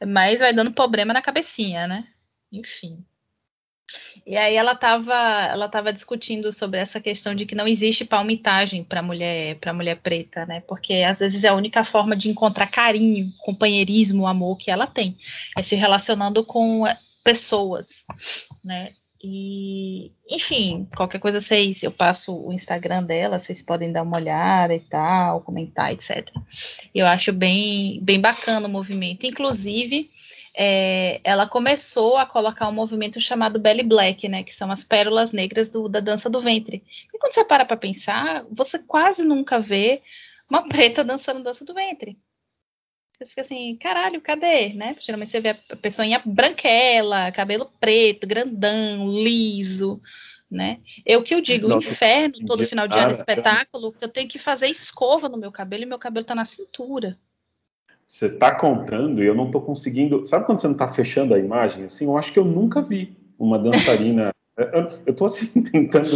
mais 0.06 0.40
vai 0.40 0.54
dando 0.54 0.72
problema 0.72 1.12
na 1.12 1.20
cabecinha, 1.20 1.86
né? 1.86 2.06
Enfim. 2.50 3.04
E 4.26 4.36
aí 4.36 4.54
ela 4.56 4.72
estava 4.72 5.14
ela 5.14 5.68
tava 5.68 5.92
discutindo 5.92 6.52
sobre 6.52 6.78
essa 6.80 7.00
questão 7.00 7.34
de 7.34 7.46
que 7.46 7.54
não 7.54 7.66
existe 7.66 8.04
palmitagem 8.04 8.84
para 8.84 9.02
mulher 9.02 9.56
para 9.56 9.72
mulher 9.72 9.96
preta, 9.96 10.44
né? 10.44 10.60
Porque 10.60 10.94
às 11.06 11.20
vezes 11.20 11.44
é 11.44 11.48
a 11.48 11.54
única 11.54 11.84
forma 11.84 12.14
de 12.14 12.28
encontrar 12.28 12.66
carinho, 12.66 13.32
companheirismo, 13.40 14.26
amor 14.26 14.56
que 14.56 14.70
ela 14.70 14.86
tem, 14.86 15.16
é 15.56 15.62
se 15.62 15.74
relacionando 15.74 16.44
com 16.44 16.86
eh, 16.86 16.98
pessoas, 17.24 18.04
né? 18.64 18.90
E, 19.22 20.12
enfim, 20.30 20.86
qualquer 20.96 21.18
coisa 21.18 21.40
vocês, 21.40 21.82
eu 21.82 21.90
passo 21.90 22.36
o 22.36 22.52
Instagram 22.52 23.02
dela, 23.02 23.40
vocês 23.40 23.60
podem 23.60 23.90
dar 23.90 24.02
uma 24.02 24.16
olhada 24.16 24.74
e 24.74 24.78
tal, 24.78 25.40
comentar, 25.40 25.92
etc. 25.92 26.30
Eu 26.94 27.04
acho 27.04 27.32
bem, 27.32 27.98
bem 28.00 28.20
bacana 28.20 28.68
o 28.68 28.70
movimento. 28.70 29.26
Inclusive, 29.26 30.08
é, 30.54 31.20
ela 31.24 31.46
começou 31.46 32.16
a 32.16 32.26
colocar 32.26 32.68
um 32.68 32.72
movimento 32.72 33.20
chamado 33.20 33.58
Belly 33.58 33.82
Black, 33.82 34.28
né, 34.28 34.42
que 34.42 34.52
são 34.52 34.70
as 34.70 34.84
pérolas 34.84 35.32
negras 35.32 35.68
do, 35.68 35.88
da 35.88 36.00
dança 36.00 36.28
do 36.28 36.40
ventre. 36.40 36.82
E 37.12 37.18
quando 37.18 37.32
você 37.32 37.44
para 37.44 37.64
para 37.64 37.76
pensar, 37.76 38.44
você 38.50 38.78
quase 38.78 39.24
nunca 39.24 39.60
vê 39.60 40.02
uma 40.48 40.66
preta 40.68 41.04
dançando 41.04 41.42
dança 41.42 41.64
do 41.64 41.74
ventre. 41.74 42.18
Você 43.18 43.30
fica 43.30 43.40
assim, 43.40 43.76
caralho, 43.76 44.20
cadê, 44.20 44.72
né? 44.74 44.94
Geralmente 45.00 45.30
você 45.30 45.40
vê 45.40 45.48
a 45.48 45.76
pessoinha 45.76 46.22
branquela, 46.24 47.32
cabelo 47.32 47.66
preto, 47.80 48.28
grandão, 48.28 49.10
liso, 49.10 50.00
né? 50.48 50.80
Eu 51.04 51.20
que 51.24 51.34
eu 51.34 51.40
digo, 51.40 51.66
Nossa, 51.66 51.90
inferno, 51.90 52.46
todo 52.46 52.64
final 52.64 52.86
de 52.86 52.96
ano 52.96 53.10
espetáculo, 53.10 53.92
que 53.92 54.04
eu 54.04 54.08
tenho 54.08 54.28
que 54.28 54.38
fazer 54.38 54.68
escova 54.68 55.28
no 55.28 55.36
meu 55.36 55.50
cabelo 55.50 55.82
e 55.82 55.86
meu 55.86 55.98
cabelo 55.98 56.24
tá 56.24 56.34
na 56.34 56.44
cintura 56.44 57.18
você 58.08 58.26
está 58.26 58.54
contando 58.54 59.22
e 59.22 59.26
eu 59.26 59.34
não 59.34 59.46
estou 59.46 59.60
conseguindo. 59.60 60.24
Sabe 60.24 60.46
quando 60.46 60.60
você 60.60 60.66
não 60.66 60.72
está 60.72 60.88
fechando 60.88 61.34
a 61.34 61.38
imagem? 61.38 61.84
Assim, 61.84 62.06
eu 62.06 62.16
acho 62.16 62.32
que 62.32 62.38
eu 62.38 62.44
nunca 62.44 62.80
vi 62.80 63.14
uma 63.38 63.58
dançarina. 63.58 64.32
eu, 64.56 65.12
estou 65.12 65.26
assim 65.26 65.46
tentando. 65.62 66.06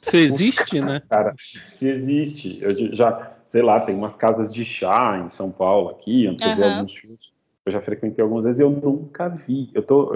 Se 0.00 0.16
existe, 0.16 0.80
né? 0.80 1.02
Cara, 1.10 1.34
se 1.66 1.88
existe. 1.88 2.62
Eu 2.62 2.94
já, 2.94 3.36
sei 3.44 3.62
lá, 3.62 3.80
tem 3.80 3.96
umas 3.96 4.14
casas 4.14 4.54
de 4.54 4.64
chá 4.64 5.20
em 5.24 5.28
São 5.28 5.50
Paulo 5.50 5.90
aqui, 5.90 6.28
onde 6.28 6.40
você 6.40 6.50
uhum. 6.50 6.56
vê 6.56 6.64
alguns 6.64 6.92
shows. 6.92 7.32
Eu 7.66 7.72
já 7.72 7.82
frequentei 7.82 8.22
algumas 8.22 8.44
vezes 8.44 8.60
e 8.60 8.62
eu 8.62 8.70
nunca 8.70 9.28
vi. 9.28 9.70
Eu 9.74 9.82
tô. 9.82 10.12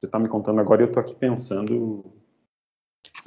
Você 0.00 0.06
está 0.06 0.18
me 0.18 0.28
contando 0.28 0.60
agora 0.60 0.82
e 0.82 0.84
eu 0.84 0.88
estou 0.88 1.00
aqui 1.00 1.14
pensando 1.14 2.04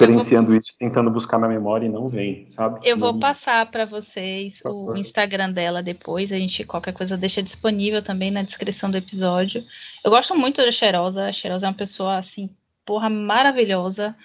experienciando 0.01 0.49
vou... 0.49 0.57
isso, 0.57 0.73
tentando 0.77 1.09
buscar 1.11 1.37
na 1.39 1.47
memória 1.47 1.85
e 1.85 1.89
não 1.89 2.09
vem, 2.09 2.47
sabe? 2.49 2.79
Eu 2.83 2.97
vou 2.97 3.17
passar 3.19 3.65
para 3.67 3.85
vocês 3.85 4.61
o 4.65 4.95
Instagram 4.95 5.51
dela 5.51 5.81
depois, 5.81 6.31
a 6.31 6.37
gente 6.37 6.63
qualquer 6.63 6.93
coisa 6.93 7.17
deixa 7.17 7.41
disponível 7.41 8.01
também 8.01 8.31
na 8.31 8.43
descrição 8.43 8.89
do 8.89 8.97
episódio. 8.97 9.63
Eu 10.03 10.11
gosto 10.11 10.35
muito 10.35 10.63
da 10.63 10.71
Cheirosa, 10.71 11.27
a 11.27 11.31
Cheirosa 11.31 11.67
é 11.67 11.69
uma 11.69 11.75
pessoa 11.75 12.17
assim, 12.17 12.49
porra, 12.85 13.09
maravilhosa. 13.09 14.15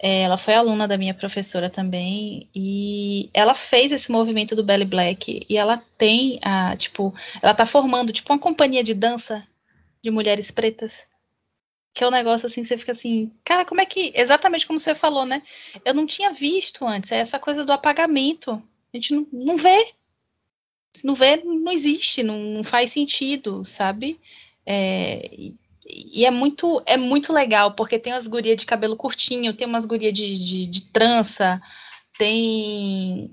É, 0.00 0.22
ela 0.22 0.36
foi 0.36 0.54
aluna 0.54 0.86
da 0.86 0.98
minha 0.98 1.14
professora 1.14 1.70
também 1.70 2.50
e 2.54 3.30
ela 3.32 3.54
fez 3.54 3.92
esse 3.92 4.12
movimento 4.12 4.54
do 4.54 4.62
Belly 4.62 4.84
Black 4.84 5.46
e 5.48 5.56
ela 5.56 5.82
tem 5.96 6.38
a, 6.44 6.76
tipo, 6.76 7.14
ela 7.42 7.54
tá 7.54 7.64
formando 7.64 8.12
tipo 8.12 8.30
uma 8.30 8.38
companhia 8.38 8.84
de 8.84 8.92
dança 8.92 9.42
de 10.02 10.10
mulheres 10.10 10.50
pretas 10.50 11.06
que 11.96 12.04
é 12.04 12.06
um 12.06 12.10
negócio 12.10 12.46
assim, 12.46 12.62
você 12.62 12.76
fica 12.76 12.92
assim, 12.92 13.32
cara, 13.42 13.64
como 13.64 13.80
é 13.80 13.86
que. 13.86 14.12
Exatamente 14.14 14.66
como 14.66 14.78
você 14.78 14.94
falou, 14.94 15.24
né? 15.24 15.42
Eu 15.82 15.94
não 15.94 16.04
tinha 16.04 16.30
visto 16.30 16.86
antes. 16.86 17.10
É 17.10 17.16
essa 17.16 17.38
coisa 17.38 17.64
do 17.64 17.72
apagamento. 17.72 18.62
A 18.92 18.96
gente 18.98 19.14
não, 19.14 19.26
não 19.32 19.56
vê. 19.56 19.94
Se 20.94 21.06
não 21.06 21.14
vê, 21.14 21.38
não 21.42 21.72
existe, 21.72 22.22
não, 22.22 22.38
não 22.38 22.62
faz 22.62 22.90
sentido, 22.90 23.64
sabe? 23.64 24.20
É, 24.66 25.26
e 25.86 26.26
é 26.26 26.30
muito, 26.30 26.82
é 26.84 26.98
muito 26.98 27.32
legal, 27.32 27.72
porque 27.72 27.98
tem 27.98 28.12
umas 28.12 28.26
gurias 28.26 28.58
de 28.58 28.66
cabelo 28.66 28.94
curtinho, 28.94 29.54
tem 29.54 29.66
umas 29.66 29.86
gurias 29.86 30.12
de, 30.12 30.38
de, 30.38 30.66
de 30.66 30.82
trança, 30.88 31.62
tem 32.18 33.30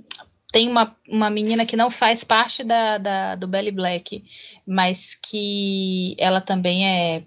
tem 0.54 0.70
uma, 0.70 0.96
uma 1.10 1.30
menina 1.30 1.66
que 1.66 1.76
não 1.76 1.90
faz 1.90 2.24
parte 2.24 2.64
da, 2.64 2.98
da, 2.98 3.36
do 3.36 3.48
Belly 3.48 3.72
Black, 3.72 4.24
mas 4.66 5.16
que 5.16 6.16
ela 6.18 6.40
também 6.40 6.88
é 6.88 7.24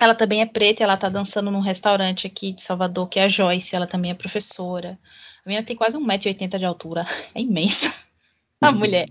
ela 0.00 0.14
também 0.14 0.40
é 0.40 0.46
preta, 0.46 0.82
ela 0.82 0.96
tá 0.96 1.08
dançando 1.08 1.50
num 1.50 1.60
restaurante 1.60 2.26
aqui 2.26 2.52
de 2.52 2.62
Salvador, 2.62 3.08
que 3.08 3.18
é 3.18 3.24
a 3.24 3.28
Joyce, 3.28 3.74
ela 3.74 3.86
também 3.86 4.10
é 4.10 4.14
professora. 4.14 4.98
A 5.44 5.48
menina 5.48 5.64
tem 5.64 5.76
quase 5.76 5.98
1,80m 5.98 6.58
de 6.58 6.64
altura, 6.64 7.06
é 7.34 7.40
imensa. 7.40 7.92
A 8.60 8.70
uhum. 8.70 8.78
mulher. 8.78 9.08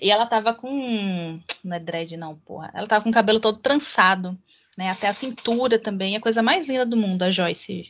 E 0.00 0.10
ela 0.10 0.26
tava 0.26 0.52
com. 0.52 1.38
Não 1.62 1.76
é 1.76 1.78
dread, 1.78 2.16
não, 2.16 2.34
porra. 2.34 2.68
Ela 2.74 2.88
tava 2.88 3.04
com 3.04 3.10
o 3.10 3.12
cabelo 3.12 3.38
todo 3.38 3.58
trançado, 3.58 4.36
né? 4.76 4.90
Até 4.90 5.06
a 5.06 5.12
cintura 5.12 5.78
também. 5.78 6.14
É 6.14 6.16
a 6.16 6.20
coisa 6.20 6.42
mais 6.42 6.66
linda 6.66 6.84
do 6.84 6.96
mundo, 6.96 7.22
a 7.22 7.30
Joyce. 7.30 7.88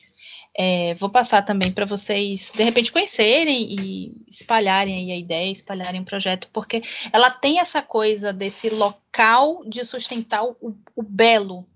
É, 0.55 0.95
vou 0.97 1.09
passar 1.09 1.41
também 1.41 1.73
para 1.73 1.87
vocês, 1.87 2.53
de 2.55 2.63
repente, 2.63 2.93
conhecerem 2.93 3.69
e 3.71 4.13
espalharem 4.29 5.11
a 5.11 5.17
ideia, 5.17 5.51
espalharem 5.51 6.03
o 6.03 6.05
projeto, 6.05 6.47
porque 6.53 6.83
ela 7.11 7.31
tem 7.31 7.59
essa 7.59 7.81
coisa 7.81 8.31
desse 8.31 8.69
local 8.69 9.63
de 9.65 9.83
sustentar 9.83 10.45
o, 10.45 10.77
o 10.95 11.03
belo 11.03 11.67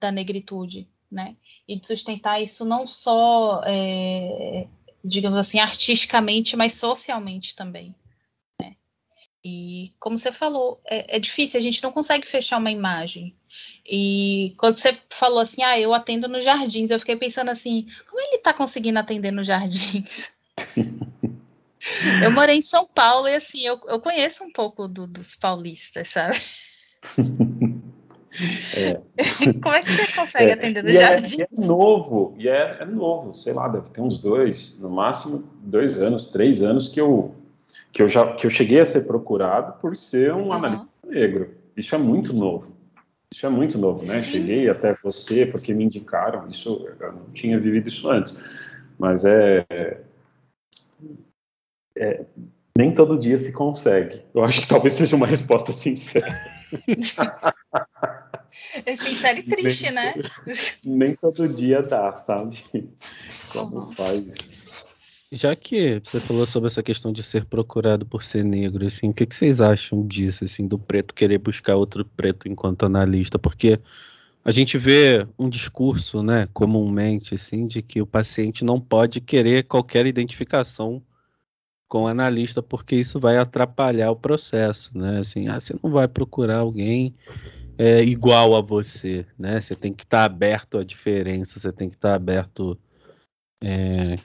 da 0.00 0.10
negritude, 0.10 0.88
né? 1.10 1.36
E 1.68 1.78
de 1.78 1.86
sustentar 1.86 2.42
isso 2.42 2.64
não 2.64 2.86
só, 2.86 3.60
é, 3.64 4.66
digamos 5.04 5.38
assim, 5.38 5.58
artisticamente, 5.58 6.56
mas 6.56 6.72
socialmente 6.74 7.54
também. 7.54 7.94
Né? 8.60 8.74
E 9.44 9.92
como 9.98 10.16
você 10.16 10.32
falou, 10.32 10.80
é, 10.86 11.16
é, 11.16 11.18
difícil, 11.18 11.60
a 11.60 11.62
gente 11.62 11.82
não 11.82 11.92
consegue 11.92 12.26
fechar 12.26 12.58
uma 12.58 12.70
imagem. 12.70 13.36
E 13.84 14.54
quando 14.56 14.76
você 14.76 14.96
falou 15.10 15.40
assim, 15.40 15.62
ah, 15.62 15.78
eu 15.78 15.92
atendo 15.92 16.28
nos 16.28 16.44
jardins, 16.44 16.90
eu 16.90 16.98
fiquei 16.98 17.16
pensando 17.16 17.50
assim, 17.50 17.86
como 18.08 18.20
ele 18.20 18.36
está 18.36 18.54
conseguindo 18.54 18.98
atender 18.98 19.32
nos 19.32 19.46
jardins? 19.46 20.30
eu 22.22 22.30
morei 22.30 22.56
em 22.56 22.62
São 22.62 22.86
Paulo 22.86 23.28
e 23.28 23.34
assim, 23.34 23.60
eu, 23.60 23.80
eu 23.88 24.00
conheço 24.00 24.44
um 24.44 24.52
pouco 24.52 24.86
do, 24.86 25.06
dos 25.06 25.34
paulistas, 25.34 26.08
sabe? 26.08 26.40
É. 28.76 28.94
Como 29.60 29.74
é 29.74 29.80
que 29.80 29.92
você 29.92 30.12
consegue 30.12 30.50
é, 30.50 30.54
atender 30.54 30.84
no 30.84 30.92
jardim? 30.92 31.40
É, 31.42 31.44
é, 31.44 31.66
novo, 31.66 32.34
e 32.38 32.48
é, 32.48 32.78
é, 32.80 32.84
novo, 32.84 33.34
sei 33.34 33.52
lá, 33.52 33.68
deve 33.68 33.90
ter 33.90 34.00
uns 34.00 34.18
dois, 34.18 34.78
no 34.80 34.90
máximo 34.90 35.44
dois 35.62 36.00
anos, 36.00 36.26
três 36.26 36.62
anos 36.62 36.88
que 36.88 37.00
eu, 37.00 37.34
que 37.92 38.02
eu, 38.02 38.08
já, 38.08 38.34
que 38.34 38.46
eu 38.46 38.50
cheguei 38.50 38.80
a 38.80 38.86
ser 38.86 39.06
procurado 39.06 39.80
por 39.80 39.96
ser 39.96 40.32
um 40.32 40.44
uhum. 40.44 40.52
analista 40.52 40.86
negro. 41.06 41.50
Isso 41.76 41.94
é 41.94 41.98
muito 41.98 42.32
novo. 42.32 42.72
Isso 43.32 43.46
é 43.46 43.48
muito 43.48 43.78
novo, 43.78 44.00
né? 44.00 44.14
Sim. 44.14 44.32
Cheguei 44.32 44.68
até 44.68 44.94
você 45.02 45.46
porque 45.46 45.72
me 45.72 45.84
indicaram, 45.84 46.48
isso 46.48 46.88
eu 47.00 47.12
não 47.12 47.30
tinha 47.32 47.58
vivido 47.58 47.88
isso 47.88 48.08
antes. 48.08 48.36
Mas 48.98 49.24
é, 49.24 49.64
é 51.96 52.24
nem 52.76 52.94
todo 52.94 53.18
dia 53.18 53.38
se 53.38 53.52
consegue. 53.52 54.22
Eu 54.34 54.42
acho 54.44 54.60
que 54.60 54.68
talvez 54.68 54.94
seja 54.94 55.16
uma 55.16 55.26
resposta 55.26 55.72
sincera. 55.72 56.60
É 58.84 58.96
sincero 58.96 59.38
e 59.38 59.42
triste, 59.42 59.84
nem, 59.84 59.94
né? 59.94 60.14
Nem 60.84 61.14
todo 61.16 61.48
dia 61.48 61.82
dá, 61.82 62.12
sabe? 62.16 62.64
Como 63.52 63.78
uhum. 63.78 63.92
faz. 63.92 64.60
Já 65.32 65.54
que 65.54 66.00
você 66.02 66.18
falou 66.18 66.44
sobre 66.44 66.66
essa 66.66 66.82
questão 66.82 67.12
de 67.12 67.22
ser 67.22 67.44
procurado 67.44 68.04
por 68.04 68.24
ser 68.24 68.44
negro, 68.44 68.84
assim, 68.84 69.10
o 69.10 69.14
que, 69.14 69.24
que 69.24 69.34
vocês 69.34 69.60
acham 69.60 70.04
disso, 70.04 70.44
assim, 70.44 70.66
do 70.66 70.76
preto 70.76 71.14
querer 71.14 71.38
buscar 71.38 71.76
outro 71.76 72.04
preto 72.04 72.48
enquanto 72.48 72.84
analista? 72.84 73.38
Porque 73.38 73.78
a 74.44 74.50
gente 74.50 74.76
vê 74.76 75.24
um 75.38 75.48
discurso, 75.48 76.20
né, 76.20 76.48
comumente, 76.52 77.36
assim, 77.36 77.66
de 77.66 77.80
que 77.80 78.02
o 78.02 78.06
paciente 78.06 78.64
não 78.64 78.80
pode 78.80 79.20
querer 79.20 79.64
qualquer 79.64 80.04
identificação 80.04 81.00
com 81.86 82.02
o 82.02 82.06
analista, 82.08 82.62
porque 82.62 82.96
isso 82.96 83.20
vai 83.20 83.36
atrapalhar 83.36 84.10
o 84.10 84.16
processo, 84.16 84.90
né? 84.96 85.18
Assim, 85.18 85.48
ah, 85.48 85.58
você 85.58 85.74
não 85.82 85.90
vai 85.90 86.08
procurar 86.08 86.58
alguém 86.58 87.14
é, 87.82 88.02
igual 88.02 88.54
a 88.54 88.60
você, 88.60 89.26
né? 89.38 89.58
Você 89.58 89.74
tem 89.74 89.90
que 89.94 90.02
estar 90.02 90.18
tá 90.18 90.24
aberto 90.26 90.76
à 90.76 90.84
diferença, 90.84 91.58
você 91.58 91.72
tem 91.72 91.88
que 91.88 91.96
estar 91.96 92.10
tá 92.10 92.14
aberto 92.14 92.78
é, 93.64 94.16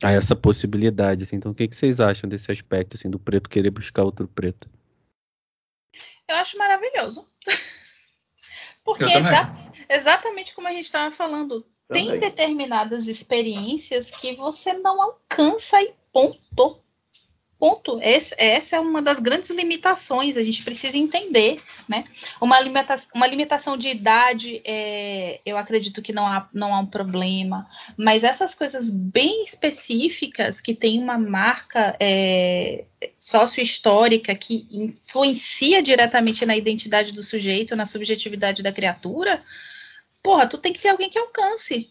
a 0.00 0.12
essa 0.12 0.36
possibilidade. 0.36 1.24
Assim. 1.24 1.34
Então, 1.34 1.50
o 1.50 1.54
que, 1.54 1.66
que 1.66 1.74
vocês 1.74 1.98
acham 1.98 2.30
desse 2.30 2.52
aspecto, 2.52 2.96
assim, 2.96 3.10
do 3.10 3.18
preto 3.18 3.50
querer 3.50 3.70
buscar 3.70 4.04
outro 4.04 4.28
preto? 4.28 4.70
Eu 6.28 6.36
acho 6.36 6.56
maravilhoso. 6.56 7.28
Porque 8.84 9.02
exa 9.02 9.56
exatamente 9.88 10.54
como 10.54 10.68
a 10.68 10.72
gente 10.72 10.84
estava 10.84 11.10
falando, 11.10 11.66
tem 11.92 12.16
determinadas 12.20 13.08
experiências 13.08 14.12
que 14.12 14.36
você 14.36 14.72
não 14.74 15.02
alcança 15.02 15.82
e 15.82 15.92
ponto. 16.12 16.80
Ponto. 17.60 18.00
Esse, 18.02 18.34
essa 18.38 18.76
é 18.76 18.80
uma 18.80 19.02
das 19.02 19.20
grandes 19.20 19.50
limitações, 19.50 20.38
a 20.38 20.42
gente 20.42 20.64
precisa 20.64 20.96
entender, 20.96 21.62
né? 21.86 22.04
Uma, 22.40 22.58
limita 22.58 22.96
uma 23.14 23.26
limitação 23.26 23.76
de 23.76 23.88
idade, 23.88 24.62
é, 24.64 25.40
eu 25.44 25.58
acredito 25.58 26.00
que 26.00 26.10
não 26.10 26.26
há, 26.26 26.48
não 26.54 26.74
há 26.74 26.78
um 26.78 26.86
problema, 26.86 27.68
mas 27.98 28.24
essas 28.24 28.54
coisas 28.54 28.90
bem 28.90 29.42
específicas 29.42 30.58
que 30.58 30.74
tem 30.74 30.98
uma 31.02 31.18
marca 31.18 31.94
é, 32.00 32.86
sócio-histórica 33.18 34.34
que 34.34 34.66
influencia 34.70 35.82
diretamente 35.82 36.46
na 36.46 36.56
identidade 36.56 37.12
do 37.12 37.22
sujeito, 37.22 37.76
na 37.76 37.84
subjetividade 37.84 38.62
da 38.62 38.72
criatura, 38.72 39.44
porra, 40.22 40.46
tu 40.46 40.56
tem 40.56 40.72
que 40.72 40.80
ter 40.80 40.88
alguém 40.88 41.10
que 41.10 41.18
alcance, 41.18 41.90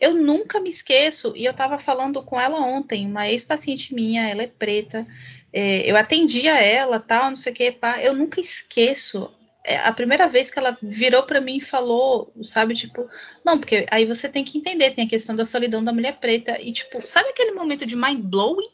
eu 0.00 0.14
nunca 0.14 0.60
me 0.60 0.68
esqueço, 0.68 1.32
e 1.36 1.44
eu 1.44 1.52
estava 1.52 1.78
falando 1.78 2.22
com 2.22 2.40
ela 2.40 2.58
ontem, 2.58 3.06
uma 3.06 3.28
ex-paciente 3.28 3.94
minha, 3.94 4.28
ela 4.28 4.42
é 4.42 4.46
preta, 4.46 5.06
é, 5.52 5.90
eu 5.90 5.96
atendia 5.96 6.58
ela, 6.58 7.00
tal, 7.00 7.30
não 7.30 7.36
sei 7.36 7.52
o 7.52 7.54
que, 7.54 7.72
pá, 7.72 8.00
eu 8.00 8.14
nunca 8.14 8.40
esqueço 8.40 9.30
é, 9.64 9.76
a 9.78 9.92
primeira 9.92 10.28
vez 10.28 10.50
que 10.50 10.58
ela 10.58 10.76
virou 10.82 11.22
para 11.24 11.40
mim 11.40 11.58
e 11.58 11.60
falou, 11.60 12.32
sabe, 12.42 12.74
tipo, 12.74 13.08
não, 13.44 13.58
porque 13.58 13.86
aí 13.90 14.06
você 14.06 14.28
tem 14.28 14.44
que 14.44 14.56
entender, 14.58 14.92
tem 14.92 15.04
a 15.04 15.08
questão 15.08 15.36
da 15.36 15.44
solidão 15.44 15.84
da 15.84 15.92
mulher 15.92 16.18
preta, 16.18 16.60
e 16.60 16.72
tipo, 16.72 17.06
sabe 17.06 17.28
aquele 17.28 17.52
momento 17.52 17.84
de 17.84 17.94
mind 17.94 18.24
blowing? 18.24 18.68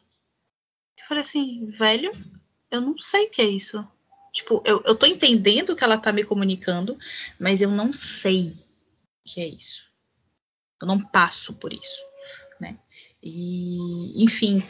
Eu 0.98 1.04
falei 1.06 1.22
assim, 1.22 1.66
velho, 1.66 2.12
eu 2.70 2.80
não 2.80 2.96
sei 2.98 3.26
o 3.26 3.30
que 3.30 3.42
é 3.42 3.46
isso. 3.46 3.86
Tipo, 4.32 4.62
eu, 4.66 4.82
eu 4.84 4.94
tô 4.94 5.06
entendendo 5.06 5.70
o 5.70 5.76
que 5.76 5.82
ela 5.82 5.98
tá 5.98 6.12
me 6.12 6.22
comunicando, 6.22 6.96
mas 7.38 7.60
eu 7.60 7.70
não 7.70 7.92
sei 7.92 8.50
o 8.50 8.54
que 9.24 9.40
é 9.40 9.48
isso. 9.48 9.85
Eu 10.80 10.86
não 10.86 11.00
passo 11.00 11.54
por 11.54 11.72
isso, 11.72 12.02
né? 12.60 12.76
E, 13.22 14.22
enfim, 14.22 14.62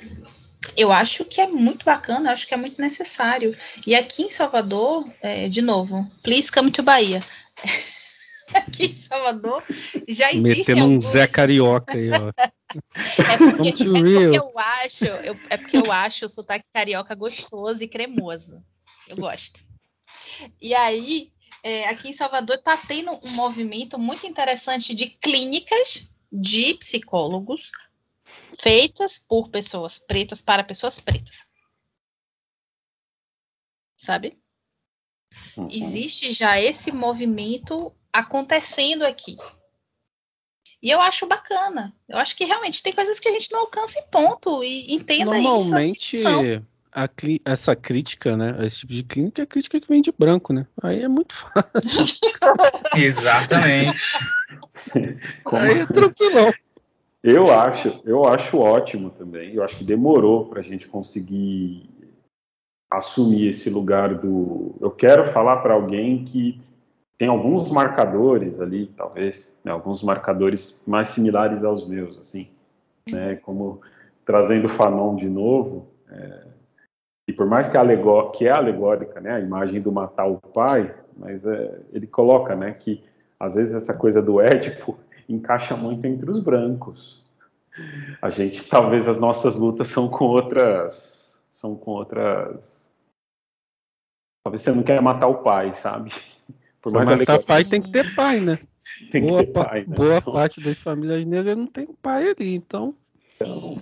eu 0.76 0.92
acho 0.92 1.24
que 1.24 1.40
é 1.40 1.46
muito 1.46 1.84
bacana, 1.84 2.32
acho 2.32 2.46
que 2.46 2.54
é 2.54 2.56
muito 2.56 2.80
necessário. 2.80 3.56
E 3.86 3.94
aqui 3.94 4.22
em 4.22 4.30
Salvador, 4.30 5.08
é, 5.20 5.48
de 5.48 5.62
novo, 5.62 6.10
please 6.22 6.50
come 6.50 6.70
to 6.70 6.82
Bahia. 6.82 7.22
aqui 8.54 8.86
em 8.86 8.92
Salvador 8.92 9.62
já 10.08 10.32
existe. 10.32 10.58
Metendo 10.58 10.82
alguns... 10.82 11.06
um 11.06 11.08
Zé 11.08 11.26
Carioca 11.26 11.94
aí, 11.94 12.10
ó. 12.10 12.32
é, 13.22 13.36
porque, 13.38 13.68
é 13.68 13.72
porque 13.72 14.38
eu 14.38 14.58
acho, 14.58 15.04
eu, 15.04 15.38
é 15.50 15.56
porque 15.56 15.76
eu 15.76 15.92
acho 15.92 16.26
o 16.26 16.28
sotaque 16.28 16.70
carioca 16.72 17.14
gostoso 17.14 17.82
e 17.82 17.88
cremoso. 17.88 18.56
Eu 19.08 19.16
gosto. 19.16 19.64
E 20.60 20.74
aí, 20.74 21.30
é, 21.66 21.88
aqui 21.88 22.10
em 22.10 22.12
Salvador 22.12 22.58
está 22.58 22.76
tendo 22.76 23.10
um 23.24 23.30
movimento 23.32 23.98
muito 23.98 24.24
interessante 24.24 24.94
de 24.94 25.06
clínicas 25.06 26.08
de 26.30 26.74
psicólogos 26.74 27.72
feitas 28.60 29.18
por 29.18 29.48
pessoas 29.48 29.98
pretas 29.98 30.40
para 30.40 30.62
pessoas 30.62 31.00
pretas. 31.00 31.48
Sabe? 33.96 34.38
Uhum. 35.56 35.66
Existe 35.68 36.30
já 36.30 36.60
esse 36.60 36.92
movimento 36.92 37.92
acontecendo 38.12 39.02
aqui. 39.02 39.36
E 40.80 40.88
eu 40.88 41.00
acho 41.00 41.26
bacana. 41.26 41.92
Eu 42.08 42.18
acho 42.18 42.36
que 42.36 42.44
realmente 42.44 42.80
tem 42.80 42.92
coisas 42.92 43.18
que 43.18 43.28
a 43.28 43.32
gente 43.32 43.50
não 43.50 43.62
alcança 43.62 43.98
em 43.98 44.06
ponto. 44.06 44.62
E 44.62 44.94
entenda 44.94 45.32
Normalmente, 45.32 46.14
isso. 46.14 46.24
Normalmente, 46.24 46.66
essa 47.44 47.76
crítica, 47.76 48.36
né? 48.36 48.56
Esse 48.64 48.78
tipo 48.78 48.92
de 48.92 49.02
clínica 49.02 49.42
é 49.42 49.46
crítica 49.46 49.78
que 49.78 49.88
vem 49.88 50.00
de 50.00 50.10
branco, 50.10 50.52
né? 50.52 50.66
Aí 50.82 51.02
é 51.02 51.08
muito 51.08 51.34
fácil. 51.34 52.18
Exatamente. 52.96 54.18
Aí 55.52 55.80
é 55.80 55.86
tranquilão. 55.86 56.50
Eu 57.22 57.52
acho, 57.52 58.00
eu 58.04 58.24
acho 58.24 58.58
ótimo 58.58 59.10
também. 59.10 59.52
Eu 59.52 59.62
acho 59.62 59.76
que 59.76 59.84
demorou 59.84 60.46
para 60.46 60.60
a 60.60 60.62
gente 60.62 60.86
conseguir 60.88 61.90
assumir 62.90 63.48
esse 63.48 63.68
lugar 63.68 64.14
do. 64.14 64.76
Eu 64.80 64.90
quero 64.90 65.26
falar 65.32 65.58
para 65.58 65.74
alguém 65.74 66.24
que 66.24 66.60
tem 67.18 67.28
alguns 67.28 67.68
marcadores 67.68 68.60
ali, 68.60 68.86
talvez, 68.96 69.52
né, 69.64 69.72
alguns 69.72 70.02
marcadores 70.02 70.82
mais 70.86 71.08
similares 71.10 71.64
aos 71.64 71.86
meus, 71.86 72.18
assim, 72.18 72.48
né? 73.10 73.36
Como 73.36 73.80
trazendo 74.24 74.66
o 74.66 74.70
Fanon 74.70 75.16
de 75.16 75.28
novo. 75.28 75.88
É, 76.08 76.55
e 77.28 77.32
por 77.32 77.46
mais 77.46 77.68
que, 77.68 77.76
alegó 77.76 78.30
que 78.30 78.46
é 78.46 78.52
alegórica, 78.52 79.20
né, 79.20 79.32
a 79.32 79.40
imagem 79.40 79.80
do 79.80 79.90
matar 79.90 80.26
o 80.26 80.38
pai, 80.38 80.94
mas 81.16 81.44
é, 81.44 81.80
ele 81.92 82.06
coloca, 82.06 82.54
né, 82.54 82.72
que 82.72 83.02
às 83.38 83.54
vezes 83.54 83.74
essa 83.74 83.92
coisa 83.92 84.22
do 84.22 84.40
ético 84.40 84.98
encaixa 85.28 85.76
muito 85.76 86.06
entre 86.06 86.30
os 86.30 86.38
brancos. 86.38 87.24
A 88.22 88.30
gente, 88.30 88.64
talvez 88.64 89.06
as 89.06 89.20
nossas 89.20 89.56
lutas 89.56 89.88
são 89.88 90.08
com 90.08 90.24
outras, 90.24 91.38
são 91.52 91.76
com 91.76 91.90
outras. 91.90 92.86
Talvez 94.42 94.62
você 94.62 94.72
não 94.72 94.82
quer 94.82 95.02
matar 95.02 95.26
o 95.26 95.42
pai, 95.42 95.74
sabe? 95.74 96.10
Por 96.80 96.92
mais 96.92 97.04
matar 97.04 97.16
alegórica... 97.16 97.46
pai 97.46 97.64
tem 97.64 97.82
que 97.82 97.90
ter 97.90 98.14
pai, 98.14 98.40
né? 98.40 98.58
Tem 99.10 99.26
boa, 99.26 99.44
pai, 99.44 99.80
né? 99.80 99.94
boa 99.94 100.18
então... 100.18 100.32
parte 100.32 100.62
das 100.62 100.78
famílias 100.78 101.26
negras 101.26 101.56
não 101.56 101.66
tem 101.66 101.86
pai 101.86 102.30
ali, 102.30 102.54
então. 102.54 102.94
Então, 103.34 103.78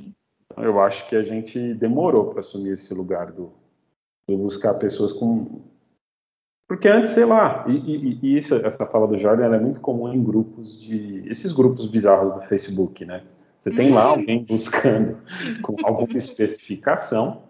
eu 0.56 0.81
acho 0.81 1.09
que 1.09 1.16
a 1.16 1.22
gente 1.22 1.74
demorou 1.74 2.26
para 2.26 2.40
assumir 2.40 2.72
esse 2.72 2.93
lugar 2.93 3.32
do, 3.32 3.52
do, 4.28 4.36
buscar 4.36 4.74
pessoas 4.74 5.12
com. 5.12 5.62
Porque 6.66 6.89
antes, 6.89 7.10
sei 7.10 7.24
lá, 7.24 7.64
e, 7.68 7.72
e, 7.72 8.18
e 8.22 8.39
isso, 8.39 8.55
essa 8.56 8.86
fala 8.86 9.06
do 9.06 9.18
Jordan 9.18 9.55
é 9.55 9.60
muito 9.60 9.81
comum 9.81 10.12
em 10.12 10.22
grupos 10.22 10.81
de. 10.81 11.22
esses 11.28 11.52
grupos 11.52 11.86
bizarros 11.86 12.32
do 12.32 12.40
Facebook, 12.43 13.05
né? 13.05 13.22
Você 13.59 13.70
tem 13.70 13.93
lá 13.93 14.05
alguém 14.05 14.44
buscando 14.44 15.16
com 15.62 15.76
alguma 15.85 16.09
especificação, 16.18 17.43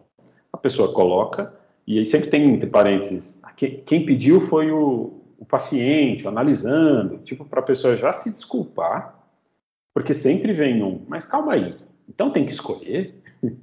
a 0.52 0.56
pessoa 0.56 0.93
coloca, 0.93 1.52
e 1.86 1.98
aí 1.98 2.06
sempre 2.06 2.31
tem, 2.31 2.55
entre 2.55 2.68
parênteses, 2.68 3.43
quem 3.56 4.06
pediu 4.06 4.40
foi 4.43 4.70
o, 4.70 5.20
o 5.39 5.44
paciente, 5.44 6.26
analisando, 6.26 7.18
tipo, 7.18 7.44
para 7.44 7.60
a 7.60 7.64
pessoa 7.64 7.97
já 7.97 8.12
se 8.12 8.31
desculpar, 8.31 9.18
porque 9.93 10.14
sempre 10.14 10.52
vem 10.52 10.82
um, 10.82 11.05
mas 11.09 11.24
calma 11.24 11.55
aí, 11.55 11.76
então 12.09 12.31
tem 12.31 12.47
que 12.47 12.52
escolher. 12.52 13.14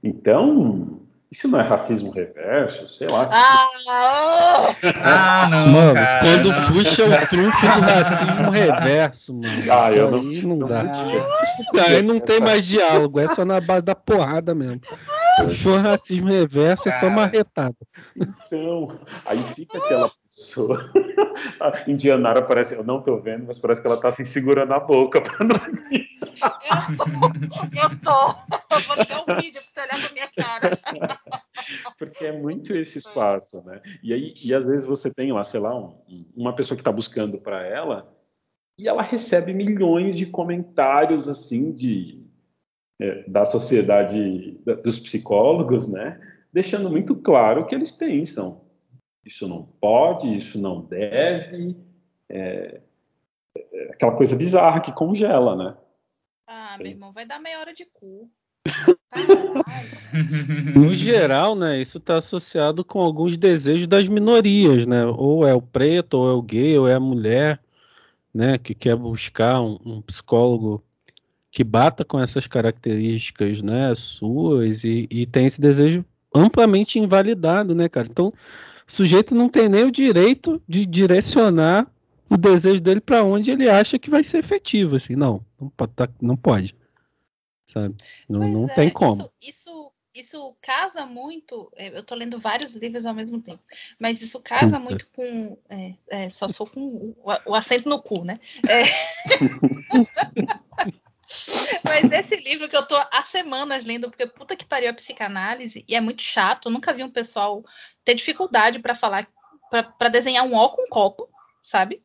Então, 0.00 1.00
isso 1.30 1.46
não 1.46 1.60
é 1.60 1.62
racismo 1.62 2.10
reverso? 2.10 2.88
Sei 2.96 3.06
lá. 3.10 3.28
Ah, 3.30 4.74
ah 5.04 5.48
não, 5.50 5.72
mano, 5.72 5.94
cara, 5.94 6.20
quando 6.24 6.48
não. 6.50 6.72
puxa 6.72 7.04
o 7.04 7.26
trunfo 7.26 7.60
do 7.60 7.80
racismo 7.80 8.50
reverso, 8.50 9.34
mano. 9.34 9.62
Ah, 9.70 9.92
eu 9.92 10.10
não, 10.10 10.20
aí 10.20 10.42
não, 10.42 10.56
não 10.56 10.66
dá. 10.66 10.84
podia. 10.84 11.84
Aí 11.84 12.02
não 12.02 12.18
tem 12.18 12.40
mais 12.40 12.64
diálogo, 12.64 13.20
é 13.20 13.26
só 13.26 13.44
na 13.44 13.60
base 13.60 13.82
da 13.82 13.94
porrada 13.94 14.54
mesmo. 14.54 14.80
Puxou 15.44 15.78
racismo 15.78 16.28
reverso, 16.28 16.88
é 16.88 16.92
só 16.92 17.08
marretada. 17.10 17.76
Então, 18.16 18.98
aí 19.24 19.42
fica 19.54 19.78
aquela 19.78 20.10
pessoa. 20.24 20.90
A 21.60 21.90
Indianara 21.90 22.42
parece, 22.42 22.74
eu 22.74 22.84
não 22.84 23.00
tô 23.00 23.20
vendo, 23.20 23.46
mas 23.46 23.58
parece 23.58 23.80
que 23.80 23.86
ela 23.86 24.00
tá 24.00 24.10
se 24.10 24.24
segurando 24.24 24.72
a 24.72 24.80
boca 24.80 25.20
pra 25.20 25.44
não 25.44 25.56
eu, 26.40 27.82
eu 27.82 28.00
tô. 28.00 28.74
Eu 28.74 28.80
vou 28.82 28.96
ligar 28.96 29.20
um 29.20 29.40
vídeo 29.40 29.60
pra 29.60 29.68
você 29.68 29.80
olhar 29.80 30.00
pra 30.00 30.12
minha 30.12 30.28
cara. 30.30 30.78
Porque 31.98 32.24
é 32.26 32.32
muito 32.32 32.72
esse 32.72 32.98
espaço, 32.98 33.62
né? 33.64 33.80
E 34.02 34.12
aí, 34.12 34.32
e 34.42 34.54
às 34.54 34.66
vezes 34.66 34.86
você 34.86 35.12
tem 35.12 35.32
lá, 35.32 35.44
sei 35.44 35.60
lá, 35.60 35.76
um, 35.76 36.00
uma 36.36 36.54
pessoa 36.54 36.76
que 36.76 36.80
está 36.80 36.92
buscando 36.92 37.38
para 37.38 37.62
ela 37.62 38.14
e 38.78 38.88
ela 38.88 39.02
recebe 39.02 39.52
milhões 39.52 40.16
de 40.16 40.26
comentários 40.26 41.28
assim 41.28 41.72
de 41.72 42.17
da 43.26 43.44
sociedade 43.44 44.60
dos 44.82 44.98
psicólogos, 44.98 45.90
né? 45.90 46.20
Deixando 46.52 46.90
muito 46.90 47.14
claro 47.14 47.62
o 47.62 47.66
que 47.66 47.74
eles 47.74 47.90
pensam. 47.90 48.62
Isso 49.24 49.46
não 49.46 49.62
pode, 49.80 50.36
isso 50.36 50.58
não 50.58 50.80
deve. 50.80 51.76
É, 52.28 52.80
é 53.56 53.90
aquela 53.90 54.16
coisa 54.16 54.34
bizarra 54.34 54.80
que 54.80 54.92
congela, 54.92 55.54
né? 55.54 55.76
Ah, 56.46 56.76
meu 56.78 56.88
irmão, 56.88 57.12
vai 57.12 57.26
dar 57.26 57.38
meia 57.38 57.60
hora 57.60 57.72
de 57.74 57.84
cu. 57.84 58.28
no 60.74 60.94
geral, 60.94 61.54
né, 61.54 61.80
isso 61.80 61.98
está 61.98 62.16
associado 62.16 62.84
com 62.84 63.00
alguns 63.00 63.36
desejos 63.36 63.86
das 63.86 64.08
minorias, 64.08 64.86
né? 64.86 65.04
Ou 65.04 65.46
é 65.46 65.54
o 65.54 65.62
preto, 65.62 66.14
ou 66.14 66.30
é 66.30 66.32
o 66.32 66.42
gay, 66.42 66.78
ou 66.78 66.88
é 66.88 66.94
a 66.94 67.00
mulher, 67.00 67.60
né, 68.32 68.58
que 68.58 68.74
quer 68.74 68.96
buscar 68.96 69.60
um, 69.60 69.78
um 69.84 70.02
psicólogo 70.02 70.82
que 71.50 71.64
bata 71.64 72.04
com 72.04 72.20
essas 72.20 72.46
características, 72.46 73.62
né, 73.62 73.94
suas 73.94 74.84
e, 74.84 75.06
e, 75.10 75.26
tem 75.26 75.46
esse 75.46 75.60
desejo 75.60 76.04
amplamente 76.34 76.98
invalidado, 76.98 77.74
né, 77.74 77.88
cara? 77.88 78.08
Então, 78.10 78.28
o 78.28 78.92
sujeito 78.92 79.34
não 79.34 79.48
tem 79.48 79.68
nem 79.68 79.84
o 79.84 79.90
direito 79.90 80.62
de 80.68 80.84
direcionar 80.84 81.90
o 82.28 82.36
desejo 82.36 82.80
dele 82.80 83.00
para 83.00 83.24
onde 83.24 83.50
ele 83.50 83.68
acha 83.68 83.98
que 83.98 84.10
vai 84.10 84.22
ser 84.22 84.38
efetivo, 84.38 84.96
assim, 84.96 85.16
não, 85.16 85.44
não 85.60 85.70
pode, 85.70 85.92
tá, 85.92 86.08
não 86.20 86.36
pode 86.36 86.74
sabe? 87.68 87.94
Não, 88.28 88.48
não 88.48 88.68
é, 88.68 88.74
tem 88.74 88.90
como. 88.90 89.12
Isso, 89.12 89.30
isso, 89.40 89.92
isso 90.14 90.56
casa 90.62 91.06
muito. 91.06 91.70
É, 91.76 91.88
eu 91.88 92.00
estou 92.00 92.16
lendo 92.16 92.38
vários 92.38 92.74
livros 92.74 93.04
ao 93.06 93.14
mesmo 93.14 93.40
tempo, 93.40 93.62
mas 93.98 94.22
isso 94.22 94.40
casa 94.40 94.78
muito 94.78 95.08
com. 95.10 95.58
É, 95.68 95.94
é, 96.10 96.30
só 96.30 96.48
sou 96.48 96.66
com 96.66 96.80
o, 96.80 97.16
o, 97.46 97.54
acento 97.54 97.88
no 97.88 98.02
cu, 98.02 98.24
né? 98.24 98.40
Mas 101.84 102.12
esse 102.12 102.36
livro 102.36 102.68
que 102.68 102.76
eu 102.76 102.80
estou 102.80 102.98
há 103.12 103.22
semanas 103.22 103.84
lendo, 103.84 104.08
porque 104.08 104.26
puta 104.26 104.56
que 104.56 104.64
pariu 104.64 104.90
a 104.90 104.94
psicanálise, 104.94 105.84
e 105.86 105.94
é 105.94 106.00
muito 106.00 106.22
chato. 106.22 106.70
Nunca 106.70 106.92
vi 106.92 107.04
um 107.04 107.10
pessoal 107.10 107.62
ter 108.04 108.14
dificuldade 108.14 108.78
para 108.78 108.94
falar, 108.94 109.26
para 109.70 110.08
desenhar 110.08 110.44
um 110.44 110.54
ó 110.54 110.68
com 110.70 110.82
um 110.82 110.88
copo, 110.88 111.28
sabe? 111.62 112.02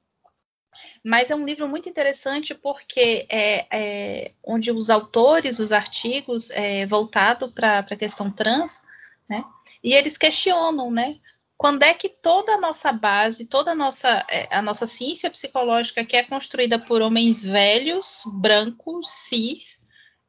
Mas 1.04 1.30
é 1.30 1.36
um 1.36 1.46
livro 1.46 1.68
muito 1.68 1.88
interessante 1.88 2.56
porque 2.56 3.28
é, 3.30 3.68
é 3.72 4.32
onde 4.44 4.72
os 4.72 4.90
autores, 4.90 5.60
os 5.60 5.72
artigos 5.72 6.50
é, 6.52 6.86
voltado 6.86 7.52
para 7.52 7.80
a 7.80 7.96
questão 7.96 8.32
trans, 8.32 8.82
né? 9.30 9.44
E 9.84 9.94
eles 9.94 10.18
questionam, 10.18 10.92
né? 10.92 11.20
Quando 11.64 11.84
é 11.84 11.94
que 11.94 12.10
toda 12.10 12.56
a 12.56 12.60
nossa 12.60 12.92
base, 12.92 13.46
toda 13.46 13.72
a 13.72 13.76
nossa, 13.76 14.26
é, 14.30 14.54
a 14.54 14.62
nossa 14.62 14.86
ciência 14.86 15.32
psicológica 15.32 16.04
que 16.04 16.18
é 16.18 16.24
construída 16.24 16.78
por 16.78 17.02
homens 17.02 17.42
velhos, 17.42 18.24
brancos, 18.42 19.10
cis, 19.10 19.80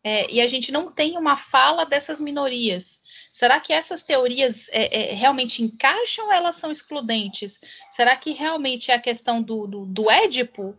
é, 0.04 0.30
e 0.30 0.40
a 0.40 0.46
gente 0.46 0.70
não 0.70 0.92
tem 0.92 1.18
uma 1.18 1.36
fala 1.36 1.84
dessas 1.84 2.20
minorias, 2.20 3.02
Será 3.34 3.58
que 3.58 3.72
essas 3.72 4.04
teorias 4.04 4.68
é, 4.68 5.10
é, 5.10 5.12
realmente 5.12 5.60
encaixam 5.60 6.26
ou 6.26 6.32
elas 6.32 6.54
são 6.54 6.70
excludentes? 6.70 7.58
Será 7.90 8.14
que 8.14 8.30
realmente 8.30 8.92
é 8.92 8.94
a 8.94 9.00
questão 9.00 9.42
do, 9.42 9.66
do, 9.66 9.86
do 9.86 10.08
Édipo, 10.08 10.78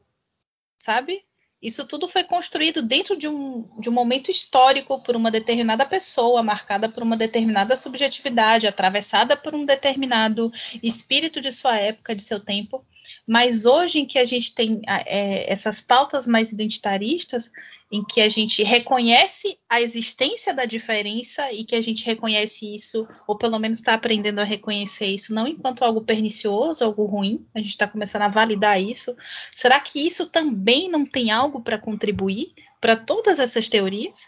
sabe? 0.82 1.26
Isso 1.62 1.88
tudo 1.88 2.08
foi 2.08 2.24
construído 2.24 2.82
dentro 2.82 3.18
de 3.18 3.28
um, 3.28 3.68
de 3.80 3.90
um 3.90 3.94
momento 3.94 4.30
histórico 4.30 5.02
por 5.02 5.16
uma 5.16 5.32
determinada 5.32 5.86
pessoa, 5.86 6.44
marcada 6.44 6.88
por 6.88 7.02
uma 7.02 7.18
determinada 7.18 7.76
subjetividade, 7.76 8.68
atravessada 8.68 9.36
por 9.36 9.56
um 9.56 9.66
determinado 9.66 10.52
espírito 10.84 11.42
de 11.42 11.52
sua 11.52 11.78
época, 11.78 12.14
de 12.14 12.22
seu 12.22 12.40
tempo. 12.40 12.86
Mas 13.28 13.66
hoje, 13.66 14.00
em 14.00 14.06
que 14.06 14.20
a 14.20 14.26
gente 14.26 14.54
tem 14.54 14.82
é, 14.88 15.52
essas 15.52 15.82
pautas 15.82 16.28
mais 16.28 16.52
identitaristas, 16.52 17.52
em 17.92 18.04
que 18.04 18.20
a 18.20 18.30
gente 18.30 18.64
reconhece 18.64 19.58
a 19.70 19.80
existência 19.80 20.54
da 20.54 20.66
diferença 20.66 21.52
e 21.52 21.64
que 21.64 21.76
a 21.76 21.82
gente 21.82 22.06
reconhece 22.06 22.74
isso, 22.74 23.08
ou 23.28 23.38
pelo 23.38 23.60
menos 23.60 23.80
está 23.80 23.94
aprendendo 23.94 24.40
a 24.40 24.44
reconhecer 24.44 25.06
isso, 25.08 25.34
não 25.34 25.48
enquanto 25.48 25.84
algo 25.84 26.02
pernicioso, 26.02 26.84
algo 26.84 27.06
ruim, 27.06 27.46
a 27.54 27.60
gente 27.60 27.70
está 27.70 27.88
começando 27.88 28.24
a 28.24 28.28
validar 28.28 28.82
isso. 28.82 29.16
Será 29.56 29.80
que 29.80 30.06
isso 30.06 30.28
também 30.28 30.90
não 30.90 31.06
tem 31.06 31.32
algo 31.32 31.62
para 31.62 31.78
contribuir 31.78 32.54
para 32.82 32.96
todas 32.96 33.40
essas 33.40 33.70
teorias, 33.70 34.28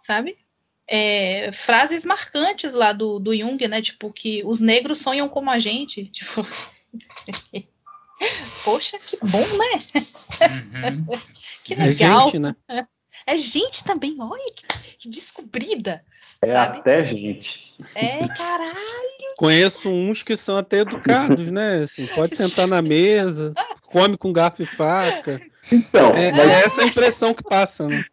sabe? 0.00 0.36
É, 0.88 1.50
frases 1.52 2.04
marcantes 2.04 2.72
lá 2.72 2.92
do, 2.92 3.18
do 3.18 3.34
Jung, 3.34 3.66
né? 3.66 3.82
Tipo, 3.82 4.12
que 4.12 4.42
os 4.44 4.60
negros 4.60 5.00
sonham 5.00 5.28
como 5.28 5.50
a 5.50 5.58
gente. 5.58 6.06
Tipo. 6.12 6.46
Poxa, 8.64 8.98
que 8.98 9.18
bom, 9.22 9.38
né? 9.38 10.04
Uhum. 10.74 11.18
que 11.62 11.74
legal. 11.74 12.20
É 12.20 12.24
gente, 12.24 12.38
né? 12.38 12.56
É 13.26 13.36
gente 13.36 13.84
também, 13.84 14.16
olha 14.20 14.52
que, 14.54 14.66
que 14.98 15.08
descobrida. 15.08 16.02
É 16.42 16.52
sabe? 16.52 16.78
até 16.78 17.04
gente. 17.04 17.74
É, 17.94 18.26
caralho. 18.28 18.76
Conheço 19.38 19.88
uns 19.88 20.22
que 20.22 20.36
são 20.36 20.56
até 20.56 20.78
educados, 20.78 21.50
né? 21.50 21.82
Assim, 21.82 22.06
pode 22.06 22.36
sentar 22.36 22.66
na 22.66 22.80
mesa, 22.80 23.52
come 23.86 24.16
com 24.16 24.32
garfo 24.32 24.62
e 24.62 24.66
faca. 24.66 25.40
Então, 25.70 26.10
é, 26.10 26.30
mas... 26.30 26.48
é 26.48 26.64
essa 26.64 26.82
a 26.82 26.86
impressão 26.86 27.34
que 27.34 27.42
passa, 27.42 27.88
né? 27.88 28.04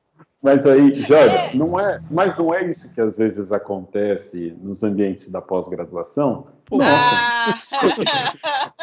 Mas 0.41 0.65
aí, 0.65 0.93
Jorge, 0.93 1.57
não 1.57 1.79
é, 1.79 2.01
mas 2.11 2.37
não 2.37 2.53
é 2.53 2.69
isso 2.69 2.93
que 2.93 2.99
às 2.99 3.15
vezes 3.15 3.53
acontece 3.53 4.53
nos 4.61 4.83
ambientes 4.83 5.29
da 5.29 5.41
pós-graduação? 5.41 6.47
Pô, 6.65 6.79
ah. 6.81 7.61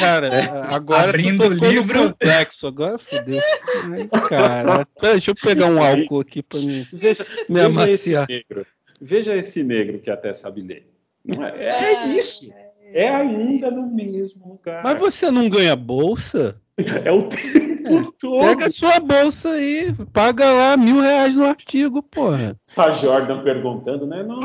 Cara, 0.00 0.28
é, 0.28 0.74
agora 0.74 1.10
Abrindo 1.10 1.44
o 1.44 1.52
livro. 1.52 2.08
complexo, 2.08 2.66
agora 2.66 2.98
fodeu. 2.98 3.40
Ai, 3.84 4.08
cara. 4.28 4.86
Deixa 5.00 5.30
eu 5.30 5.34
pegar 5.34 5.66
um 5.66 5.82
álcool 5.82 6.20
aqui 6.20 6.42
para 6.42 6.58
me, 6.58 6.88
veja, 6.92 7.22
me 7.48 7.60
amaciar. 7.60 8.26
Veja 8.26 8.40
esse, 8.40 8.48
negro, 8.48 8.66
veja 9.00 9.36
esse 9.36 9.62
negro 9.62 9.98
que 9.98 10.10
até 10.10 10.32
sabe 10.32 10.62
ler. 10.62 10.90
É, 11.28 11.68
é, 11.68 12.06
isso. 12.08 12.50
É 12.92 13.08
ainda 13.08 13.70
no 13.70 13.94
mesmo 13.94 14.48
lugar. 14.48 14.82
Mas 14.82 14.98
você 14.98 15.30
não 15.30 15.48
ganha 15.48 15.76
bolsa? 15.76 16.56
É 17.04 17.12
o 17.12 17.24
tempo 17.24 17.69
todo. 18.18 18.40
Pega 18.40 18.70
sua 18.70 19.00
bolsa 19.00 19.50
aí, 19.50 19.94
paga 20.12 20.50
lá 20.50 20.76
mil 20.76 21.00
reais 21.00 21.36
no 21.36 21.44
artigo, 21.44 22.02
porra. 22.02 22.56
A 22.76 22.90
Jordan 22.92 23.42
perguntando, 23.42 24.06
né? 24.06 24.22
Não, 24.22 24.40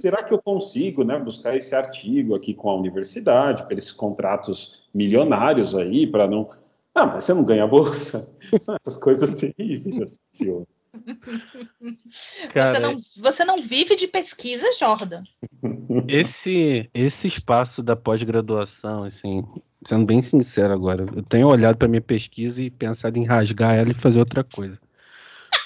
será 0.00 0.22
que 0.22 0.32
eu 0.32 0.40
consigo 0.40 1.04
né, 1.04 1.18
buscar 1.18 1.56
esse 1.56 1.74
artigo 1.74 2.34
aqui 2.34 2.54
com 2.54 2.70
a 2.70 2.76
universidade, 2.76 3.64
para 3.64 3.74
esses 3.74 3.92
contratos 3.92 4.80
milionários 4.94 5.74
aí, 5.74 6.06
para 6.06 6.26
não. 6.26 6.50
Ah, 6.94 7.06
mas 7.06 7.24
você 7.24 7.32
não 7.32 7.44
ganha 7.44 7.66
bolsa? 7.66 8.28
São 8.60 8.76
essas 8.84 8.98
coisas 8.98 9.34
terríveis, 9.34 10.20
senhor. 10.34 10.66
Cara, 12.52 12.74
você, 12.74 12.78
não, 12.78 12.96
você 13.22 13.44
não 13.44 13.62
vive 13.62 13.96
de 13.96 14.06
pesquisa, 14.06 14.66
Jordan. 14.78 15.22
Esse, 16.06 16.90
esse 16.92 17.28
espaço 17.28 17.82
da 17.82 17.96
pós-graduação, 17.96 19.04
assim, 19.04 19.42
sendo 19.84 20.06
bem 20.06 20.22
sincero 20.22 20.72
agora, 20.72 21.06
eu 21.14 21.22
tenho 21.22 21.48
olhado 21.48 21.76
para 21.76 21.88
minha 21.88 22.00
pesquisa 22.00 22.62
e 22.62 22.70
pensado 22.70 23.18
em 23.18 23.24
rasgar 23.24 23.74
ela 23.74 23.90
e 23.90 23.94
fazer 23.94 24.18
outra 24.18 24.44
coisa. 24.44 24.78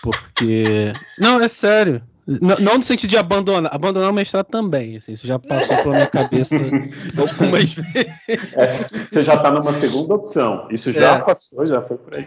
Porque. 0.02 0.92
Não, 1.18 1.40
é 1.40 1.48
sério. 1.48 2.02
Não, 2.26 2.56
não 2.56 2.78
no 2.78 2.82
sentido 2.82 3.10
de 3.10 3.16
abandonar, 3.16 3.72
abandonar 3.72 4.10
o 4.10 4.12
mestrado 4.12 4.46
também, 4.46 4.96
assim, 4.96 5.12
isso 5.12 5.24
já 5.24 5.38
passou 5.38 5.76
pela 5.76 5.94
minha 5.94 6.06
cabeça 6.08 6.56
algumas 7.16 7.72
vezes. 7.72 8.12
É, 8.26 9.06
você 9.06 9.22
já 9.22 9.34
está 9.36 9.48
numa 9.52 9.72
segunda 9.72 10.14
opção, 10.14 10.66
isso 10.72 10.90
já 10.90 11.18
é. 11.18 11.22
passou, 11.22 11.64
já 11.68 11.80
foi 11.82 11.96
por 11.96 12.16
aí. 12.16 12.26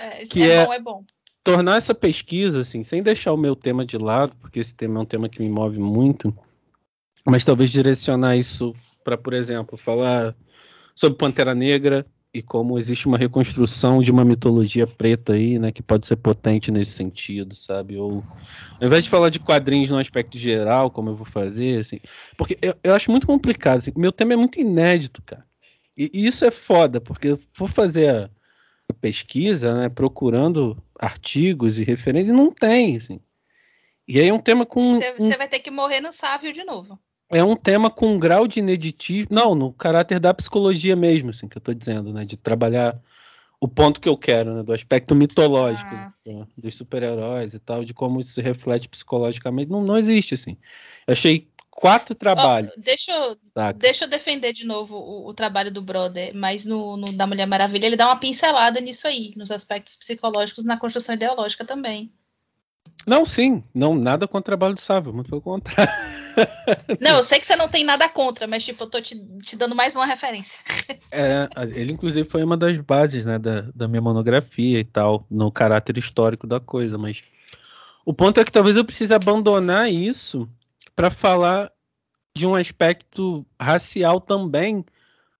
É, 0.00 0.26
que 0.26 0.42
é, 0.42 0.56
é 0.56 0.66
bom, 0.66 0.74
é 0.74 0.80
bom. 0.80 1.04
Tornar 1.44 1.76
essa 1.76 1.94
pesquisa, 1.94 2.62
assim, 2.62 2.82
sem 2.82 3.00
deixar 3.00 3.32
o 3.32 3.36
meu 3.36 3.54
tema 3.54 3.86
de 3.86 3.96
lado, 3.96 4.34
porque 4.40 4.58
esse 4.58 4.74
tema 4.74 4.98
é 4.98 5.02
um 5.02 5.06
tema 5.06 5.28
que 5.28 5.40
me 5.40 5.48
move 5.48 5.78
muito, 5.78 6.36
mas 7.24 7.44
talvez 7.44 7.70
direcionar 7.70 8.36
isso 8.36 8.74
para, 9.04 9.16
por 9.16 9.34
exemplo, 9.34 9.78
falar 9.78 10.34
sobre 10.98 11.16
Pantera 11.16 11.54
Negra 11.54 12.04
e 12.34 12.42
como 12.42 12.76
existe 12.76 13.06
uma 13.06 13.16
reconstrução 13.16 14.02
de 14.02 14.10
uma 14.10 14.24
mitologia 14.24 14.84
preta 14.84 15.34
aí, 15.34 15.56
né, 15.56 15.70
que 15.70 15.80
pode 15.80 16.04
ser 16.04 16.16
potente 16.16 16.72
nesse 16.72 16.90
sentido, 16.90 17.54
sabe? 17.54 17.96
Ou 17.96 18.24
ao 18.80 18.86
invés 18.86 19.04
de 19.04 19.10
falar 19.10 19.30
de 19.30 19.38
quadrinhos 19.38 19.90
no 19.90 19.98
aspecto 19.98 20.36
geral, 20.36 20.90
como 20.90 21.10
eu 21.10 21.14
vou 21.14 21.24
fazer, 21.24 21.78
assim, 21.78 22.00
porque 22.36 22.58
eu, 22.60 22.74
eu 22.82 22.94
acho 22.94 23.12
muito 23.12 23.28
complicado, 23.28 23.78
assim, 23.78 23.92
meu 23.96 24.10
tema 24.10 24.32
é 24.32 24.36
muito 24.36 24.60
inédito, 24.60 25.22
cara. 25.22 25.46
E, 25.96 26.10
e 26.12 26.26
isso 26.26 26.44
é 26.44 26.50
foda, 26.50 27.00
porque 27.00 27.28
eu 27.28 27.38
vou 27.56 27.68
fazer 27.68 28.08
a, 28.10 28.30
a 28.90 28.94
pesquisa, 28.94 29.72
né, 29.74 29.88
procurando 29.88 30.76
artigos 30.98 31.78
e 31.78 31.84
referências, 31.84 32.30
e 32.30 32.36
não 32.36 32.50
tem, 32.50 32.96
assim. 32.96 33.20
E 34.06 34.18
aí 34.18 34.28
é 34.28 34.34
um 34.34 34.40
tema 34.40 34.66
com. 34.66 34.94
Você, 34.94 35.14
um... 35.20 35.28
vai 35.30 35.48
ter 35.48 35.60
que 35.60 35.70
morrer 35.70 36.00
no 36.00 36.12
sábio 36.12 36.52
de 36.52 36.64
novo 36.64 36.98
é 37.30 37.44
um 37.44 37.56
tema 37.56 37.90
com 37.90 38.14
um 38.14 38.18
grau 38.18 38.46
de 38.46 38.58
ineditismo. 38.60 39.28
Não, 39.30 39.54
no 39.54 39.72
caráter 39.72 40.18
da 40.18 40.32
psicologia 40.32 40.96
mesmo, 40.96 41.30
assim, 41.30 41.48
que 41.48 41.56
eu 41.56 41.60
estou 41.60 41.74
dizendo, 41.74 42.12
né? 42.12 42.24
De 42.24 42.36
trabalhar 42.36 42.98
o 43.60 43.68
ponto 43.68 44.00
que 44.00 44.08
eu 44.08 44.16
quero, 44.16 44.54
né? 44.54 44.62
Do 44.62 44.72
aspecto 44.72 45.14
mitológico 45.14 45.94
ah, 45.94 46.10
sim, 46.10 46.44
sim. 46.48 46.62
dos 46.62 46.74
super-heróis 46.76 47.54
e 47.54 47.58
tal, 47.58 47.84
de 47.84 47.92
como 47.92 48.20
isso 48.20 48.32
se 48.32 48.40
reflete 48.40 48.88
psicologicamente. 48.88 49.70
Não, 49.70 49.82
não 49.82 49.98
existe, 49.98 50.34
assim. 50.34 50.56
Eu 51.06 51.12
achei 51.12 51.48
quatro 51.70 52.14
trabalhos. 52.14 52.72
Oh, 52.76 52.80
deixa, 52.80 53.12
eu, 53.12 53.36
deixa 53.76 54.04
eu 54.04 54.08
defender 54.08 54.52
de 54.52 54.64
novo 54.64 54.96
o, 54.96 55.28
o 55.28 55.34
trabalho 55.34 55.70
do 55.70 55.82
Brother, 55.82 56.34
mas 56.34 56.64
no, 56.64 56.96
no, 56.96 57.12
da 57.12 57.26
Mulher 57.26 57.46
Maravilha 57.46 57.86
ele 57.86 57.96
dá 57.96 58.06
uma 58.06 58.18
pincelada 58.18 58.80
nisso 58.80 59.06
aí, 59.06 59.32
nos 59.36 59.50
aspectos 59.50 59.94
psicológicos, 59.94 60.64
na 60.64 60.76
construção 60.76 61.14
ideológica 61.14 61.64
também. 61.64 62.12
Não, 63.06 63.24
sim, 63.24 63.62
não 63.74 63.94
nada 63.94 64.26
contra 64.26 64.40
o 64.40 64.56
trabalho 64.56 64.74
do 64.74 64.80
Sávio, 64.80 65.12
muito 65.12 65.30
pelo 65.30 65.40
contrário. 65.40 65.92
Não, 67.00 67.16
eu 67.16 67.22
sei 67.22 67.38
que 67.38 67.46
você 67.46 67.56
não 67.56 67.68
tem 67.68 67.84
nada 67.84 68.08
contra, 68.08 68.46
mas 68.46 68.64
tipo, 68.64 68.82
eu 68.82 68.90
tô 68.90 69.00
te, 69.00 69.18
te 69.42 69.56
dando 69.56 69.74
mais 69.74 69.94
uma 69.96 70.06
referência. 70.06 70.58
É, 71.10 71.48
ele 71.74 71.92
inclusive 71.92 72.28
foi 72.28 72.44
uma 72.44 72.56
das 72.56 72.76
bases, 72.78 73.24
né, 73.24 73.38
da, 73.38 73.62
da 73.74 73.88
minha 73.88 74.00
monografia 74.00 74.78
e 74.78 74.84
tal, 74.84 75.26
no 75.30 75.50
caráter 75.50 75.96
histórico 75.96 76.46
da 76.46 76.60
coisa, 76.60 76.98
mas 76.98 77.22
o 78.04 78.12
ponto 78.12 78.38
é 78.40 78.44
que 78.44 78.52
talvez 78.52 78.76
eu 78.76 78.84
precise 78.84 79.14
abandonar 79.14 79.90
isso 79.90 80.48
para 80.94 81.10
falar 81.10 81.72
de 82.36 82.46
um 82.46 82.54
aspecto 82.54 83.44
racial 83.60 84.20
também, 84.20 84.84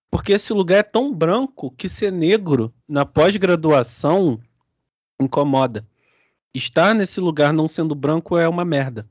porque 0.09 0.33
esse 0.33 0.51
lugar 0.53 0.79
é 0.79 0.83
tão 0.83 1.13
branco 1.13 1.71
que 1.71 1.87
ser 1.87 2.11
negro 2.11 2.73
na 2.87 3.05
pós-graduação 3.05 4.39
incomoda 5.19 5.85
estar 6.53 6.95
nesse 6.95 7.19
lugar 7.19 7.53
não 7.53 7.67
sendo 7.67 7.95
branco 7.95 8.37
é 8.37 8.47
uma 8.47 8.65
merda. 8.65 9.07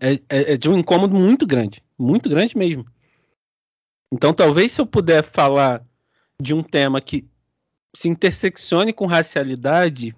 É, 0.00 0.14
é, 0.14 0.52
é, 0.54 0.56
de 0.56 0.68
um 0.68 0.78
incômodo 0.78 1.14
muito 1.14 1.46
grande. 1.46 1.82
Muito 1.98 2.28
grande 2.28 2.56
mesmo. 2.56 2.86
Então, 4.12 4.32
talvez 4.32 4.72
se 4.72 4.80
eu 4.80 4.86
puder 4.86 5.22
falar 5.22 5.84
de 6.40 6.54
um 6.54 6.62
tema 6.62 7.00
que 7.00 7.28
se 7.94 8.08
interseccione 8.08 8.92
com 8.92 9.06
racialidade, 9.06 10.14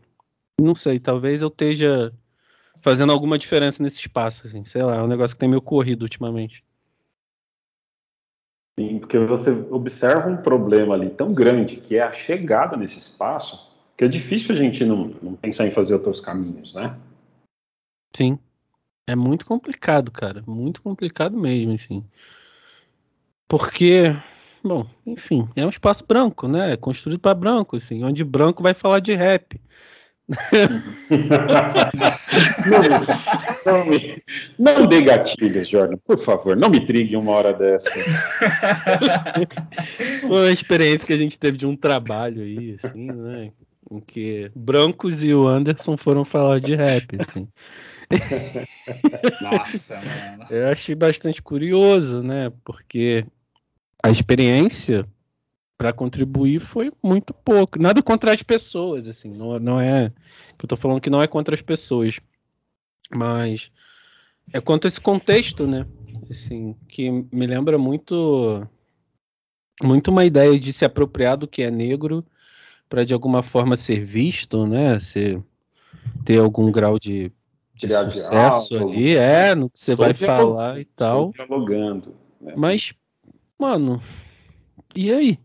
não 0.61 0.75
sei, 0.75 1.01
talvez 1.01 1.43
eu 1.43 1.49
esteja 1.49 2.13
fazendo 2.81 3.13
alguma 3.13 3.39
diferença 3.39 3.83
nesse 3.83 4.01
espaço, 4.01 4.47
assim, 4.47 4.65
sei 4.65 4.83
lá, 4.83 4.97
é 4.97 5.03
um 5.03 5.07
negócio 5.07 5.35
que 5.35 5.41
tem 5.41 5.49
me 5.49 5.57
ocorrido 5.57 6.05
ultimamente. 6.05 6.65
Sim, 8.79 8.99
porque 8.99 9.19
você 9.19 9.51
observa 9.51 10.29
um 10.29 10.37
problema 10.37 10.95
ali 10.95 11.11
tão 11.11 11.35
grande 11.35 11.77
que 11.77 11.97
é 11.97 12.03
a 12.03 12.13
chegada 12.13 12.77
nesse 12.77 12.99
espaço, 12.99 13.71
que 13.97 14.05
é 14.05 14.09
difícil 14.09 14.55
a 14.55 14.59
gente 14.59 14.85
não, 14.85 15.09
não 15.23 15.35
pensar 15.35 15.67
em 15.67 15.73
fazer 15.73 15.95
outros 15.95 16.21
caminhos, 16.21 16.75
né? 16.75 16.99
Sim. 18.17 18.39
É 19.07 19.17
muito 19.17 19.45
complicado, 19.45 20.11
cara. 20.13 20.43
Muito 20.47 20.83
complicado 20.83 21.37
mesmo, 21.37 21.73
assim. 21.73 22.05
Porque, 23.49 24.17
bom, 24.63 24.87
enfim, 25.05 25.49
é 25.57 25.67
um 25.67 25.71
espaço 25.71 26.07
branco, 26.07 26.47
né? 26.47 26.73
É 26.73 26.77
construído 26.77 27.19
para 27.21 27.35
branco, 27.35 27.77
assim, 27.77 28.05
onde 28.05 28.23
branco 28.23 28.63
vai 28.63 28.75
falar 28.75 29.01
de 29.01 29.15
rap. 29.15 29.61
não, 33.67 33.85
não, 34.61 34.75
não, 34.77 34.87
dê 34.87 35.03
gatilhos, 35.03 35.69
Jordan, 35.69 35.97
por 36.07 36.19
favor, 36.19 36.57
não 36.57 36.71
me 36.71 36.87
trigue 36.87 37.17
uma 37.17 37.33
hora 37.33 37.53
dessa. 37.53 37.91
Foi 40.21 40.29
uma 40.31 40.53
experiência 40.53 41.05
que 41.05 41.13
a 41.13 41.17
gente 41.17 41.37
teve 41.37 41.59
de 41.59 41.67
um 41.67 41.75
trabalho 41.75 42.43
aí, 42.43 42.77
assim, 42.81 43.07
né? 43.07 43.51
Em 43.91 43.99
que 43.99 44.53
brancos 44.55 45.25
e 45.25 45.35
o 45.35 45.49
Anderson 45.49 45.97
foram 45.97 46.25
falar 46.25 46.61
de 46.61 46.77
rap, 46.77 47.17
assim. 47.21 47.49
Nossa, 49.41 50.01
mano. 50.01 50.47
Eu 50.51 50.69
achei 50.69 50.95
bastante 50.95 51.41
curioso, 51.41 52.23
né? 52.23 52.53
Porque 52.65 53.25
a 54.03 54.11
experiência 54.11 55.07
para 55.79 55.93
contribuir 55.93 56.61
foi 56.61 56.93
muito 57.03 57.33
pouco. 57.33 57.81
Nada 57.81 58.03
contra 58.03 58.33
as 58.33 58.43
pessoas, 58.43 59.09
assim, 59.09 59.31
não, 59.31 59.59
não 59.59 59.81
é. 59.81 60.13
Eu 60.63 60.69
tô 60.69 60.77
falando 60.77 61.01
que 61.01 61.11
não 61.11 61.23
é 61.23 61.27
contra 61.27 61.55
as 61.55 61.63
pessoas, 61.63 62.21
mas 63.11 63.71
é 64.53 64.61
contra 64.61 64.89
esse 64.89 65.01
contexto, 65.01 65.67
né? 65.67 65.87
Assim, 66.31 66.75
que 66.89 67.11
me 67.11 67.47
lembra 67.47 67.79
muito 67.79 68.69
muito 69.83 70.11
uma 70.11 70.25
ideia 70.27 70.59
de 70.59 70.73
se 70.73 70.85
apropriar 70.85 71.39
do 71.39 71.49
que 71.49 71.63
é 71.63 71.71
negro 71.71 72.25
para 72.89 73.05
de 73.05 73.15
alguma 73.15 73.43
forma 73.43 73.77
ser 73.77 74.05
visto, 74.05 74.67
né? 74.67 75.01
Ser, 75.01 75.43
ter 76.25 76.39
algum 76.39 76.71
grau 76.71 76.99
de, 76.99 77.33
de 77.87 77.95
sucesso 78.13 78.77
ali, 78.77 79.17
é, 79.17 79.55
no 79.55 79.71
que 79.71 79.79
você 79.79 79.95
vai 79.95 80.15
falar 80.15 80.81
e 80.81 80.85
tal. 80.85 81.33
Dialogando. 81.33 82.15
Né? 82.41 82.55
Mas, 82.57 82.93
mano, 83.59 84.03
e 84.95 85.13
aí? 85.13 85.39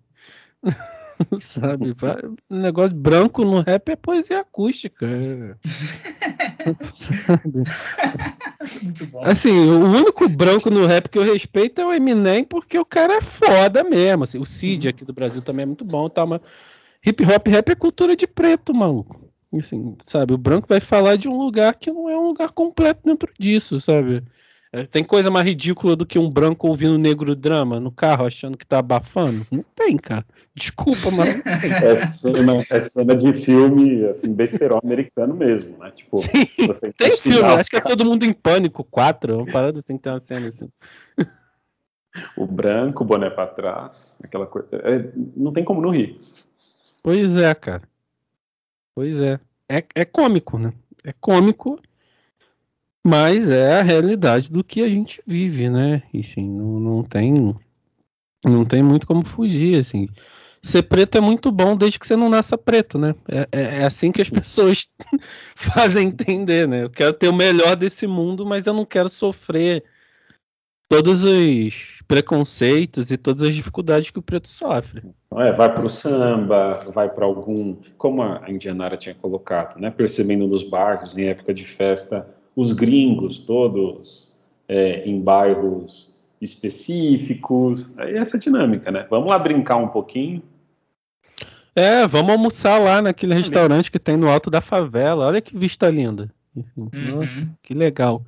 Sabe? 1.40 1.96
O 2.50 2.56
negócio 2.56 2.96
branco 2.96 3.44
no 3.46 3.62
rap 3.62 3.90
é 3.90 3.96
poesia 3.96 4.42
acústica. 4.42 5.06
É. 5.06 5.56
Sabe? 6.92 7.64
Muito 8.82 9.06
bom. 9.08 9.22
Assim, 9.24 9.52
o 9.52 9.86
único 9.86 10.28
branco 10.28 10.70
no 10.70 10.86
rap 10.86 11.08
que 11.10 11.18
eu 11.18 11.24
respeito 11.24 11.80
é 11.82 11.86
o 11.86 11.94
Eminem, 11.94 12.44
porque 12.44 12.78
o 12.78 12.86
cara 12.86 13.16
é 13.16 13.22
foda 13.22 13.84
mesmo. 13.84 14.24
Assim, 14.24 14.40
o 14.40 14.46
Cid 14.46 14.90
aqui 14.90 15.06
do 15.06 15.14
Brasil 15.14 15.42
também 15.42 15.64
é 15.64 15.68
muito 15.68 15.86
bom, 15.86 16.10
tá? 16.10 16.26
Mas 16.26 16.42
hip 17.06 17.24
hop 17.24 17.48
rap 17.48 17.70
é 17.70 17.76
cultura 17.76 18.16
de 18.16 18.28
preto, 18.28 18.74
maluco. 18.74 19.25
Assim, 19.58 19.96
sabe? 20.06 20.34
O 20.34 20.38
branco 20.38 20.68
vai 20.68 20.80
falar 20.80 21.16
de 21.16 21.28
um 21.28 21.38
lugar 21.38 21.76
que 21.76 21.92
não 21.92 22.10
é 22.10 22.18
um 22.18 22.28
lugar 22.28 22.50
completo 22.52 23.02
dentro 23.06 23.32
disso, 23.40 23.80
sabe? 23.80 24.24
É, 24.76 24.86
tem 24.86 25.06
coisa 25.06 25.32
mais 25.32 25.46
ridícula 25.48 25.96
do 25.96 26.06
que 26.06 26.20
um 26.20 26.30
branco 26.30 26.68
ouvindo 26.68 26.98
negro 26.98 27.34
drama 27.34 27.80
no 27.80 27.90
carro 27.90 28.26
achando 28.26 28.58
que 28.58 28.68
tá 28.68 28.80
abafando? 28.80 29.48
Não 29.50 29.64
tem, 29.74 29.96
cara. 29.96 30.26
Desculpa, 30.54 31.10
mas. 31.12 31.42
É 31.64 31.96
cena, 32.06 32.54
é 32.70 32.80
cena 32.82 33.16
de 33.16 33.46
filme, 33.46 34.06
assim, 34.06 34.34
besterol 34.34 34.82
americano 34.84 35.34
mesmo, 35.34 35.78
né? 35.78 35.92
Tipo, 35.92 36.18
Sim, 36.18 36.46
tem 36.98 37.16
filme, 37.16 37.44
acho 37.44 37.70
que 37.70 37.78
é 37.78 37.80
todo 37.80 38.04
mundo 38.04 38.26
em 38.26 38.34
pânico, 38.34 38.84
quatro, 38.84 39.38
uma 39.38 39.52
parada 39.52 39.80
assim, 39.80 39.98
tem 39.98 40.12
uma 40.12 40.20
cena 40.20 40.50
assim. 40.50 40.68
O 42.36 42.46
branco, 42.46 43.04
o 43.04 43.08
boné 43.08 43.30
pra 43.30 43.48
trás, 43.48 44.14
aquela 44.22 44.46
coisa. 44.46 44.68
É, 44.74 45.10
não 45.38 45.54
tem 45.54 45.64
como 45.64 45.82
não 45.82 45.92
rir. 45.92 46.20
Pois 47.02 47.38
é, 47.38 47.54
cara. 47.56 47.84
Pois 48.96 49.20
é. 49.22 49.40
É, 49.70 49.84
é 49.94 50.06
cômico, 50.06 50.58
né? 50.58 50.74
É 51.04 51.12
cômico 51.12 51.80
mas 53.08 53.52
é 53.52 53.80
a 53.80 53.84
realidade 53.84 54.52
do 54.52 54.64
que 54.64 54.82
a 54.82 54.90
gente 54.90 55.22
vive, 55.28 55.70
né? 55.70 56.02
E 56.12 56.24
sim, 56.24 56.50
não, 56.50 56.80
não 56.80 57.04
tem 57.04 57.56
não 58.44 58.66
tem 58.66 58.82
muito 58.82 59.06
como 59.06 59.24
fugir, 59.24 59.80
assim. 59.80 60.08
Ser 60.64 60.84
preto 60.84 61.16
é 61.18 61.22
muito 61.22 61.52
bom 61.52 61.78
desde 61.78 62.00
que 62.00 62.08
você 62.08 62.16
não 62.16 62.30
nasça 62.30 62.58
preto, 62.58 62.98
né? 62.98 63.14
É, 63.28 63.48
é, 63.52 63.62
é 63.82 63.84
assim 63.86 64.12
que 64.12 64.24
as 64.24 64.30
pessoas 64.32 64.88
fazem 65.56 66.08
entender, 66.08 66.68
né? 66.68 66.84
Eu 66.84 66.90
quero 66.90 67.14
ter 67.14 67.30
o 67.30 67.34
melhor 67.34 67.76
desse 67.76 68.08
mundo, 68.08 68.44
mas 68.44 68.66
eu 68.66 68.74
não 68.74 68.86
quero 68.86 69.08
sofrer 69.08 69.84
todos 70.88 71.24
os 71.24 72.00
preconceitos 72.08 73.12
e 73.12 73.18
todas 73.18 73.44
as 73.44 73.54
dificuldades 73.54 74.12
que 74.12 74.20
o 74.20 74.22
preto 74.22 74.50
sofre. 74.50 75.04
É, 75.36 75.52
vai 75.52 75.74
para 75.74 75.86
o 75.86 75.90
samba, 75.90 76.86
vai 76.94 77.10
para 77.10 77.26
algum, 77.26 77.76
como 77.98 78.22
a 78.22 78.44
Indianara 78.48 78.96
tinha 78.96 79.16
colocado, 79.16 79.80
né? 79.80 79.90
Percebendo 79.90 80.48
nos 80.48 80.64
bairros 80.64 81.18
em 81.18 81.26
época 81.26 81.54
de 81.54 81.66
festa 81.66 82.28
os 82.56 82.72
gringos 82.72 83.40
todos 83.40 84.34
é, 84.68 85.04
em 85.08 85.20
bairros 85.20 86.16
específicos, 86.42 87.94
é 87.98 88.18
essa 88.18 88.38
dinâmica, 88.38 88.92
né? 88.92 89.06
Vamos 89.10 89.30
lá 89.30 89.38
brincar 89.38 89.78
um 89.78 89.88
pouquinho. 89.88 90.42
É, 91.76 92.08
vamos 92.08 92.32
almoçar 92.32 92.78
lá 92.78 93.02
naquele 93.02 93.34
restaurante 93.34 93.92
que 93.92 94.00
tem 94.00 94.16
no 94.16 94.30
alto 94.30 94.50
da 94.50 94.62
favela. 94.62 95.26
Olha 95.26 95.42
que 95.42 95.58
vista 95.58 95.90
linda. 95.90 96.32
Uhum. 96.56 96.90
Nossa, 96.94 97.46
que 97.62 97.74
legal. 97.74 98.24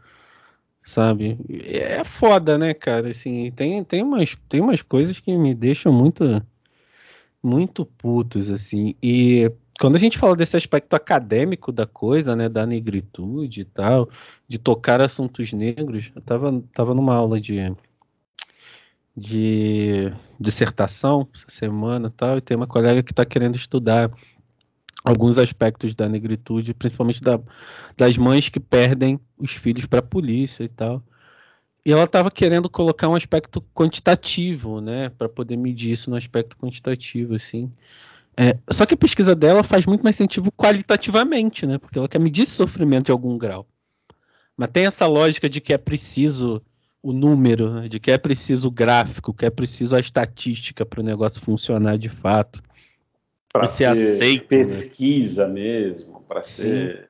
Sabe? 0.87 1.37
É 1.65 2.01
foda, 2.05 2.57
né, 2.57 2.73
cara? 2.73 3.09
Assim, 3.09 3.51
tem, 3.51 3.83
tem, 3.83 4.01
umas, 4.01 4.37
tem 4.47 4.61
umas 4.61 4.81
coisas 4.81 5.19
que 5.19 5.37
me 5.37 5.53
deixam 5.53 5.91
muito 5.91 6.41
muito 7.43 7.85
putos, 7.85 8.49
assim. 8.49 8.95
E 9.03 9.51
quando 9.81 9.97
a 9.97 9.99
gente 9.99 10.17
fala 10.17 10.33
desse 10.33 10.55
aspecto 10.55 10.93
acadêmico 10.93 11.73
da 11.73 11.85
coisa, 11.85 12.37
né, 12.37 12.47
da 12.47 12.65
negritude 12.65 13.61
e 13.61 13.65
tal, 13.65 14.09
de 14.47 14.57
tocar 14.57 15.01
assuntos 15.01 15.51
negros, 15.51 16.09
eu 16.15 16.21
tava, 16.21 16.63
tava 16.73 16.93
numa 16.93 17.15
aula 17.15 17.39
de, 17.41 17.75
de 19.15 20.09
dissertação 20.39 21.27
essa 21.35 21.49
semana 21.49 22.07
e 22.07 22.11
tal, 22.11 22.37
e 22.37 22.41
tem 22.41 22.55
uma 22.55 22.65
colega 22.65 23.03
que 23.03 23.11
está 23.11 23.25
querendo 23.25 23.57
estudar 23.57 24.09
alguns 25.07 25.37
aspectos 25.37 25.95
da 25.95 26.09
negritude, 26.09 26.73
principalmente 26.73 27.21
da, 27.21 27.39
das 27.95 28.17
mães 28.17 28.49
que 28.49 28.59
perdem 28.59 29.19
os 29.37 29.51
filhos 29.51 29.85
para 29.85 29.99
a 29.99 30.03
polícia 30.03 30.63
e 30.63 30.67
tal. 30.67 31.01
E 31.85 31.91
ela 31.91 32.03
estava 32.03 32.29
querendo 32.29 32.69
colocar 32.69 33.07
um 33.07 33.15
aspecto 33.15 33.61
quantitativo, 33.73 34.81
né, 34.81 35.09
para 35.09 35.29
poder 35.29 35.55
medir 35.55 35.93
isso 35.93 36.09
no 36.09 36.17
aspecto 36.17 36.57
quantitativo, 36.57 37.35
assim. 37.35 37.71
É, 38.35 38.57
só 38.69 38.85
que 38.85 38.93
a 38.93 38.97
pesquisa 38.97 39.33
dela 39.33 39.63
faz 39.63 39.85
muito 39.85 40.03
mais 40.03 40.17
sentido 40.17 40.51
qualitativamente, 40.51 41.65
né? 41.65 41.79
Porque 41.79 41.97
ela 41.97 42.07
quer 42.07 42.19
medir 42.19 42.45
sofrimento 42.45 43.05
de 43.05 43.11
algum 43.11 43.35
grau. 43.37 43.65
Mas 44.55 44.69
tem 44.71 44.85
essa 44.85 45.07
lógica 45.07 45.49
de 45.49 45.59
que 45.61 45.73
é 45.73 45.77
preciso 45.77 46.61
o 47.01 47.13
número, 47.13 47.73
né? 47.73 47.87
de 47.87 47.99
que 47.99 48.11
é 48.11 48.17
preciso 48.17 48.67
o 48.67 48.71
gráfico, 48.71 49.33
que 49.33 49.45
é 49.45 49.49
preciso 49.49 49.95
a 49.95 49.99
estatística 49.99 50.85
para 50.85 50.99
o 50.99 51.03
negócio 51.03 51.41
funcionar 51.41 51.97
de 51.97 52.09
fato. 52.09 52.61
Para 53.59 53.67
ser 53.67 53.85
aceito. 53.85 54.43
Né? 54.43 54.47
Pesquisa 54.47 55.47
né? 55.47 55.53
mesmo, 55.53 56.23
para 56.27 56.43
ser. 56.43 57.09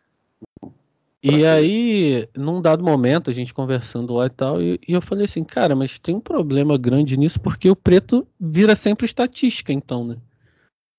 E 1.22 1.46
aí, 1.46 2.28
num 2.36 2.62
dado 2.62 2.84
momento, 2.84 3.30
a 3.30 3.34
gente 3.34 3.54
conversando 3.54 4.14
lá 4.14 4.28
e 4.28 4.30
tal, 4.30 4.62
e, 4.62 4.80
e, 4.88 4.94
eu 4.94 5.02
falei 5.02 5.26
assim, 5.26 5.44
cara, 5.44 5.76
mas 5.76 5.98
tem 6.00 6.16
um 6.16 6.22
problema 6.22 6.78
grande 6.78 7.18
nisso, 7.18 7.40
porque 7.40 7.70
o 7.70 7.76
preto 7.76 8.26
vira 8.40 8.76
sempre 8.76 9.06
estatística, 9.06 9.74
então, 9.74 10.06
né? 10.06 10.18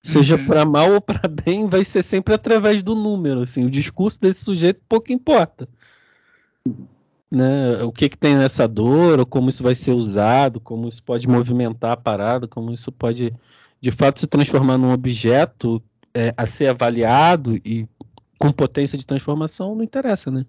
Seja 0.03 0.37
uhum. 0.37 0.47
para 0.47 0.65
mal 0.65 0.93
ou 0.93 1.01
para 1.01 1.29
bem, 1.29 1.69
vai 1.69 1.85
ser 1.85 2.03
sempre 2.03 2.35
através 2.35 2.83
do 2.83 2.95
número. 2.95 3.43
Assim, 3.43 3.65
o 3.65 3.70
discurso 3.70 4.20
desse 4.20 4.45
sujeito 4.45 4.81
pouco 4.89 5.12
importa. 5.12 5.69
Né? 7.31 7.83
O 7.83 7.93
que, 7.93 8.09
que 8.09 8.16
tem 8.16 8.37
nessa 8.37 8.66
dor, 8.66 9.20
ou 9.20 9.27
como 9.27 9.49
isso 9.49 9.62
vai 9.62 9.75
ser 9.75 9.93
usado, 9.93 10.61
como 10.61 10.89
isso 10.89 11.03
pode 11.03 11.29
movimentar 11.29 11.93
a 11.93 11.97
parada, 11.97 12.47
como 12.47 12.73
isso 12.73 12.91
pode 12.91 13.35
de 13.80 13.90
fato 13.90 14.20
se 14.20 14.26
transformar 14.26 14.78
num 14.78 14.92
objeto 14.92 15.82
é, 16.14 16.32
a 16.36 16.46
ser 16.46 16.68
avaliado 16.68 17.56
e 17.64 17.86
com 18.38 18.52
potência 18.52 18.96
de 18.96 19.06
transformação, 19.06 19.74
não 19.74 19.82
interessa, 19.82 20.30
né? 20.30 20.46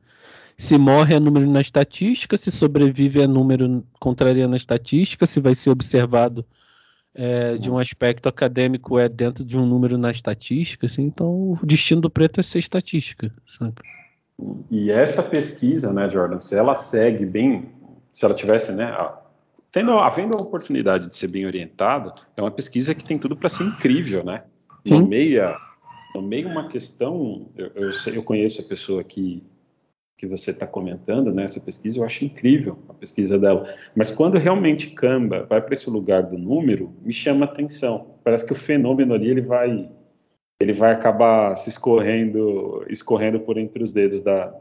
Se 0.57 0.77
morre 0.77 1.15
é 1.15 1.19
número 1.19 1.49
na 1.49 1.61
estatística, 1.61 2.38
se 2.38 2.51
sobrevive 2.51 3.22
é 3.22 3.27
número 3.27 3.84
contrariando 3.99 4.53
a 4.53 4.57
estatística, 4.57 5.26
se 5.26 5.39
vai 5.39 5.56
ser 5.56 5.69
observado 5.69 6.45
é, 7.15 7.57
de 7.57 7.72
um 7.72 7.77
aspecto 7.77 8.30
acadêmico 8.30 8.99
é 8.99 9.10
dentro 9.10 9.43
de 9.43 9.57
um 9.57 9.65
número 9.65 9.97
na 9.97 10.11
estatística, 10.11 10.85
assim, 10.85 11.03
então 11.03 11.53
o 11.53 11.60
destino 11.64 12.01
do 12.01 12.10
preto 12.10 12.39
é 12.39 12.43
ser 12.43 12.60
estatística. 12.60 13.31
Sabe? 13.47 13.76
E 14.69 14.91
essa 14.91 15.23
pesquisa, 15.23 15.91
né, 15.91 16.10
Jordan, 16.10 16.39
se 16.39 16.56
ela 16.56 16.76
segue 16.76 17.26
bem, 17.26 17.69
se 18.14 18.23
ela 18.23 18.34
tivesse, 18.34 18.72
né, 18.72 18.85
tendo, 19.72 19.91
havendo 19.94 20.36
a 20.36 20.41
oportunidade 20.41 21.10
de 21.10 21.18
ser 21.18 21.28
bem 21.28 21.46
orientado, 21.46 22.14
é 22.36 22.41
uma 22.41 22.52
pesquisa 22.52 22.96
que 22.96 23.04
tem 23.04 23.18
tudo 23.18 23.36
para 23.36 23.50
ser 23.50 23.64
incrível, 23.64 24.24
né? 24.24 24.44
Sim. 24.88 25.02
Nomeia, 25.02 25.56
nomeia 26.16 26.48
uma 26.48 26.68
questão, 26.70 27.48
eu, 27.56 27.72
eu, 27.76 28.14
eu 28.14 28.24
conheço 28.24 28.62
a 28.62 28.66
pessoa 28.66 29.04
que, 29.04 29.44
que 30.18 30.26
você 30.26 30.52
está 30.52 30.66
comentando, 30.66 31.32
né, 31.32 31.44
essa 31.44 31.60
pesquisa, 31.60 32.00
eu 32.00 32.04
acho 32.04 32.26
incrível 32.26 32.80
a 32.90 32.94
pesquisa 32.94 33.38
dela. 33.38 33.74
Mas 33.96 34.10
quando 34.10 34.38
realmente 34.38 34.91
Canva 34.91 35.44
vai 35.44 35.62
para 35.62 35.74
esse 35.74 35.90
lugar 35.90 36.24
do 36.24 36.38
número, 36.38 36.94
me 37.02 37.14
chama 37.14 37.46
atenção. 37.46 38.16
Parece 38.24 38.46
que 38.46 38.54
o 38.54 38.56
fenômeno 38.56 39.14
ali 39.14 39.30
ele 39.30 39.41
vai, 39.41 39.90
ele 40.60 40.74
vai 40.74 40.91
acabar 40.91 41.56
se 41.56 41.70
escorrendo, 41.70 42.86
escorrendo 42.90 43.40
por 43.40 43.58
entre 43.58 43.84
os 43.84 43.94
dedos 43.94 44.22
da, 44.22 44.54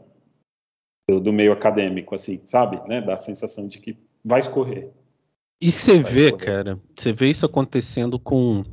do, 1.09 1.19
do 1.19 1.33
meio 1.33 1.51
acadêmico, 1.51 2.13
assim, 2.13 2.39
sabe? 2.45 2.79
Né? 2.87 3.01
Dá 3.01 3.15
a 3.15 3.17
sensação 3.17 3.67
de 3.67 3.79
que 3.79 3.97
vai 4.23 4.39
escorrer. 4.39 4.89
E 5.61 5.71
você 5.71 6.01
vê, 6.01 6.31
cara, 6.31 6.79
você 6.95 7.11
vê 7.11 7.29
isso 7.29 7.45
acontecendo 7.45 8.17
com 8.17 8.63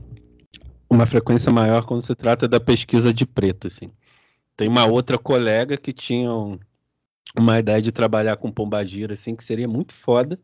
uma 0.89 1.05
frequência 1.05 1.53
maior 1.53 1.85
quando 1.85 2.03
se 2.03 2.15
trata 2.15 2.47
da 2.47 2.61
pesquisa 2.61 3.13
de 3.13 3.27
preto, 3.27 3.67
assim. 3.67 3.91
Tem 4.57 4.69
uma 4.69 4.87
outra 4.87 5.19
colega 5.19 5.77
que 5.77 5.93
tinha 5.93 6.33
um, 6.33 6.59
uma 7.37 7.59
ideia 7.59 7.83
de 7.83 7.91
trabalhar 7.91 8.37
com 8.37 8.53
pombagira, 8.53 9.15
assim, 9.15 9.35
que 9.35 9.43
seria 9.43 9.67
muito 9.67 9.93
foda, 9.93 10.39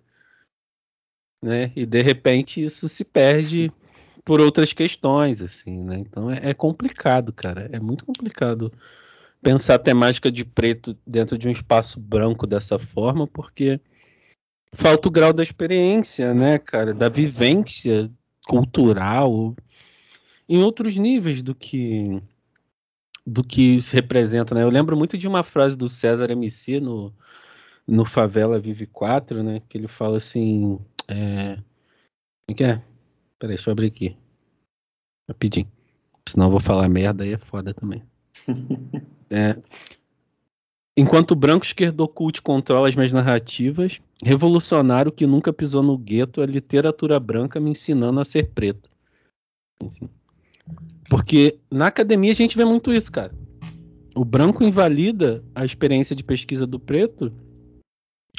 né? 1.40 1.72
E 1.76 1.86
de 1.86 2.02
repente 2.02 2.62
isso 2.62 2.88
se 2.88 3.04
perde 3.04 3.72
por 4.24 4.40
outras 4.40 4.72
questões, 4.72 5.40
assim, 5.40 5.82
né? 5.82 5.98
Então 5.98 6.30
é, 6.30 6.50
é 6.50 6.54
complicado, 6.54 7.32
cara. 7.32 7.68
É 7.72 7.78
muito 7.78 8.04
complicado 8.04 8.72
pensar 9.40 9.76
a 9.76 9.78
temática 9.78 10.30
de 10.30 10.44
preto 10.44 10.96
dentro 11.06 11.38
de 11.38 11.48
um 11.48 11.52
espaço 11.52 12.00
branco 12.00 12.46
dessa 12.46 12.78
forma, 12.78 13.26
porque 13.26 13.80
falta 14.74 15.08
o 15.08 15.10
grau 15.10 15.32
da 15.32 15.42
experiência, 15.42 16.32
né, 16.34 16.58
cara, 16.58 16.94
da 16.94 17.08
vivência 17.08 18.10
cultural 18.46 19.54
em 20.48 20.62
outros 20.62 20.96
níveis 20.96 21.42
do 21.42 21.54
que 21.54 22.22
do 23.24 23.44
que 23.44 23.80
se 23.80 23.94
representa, 23.94 24.54
né? 24.54 24.62
Eu 24.62 24.68
lembro 24.68 24.96
muito 24.96 25.16
de 25.16 25.28
uma 25.28 25.42
frase 25.42 25.76
do 25.76 25.88
César 25.88 26.30
MC 26.30 26.80
no, 26.80 27.14
no 27.86 28.04
Favela 28.04 28.58
Vive 28.58 28.86
4, 28.86 29.42
né? 29.42 29.62
Que 29.68 29.78
ele 29.78 29.86
fala 29.86 30.16
assim. 30.16 30.78
É... 31.08 31.56
O 32.50 32.54
que 32.54 32.64
é? 32.64 32.82
Peraí, 33.38 33.54
deixa 33.54 33.70
eu 33.70 33.72
abrir 33.72 33.86
aqui. 33.86 34.16
Rapidinho. 35.28 35.70
Senão 36.28 36.46
eu 36.46 36.50
vou 36.50 36.60
falar 36.60 36.88
merda 36.88 37.24
aí 37.24 37.32
é 37.32 37.38
foda 37.38 37.72
também. 37.72 38.02
é. 39.30 39.56
Enquanto 40.96 41.30
o 41.30 41.36
branco 41.36 41.64
esquerdo 41.64 42.00
oculte 42.00 42.42
controla 42.42 42.88
as 42.88 42.94
minhas 42.94 43.12
narrativas, 43.12 44.00
revolucionário 44.22 45.10
que 45.10 45.26
nunca 45.26 45.52
pisou 45.52 45.82
no 45.82 45.96
gueto, 45.96 46.42
a 46.42 46.46
literatura 46.46 47.18
branca 47.18 47.58
me 47.58 47.70
ensinando 47.70 48.20
a 48.20 48.24
ser 48.24 48.50
preto. 48.50 48.90
Porque 51.08 51.58
na 51.70 51.86
academia 51.86 52.30
a 52.30 52.34
gente 52.34 52.56
vê 52.56 52.64
muito 52.64 52.92
isso, 52.92 53.10
cara. 53.10 53.34
O 54.14 54.24
branco 54.24 54.62
invalida 54.62 55.42
a 55.54 55.64
experiência 55.64 56.14
de 56.14 56.22
pesquisa 56.22 56.66
do 56.66 56.78
preto 56.78 57.32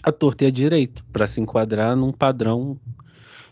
a 0.04 0.12
torta 0.12 0.46
e 0.46 0.52
direito, 0.52 1.04
para 1.14 1.26
se 1.26 1.40
enquadrar 1.40 1.96
num 1.96 2.12
padrão 2.12 2.78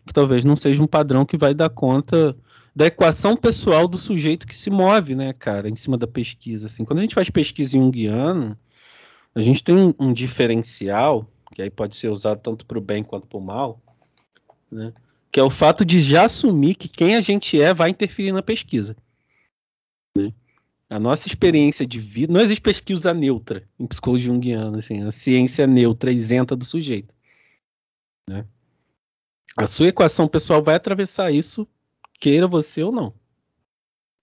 que 0.05 0.13
talvez 0.13 0.43
não 0.43 0.57
seja 0.57 0.83
um 0.83 0.87
padrão 0.87 1.25
que 1.25 1.37
vai 1.37 1.53
dar 1.53 1.69
conta 1.69 2.35
da 2.75 2.87
equação 2.87 3.37
pessoal 3.37 3.87
do 3.87 3.97
sujeito 3.97 4.45
que 4.45 4.57
se 4.57 4.69
move, 4.69 5.15
né, 5.15 5.31
cara, 5.31 5.69
em 5.69 5.75
cima 5.75 5.97
da 5.97 6.07
pesquisa. 6.07 6.67
Assim, 6.67 6.83
quando 6.83 6.99
a 6.99 7.01
gente 7.03 7.15
faz 7.15 7.29
pesquisa 7.29 7.77
em 7.77 7.81
Jungiano, 7.81 8.57
a 9.33 9.41
gente 9.41 9.63
tem 9.63 9.75
um, 9.75 9.93
um 9.99 10.13
diferencial 10.13 11.27
que 11.53 11.61
aí 11.61 11.69
pode 11.69 11.95
ser 11.95 12.07
usado 12.07 12.39
tanto 12.41 12.65
para 12.65 12.77
o 12.77 12.81
bem 12.81 13.03
quanto 13.03 13.27
para 13.27 13.37
o 13.37 13.41
mal, 13.41 13.81
né? 14.71 14.93
que 15.31 15.39
é 15.39 15.43
o 15.43 15.49
fato 15.49 15.85
de 15.85 16.01
já 16.01 16.25
assumir 16.25 16.75
que 16.75 16.87
quem 16.87 17.15
a 17.15 17.21
gente 17.21 17.61
é 17.61 17.73
vai 17.73 17.89
interferir 17.89 18.31
na 18.31 18.41
pesquisa. 18.41 18.95
Né? 20.17 20.33
A 20.89 20.99
nossa 20.99 21.27
experiência 21.27 21.85
de 21.85 21.99
vida. 21.99 22.33
Não 22.33 22.41
existe 22.41 22.61
pesquisa 22.61 23.13
neutra 23.13 23.67
em 23.79 23.87
psicologia 23.87 24.27
junguiana, 24.27 24.79
assim, 24.79 25.01
a 25.03 25.11
ciência 25.11 25.65
neutra, 25.65 26.11
isenta 26.11 26.55
do 26.55 26.65
sujeito. 26.65 27.13
Né? 28.29 28.45
A 29.55 29.67
sua 29.67 29.87
equação 29.87 30.27
pessoal 30.27 30.61
vai 30.61 30.75
atravessar 30.75 31.31
isso, 31.31 31.67
queira 32.19 32.47
você 32.47 32.83
ou 32.83 32.91
não. 32.91 33.13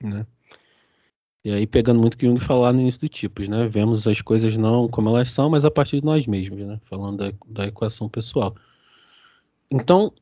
Né? 0.02 0.26
E 1.44 1.52
aí, 1.52 1.66
pegando 1.66 2.00
muito 2.00 2.14
o 2.14 2.16
que 2.16 2.26
Jung 2.26 2.40
falar 2.40 2.72
no 2.72 2.80
início 2.80 3.00
do 3.00 3.08
tipos, 3.08 3.48
né? 3.48 3.68
Vemos 3.68 4.06
as 4.06 4.20
coisas 4.20 4.56
não 4.56 4.88
como 4.88 5.08
elas 5.08 5.30
são, 5.30 5.48
mas 5.48 5.64
a 5.64 5.70
partir 5.70 6.00
de 6.00 6.04
nós 6.04 6.26
mesmos, 6.26 6.58
né? 6.60 6.80
Falando 6.84 7.18
da, 7.18 7.32
da 7.46 7.66
equação 7.66 8.08
pessoal. 8.08 8.54
Então, 9.70 10.12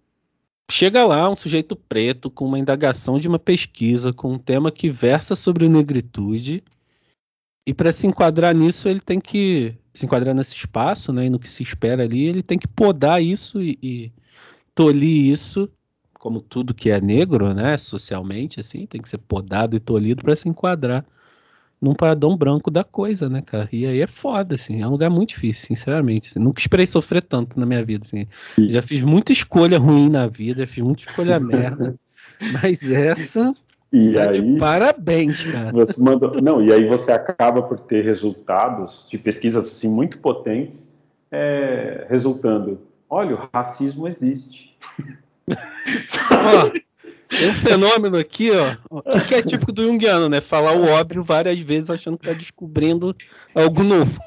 Chega 0.69 1.07
lá 1.07 1.31
um 1.31 1.37
sujeito 1.37 1.77
preto 1.77 2.29
com 2.29 2.45
uma 2.45 2.59
indagação 2.59 3.21
de 3.21 3.29
uma 3.29 3.39
pesquisa, 3.39 4.13
com 4.13 4.33
um 4.33 4.39
tema 4.39 4.73
que 4.73 4.91
versa 4.91 5.37
sobre 5.37 5.69
negritude, 5.69 6.65
e 7.65 7.73
para 7.73 7.93
se 7.93 8.07
enquadrar 8.07 8.55
nisso, 8.55 8.89
ele 8.89 9.01
tem 9.01 9.21
que 9.21 9.77
se 9.95 10.07
enquadrar 10.07 10.35
nesse 10.35 10.55
espaço, 10.55 11.13
né, 11.13 11.27
e 11.27 11.31
no 11.31 11.39
que 11.39 11.49
se 11.49 11.63
espera 11.63 12.03
ali, 12.03 12.25
ele 12.25 12.43
tem 12.43 12.59
que 12.59 12.67
podar 12.67 13.23
isso 13.23 13.63
e, 13.63 13.79
e 13.81 14.13
tolir 14.75 15.33
isso, 15.33 15.71
como 16.27 16.41
tudo 16.41 16.75
que 16.75 16.91
é 16.91 17.01
negro, 17.01 17.55
né, 17.55 17.79
socialmente, 17.79 18.59
assim, 18.59 18.85
tem 18.85 19.01
que 19.01 19.09
ser 19.09 19.19
podado 19.19 19.77
e 19.77 19.81
tolhido 19.81 20.25
para 20.25 20.35
se 20.35 20.49
enquadrar 20.49 21.05
num 21.81 21.95
paradão 21.95 22.37
branco 22.37 22.69
da 22.69 22.83
coisa, 22.83 23.29
né, 23.29 23.43
cara? 23.43 23.69
E 23.73 23.87
aí 23.87 24.01
é 24.01 24.09
foda, 24.09 24.57
assim, 24.57 24.83
é 24.83 24.87
um 24.89 24.91
lugar 24.91 25.09
muito 25.09 25.29
difícil, 25.29 25.69
sinceramente. 25.69 26.31
Assim, 26.31 26.41
nunca 26.41 26.59
esperei 26.59 26.85
sofrer 26.85 27.23
tanto 27.23 27.61
na 27.61 27.65
minha 27.65 27.85
vida, 27.85 28.05
assim. 28.05 28.27
Já 28.59 28.83
fiz 28.83 29.05
muita 29.05 29.31
escolha 29.31 29.79
ruim 29.79 30.09
na 30.09 30.27
vida, 30.27 30.63
já 30.63 30.67
fiz 30.67 30.83
muita 30.83 31.03
escolha 31.03 31.39
merda, 31.39 31.95
mas 32.61 32.91
essa 32.91 33.55
e 33.93 34.13
tá 34.13 34.29
aí, 34.29 34.59
parabéns, 34.59 35.45
cara. 35.45 35.71
Você 35.71 35.95
não, 36.43 36.61
e 36.61 36.73
aí 36.73 36.89
você 36.89 37.13
acaba 37.13 37.63
por 37.63 37.79
ter 37.79 38.05
resultados 38.05 39.07
de 39.09 39.17
pesquisas 39.17 39.65
assim 39.69 39.89
muito 39.89 40.19
potentes, 40.19 40.93
é, 41.31 42.05
resultando, 42.11 42.81
olha, 43.09 43.37
o 43.37 43.49
racismo 43.55 44.09
existe. 44.09 44.77
Ó, 45.49 46.71
tem 47.29 47.51
um 47.51 47.55
fenômeno 47.55 48.17
aqui, 48.17 48.51
ó, 48.51 48.77
que, 49.27 49.35
é 49.35 49.43
típico 49.43 49.73
do 49.73 49.85
Jungiano, 49.85 50.29
né? 50.29 50.41
Falar 50.41 50.77
o 50.77 50.89
óbvio 50.89 51.25
várias 51.25 51.59
vezes 51.61 51.91
achando 51.91 52.19
que 52.19 52.27
está 52.27 52.37
descobrindo 52.37 53.15
algo 53.55 53.83
novo. 53.83 54.21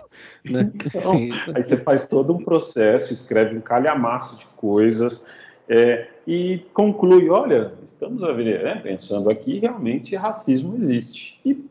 Né? 0.44 0.72
Então, 0.74 1.14
aí 1.56 1.64
você 1.64 1.78
faz 1.78 2.08
todo 2.08 2.34
um 2.34 2.44
processo, 2.44 3.14
escreve 3.14 3.58
um 3.58 3.62
calhamaço 3.62 4.38
de 4.38 4.46
coisas 4.56 5.24
é, 5.68 6.08
e 6.26 6.66
conclui, 6.74 7.30
olha, 7.30 7.74
estamos 7.86 8.22
né, 8.22 8.80
pensando 8.82 9.30
aqui, 9.30 9.60
realmente 9.60 10.16
racismo 10.16 10.76
existe. 10.76 11.40
E, 11.46 11.64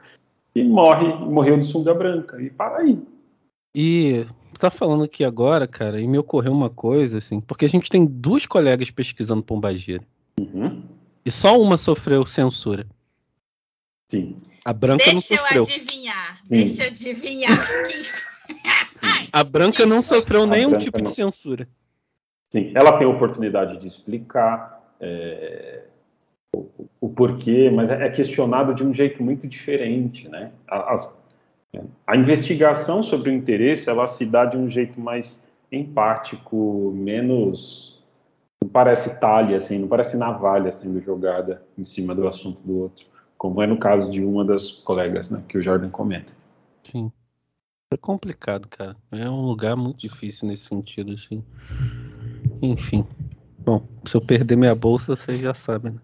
e 0.54 0.64
morre, 0.64 1.06
morreu 1.14 1.58
de 1.58 1.66
sunga 1.66 1.92
branca, 1.92 2.40
e 2.40 2.48
para 2.48 2.78
aí. 2.78 2.98
E 3.74 4.26
você 4.52 4.60
tá 4.60 4.70
falando 4.70 5.04
aqui 5.04 5.24
agora, 5.24 5.66
cara, 5.68 6.00
e 6.00 6.06
me 6.06 6.18
ocorreu 6.18 6.52
uma 6.52 6.70
coisa, 6.70 7.18
assim, 7.18 7.40
porque 7.40 7.64
a 7.64 7.68
gente 7.68 7.90
tem 7.90 8.04
duas 8.04 8.46
colegas 8.46 8.90
pesquisando 8.90 9.42
Pombagira. 9.42 10.02
Uhum. 10.38 10.82
E 11.24 11.30
só 11.30 11.60
uma 11.60 11.76
sofreu 11.76 12.24
censura. 12.26 12.86
Sim. 14.10 14.36
A 14.64 14.72
branca 14.72 15.04
Deixa 15.04 15.14
não 15.14 15.20
sofreu. 15.20 15.64
Deixa 15.64 15.78
eu 15.78 15.82
adivinhar. 15.82 16.38
Sim. 16.40 16.48
Deixa 16.48 16.82
eu 16.82 16.88
adivinhar. 16.88 17.68
a 19.32 19.44
branca 19.44 19.86
não 19.86 20.00
sofreu 20.00 20.46
nenhum 20.46 20.76
tipo 20.78 20.98
não. 20.98 21.04
de 21.04 21.10
censura. 21.10 21.68
Sim, 22.50 22.72
ela 22.74 22.98
tem 22.98 23.06
a 23.06 23.10
oportunidade 23.10 23.78
de 23.78 23.86
explicar 23.86 24.94
é, 25.00 25.82
o, 26.54 26.66
o, 27.00 27.08
porquê, 27.10 27.70
mas 27.70 27.90
é 27.90 28.08
questionado 28.08 28.74
de 28.74 28.82
um 28.82 28.94
jeito 28.94 29.22
muito 29.22 29.46
diferente, 29.46 30.28
né? 30.28 30.52
As, 30.66 31.14
a 32.06 32.16
investigação 32.16 33.02
sobre 33.02 33.30
o 33.30 33.32
interesse, 33.32 33.88
ela 33.88 34.06
se 34.06 34.24
dá 34.24 34.44
de 34.44 34.56
um 34.56 34.70
jeito 34.70 34.98
mais 35.00 35.46
empático, 35.70 36.92
menos 36.94 38.02
não 38.62 38.68
parece 38.68 39.20
talha, 39.20 39.56
assim, 39.56 39.78
não 39.78 39.88
parece 39.88 40.16
navalha 40.16 40.72
sendo 40.72 41.00
jogada 41.00 41.62
em 41.76 41.84
cima 41.84 42.14
do 42.14 42.26
assunto 42.26 42.60
do 42.62 42.78
outro, 42.78 43.06
como 43.36 43.62
é 43.62 43.66
no 43.66 43.78
caso 43.78 44.10
de 44.10 44.24
uma 44.24 44.44
das 44.44 44.70
colegas, 44.70 45.30
né, 45.30 45.42
que 45.48 45.58
o 45.58 45.62
Jordan 45.62 45.90
comenta. 45.90 46.32
Sim. 46.82 47.12
É 47.90 47.96
complicado, 47.96 48.68
cara. 48.68 48.96
É 49.10 49.30
um 49.30 49.40
lugar 49.40 49.74
muito 49.74 50.00
difícil 50.00 50.46
nesse 50.46 50.64
sentido, 50.64 51.14
assim. 51.14 51.42
Enfim. 52.60 53.06
Bom, 53.60 53.82
se 54.04 54.14
eu 54.14 54.20
perder 54.20 54.56
minha 54.56 54.74
bolsa, 54.74 55.16
vocês 55.16 55.40
já 55.40 55.54
sabem, 55.54 55.92
né? 55.92 56.00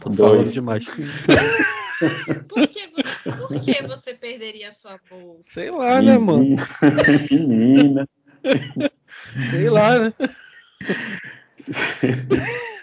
Tô 0.00 0.08
Dois. 0.08 0.18
falando 0.18 0.52
demais. 0.52 0.86
Por 2.48 2.68
que, 2.68 2.88
por 2.88 3.60
que 3.60 3.86
você 3.86 4.14
perderia 4.14 4.68
a 4.68 4.72
sua 4.72 5.00
bolsa? 5.08 5.50
Sei 5.50 5.70
lá, 5.70 6.02
né, 6.02 6.18
mano? 6.18 6.44
Menina. 7.30 8.08
Sei 9.50 9.70
lá, 9.70 9.98
né? 9.98 10.12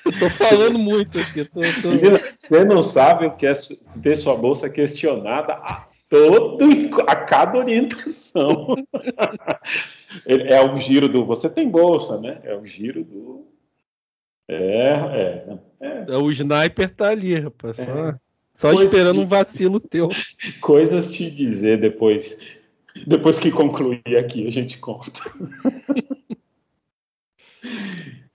eu 0.06 0.12
tô 0.20 0.30
falando 0.30 0.80
muito 0.80 1.20
aqui. 1.20 1.46
Tô, 1.46 1.62
tô... 1.82 1.92
Você 1.92 2.66
não 2.66 2.84
sabe 2.84 3.28
o 3.28 3.36
que 3.36 3.46
é 3.46 3.54
ter 4.02 4.16
sua 4.18 4.36
bolsa 4.36 4.70
questionada 4.70 5.54
a 5.54 5.86
todo 6.10 6.66
a 7.08 7.16
cada 7.16 7.58
orientação. 7.58 8.76
é 10.28 10.62
o 10.62 10.78
giro 10.78 11.08
do 11.08 11.26
você 11.26 11.50
tem 11.50 11.70
bolsa, 11.70 12.20
né? 12.20 12.40
É 12.44 12.56
o 12.56 12.66
giro 12.66 13.04
do 13.04 13.48
é, 14.48 14.90
é, 14.90 15.60
é. 15.80 16.06
é 16.10 16.18
o 16.18 16.30
sniper 16.30 16.94
tá 16.94 17.10
ali, 17.10 17.40
rapaz. 17.40 17.78
Só, 17.78 18.10
é. 18.10 18.16
Só 18.54 18.72
esperando 18.74 19.22
um 19.22 19.26
vacilo 19.26 19.80
teu. 19.80 20.10
Coisas 20.62 21.12
te 21.12 21.30
dizer 21.30 21.80
depois 21.80 22.38
Depois 23.08 23.40
que 23.40 23.52
concluir 23.52 24.18
aqui, 24.18 24.48
a 24.48 24.52
gente 24.52 24.78
conta. 24.78 25.20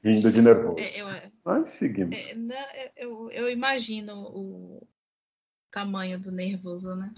Rindo 0.03 0.33
de 0.33 0.43
nervoso. 0.43 0.79
É, 0.79 1.01
eu, 1.01 1.07
Mas 1.45 1.71
seguimos. 1.71 2.17
é, 2.17 2.35
não, 2.35 2.57
eu, 2.97 3.31
eu 3.31 3.51
imagino 3.51 4.15
o 4.15 4.87
tamanho 5.71 6.19
do 6.19 6.33
nervoso, 6.33 6.95
né? 6.97 7.13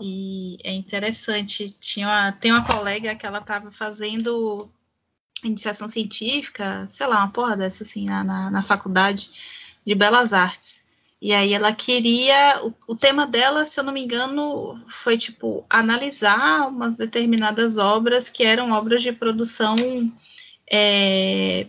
E 0.00 0.56
é 0.64 0.72
interessante. 0.72 1.70
Tinha 1.78 2.06
uma, 2.06 2.32
tem 2.32 2.52
uma 2.52 2.64
colega 2.64 3.14
que 3.14 3.26
ela 3.26 3.38
estava 3.38 3.70
fazendo 3.70 4.70
iniciação 5.44 5.88
científica, 5.88 6.86
sei 6.86 7.06
lá, 7.06 7.18
uma 7.18 7.32
porra 7.32 7.56
dessa 7.56 7.82
assim, 7.82 8.06
na, 8.06 8.22
na, 8.22 8.50
na 8.50 8.62
faculdade 8.62 9.30
de 9.86 9.94
Belas 9.94 10.32
Artes. 10.32 10.82
E 11.20 11.32
aí 11.34 11.52
ela 11.52 11.72
queria. 11.72 12.60
O, 12.64 12.92
o 12.92 12.96
tema 12.96 13.26
dela, 13.26 13.64
se 13.64 13.78
eu 13.78 13.84
não 13.84 13.92
me 13.92 14.02
engano, 14.02 14.82
foi 14.86 15.18
tipo 15.18 15.64
analisar 15.68 16.68
umas 16.68 16.96
determinadas 16.96 17.76
obras 17.76 18.30
que 18.30 18.42
eram 18.42 18.72
obras 18.72 19.02
de 19.02 19.12
produção 19.12 19.76
é, 20.70 21.66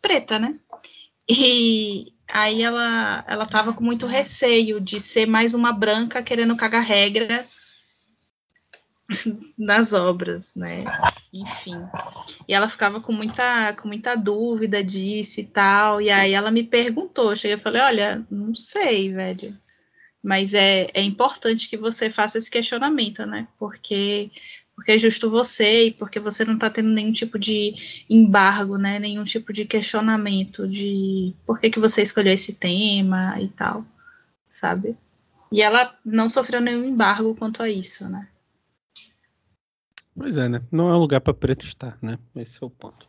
preta, 0.00 0.38
né? 0.38 0.58
E 1.28 2.12
aí 2.28 2.62
ela 2.62 3.24
ela 3.28 3.46
tava 3.46 3.72
com 3.74 3.84
muito 3.84 4.06
receio 4.06 4.80
de 4.80 4.98
ser 4.98 5.26
mais 5.26 5.52
uma 5.52 5.72
branca 5.72 6.22
querendo 6.22 6.56
cagar 6.56 6.82
regra 6.82 7.46
nas 9.58 9.92
obras, 9.92 10.54
né? 10.54 10.84
Enfim. 11.32 11.76
E 12.48 12.54
ela 12.54 12.68
ficava 12.68 13.00
com 13.00 13.12
muita, 13.12 13.74
com 13.74 13.88
muita 13.88 14.14
dúvida 14.14 14.82
disso 14.82 15.40
e 15.40 15.44
tal. 15.44 16.00
E 16.00 16.10
aí 16.10 16.32
ela 16.32 16.50
me 16.50 16.62
perguntou, 16.62 17.30
eu 17.30 17.36
cheguei 17.36 17.56
e 17.56 17.60
falei, 17.60 17.82
olha, 17.82 18.26
não 18.30 18.54
sei, 18.54 19.12
velho. 19.12 19.56
Mas 20.22 20.54
é, 20.54 20.88
é 20.94 21.02
importante 21.02 21.68
que 21.68 21.76
você 21.76 22.08
faça 22.08 22.38
esse 22.38 22.50
questionamento, 22.50 23.26
né? 23.26 23.46
Porque 23.58 24.30
porque 24.74 24.90
é 24.90 24.98
justo 24.98 25.30
você 25.30 25.86
e 25.86 25.90
porque 25.92 26.18
você 26.18 26.44
não 26.44 26.54
está 26.54 26.68
tendo 26.68 26.88
nenhum 26.88 27.12
tipo 27.12 27.38
de 27.38 27.74
embargo, 28.10 28.76
né? 28.76 28.98
Nenhum 28.98 29.22
tipo 29.22 29.52
de 29.52 29.64
questionamento 29.64 30.66
de 30.66 31.32
por 31.46 31.60
que, 31.60 31.70
que 31.70 31.78
você 31.78 32.02
escolheu 32.02 32.32
esse 32.32 32.54
tema 32.54 33.40
e 33.40 33.48
tal, 33.48 33.86
sabe? 34.48 34.96
E 35.52 35.62
ela 35.62 35.96
não 36.04 36.28
sofreu 36.28 36.60
nenhum 36.60 36.84
embargo 36.84 37.36
quanto 37.36 37.62
a 37.62 37.68
isso, 37.68 38.08
né? 38.08 38.26
Pois 40.16 40.36
é, 40.36 40.48
né? 40.48 40.62
Não 40.70 40.88
é 40.88 40.94
um 40.94 40.98
lugar 40.98 41.20
para 41.20 41.34
preto 41.34 41.64
estar, 41.64 41.98
né? 42.00 42.18
Esse 42.36 42.62
é 42.62 42.66
o 42.66 42.70
ponto. 42.70 43.08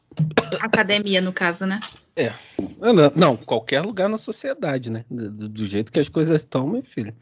Academia, 0.62 1.22
no 1.22 1.32
caso, 1.32 1.66
né? 1.66 1.80
Ah, 2.18 2.94
Não, 2.94 3.12
não, 3.16 3.38
qualquer 3.38 3.82
lugar 3.82 4.10
na 4.10 4.18
sociedade, 4.18 4.90
né? 4.90 5.06
Do, 5.10 5.30
do- 5.30 5.50
do 5.50 5.66
jeito 5.66 5.92
que 5.92 6.00
as 6.00 6.10
coisas 6.10 6.42
estão, 6.42 6.68
meu 6.68 6.82
filho. 6.82 7.14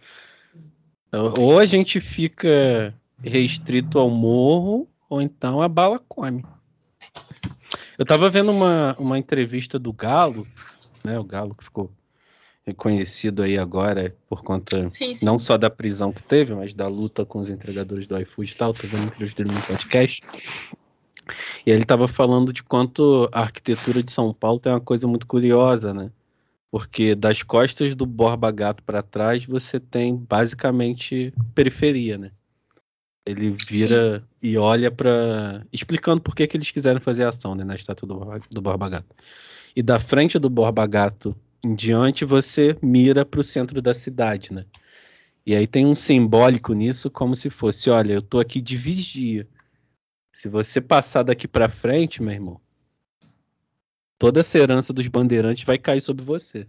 Ou 1.40 1.60
a 1.60 1.66
gente 1.66 2.00
fica 2.02 2.94
restrito 3.22 4.00
ao 4.00 4.10
morro, 4.10 4.88
ou 5.10 5.22
então 5.22 5.62
a 5.62 5.68
bala 5.68 6.00
come. 6.08 6.46
Eu 7.98 8.06
tava 8.06 8.30
vendo 8.30 8.52
uma, 8.52 8.96
uma 8.98 9.20
entrevista 9.20 9.78
do 9.78 9.92
Galo, 9.94 10.48
né? 11.04 11.20
O 11.20 11.24
Galo 11.24 11.54
que 11.56 11.64
ficou 11.64 11.92
reconhecido 12.66 13.44
aí 13.44 13.58
agora 13.58 14.16
por 14.28 14.42
conta 14.42 14.90
Sim, 14.90 15.16
sim. 15.16 15.26
não 15.26 15.38
só 15.38 15.58
da 15.58 15.70
prisão 15.70 16.12
que 16.12 16.24
teve, 16.24 16.56
mas 16.56 16.74
da 16.74 16.88
luta 16.88 17.26
com 17.26 17.40
os 17.40 17.50
entregadores 17.50 18.08
do 18.08 18.20
iFood 18.22 18.52
e 18.52 18.56
tal. 18.56 18.74
Tô 18.74 18.88
vendo 18.88 19.06
entrevista 19.06 19.44
dele 19.44 19.56
no 19.56 19.62
podcast. 19.62 20.22
E 21.66 21.72
ele 21.72 21.84
estava 21.84 22.08
falando 22.08 22.52
de 22.52 22.64
quanto 22.64 23.30
a 23.32 23.42
arquitetura 23.42 24.02
de 24.04 24.12
São 24.12 24.34
Paulo 24.34 24.60
tem 24.60 24.72
uma 24.72 24.82
coisa 24.82 25.08
muito 25.08 25.28
curiosa, 25.28 25.94
né? 25.94 26.12
Porque 26.72 27.16
das 27.16 27.44
costas 27.44 27.96
do 27.96 28.06
Borba 28.06 28.50
Gato 28.50 28.84
para 28.84 29.04
trás 29.04 29.46
você 29.46 29.80
tem 29.80 30.16
basicamente 30.16 31.34
periferia, 31.54 32.18
né? 32.18 32.32
Ele 33.26 33.56
vira 33.70 34.24
e 34.42 34.58
olha 34.58 34.92
para 34.92 35.66
explicando 35.72 36.22
por 36.22 36.36
que, 36.36 36.46
que 36.46 36.58
eles 36.58 36.72
quiseram 36.72 37.00
fazer 37.00 37.24
a 37.24 37.30
ação, 37.30 37.56
né, 37.56 37.64
na 37.64 37.76
estátua 37.76 38.06
do, 38.06 38.20
do 38.52 38.62
Borba 38.62 38.90
Gato. 38.90 39.16
E 39.74 39.82
da 39.82 39.98
frente 39.98 40.38
do 40.38 40.50
Borba 40.50 40.86
Gato 40.86 41.34
em 41.66 41.74
diante 41.76 42.26
você 42.26 42.78
mira 42.82 43.26
para 43.26 43.40
o 43.40 43.44
centro 43.44 43.82
da 43.82 43.94
cidade, 43.94 44.54
né? 44.54 44.66
E 45.46 45.56
aí 45.56 45.68
tem 45.68 45.86
um 45.86 45.96
simbólico 45.96 46.74
nisso, 46.74 47.10
como 47.10 47.36
se 47.36 47.50
fosse, 47.50 47.90
olha, 47.90 48.14
eu 48.14 48.22
tô 48.22 48.40
aqui 48.40 48.62
de 48.62 48.78
vigia. 48.78 49.48
Se 50.32 50.48
você 50.50 50.82
passar 50.82 51.24
daqui 51.24 51.48
para 51.48 51.70
frente, 51.70 52.22
meu 52.24 52.34
irmão, 52.34 52.62
toda 54.18 54.40
essa 54.40 54.58
herança 54.58 54.94
dos 54.94 55.08
bandeirantes 55.08 55.64
vai 55.64 55.78
cair 55.78 56.02
sobre 56.02 56.24
você. 56.24 56.66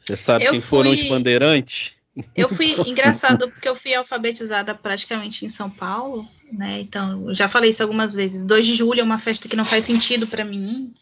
Você 0.00 0.16
sabe 0.16 0.46
Eu 0.46 0.52
quem 0.52 0.60
foram 0.60 0.90
os 0.90 1.00
fui- 1.00 1.08
bandeirantes? 1.08 1.92
Eu 2.34 2.48
fui 2.48 2.74
engraçado 2.88 3.50
porque 3.50 3.68
eu 3.68 3.76
fui 3.76 3.94
alfabetizada 3.94 4.74
praticamente 4.74 5.44
em 5.44 5.50
São 5.50 5.70
Paulo, 5.70 6.26
né? 6.50 6.80
Então, 6.80 7.28
eu 7.28 7.34
já 7.34 7.48
falei 7.48 7.70
isso 7.70 7.82
algumas 7.82 8.14
vezes. 8.14 8.42
2 8.42 8.64
de 8.66 8.74
julho 8.74 9.00
é 9.00 9.04
uma 9.04 9.18
festa 9.18 9.48
que 9.48 9.56
não 9.56 9.64
faz 9.66 9.84
sentido 9.84 10.26
para 10.26 10.44
mim 10.44 10.94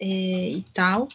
é, 0.00 0.06
e 0.50 0.64
tal. 0.72 1.08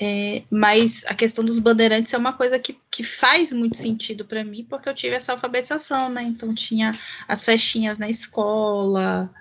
É, 0.00 0.42
mas 0.50 1.04
a 1.06 1.14
questão 1.14 1.44
dos 1.44 1.58
bandeirantes 1.60 2.12
é 2.12 2.18
uma 2.18 2.32
coisa 2.32 2.58
que, 2.58 2.76
que 2.90 3.04
faz 3.04 3.52
muito 3.52 3.76
sentido 3.76 4.24
para 4.24 4.42
mim, 4.44 4.66
porque 4.68 4.88
eu 4.88 4.94
tive 4.94 5.14
essa 5.14 5.32
alfabetização, 5.32 6.08
né? 6.08 6.22
Então 6.24 6.52
tinha 6.52 6.90
as 7.28 7.44
festinhas 7.44 7.98
na 7.98 8.08
escola, 8.08 9.32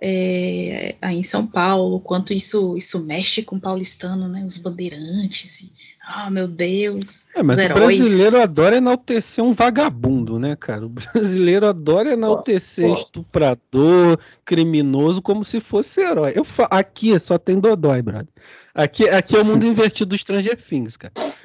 é, 0.00 0.96
aí 1.02 1.18
em 1.18 1.22
São 1.22 1.46
Paulo, 1.46 2.00
quanto 2.00 2.32
isso 2.32 2.76
isso 2.76 3.04
mexe 3.04 3.42
com 3.42 3.56
o 3.56 3.60
paulistano, 3.60 4.28
né? 4.28 4.44
Os 4.44 4.56
bandeirantes, 4.56 5.60
e, 5.60 5.72
ah, 6.10 6.30
meu 6.30 6.48
Deus, 6.48 7.26
É, 7.36 7.42
mas 7.42 7.56
os 7.58 7.64
o 7.64 7.68
brasileiro 7.98 8.40
adora 8.42 8.76
enaltecer 8.76 9.44
um 9.44 9.52
vagabundo, 9.52 10.38
né, 10.38 10.56
cara? 10.56 10.86
O 10.86 10.88
brasileiro 10.88 11.66
adora 11.66 12.12
enaltecer 12.12 12.88
estuprador, 12.94 14.18
criminoso, 14.44 15.20
como 15.20 15.44
se 15.44 15.60
fosse 15.60 16.00
herói. 16.00 16.32
Eu 16.34 16.44
fa- 16.44 16.68
Aqui 16.70 17.18
só 17.20 17.36
tem 17.38 17.60
Dodói, 17.60 18.00
brother. 18.02 18.28
Aqui, 18.74 19.08
aqui 19.08 19.36
é 19.36 19.40
o 19.40 19.44
mundo 19.44 19.66
invertido 19.66 20.10
do 20.10 20.18
Stranger 20.18 20.56
Things, 20.56 20.96
cara. 20.96 21.12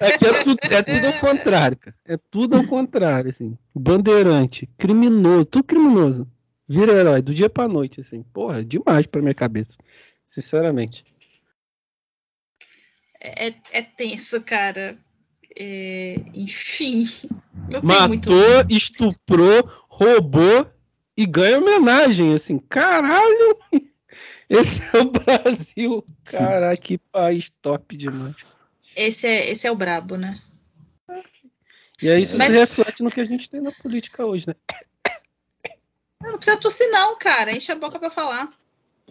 aqui 0.00 0.24
é 0.26 0.42
tudo, 0.44 0.58
é 0.62 0.82
tudo 0.82 1.06
ao 1.06 1.12
contrário, 1.14 1.76
cara. 1.76 1.96
É 2.06 2.16
tudo 2.30 2.56
ao 2.56 2.64
contrário, 2.64 3.30
assim. 3.30 3.56
Bandeirante, 3.74 4.68
criminoso, 4.78 5.44
tudo 5.46 5.64
criminoso. 5.64 6.26
Vira 6.68 6.92
herói 6.92 7.22
do 7.22 7.32
dia 7.34 7.48
pra 7.48 7.68
noite, 7.68 8.00
assim. 8.00 8.22
Porra, 8.32 8.64
demais 8.64 9.06
pra 9.06 9.20
minha 9.22 9.34
cabeça. 9.34 9.76
Sinceramente. 10.26 11.04
É, 13.26 13.54
é 13.72 13.82
tenso, 13.82 14.40
cara. 14.42 14.96
É, 15.58 16.16
enfim. 16.34 17.04
Tem 17.70 18.08
muito. 18.08 18.30
Matou, 18.30 18.64
estuprou, 18.68 19.68
roubou 19.88 20.70
e 21.16 21.26
ganha 21.26 21.58
homenagem, 21.58 22.34
assim, 22.34 22.58
caralho! 22.58 23.58
Esse 24.48 24.82
é 24.92 24.98
o 25.00 25.10
Brasil, 25.10 26.06
caralho, 26.24 26.80
que 26.80 26.98
país 26.98 27.50
top 27.60 27.96
demais. 27.96 28.36
Esse 28.94 29.26
é, 29.26 29.50
esse 29.50 29.66
é 29.66 29.72
o 29.72 29.76
brabo, 29.76 30.16
né? 30.16 30.40
E 32.00 32.08
aí 32.08 32.22
isso 32.22 32.38
Mas- 32.38 32.52
se 32.52 32.60
reflete 32.60 33.02
no 33.02 33.10
que 33.10 33.20
a 33.20 33.24
gente 33.24 33.50
tem 33.50 33.60
na 33.60 33.72
política 33.72 34.24
hoje, 34.24 34.46
né? 34.46 34.54
Não 36.22 36.36
precisa 36.36 36.56
tossir, 36.58 36.88
não, 36.90 37.18
cara. 37.18 37.52
Enche 37.52 37.72
a 37.72 37.76
boca 37.76 37.98
pra 37.98 38.10
falar. 38.10 38.50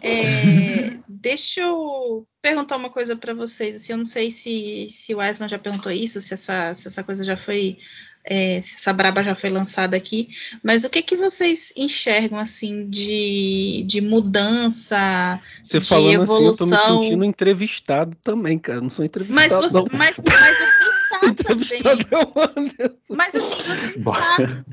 É, 0.02 0.90
deixa 1.08 1.60
eu 1.60 2.26
perguntar 2.42 2.76
uma 2.76 2.90
coisa 2.90 3.16
pra 3.16 3.34
vocês. 3.34 3.76
Assim, 3.76 3.92
eu 3.92 3.98
não 3.98 4.04
sei 4.06 4.30
se, 4.30 4.86
se 4.90 5.14
o 5.14 5.20
Aslan 5.20 5.48
já 5.48 5.58
perguntou 5.58 5.90
isso, 5.92 6.20
se 6.20 6.34
essa, 6.34 6.74
se 6.74 6.86
essa 6.88 7.02
coisa 7.02 7.24
já 7.24 7.36
foi. 7.36 7.78
é, 8.24 8.60
se 8.60 8.74
essa 8.76 8.92
braba 8.92 9.22
já 9.22 9.34
foi 9.34 9.50
lançada 9.50 9.96
aqui, 9.96 10.28
mas 10.62 10.84
o 10.84 10.90
que 10.90 11.02
que 11.02 11.16
vocês 11.16 11.72
enxergam 11.76 12.38
assim 12.38 12.88
de, 12.88 13.84
de 13.86 14.00
mudança? 14.00 15.40
Você 15.62 15.78
De 15.78 15.86
falando 15.86 16.22
assim, 16.22 16.44
eu 16.44 16.52
tô 16.56 16.66
me 16.66 16.74
evolução. 16.74 17.02
sentindo 17.02 17.24
entrevistado 17.24 18.16
também, 18.22 18.58
cara. 18.58 18.80
Não 18.80 18.90
sou 18.90 19.04
Mas 19.28 19.56
entrevistado, 19.56 19.62
você, 19.62 19.76
não. 19.78 19.88
mas, 19.92 20.16
mas 20.28 20.58
você 20.58 20.90
está 21.04 21.20
também. 21.20 21.30
entrevistado 21.30 22.02
é. 22.02 22.90
Mas 23.10 23.34
assim, 23.34 23.62
você 23.64 23.86
está 23.86 24.22
também. 24.36 24.64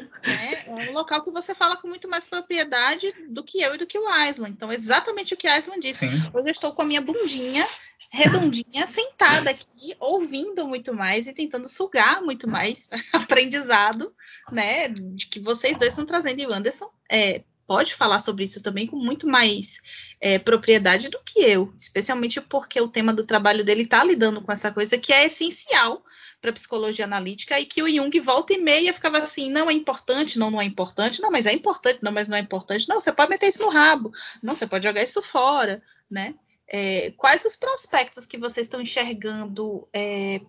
Né? 0.00 0.62
É 0.66 0.90
um 0.90 0.92
local 0.92 1.22
que 1.22 1.30
você 1.30 1.54
fala 1.54 1.76
com 1.76 1.88
muito 1.88 2.08
mais 2.08 2.26
propriedade 2.26 3.12
do 3.28 3.42
que 3.42 3.60
eu 3.60 3.74
e 3.74 3.78
do 3.78 3.86
que 3.86 3.98
o 3.98 4.08
Aislan. 4.08 4.48
Então, 4.48 4.72
exatamente 4.72 5.34
o 5.34 5.36
que 5.36 5.46
o 5.46 5.50
Aislan 5.50 5.80
disse. 5.80 6.08
Sim. 6.08 6.30
Hoje 6.32 6.48
eu 6.48 6.52
estou 6.52 6.72
com 6.72 6.82
a 6.82 6.86
minha 6.86 7.00
bundinha 7.00 7.66
redondinha, 8.10 8.86
sentada 8.88 9.50
aqui, 9.50 9.94
ouvindo 9.98 10.66
muito 10.66 10.94
mais 10.94 11.26
e 11.26 11.32
tentando 11.32 11.68
sugar 11.68 12.22
muito 12.22 12.48
mais 12.48 12.88
aprendizado, 13.12 14.12
né? 14.50 14.88
De 14.88 15.26
que 15.26 15.40
vocês 15.40 15.76
dois 15.76 15.92
estão 15.92 16.06
trazendo. 16.06 16.40
E 16.40 16.46
o 16.46 16.52
Anderson 16.52 16.90
é, 17.10 17.42
pode 17.66 17.94
falar 17.94 18.20
sobre 18.20 18.44
isso 18.44 18.62
também 18.62 18.86
com 18.86 18.96
muito 18.96 19.26
mais 19.26 19.80
é, 20.20 20.38
propriedade 20.38 21.08
do 21.08 21.20
que 21.24 21.40
eu, 21.40 21.72
especialmente 21.76 22.40
porque 22.40 22.80
o 22.80 22.88
tema 22.88 23.12
do 23.12 23.24
trabalho 23.24 23.64
dele 23.64 23.82
está 23.82 24.02
lidando 24.04 24.40
com 24.40 24.52
essa 24.52 24.70
coisa 24.70 24.96
que 24.96 25.12
é 25.12 25.26
essencial 25.26 26.00
para 26.40 26.52
psicologia 26.52 27.04
analítica 27.04 27.58
e 27.58 27.66
que 27.66 27.82
o 27.82 27.88
Jung 27.88 28.20
volta 28.20 28.52
e 28.52 28.58
meia 28.58 28.92
ficava 28.92 29.18
assim, 29.18 29.50
não 29.50 29.68
é 29.68 29.72
importante, 29.72 30.38
não, 30.38 30.50
não 30.50 30.60
é 30.60 30.64
importante, 30.64 31.20
não, 31.20 31.30
mas 31.30 31.46
é 31.46 31.52
importante, 31.52 31.98
não, 32.02 32.12
mas 32.12 32.28
não 32.28 32.36
é 32.36 32.40
importante, 32.40 32.88
não, 32.88 33.00
você 33.00 33.12
pode 33.12 33.30
meter 33.30 33.48
isso 33.48 33.62
no 33.62 33.70
rabo, 33.70 34.12
não, 34.42 34.54
você 34.54 34.66
pode 34.66 34.86
jogar 34.86 35.02
isso 35.02 35.22
fora, 35.22 35.82
né? 36.10 36.34
É, 36.68 37.12
quais 37.16 37.44
os 37.44 37.54
prospectos 37.54 38.26
que 38.26 38.38
vocês 38.38 38.66
estão 38.66 38.80
enxergando 38.80 39.86
é, 39.92 40.40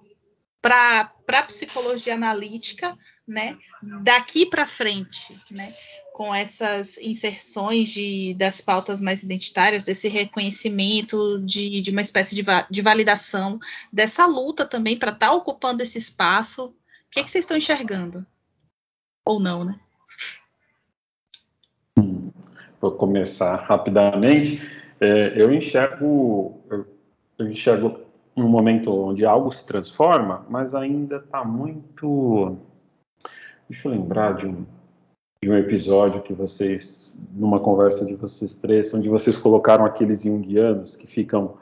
para 0.67 1.39
a 1.39 1.43
psicologia 1.43 2.15
analítica, 2.15 2.97
né, 3.25 3.57
daqui 4.03 4.45
para 4.45 4.67
frente, 4.67 5.33
né, 5.49 5.73
com 6.13 6.33
essas 6.33 6.97
inserções 6.97 7.89
de, 7.89 8.33
das 8.33 8.59
pautas 8.59 8.99
mais 8.99 9.23
identitárias, 9.23 9.83
desse 9.83 10.09
reconhecimento 10.09 11.39
de, 11.45 11.79
de 11.79 11.91
uma 11.91 12.01
espécie 12.01 12.35
de, 12.35 12.41
va 12.41 12.67
de 12.69 12.81
validação, 12.81 13.59
dessa 13.93 14.25
luta 14.25 14.65
também 14.65 14.97
para 14.97 15.11
estar 15.11 15.27
tá 15.27 15.33
ocupando 15.33 15.83
esse 15.83 15.97
espaço. 15.97 16.65
O 16.65 16.73
que, 17.11 17.19
é 17.19 17.23
que 17.23 17.29
vocês 17.29 17.43
estão 17.43 17.55
enxergando? 17.55 18.25
Ou 19.23 19.39
não, 19.39 19.63
né? 19.63 19.75
Vou 22.81 22.91
começar 22.91 23.55
rapidamente. 23.55 24.61
É, 24.99 25.41
eu 25.41 25.53
enxergo, 25.53 26.61
eu, 26.69 27.47
enxergo 27.47 28.06
um 28.37 28.47
momento 28.47 28.91
onde 28.93 29.25
algo 29.25 29.51
se 29.51 29.65
transforma, 29.65 30.45
mas 30.47 30.75
ainda 30.75 31.17
está 31.17 31.43
muito. 31.43 32.55
Deixa 33.67 33.87
eu 33.87 33.91
lembrar 33.91 34.35
de 34.35 34.45
um, 34.45 34.65
de 35.41 35.49
um 35.49 35.55
episódio 35.55 36.21
que 36.21 36.33
vocês, 36.33 37.11
numa 37.33 37.59
conversa 37.59 38.05
de 38.05 38.13
vocês 38.13 38.55
três, 38.55 38.93
onde 38.93 39.09
vocês 39.09 39.35
colocaram 39.35 39.85
aqueles 39.85 40.21
junguianos 40.21 40.95
que 40.95 41.07
ficam. 41.07 41.57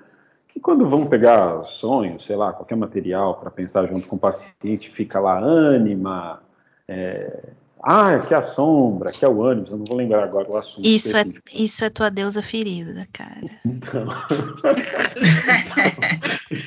que 0.47 0.59
quando 0.59 0.85
vão 0.85 1.07
pegar 1.07 1.63
sonhos, 1.63 2.25
sei 2.25 2.35
lá, 2.35 2.51
qualquer 2.51 2.75
material 2.75 3.35
para 3.35 3.49
pensar 3.49 3.87
junto 3.87 4.07
com 4.07 4.17
o 4.17 4.19
paciente, 4.19 4.91
fica 4.91 5.19
lá 5.19 5.39
ânima, 5.39 6.43
é, 6.87 7.51
ah, 7.87 8.13
é 8.13 8.19
que 8.19 8.33
é 8.33 8.37
a 8.37 8.41
sombra, 8.41 9.11
que 9.11 9.23
é 9.23 9.29
o 9.29 9.43
ânimo, 9.43 9.67
eu 9.69 9.77
não 9.77 9.85
vou 9.85 9.95
lembrar 9.95 10.23
agora 10.23 10.49
o 10.49 10.57
assunto. 10.57 10.83
Isso, 10.83 11.15
é, 11.15 11.23
isso 11.53 11.85
é 11.85 11.89
tua 11.91 12.09
deusa 12.09 12.41
ferida, 12.41 13.07
cara. 13.13 13.45
Então, 13.63 14.07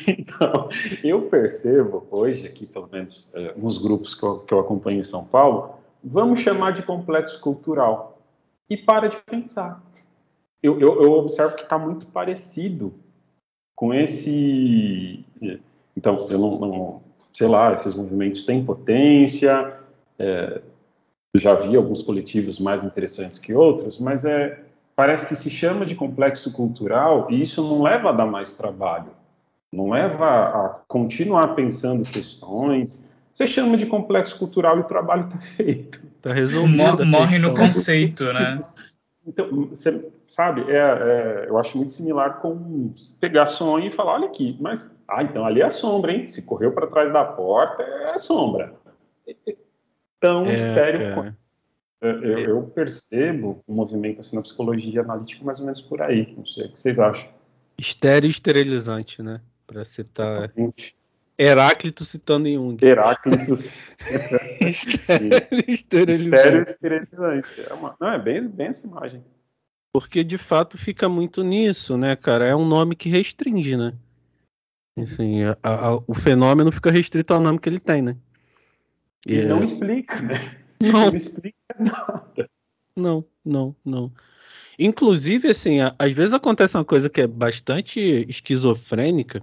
então, 0.06 0.68
eu 1.02 1.22
percebo 1.22 2.06
hoje, 2.08 2.46
aqui 2.46 2.66
pelo 2.66 2.88
menos, 2.92 3.28
é, 3.34 3.52
nos 3.56 3.82
grupos 3.82 4.14
que 4.14 4.22
eu, 4.22 4.38
que 4.38 4.54
eu 4.54 4.60
acompanho 4.60 5.00
em 5.00 5.04
São 5.04 5.24
Paulo, 5.24 5.74
vamos 6.04 6.38
chamar 6.38 6.70
de 6.72 6.82
complexo 6.82 7.40
cultural. 7.40 8.20
E 8.70 8.76
para 8.76 9.08
de 9.08 9.16
pensar. 9.26 9.82
Eu, 10.62 10.78
eu, 10.78 11.02
eu 11.02 11.12
observo 11.14 11.56
que 11.56 11.62
está 11.62 11.76
muito 11.76 12.06
parecido 12.06 12.94
com 13.74 13.92
esse. 13.92 15.24
Então, 15.96 16.26
eu 16.30 16.38
não, 16.38 16.58
não, 16.60 17.02
sei 17.34 17.48
lá, 17.48 17.74
esses 17.74 17.92
movimentos 17.96 18.44
têm 18.44 18.64
potência. 18.64 19.80
É, 20.16 20.60
já 21.36 21.54
vi 21.54 21.76
alguns 21.76 22.02
coletivos 22.02 22.58
mais 22.58 22.82
interessantes 22.82 23.38
que 23.38 23.52
outros, 23.52 23.98
mas 23.98 24.24
é, 24.24 24.60
parece 24.96 25.26
que 25.26 25.36
se 25.36 25.50
chama 25.50 25.84
de 25.84 25.94
complexo 25.94 26.52
cultural 26.52 27.26
e 27.30 27.42
isso 27.42 27.62
não 27.62 27.82
leva 27.82 28.10
a 28.10 28.12
dar 28.12 28.26
mais 28.26 28.54
trabalho, 28.54 29.10
não 29.72 29.90
leva 29.90 30.26
a 30.26 30.68
continuar 30.88 31.54
pensando 31.54 32.02
questões. 32.08 33.06
Você 33.32 33.46
chama 33.46 33.76
de 33.76 33.86
complexo 33.86 34.38
cultural 34.38 34.78
e 34.78 34.80
o 34.80 34.84
trabalho 34.84 35.26
está 35.26 35.38
feito. 35.38 36.00
Está 36.16 36.32
resolvido. 36.32 37.04
Morre 37.04 37.38
no 37.38 37.54
conceito, 37.54 38.24
né? 38.32 38.64
Então, 39.26 39.66
você 39.66 40.10
sabe, 40.26 40.62
é, 40.70 40.76
é, 40.76 41.44
eu 41.48 41.58
acho 41.58 41.76
muito 41.76 41.92
similar 41.92 42.40
com 42.40 42.94
pegar 43.20 43.44
sonho 43.44 43.86
e 43.86 43.90
falar, 43.90 44.14
olha 44.14 44.26
aqui, 44.26 44.56
mas, 44.58 44.90
ah, 45.06 45.22
então 45.22 45.44
ali 45.44 45.60
é 45.60 45.66
a 45.66 45.70
sombra, 45.70 46.12
hein? 46.12 46.26
Se 46.26 46.46
correu 46.46 46.72
para 46.72 46.86
trás 46.86 47.12
da 47.12 47.24
porta, 47.24 47.82
é 47.82 48.14
a 48.14 48.18
sombra 48.18 48.72
tão 50.20 50.44
é, 50.46 50.54
estéreo 50.54 51.14
quanto. 51.14 51.36
Eu, 52.00 52.38
eu, 52.38 52.62
percebo 52.62 53.62
o 53.66 53.74
movimento 53.74 54.20
assim 54.20 54.36
na 54.36 54.42
psicologia 54.42 55.00
analítica 55.00 55.44
mais 55.44 55.58
ou 55.58 55.64
menos 55.64 55.80
por 55.80 56.00
aí. 56.00 56.32
Não 56.36 56.46
sei 56.46 56.66
o 56.66 56.72
que 56.72 56.78
vocês 56.78 56.98
acham. 56.98 57.28
Estéreo 57.76 58.30
esterilizante, 58.30 59.20
né? 59.20 59.40
Para 59.66 59.84
citar. 59.84 60.44
Exatamente. 60.44 60.96
Heráclito 61.36 62.04
citando 62.04 62.48
Jung. 62.48 62.76
Heráclito. 62.84 63.54
estéreo 64.60 65.64
esterilizante. 65.66 66.36
Estéreo 66.36 66.62
esterilizante. 66.62 67.48
É 67.68 67.74
uma... 67.74 67.96
Não, 68.00 68.12
é 68.12 68.18
bem, 68.18 68.48
bem 68.48 68.68
essa 68.68 68.86
imagem. 68.86 69.24
Porque 69.92 70.22
de 70.22 70.38
fato 70.38 70.78
fica 70.78 71.08
muito 71.08 71.42
nisso, 71.42 71.96
né, 71.96 72.14
cara? 72.14 72.46
É 72.46 72.54
um 72.54 72.66
nome 72.66 72.94
que 72.94 73.08
restringe, 73.08 73.76
né? 73.76 73.92
Assim, 74.96 75.44
a, 75.44 75.56
a, 75.62 75.96
o 76.06 76.14
fenômeno 76.14 76.72
fica 76.72 76.90
restrito 76.90 77.32
ao 77.32 77.40
nome 77.40 77.58
que 77.58 77.68
ele 77.68 77.78
tem, 77.78 78.02
né? 78.02 78.16
E 79.28 79.44
não 79.44 79.62
explica, 79.62 80.20
né? 80.20 80.56
Não. 80.80 81.06
não 81.06 81.14
explica 81.14 81.56
nada. 81.78 82.48
Não, 82.96 83.24
não, 83.44 83.76
não. 83.84 84.12
Inclusive, 84.78 85.48
assim, 85.48 85.78
às 85.98 86.12
vezes 86.12 86.32
acontece 86.32 86.76
uma 86.76 86.84
coisa 86.84 87.10
que 87.10 87.20
é 87.20 87.26
bastante 87.26 88.00
esquizofrênica, 88.28 89.42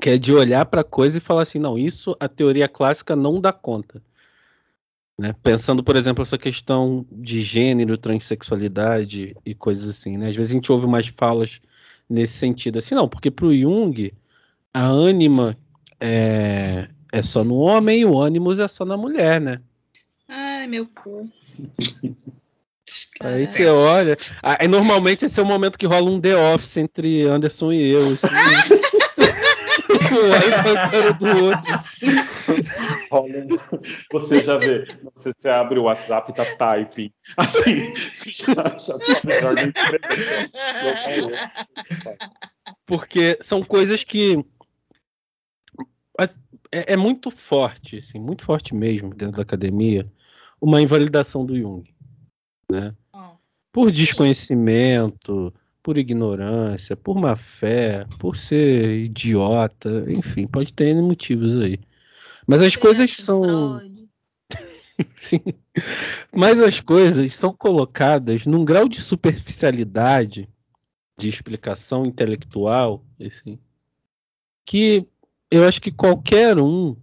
que 0.00 0.10
é 0.10 0.18
de 0.18 0.32
olhar 0.32 0.64
para 0.66 0.80
a 0.80 0.84
coisa 0.84 1.18
e 1.18 1.20
falar 1.20 1.42
assim, 1.42 1.58
não, 1.58 1.78
isso 1.78 2.16
a 2.18 2.28
teoria 2.28 2.68
clássica 2.68 3.14
não 3.14 3.40
dá 3.40 3.52
conta. 3.52 4.02
Né? 5.18 5.34
Pensando, 5.42 5.82
por 5.82 5.96
exemplo, 5.96 6.22
essa 6.22 6.38
questão 6.38 7.04
de 7.12 7.42
gênero, 7.42 7.98
transexualidade 7.98 9.36
e 9.44 9.54
coisas 9.54 9.88
assim. 9.88 10.16
Né? 10.16 10.28
Às 10.28 10.36
vezes 10.36 10.52
a 10.52 10.54
gente 10.54 10.72
ouve 10.72 10.86
umas 10.86 11.08
falas 11.08 11.60
nesse 12.08 12.34
sentido, 12.34 12.78
assim, 12.78 12.94
não, 12.94 13.08
porque 13.08 13.30
para 13.30 13.46
o 13.46 13.54
Jung 13.56 14.12
a 14.72 14.86
ânima 14.86 15.56
é, 16.00 16.88
é 17.12 17.22
só 17.22 17.44
no 17.44 17.56
homem 17.56 18.00
e 18.00 18.04
o 18.04 18.18
ânimos 18.18 18.58
é 18.58 18.68
só 18.68 18.84
na 18.84 18.96
mulher, 18.96 19.40
né? 19.40 19.60
Ai, 20.28 20.66
meu 20.66 20.86
cu. 20.86 21.28
Aí 23.20 23.46
você 23.46 23.66
olha. 23.66 24.16
Aí 24.42 24.66
normalmente 24.66 25.24
esse 25.24 25.38
é 25.38 25.42
o 25.42 25.46
momento 25.46 25.78
que 25.78 25.86
rola 25.86 26.10
um 26.10 26.20
The 26.20 26.34
Office 26.36 26.76
entre 26.78 27.22
Anderson 27.24 27.72
e 27.72 27.88
eu. 27.90 28.14
Assim, 28.14 28.26
do 31.20 31.44
outro. 31.44 31.72
Assim. 31.72 32.16
Você 34.10 34.42
já 34.42 34.56
vê, 34.56 34.88
você, 35.14 35.32
você 35.32 35.48
abre 35.48 35.78
o 35.78 35.84
WhatsApp 35.84 36.28
e 36.30 36.34
tá 36.34 36.44
typing. 36.44 37.12
Assim, 37.36 37.94
você 38.12 38.32
já, 38.32 38.76
já 38.78 38.98
tá 38.98 39.06
Porque 42.86 43.38
são 43.40 43.62
coisas 43.62 44.02
que 44.02 44.44
é, 46.72 46.92
é, 46.92 46.96
muito 46.96 47.30
forte, 47.30 47.98
assim, 47.98 48.18
muito 48.18 48.44
forte 48.44 48.74
mesmo 48.74 49.14
dentro 49.14 49.36
da 49.36 49.42
academia, 49.42 50.10
uma 50.60 50.80
invalidação 50.80 51.44
do 51.44 51.56
Jung, 51.56 51.84
né? 52.70 52.94
Por 53.72 53.90
desconhecimento, 53.90 55.54
por 55.82 55.96
ignorância, 55.96 56.96
por 56.96 57.16
má 57.16 57.36
fé, 57.36 58.04
por 58.18 58.36
ser 58.36 59.04
idiota, 59.04 60.04
enfim, 60.08 60.46
pode 60.46 60.72
ter 60.72 60.88
N 60.88 61.02
motivos 61.02 61.54
aí. 61.54 61.78
Mas 62.46 62.62
as 62.62 62.76
coisas 62.76 63.10
são. 63.10 63.80
Sim. 65.16 65.40
Mas 66.32 66.60
as 66.60 66.80
coisas 66.80 67.34
são 67.34 67.52
colocadas 67.52 68.44
num 68.44 68.64
grau 68.64 68.88
de 68.88 69.00
superficialidade, 69.00 70.48
de 71.18 71.28
explicação 71.28 72.04
intelectual, 72.04 73.04
assim, 73.20 73.58
que 74.66 75.06
eu 75.50 75.66
acho 75.66 75.80
que 75.80 75.90
qualquer 75.90 76.58
um 76.58 76.96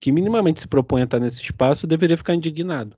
que 0.00 0.12
minimamente 0.12 0.60
se 0.60 0.68
propõe 0.68 1.00
a 1.00 1.04
estar 1.04 1.18
nesse 1.18 1.42
espaço 1.42 1.86
deveria 1.86 2.16
ficar 2.16 2.34
indignado. 2.34 2.96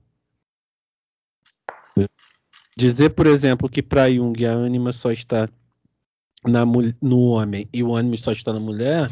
Dizer, 2.77 3.09
por 3.11 3.25
exemplo, 3.25 3.67
que 3.69 3.81
para 3.81 4.11
Jung 4.11 4.45
a 4.45 4.51
ânima 4.51 4.93
só 4.93 5.11
está 5.11 5.49
na, 6.45 6.63
no 7.01 7.21
homem 7.21 7.67
e 7.73 7.81
o 7.81 7.95
ânimo 7.95 8.15
só 8.17 8.31
está 8.31 8.53
na 8.53 8.59
mulher, 8.59 9.09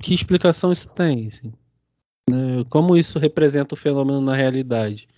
que 0.00 0.14
explicação 0.14 0.70
isso 0.70 0.88
tem? 0.90 1.26
Assim? 1.26 1.52
Né? 2.28 2.64
Como 2.68 2.96
isso 2.96 3.18
representa 3.18 3.74
o 3.74 3.78
fenômeno 3.78 4.20
na 4.20 4.36
realidade? 4.36 5.08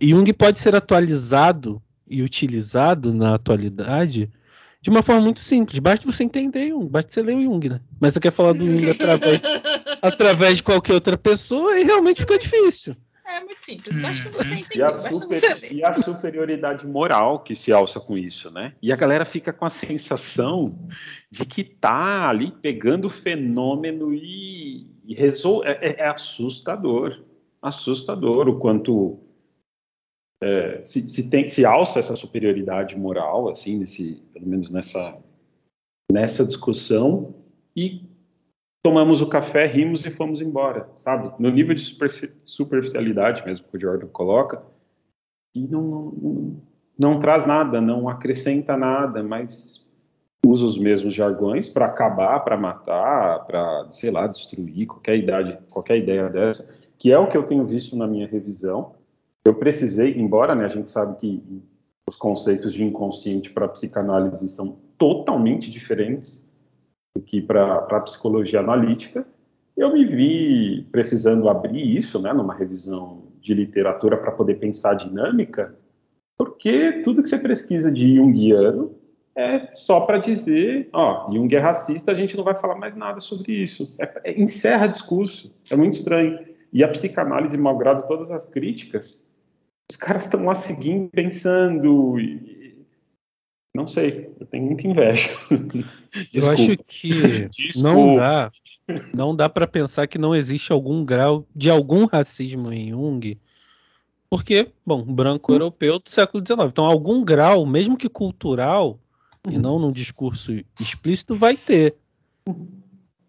Jung 0.00 0.32
pode 0.32 0.58
ser 0.58 0.74
atualizado 0.74 1.82
e 2.08 2.22
utilizado 2.22 3.12
na 3.12 3.34
atualidade 3.34 4.30
de 4.80 4.90
uma 4.90 5.02
forma 5.02 5.22
muito 5.22 5.40
simples. 5.40 5.78
Basta 5.78 6.10
você 6.10 6.24
entender 6.24 6.68
Jung, 6.68 6.88
basta 6.88 7.10
você 7.10 7.22
ler 7.22 7.36
o 7.36 7.42
Jung, 7.42 7.68
né? 7.68 7.80
Mas 8.00 8.14
você 8.14 8.20
quer 8.20 8.30
falar 8.30 8.52
do 8.52 8.64
Jung 8.64 8.90
através, 8.90 9.40
através 10.02 10.56
de 10.56 10.62
qualquer 10.62 10.94
outra 10.94 11.16
pessoa 11.16 11.78
e 11.78 11.84
realmente 11.84 12.20
fica 12.20 12.38
difícil. 12.38 12.96
É 13.28 13.40
muito 13.40 13.60
simples, 13.60 13.98
basta 13.98 14.30
você 14.30 14.48
uhum. 14.48 14.54
entender. 14.54 14.76
E 14.76 14.82
a, 14.82 14.88
super, 14.88 15.72
e 15.72 15.84
a 15.84 15.92
superioridade 15.94 16.86
moral 16.86 17.40
que 17.40 17.56
se 17.56 17.72
alça 17.72 17.98
com 17.98 18.16
isso, 18.16 18.50
né? 18.52 18.74
E 18.80 18.92
a 18.92 18.96
galera 18.96 19.24
fica 19.24 19.52
com 19.52 19.64
a 19.64 19.70
sensação 19.70 20.78
de 21.28 21.44
que 21.44 21.64
tá 21.64 22.28
ali 22.28 22.52
pegando 22.52 23.06
o 23.06 23.10
fenômeno 23.10 24.14
e, 24.14 24.92
e 25.04 25.14
resol... 25.14 25.64
é, 25.64 25.72
é, 25.82 26.00
é 26.02 26.08
assustador. 26.08 27.20
Assustador 27.60 28.48
o 28.48 28.60
quanto 28.60 29.18
é, 30.42 30.82
se, 30.84 31.08
se, 31.08 31.28
tem, 31.30 31.48
se 31.48 31.64
alça 31.64 31.98
essa 31.98 32.14
superioridade 32.14 32.96
moral, 32.96 33.48
assim, 33.48 33.78
nesse, 33.78 34.22
pelo 34.32 34.46
menos 34.46 34.70
nessa, 34.70 35.16
nessa 36.10 36.44
discussão, 36.44 37.34
e 37.74 38.02
tomamos 38.82 39.20
o 39.20 39.28
café, 39.28 39.66
rimos 39.66 40.04
e 40.04 40.10
fomos 40.10 40.40
embora, 40.40 40.88
sabe? 40.96 41.32
No 41.38 41.50
nível 41.50 41.74
de 41.74 41.82
super, 41.82 42.10
superficialidade 42.44 43.44
mesmo 43.44 43.66
que 43.66 43.76
o 43.76 43.80
Jordan 43.80 44.08
coloca, 44.08 44.62
e 45.54 45.66
não, 45.66 45.82
não, 45.82 46.12
não, 46.12 46.62
não 46.98 47.20
traz 47.20 47.46
nada, 47.46 47.80
não 47.80 48.08
acrescenta 48.08 48.76
nada, 48.76 49.22
mas 49.22 49.86
usa 50.46 50.64
os 50.64 50.78
mesmos 50.78 51.14
jargões 51.14 51.68
para 51.68 51.86
acabar, 51.86 52.40
para 52.40 52.56
matar, 52.56 53.44
para, 53.46 53.88
sei 53.92 54.10
lá, 54.10 54.26
destruir 54.26 54.86
qualquer 54.86 55.16
idade, 55.16 55.58
qualquer 55.70 55.98
ideia 55.98 56.28
dessa, 56.28 56.78
que 56.98 57.10
é 57.10 57.18
o 57.18 57.28
que 57.28 57.36
eu 57.36 57.42
tenho 57.42 57.66
visto 57.66 57.96
na 57.96 58.06
minha 58.06 58.26
revisão. 58.26 58.94
Eu 59.46 59.54
precisei, 59.54 60.18
embora 60.18 60.56
né, 60.56 60.64
a 60.64 60.68
gente 60.68 60.90
sabe 60.90 61.16
que 61.18 61.40
os 62.08 62.16
conceitos 62.16 62.74
de 62.74 62.82
inconsciente 62.82 63.48
para 63.48 63.68
psicanálise 63.68 64.48
são 64.48 64.76
totalmente 64.98 65.70
diferentes 65.70 66.52
do 67.14 67.22
que 67.22 67.40
para 67.40 67.76
a 67.76 68.00
psicologia 68.00 68.58
analítica, 68.58 69.24
eu 69.76 69.92
me 69.92 70.04
vi 70.04 70.88
precisando 70.90 71.48
abrir 71.48 71.96
isso, 71.96 72.20
né, 72.20 72.32
numa 72.32 72.54
revisão 72.54 73.22
de 73.40 73.54
literatura 73.54 74.16
para 74.16 74.32
poder 74.32 74.56
pensar 74.56 74.90
a 74.90 74.94
dinâmica, 74.94 75.76
porque 76.36 77.02
tudo 77.04 77.22
que 77.22 77.28
você 77.28 77.38
pesquisa 77.38 77.92
de 77.92 78.16
Jungiano 78.16 78.96
é 79.36 79.72
só 79.74 80.00
para 80.00 80.18
dizer, 80.18 80.88
ó, 80.92 81.32
Jung 81.32 81.54
é 81.54 81.60
racista, 81.60 82.10
a 82.10 82.14
gente 82.14 82.36
não 82.36 82.42
vai 82.42 82.58
falar 82.60 82.74
mais 82.74 82.96
nada 82.96 83.20
sobre 83.20 83.52
isso. 83.52 83.94
É, 84.00 84.22
é, 84.24 84.40
encerra 84.40 84.88
discurso, 84.88 85.54
é 85.70 85.76
muito 85.76 85.94
estranho. 85.94 86.36
E 86.72 86.82
a 86.82 86.88
psicanálise, 86.88 87.56
malgrado 87.56 88.08
todas 88.08 88.30
as 88.32 88.44
críticas, 88.50 89.25
os 89.90 89.96
caras 89.96 90.24
estão 90.24 90.44
lá 90.44 90.54
seguindo, 90.54 91.08
pensando, 91.10 92.18
e... 92.18 92.84
não 93.74 93.86
sei, 93.86 94.30
eu 94.38 94.46
tenho 94.46 94.66
muita 94.66 94.86
inveja. 94.86 95.30
eu 96.32 96.50
acho 96.50 96.76
que 96.86 97.48
não 97.76 98.16
dá, 98.16 98.50
não 99.14 99.34
dá 99.34 99.48
para 99.48 99.66
pensar 99.66 100.06
que 100.06 100.18
não 100.18 100.34
existe 100.34 100.72
algum 100.72 101.04
grau 101.04 101.46
de 101.54 101.70
algum 101.70 102.06
racismo 102.06 102.72
em 102.72 102.90
Jung, 102.90 103.38
porque, 104.28 104.72
bom, 104.84 105.02
branco 105.04 105.52
hum. 105.52 105.54
europeu 105.54 105.98
do 105.98 106.10
século 106.10 106.44
XIX. 106.44 106.68
Então, 106.68 106.84
algum 106.84 107.24
grau, 107.24 107.64
mesmo 107.64 107.96
que 107.96 108.08
cultural, 108.08 108.98
e 109.48 109.56
não 109.56 109.78
num 109.78 109.92
discurso 109.92 110.52
explícito, 110.80 111.34
vai 111.34 111.56
ter. 111.56 111.96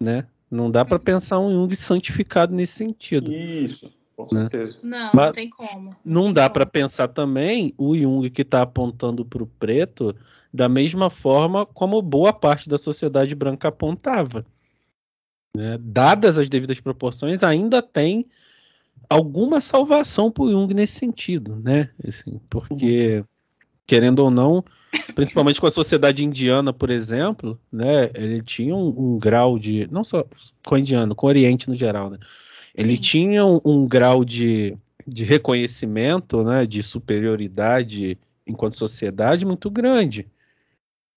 Né? 0.00 0.26
Não 0.50 0.70
dá 0.70 0.84
para 0.84 0.98
pensar 0.98 1.38
um 1.38 1.50
Jung 1.50 1.74
santificado 1.76 2.52
nesse 2.52 2.72
sentido. 2.72 3.32
Isso, 3.32 3.92
com 4.26 4.34
né? 4.34 4.42
certeza. 4.42 4.78
Não, 4.82 5.10
Mas 5.14 5.26
não 5.26 5.32
tem 5.32 5.48
como. 5.48 5.90
Não, 6.04 6.24
não 6.24 6.32
dá 6.32 6.50
para 6.50 6.66
pensar 6.66 7.08
também 7.08 7.72
o 7.78 7.96
Jung 7.96 8.28
que 8.30 8.42
está 8.42 8.62
apontando 8.62 9.24
para 9.24 9.42
o 9.42 9.46
preto 9.46 10.14
da 10.52 10.68
mesma 10.68 11.08
forma 11.08 11.64
como 11.64 12.02
boa 12.02 12.32
parte 12.32 12.68
da 12.68 12.76
sociedade 12.76 13.34
branca 13.34 13.68
apontava. 13.68 14.44
Né? 15.56 15.78
Dadas 15.80 16.36
as 16.36 16.48
devidas 16.48 16.80
proporções, 16.80 17.44
ainda 17.44 17.80
tem 17.80 18.26
alguma 19.08 19.60
salvação 19.60 20.30
para 20.30 20.44
o 20.44 20.50
Jung 20.50 20.74
nesse 20.74 20.94
sentido, 20.94 21.56
né? 21.56 21.90
Assim, 22.06 22.40
porque, 22.50 23.24
querendo 23.86 24.18
ou 24.18 24.30
não, 24.30 24.64
principalmente 25.14 25.60
com 25.60 25.66
a 25.66 25.70
sociedade 25.70 26.24
indiana, 26.24 26.72
por 26.72 26.90
exemplo, 26.90 27.58
né, 27.70 28.10
ele 28.14 28.42
tinha 28.42 28.74
um, 28.74 28.88
um, 28.88 29.18
grau 29.18 29.58
de, 29.58 29.88
não 29.90 30.02
só 30.02 30.26
com 30.66 30.74
o 30.74 30.78
indiano, 30.78 31.14
com 31.14 31.26
o 31.26 31.30
Oriente 31.30 31.68
no 31.68 31.76
geral, 31.76 32.10
né, 32.10 32.18
ele 32.78 32.94
Sim. 32.94 33.00
tinha 33.00 33.44
um, 33.44 33.60
um, 33.64 33.88
grau 33.88 34.24
de, 34.24 34.78
de 35.04 35.24
reconhecimento, 35.24 36.44
né, 36.44 36.64
de 36.64 36.80
superioridade 36.80 38.16
enquanto 38.46 38.78
sociedade 38.78 39.44
muito 39.44 39.68
grande, 39.68 40.28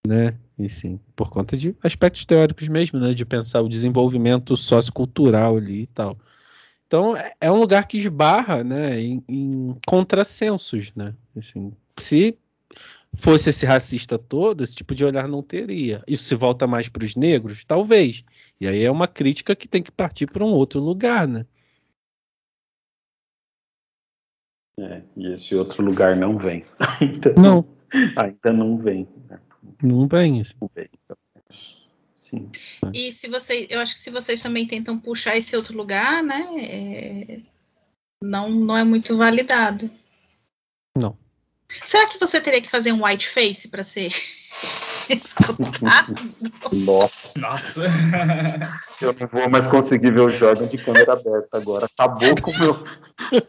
né, 0.05 0.35
e 0.57 0.67
sim, 0.67 0.99
por 1.15 1.29
conta 1.29 1.55
de 1.55 1.75
aspectos 1.83 2.25
teóricos 2.25 2.67
mesmo, 2.67 2.99
né, 2.99 3.13
de 3.13 3.23
pensar 3.23 3.61
o 3.61 3.69
desenvolvimento 3.69 4.57
sociocultural 4.57 5.55
ali 5.55 5.83
e 5.83 5.87
tal. 5.87 6.17
Então 6.87 7.15
é, 7.15 7.31
é 7.39 7.51
um 7.51 7.59
lugar 7.59 7.85
que 7.85 7.97
esbarra, 7.97 8.63
né, 8.63 8.99
em, 8.99 9.23
em 9.29 9.77
contrassensos, 9.85 10.91
né, 10.95 11.13
assim, 11.37 11.71
se 11.99 12.35
fosse 13.13 13.51
esse 13.51 13.65
racista 13.67 14.17
todo, 14.17 14.63
esse 14.63 14.75
tipo 14.75 14.95
de 14.95 15.05
olhar 15.05 15.27
não 15.27 15.43
teria. 15.43 16.01
Isso 16.07 16.23
se 16.23 16.35
volta 16.35 16.65
mais 16.65 16.87
para 16.87 17.03
os 17.03 17.15
negros? 17.15 17.63
Talvez. 17.63 18.23
E 18.59 18.67
aí 18.67 18.83
é 18.83 18.91
uma 18.91 19.07
crítica 19.07 19.55
que 19.55 19.67
tem 19.67 19.83
que 19.83 19.91
partir 19.91 20.27
para 20.27 20.45
um 20.45 20.51
outro 20.51 20.79
lugar, 20.79 21.27
né? 21.27 21.45
É, 24.79 25.01
e 25.15 25.33
esse 25.33 25.55
outro 25.55 25.83
lugar 25.83 26.17
não 26.17 26.37
vem. 26.37 26.63
Ainda 26.99 27.33
não. 27.37 27.67
Ainda 28.17 28.53
não 28.53 28.77
vem. 28.77 29.07
Né? 29.29 29.39
Não 29.83 30.07
vem. 30.07 30.41
Assim. 30.41 30.53
Não 30.61 30.69
vem. 30.73 30.89
Sim. 32.15 32.49
E 32.93 33.11
se 33.11 33.27
vocês, 33.27 33.67
eu 33.69 33.81
acho 33.81 33.93
que 33.93 33.99
se 33.99 34.09
vocês 34.09 34.41
também 34.41 34.65
tentam 34.65 34.97
puxar 34.97 35.35
esse 35.35 35.55
outro 35.55 35.75
lugar, 35.75 36.23
né, 36.23 36.47
é, 36.57 37.41
não, 38.23 38.49
não 38.49 38.77
é 38.77 38.85
muito 38.85 39.17
validado. 39.17 39.91
Não. 40.97 41.17
Será 41.85 42.07
que 42.07 42.19
você 42.19 42.39
teria 42.39 42.61
que 42.61 42.69
fazer 42.69 42.93
um 42.93 43.05
white 43.05 43.27
face 43.27 43.67
para 43.67 43.83
ser 43.83 44.11
escutado? 45.13 46.15
Nossa. 46.71 47.39
Nossa. 47.39 47.83
Eu 49.01 49.13
não 49.13 49.27
vou 49.27 49.49
mais 49.49 49.67
conseguir 49.67 50.11
ver 50.11 50.21
o 50.21 50.29
Jordan 50.29 50.67
de 50.67 50.77
câmera 50.77 51.13
aberta 51.13 51.57
agora. 51.57 51.85
Acabou 51.85 52.35
com 52.41 52.51
meu. 52.57 52.83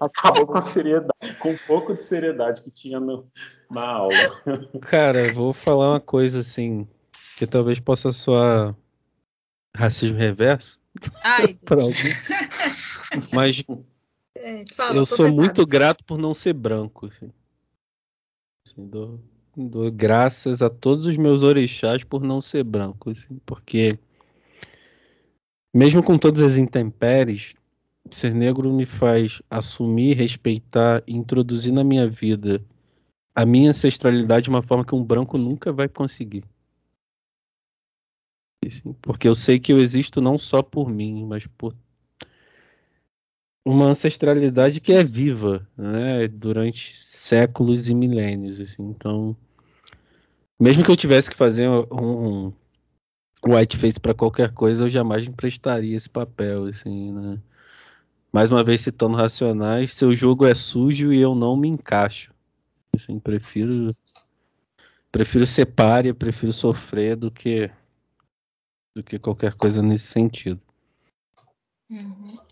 Acabou 0.01 0.47
com 0.47 0.59
a 0.59 0.63
seriedade, 0.63 1.37
com 1.41 1.53
um 1.53 1.59
pouco 1.67 1.95
de 1.95 2.03
seriedade 2.03 2.63
que 2.63 2.71
tinha 2.71 3.01
no, 3.01 3.27
na 3.71 3.85
aula. 3.87 4.43
Cara, 4.83 5.33
vou 5.33 5.53
falar 5.53 5.91
uma 5.91 6.01
coisa 6.01 6.41
assim, 6.41 6.87
que 7.37 7.47
talvez 7.47 7.81
possa 7.81 8.13
soar 8.13 8.75
racismo 9.75 10.19
reverso. 10.19 10.81
alguém. 11.71 12.13
Mas 13.33 13.65
é, 14.37 14.65
fala, 14.75 14.97
eu 14.97 15.07
sou 15.07 15.31
muito 15.31 15.67
grato 15.67 16.05
por 16.05 16.19
não 16.19 16.35
ser 16.35 16.53
branco. 16.53 17.07
Assim. 17.07 17.33
Assim, 18.67 18.87
dou, 18.87 19.21
dou 19.57 19.91
graças 19.91 20.63
a 20.63 20.71
todos 20.71 21.07
os 21.07 21.17
meus 21.17 21.43
orixás 21.43 22.03
por 22.05 22.23
não 22.23 22.41
ser 22.41 22.65
branco, 22.65 23.11
assim, 23.11 23.39
porque 23.45 23.99
mesmo 25.75 26.03
com 26.03 26.19
todas 26.19 26.43
as 26.43 26.57
intempéries, 26.57 27.55
ser 28.11 28.35
negro 28.35 28.73
me 28.73 28.85
faz 28.85 29.41
assumir, 29.49 30.17
respeitar 30.17 31.03
e 31.07 31.17
introduzir 31.17 31.73
na 31.73 31.85
minha 31.85 32.07
vida 32.09 32.63
a 33.35 33.47
minha 33.47 33.71
ancestralidade 33.71 34.45
de 34.45 34.51
uma 34.51 34.63
forma 34.63 34.85
que 34.85 34.95
um 34.95 35.03
branco 35.03 35.39
nunca 35.39 35.73
vai 35.73 35.89
conseguir. 35.89 36.45
Porque 39.01 39.27
eu 39.27 39.35
sei 39.35 39.59
que 39.59 39.73
eu 39.73 39.79
existo 39.79 40.21
não 40.21 40.37
só 40.37 40.63
por 40.63 40.89
mim, 40.91 41.25
mas 41.27 41.47
por 41.47 41.75
uma 43.65 43.87
ancestralidade 43.87 44.81
que 44.81 44.93
é 44.93 45.05
viva, 45.05 45.67
né, 45.77 46.27
durante 46.29 46.99
séculos 46.99 47.89
e 47.89 47.95
milênios, 47.95 48.61
assim. 48.61 48.83
Então, 48.83 49.37
mesmo 50.61 50.85
que 50.85 50.91
eu 50.91 50.97
tivesse 50.97 51.31
que 51.31 51.37
fazer 51.37 51.69
um, 51.69 52.53
um 53.47 53.55
whiteface 53.55 54.01
para 54.01 54.15
qualquer 54.15 54.53
coisa, 54.53 54.85
eu 54.85 54.89
jamais 54.89 55.27
emprestaria 55.27 55.97
esse 55.97 56.11
papel, 56.11 56.67
assim, 56.67 57.13
né? 57.13 57.41
Mais 58.33 58.51
uma 58.51 58.65
vez 58.65 58.81
citando 58.81 59.17
Racionais, 59.17 59.95
seu 59.95 60.15
jogo 60.15 60.47
é 60.47 60.55
sujo 60.55 61.13
e 61.13 61.21
eu 61.21 61.35
não 61.35 61.55
me 61.57 61.69
encaixo. 61.69 62.33
Assim, 62.97 63.19
prefiro 63.19 63.95
prefiro 65.11 65.47
ser 65.47 65.67
párea, 65.67 66.15
prefiro 66.15 66.53
sofrer 66.53 67.15
do 67.15 67.31
que 67.31 67.71
do 68.97 69.03
que 69.03 69.19
qualquer 69.19 69.53
coisa 69.55 69.83
nesse 69.83 70.07
sentido. 70.07 70.61
Uhum 71.91 72.52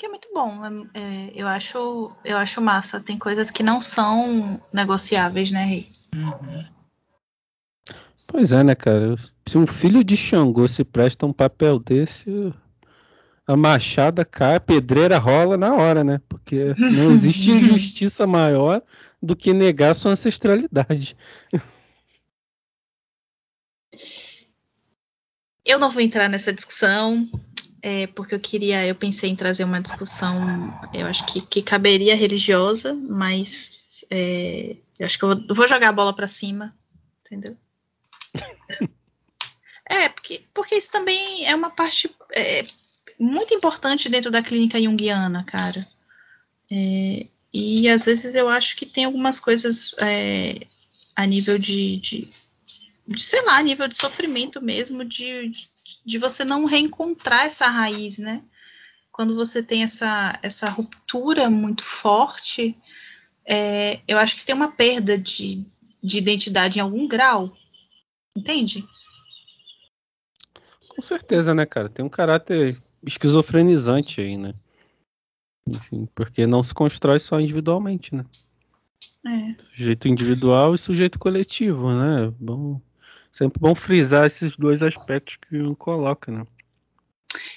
que 0.00 0.06
é 0.06 0.08
muito 0.08 0.30
bom. 0.32 0.64
É, 0.64 0.98
é, 0.98 1.32
eu, 1.34 1.46
acho, 1.46 2.10
eu 2.24 2.38
acho 2.38 2.62
massa. 2.62 2.98
Tem 3.00 3.18
coisas 3.18 3.50
que 3.50 3.62
não 3.62 3.82
são 3.82 4.58
negociáveis, 4.72 5.50
né, 5.50 5.62
Rei? 5.62 5.92
Uhum. 6.14 6.64
Pois 8.26 8.50
é, 8.50 8.64
né, 8.64 8.74
cara? 8.74 9.14
Se 9.46 9.58
um 9.58 9.66
filho 9.66 10.02
de 10.02 10.16
Xangô 10.16 10.66
se 10.66 10.84
presta 10.84 11.26
um 11.26 11.32
papel 11.34 11.78
desse, 11.78 12.30
a 13.46 13.54
machada 13.54 14.24
cai, 14.24 14.54
a 14.54 14.60
pedreira 14.60 15.18
rola 15.18 15.58
na 15.58 15.74
hora, 15.74 16.02
né? 16.02 16.18
Porque 16.26 16.74
não 16.78 17.10
existe 17.10 17.50
injustiça 17.52 18.26
maior 18.26 18.82
do 19.22 19.36
que 19.36 19.52
negar 19.52 19.94
sua 19.94 20.12
ancestralidade. 20.12 21.14
Eu 25.62 25.78
não 25.78 25.90
vou 25.90 26.00
entrar 26.00 26.26
nessa 26.26 26.54
discussão 26.54 27.28
é, 27.82 28.06
porque 28.08 28.34
eu 28.34 28.40
queria, 28.40 28.86
eu 28.86 28.94
pensei 28.94 29.30
em 29.30 29.36
trazer 29.36 29.64
uma 29.64 29.80
discussão, 29.80 30.36
eu 30.92 31.06
acho 31.06 31.24
que, 31.26 31.40
que 31.40 31.62
caberia 31.62 32.14
religiosa, 32.14 32.94
mas 32.94 34.04
é, 34.10 34.76
eu 34.98 35.06
acho 35.06 35.18
que 35.18 35.24
eu 35.24 35.34
vou, 35.34 35.44
eu 35.48 35.54
vou 35.54 35.66
jogar 35.66 35.88
a 35.88 35.92
bola 35.92 36.12
para 36.12 36.28
cima, 36.28 36.74
entendeu? 37.20 37.56
é, 39.88 40.08
porque, 40.08 40.42
porque 40.52 40.74
isso 40.74 40.90
também 40.90 41.46
é 41.46 41.54
uma 41.54 41.70
parte 41.70 42.14
é, 42.34 42.66
muito 43.18 43.54
importante 43.54 44.08
dentro 44.08 44.30
da 44.30 44.42
clínica 44.42 44.80
junguiana, 44.80 45.44
cara. 45.44 45.86
É, 46.70 47.26
e 47.52 47.88
às 47.88 48.04
vezes 48.04 48.34
eu 48.34 48.48
acho 48.48 48.76
que 48.76 48.86
tem 48.86 49.04
algumas 49.04 49.40
coisas 49.40 49.94
é, 49.98 50.66
a 51.16 51.26
nível 51.26 51.58
de, 51.58 51.96
de, 51.96 52.28
de, 53.06 53.22
sei 53.22 53.42
lá, 53.44 53.56
a 53.56 53.62
nível 53.62 53.88
de 53.88 53.96
sofrimento 53.96 54.62
mesmo, 54.62 55.04
de, 55.04 55.48
de 55.48 55.69
de 56.04 56.18
você 56.18 56.44
não 56.44 56.64
reencontrar 56.64 57.46
essa 57.46 57.66
raiz, 57.68 58.18
né? 58.18 58.42
Quando 59.12 59.34
você 59.34 59.62
tem 59.62 59.82
essa, 59.82 60.38
essa 60.42 60.70
ruptura 60.70 61.50
muito 61.50 61.82
forte, 61.82 62.76
é, 63.44 64.00
eu 64.08 64.18
acho 64.18 64.36
que 64.36 64.44
tem 64.44 64.54
uma 64.54 64.72
perda 64.72 65.18
de, 65.18 65.66
de 66.02 66.18
identidade 66.18 66.78
em 66.78 66.82
algum 66.82 67.06
grau, 67.06 67.56
Entende? 68.36 68.86
Com 70.88 71.02
certeza, 71.02 71.54
né, 71.54 71.66
cara? 71.66 71.88
Tem 71.88 72.04
um 72.04 72.08
caráter 72.08 72.76
esquizofrenizante 73.02 74.20
aí, 74.20 74.36
né? 74.36 74.54
Enfim, 75.66 76.08
porque 76.14 76.46
não 76.46 76.62
se 76.62 76.74
constrói 76.74 77.18
só 77.18 77.40
individualmente, 77.40 78.14
né? 78.14 78.24
É. 79.26 79.54
Sujeito 79.76 80.08
individual 80.08 80.74
e 80.74 80.78
sujeito 80.78 81.18
coletivo, 81.18 81.92
né? 81.92 82.32
Bom, 82.38 82.80
sempre 83.32 83.60
bom 83.60 83.74
frisar 83.74 84.26
esses 84.26 84.56
dois 84.56 84.82
aspectos 84.82 85.36
que 85.36 85.56
um 85.60 85.74
coloca, 85.74 86.30
né? 86.30 86.42
O 86.42 86.46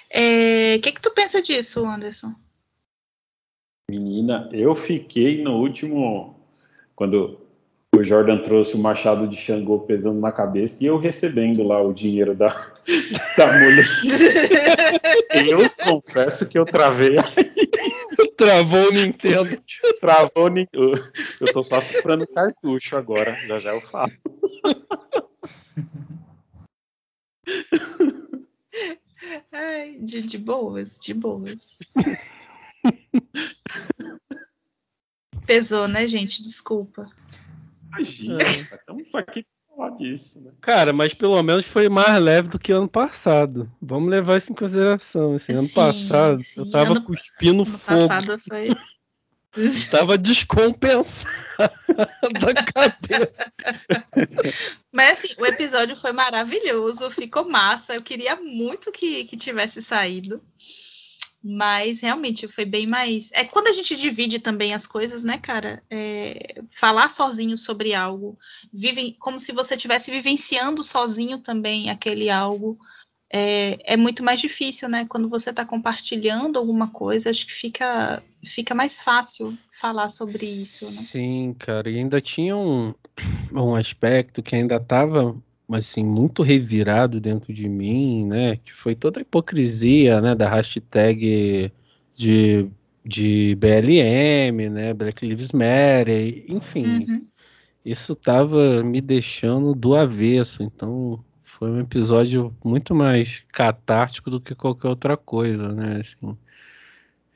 é, 0.09 0.77
que, 0.79 0.91
que 0.91 1.01
tu 1.01 1.11
pensa 1.11 1.41
disso, 1.41 1.85
Anderson? 1.85 2.33
Menina, 3.89 4.49
eu 4.53 4.75
fiquei 4.75 5.43
no 5.43 5.57
último. 5.57 6.39
Quando 6.95 7.41
o 7.95 8.03
Jordan 8.03 8.39
trouxe 8.39 8.75
o 8.75 8.79
machado 8.79 9.27
de 9.27 9.35
Xangô 9.35 9.79
pesando 9.79 10.19
na 10.19 10.31
cabeça 10.31 10.83
e 10.83 10.87
eu 10.87 10.97
recebendo 10.97 11.63
lá 11.63 11.81
o 11.81 11.93
dinheiro 11.93 12.33
da, 12.33 12.49
da 13.37 13.47
mulher. 13.47 13.87
eu 15.49 15.69
confesso 15.83 16.47
que 16.47 16.57
eu 16.57 16.65
travei 16.65 17.17
aí. 17.17 17.53
Travou 18.37 18.89
o 18.89 18.93
Nintendo. 18.93 19.61
Travou 20.01 20.45
o 20.45 20.47
Nintendo. 20.49 21.11
Eu 21.39 21.53
tô 21.53 21.63
só 21.63 21.79
comprando 21.81 22.27
cartucho 22.27 22.95
agora. 22.95 23.35
Já 23.47 23.59
já 23.59 23.73
eu 23.73 23.81
falo. 23.81 24.11
Ai, 29.51 29.97
de, 29.99 30.21
de 30.21 30.37
boas, 30.37 30.97
de 30.99 31.13
boas. 31.13 31.77
Pesou, 35.45 35.87
né, 35.87 36.07
gente? 36.07 36.41
Desculpa. 36.41 37.09
Imagina, 37.87 38.37
é. 38.41 38.75
estamos 38.75 39.13
aqui 39.15 39.43
pra 39.43 39.75
falar 39.75 39.97
disso, 39.97 40.39
né? 40.39 40.51
Cara, 40.61 40.91
mas 40.93 41.13
pelo 41.13 41.41
menos 41.43 41.65
foi 41.65 41.89
mais 41.89 42.21
leve 42.21 42.49
do 42.49 42.57
que 42.57 42.71
ano 42.71 42.87
passado. 42.87 43.71
Vamos 43.81 44.09
levar 44.09 44.37
isso 44.37 44.51
em 44.51 44.55
consideração. 44.55 45.35
Assim, 45.35 45.53
ano 45.53 45.67
sim, 45.67 45.75
passado 45.75 46.41
sim. 46.41 46.61
eu 46.61 46.71
tava 46.71 46.91
ano, 46.91 47.03
cuspindo 47.03 47.63
ano 47.63 47.65
fogo. 47.65 48.07
Passado 48.07 48.39
foi... 48.39 48.65
Tava 49.91 50.17
descompensado 50.17 51.29
da 52.41 52.53
cabeça. 52.63 53.51
Mas 54.91 55.23
assim, 55.23 55.41
o 55.41 55.45
episódio 55.45 55.95
foi 55.95 56.11
maravilhoso, 56.11 57.09
ficou 57.11 57.47
massa. 57.47 57.93
Eu 57.93 58.01
queria 58.01 58.35
muito 58.35 58.91
que, 58.91 59.23
que 59.25 59.37
tivesse 59.37 59.81
saído. 59.81 60.41
Mas 61.45 61.99
realmente 61.99 62.47
foi 62.47 62.63
bem 62.63 62.87
mais. 62.87 63.29
É 63.33 63.43
quando 63.43 63.67
a 63.67 63.73
gente 63.73 63.95
divide 63.97 64.39
também 64.39 64.73
as 64.73 64.87
coisas, 64.87 65.23
né, 65.25 65.37
cara? 65.37 65.83
É, 65.89 66.61
falar 66.71 67.09
sozinho 67.11 67.57
sobre 67.57 67.93
algo, 67.93 68.39
vivem 68.71 69.15
como 69.19 69.39
se 69.39 69.51
você 69.51 69.75
estivesse 69.75 70.09
vivenciando 70.09 70.83
sozinho 70.83 71.37
também 71.37 71.89
aquele 71.89 72.29
algo. 72.29 72.79
É, 73.35 73.93
é, 73.93 73.97
muito 73.97 74.23
mais 74.23 74.39
difícil, 74.39 74.87
né? 74.87 75.07
Quando 75.09 75.27
você 75.27 75.49
está 75.49 75.65
compartilhando 75.65 76.59
alguma 76.59 76.87
coisa, 76.87 77.31
acho 77.31 77.47
que 77.47 77.51
fica, 77.51 78.21
fica 78.45 78.75
mais 78.75 78.99
fácil 78.99 79.57
falar 79.71 80.11
sobre 80.11 80.45
isso. 80.45 80.85
Né? 80.85 80.91
Sim, 80.91 81.55
cara. 81.57 81.89
E 81.89 81.97
ainda 81.97 82.21
tinha 82.21 82.55
um, 82.55 82.93
um 83.51 83.73
aspecto 83.73 84.43
que 84.43 84.55
ainda 84.55 84.75
estava 84.75 85.35
assim, 85.71 86.03
muito 86.03 86.43
revirado 86.43 87.19
dentro 87.19 87.51
de 87.51 87.67
mim, 87.67 88.27
né? 88.27 88.57
Que 88.57 88.71
foi 88.71 88.93
toda 88.93 89.19
a 89.19 89.23
hipocrisia, 89.23 90.21
né? 90.21 90.35
Da 90.35 90.47
hashtag 90.47 91.73
de, 92.13 92.67
de 93.03 93.55
BLM, 93.55 94.69
né? 94.69 94.93
Black 94.93 95.25
Lives 95.25 95.51
Matter, 95.51 96.45
enfim. 96.47 97.05
Uhum. 97.09 97.25
Isso 97.83 98.13
tava 98.13 98.83
me 98.83 99.01
deixando 99.01 99.73
do 99.73 99.95
avesso, 99.95 100.61
então 100.61 101.19
foi 101.63 101.71
um 101.71 101.79
episódio 101.79 102.53
muito 102.61 102.93
mais 102.93 103.41
catártico 103.49 104.29
do 104.29 104.41
que 104.41 104.53
qualquer 104.53 104.89
outra 104.89 105.15
coisa, 105.15 105.71
né? 105.71 106.01
Assim, 106.01 106.37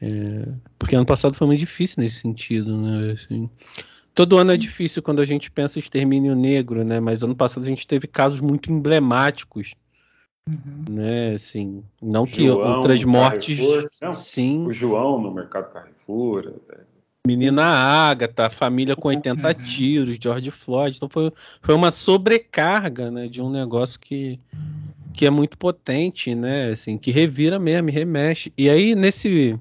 é, 0.02 0.50
porque 0.78 0.98
ano 0.98 1.06
passado 1.06 1.34
foi 1.34 1.48
muito 1.48 1.62
difícil 1.62 2.04
nesse 2.04 2.20
sentido, 2.20 2.78
né? 2.78 3.14
Assim, 3.14 3.50
Todo 4.14 4.38
ano 4.38 4.52
é 4.52 4.56
Sim. 4.56 4.58
é 4.58 4.58
difícil 4.58 5.02
quando 5.02 5.22
a 5.22 5.26
gente 5.26 5.50
pensa 5.50 5.78
em 5.78 5.82
extermínio 5.82 6.36
negro, 6.36 6.84
né? 6.84 7.00
Mas 7.00 7.24
ano 7.24 7.36
passado 7.36 7.64
a 7.64 7.68
gente 7.68 7.88
teve 7.88 8.06
casos 8.06 8.42
muito 8.42 8.70
emblemáticos. 8.70 9.76
Uhum. 10.46 10.86
Né, 10.90 11.34
assim, 11.34 11.84
não 12.02 12.26
que 12.26 12.46
João 12.46 12.78
outras 12.78 13.04
mortes. 13.04 13.60
Não, 14.02 14.16
sim. 14.16 14.66
O 14.66 14.74
João 14.74 15.22
no 15.22 15.34
mercado 15.34 15.72
Carrefour. 15.72 16.54
Menina 17.28 17.64
Ágata, 17.66 18.50
família 18.50 18.96
com 18.96 19.10
80 19.10 19.48
uhum. 19.48 19.54
tiros, 19.66 20.18
George 20.22 20.50
Floyd. 20.50 20.96
Então 20.96 21.10
foi, 21.10 21.30
foi 21.62 21.76
uma 21.76 21.92
sobrecarga 21.92 23.12
né, 23.12 23.28
de 23.28 23.42
um 23.42 23.50
negócio 23.50 24.00
que, 24.00 24.40
que 25.14 25.26
é 25.26 25.30
muito 25.30 25.58
potente, 25.58 26.34
né? 26.34 26.72
Assim, 26.72 26.98
que 26.98 27.12
revira 27.12 27.60
mesmo, 27.60 27.92
remexe. 27.92 28.54
E 28.58 28.70
aí, 28.70 28.96
nesse, 28.96 29.60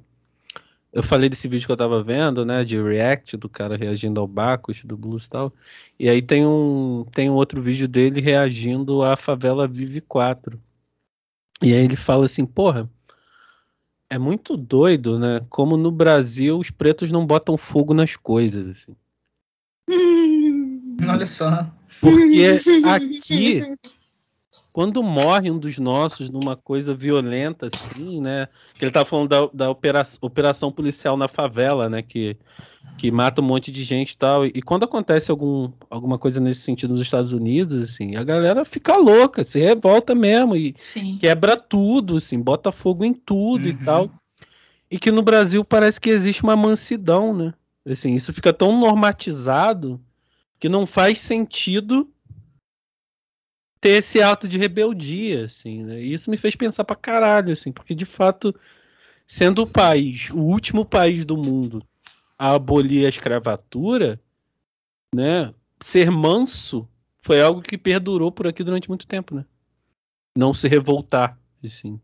eu 0.93 1.03
falei 1.03 1.29
desse 1.29 1.49
vídeo 1.49 1.67
que 1.67 1.73
eu 1.73 1.77
tava 1.77 2.01
vendo, 2.05 2.47
né, 2.47 2.63
de 2.63 2.81
react 2.81 3.37
do 3.37 3.49
cara 3.49 3.77
reagindo 3.77 4.21
ao 4.21 4.29
Bacchus, 4.29 4.85
do 4.85 4.97
Blues 4.97 5.27
e 5.27 5.31
tal. 5.31 5.53
E 5.99 6.09
aí 6.09 6.23
tem 6.23 6.47
um 6.47 7.05
tem 7.11 7.29
um 7.29 7.35
outro 7.35 7.61
vídeo 7.61 7.89
dele 7.89 8.21
reagindo 8.21 9.03
à 9.03 9.17
favela 9.17 9.67
Vive 9.67 10.01
4. 10.01 10.57
E 11.63 11.73
aí 11.75 11.85
ele 11.85 11.97
fala 11.97 12.27
assim, 12.27 12.47
porra, 12.47 12.89
é 14.09 14.19
muito 14.19 14.57
doido, 14.57 15.19
né, 15.19 15.41
como 15.49 15.77
no 15.77 15.91
Brasil 15.91 16.59
os 16.59 16.71
pretos 16.71 17.11
não 17.11 17.27
botam 17.27 17.57
fogo 17.57 17.93
nas 17.93 18.17
coisas, 18.17 18.69
assim. 18.69 18.97
Olha 21.09 21.27
só. 21.27 21.71
Porque 22.01 22.61
aqui 22.85 23.61
quando 24.77 25.03
morre 25.03 25.51
um 25.51 25.59
dos 25.59 25.79
nossos 25.79 26.29
numa 26.29 26.55
coisa 26.55 26.95
violenta 26.95 27.67
assim, 27.67 28.21
né? 28.21 28.47
Que 28.75 28.85
ele 28.85 28.93
tá 28.93 29.07
falando 29.07 29.29
da, 29.31 29.49
da 29.51 29.71
operação, 29.71 30.19
operação, 30.21 30.71
policial 30.71 31.17
na 31.17 31.27
favela, 31.29 31.89
né? 31.89 32.03
Que, 32.03 32.37
que 32.99 33.11
mata 33.11 33.41
um 33.41 33.45
monte 33.47 33.73
de 33.73 33.83
gente 33.83 34.11
e 34.11 34.19
tal. 34.19 34.45
E 34.45 34.61
quando 34.61 34.83
acontece 34.83 35.31
algum, 35.31 35.73
alguma 35.89 36.19
coisa 36.19 36.41
nesse 36.41 36.61
sentido 36.61 36.91
nos 36.91 37.01
Estados 37.01 37.33
Unidos, 37.33 37.91
assim, 37.91 38.17
a 38.17 38.23
galera 38.23 38.67
fica 38.67 38.99
louca, 38.99 39.45
se 39.45 39.59
revolta 39.61 40.15
mesmo 40.15 40.55
e 40.55 40.75
Sim. 40.77 41.17
quebra 41.19 41.57
tudo, 41.57 42.19
assim, 42.19 42.39
bota 42.39 42.71
fogo 42.71 43.03
em 43.03 43.15
tudo 43.15 43.63
uhum. 43.65 43.71
e 43.71 43.75
tal. 43.83 44.11
E 44.91 44.99
que 44.99 45.11
no 45.11 45.23
Brasil 45.23 45.65
parece 45.65 45.99
que 45.99 46.11
existe 46.11 46.43
uma 46.43 46.55
mansidão, 46.55 47.35
né? 47.35 47.55
Assim, 47.89 48.15
isso 48.15 48.31
fica 48.31 48.53
tão 48.53 48.79
normatizado 48.79 49.99
que 50.61 50.69
não 50.69 50.87
faz 50.87 51.19
sentido 51.19 52.07
ter 53.81 53.91
esse 53.91 54.21
ato 54.23 54.49
de 54.49 54.59
rebeldia, 54.59 55.45
assim, 55.45 55.83
né? 55.83 56.01
E 56.01 56.13
isso 56.13 56.31
me 56.31 56.37
fez 56.37 56.57
pensar 56.57 56.85
pra 56.85 56.97
caralho, 56.97 57.53
assim, 57.53 57.73
porque 57.73 57.95
de 57.95 58.05
fato, 58.05 58.55
sendo 59.27 59.63
o 59.63 59.67
país, 59.67 60.31
o 60.31 60.41
último 60.41 60.85
país 60.85 61.25
do 61.25 61.37
mundo 61.37 61.87
a 62.39 62.55
abolir 62.55 63.07
a 63.07 63.09
escravatura, 63.09 64.21
né? 65.15 65.55
Ser 65.81 66.11
manso 66.11 66.89
foi 67.23 67.41
algo 67.41 67.63
que 67.63 67.79
perdurou 67.79 68.31
por 68.31 68.47
aqui 68.47 68.63
durante 68.63 68.89
muito 68.89 69.07
tempo, 69.07 69.35
né? 69.35 69.45
Não 70.37 70.53
se 70.53 70.69
revoltar, 70.69 71.39
assim, 71.65 72.01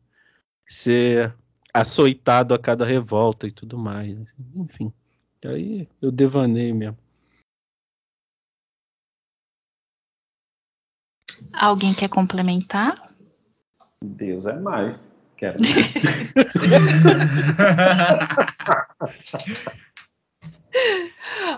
ser 0.69 1.35
açoitado 1.73 2.55
a 2.55 2.59
cada 2.59 2.85
revolta 2.85 3.47
e 3.47 3.51
tudo 3.51 3.79
mais, 3.79 4.19
assim, 4.21 4.45
enfim. 4.57 4.93
Aí 5.45 5.89
eu 6.01 6.11
devanei 6.11 6.73
mesmo. 6.73 6.99
Alguém 11.53 11.95
quer 11.95 12.09
complementar? 12.09 13.13
Deus 14.03 14.47
é 14.47 14.59
mais. 14.59 15.15
Quero. 15.37 15.59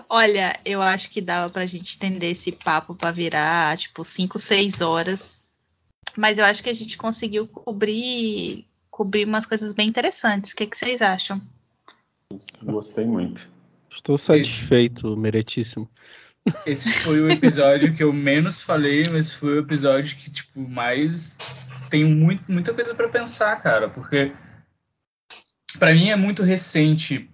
Olha, 0.09 0.59
eu 0.65 0.81
acho 0.81 1.09
que 1.09 1.21
dava 1.21 1.51
pra 1.51 1.65
gente 1.65 1.85
estender 1.85 2.31
esse 2.31 2.51
papo 2.51 2.95
para 2.95 3.11
virar 3.11 3.77
tipo 3.77 4.03
5, 4.03 4.37
6 4.37 4.81
horas. 4.81 5.37
Mas 6.17 6.37
eu 6.37 6.45
acho 6.45 6.63
que 6.63 6.69
a 6.69 6.73
gente 6.73 6.97
conseguiu 6.97 7.47
cobrir 7.47 8.65
cobrir 8.95 9.27
umas 9.27 9.45
coisas 9.45 9.73
bem 9.73 9.89
interessantes. 9.89 10.51
O 10.51 10.55
que, 10.55 10.65
que 10.65 10.77
vocês 10.77 11.01
acham? 11.01 11.41
Gostei 12.63 13.05
muito. 13.05 13.45
Estou 13.89 14.17
satisfeito, 14.17 15.17
meritíssimo. 15.17 15.89
Esse 16.65 16.91
foi 16.91 17.21
o 17.21 17.29
episódio 17.29 17.93
que 17.93 18.03
eu 18.03 18.13
menos 18.13 18.61
falei, 18.61 19.07
mas 19.09 19.33
foi 19.33 19.55
o 19.55 19.59
episódio 19.59 20.15
que, 20.15 20.29
tipo, 20.29 20.59
mais 20.59 21.37
tem 21.89 22.05
muito, 22.05 22.51
muita 22.51 22.73
coisa 22.73 22.93
para 22.93 23.09
pensar, 23.09 23.55
cara, 23.61 23.89
porque 23.89 24.31
para 25.79 25.93
mim 25.93 26.09
é 26.09 26.15
muito 26.15 26.43
recente 26.43 27.29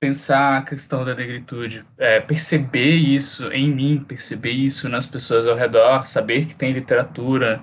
pensar 0.00 0.58
a 0.58 0.62
questão 0.62 1.04
da 1.04 1.14
negritude, 1.14 1.84
é, 1.96 2.20
perceber 2.20 2.94
isso 2.94 3.52
em 3.52 3.72
mim, 3.72 4.04
perceber 4.06 4.52
isso 4.52 4.88
nas 4.88 5.06
pessoas 5.06 5.46
ao 5.46 5.56
redor, 5.56 6.06
saber 6.06 6.46
que 6.46 6.54
tem 6.54 6.72
literatura, 6.72 7.62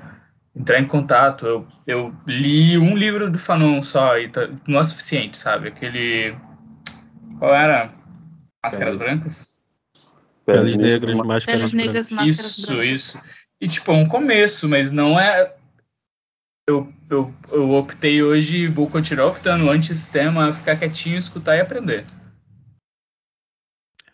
entrar 0.55 0.79
em 0.79 0.87
contato. 0.87 1.45
Eu, 1.45 1.67
eu 1.87 2.15
li 2.27 2.77
um 2.77 2.95
livro 2.95 3.29
do 3.29 3.39
Fanon 3.39 3.81
só 3.81 4.17
e 4.17 4.29
tá, 4.29 4.49
não 4.67 4.79
é 4.79 4.83
suficiente, 4.83 5.37
sabe? 5.37 5.69
Aquele. 5.69 6.35
Qual 7.39 7.53
era? 7.53 7.93
Máscaras 8.63 8.97
Brancas? 8.97 9.54
Peles 10.45 10.77
negras, 10.77 11.17
máscaras 11.17 11.45
Peles 11.45 11.73
negras, 11.73 12.11
máscaras 12.11 12.57
Isso, 12.57 12.67
brancas. 12.67 12.89
isso. 12.89 13.19
E, 13.59 13.67
tipo, 13.67 13.91
é 13.91 13.95
um 13.95 14.07
começo, 14.07 14.69
mas 14.69 14.91
não 14.91 15.19
é. 15.19 15.55
Eu, 16.67 16.91
eu, 17.09 17.33
eu 17.51 17.71
optei 17.71 18.21
hoje, 18.23 18.67
vou 18.67 18.89
continuar 18.89 19.27
optando 19.27 19.69
anti-sistema, 19.69 20.53
ficar 20.53 20.75
quietinho, 20.77 21.17
escutar 21.17 21.55
e 21.55 21.61
aprender. 21.61 22.05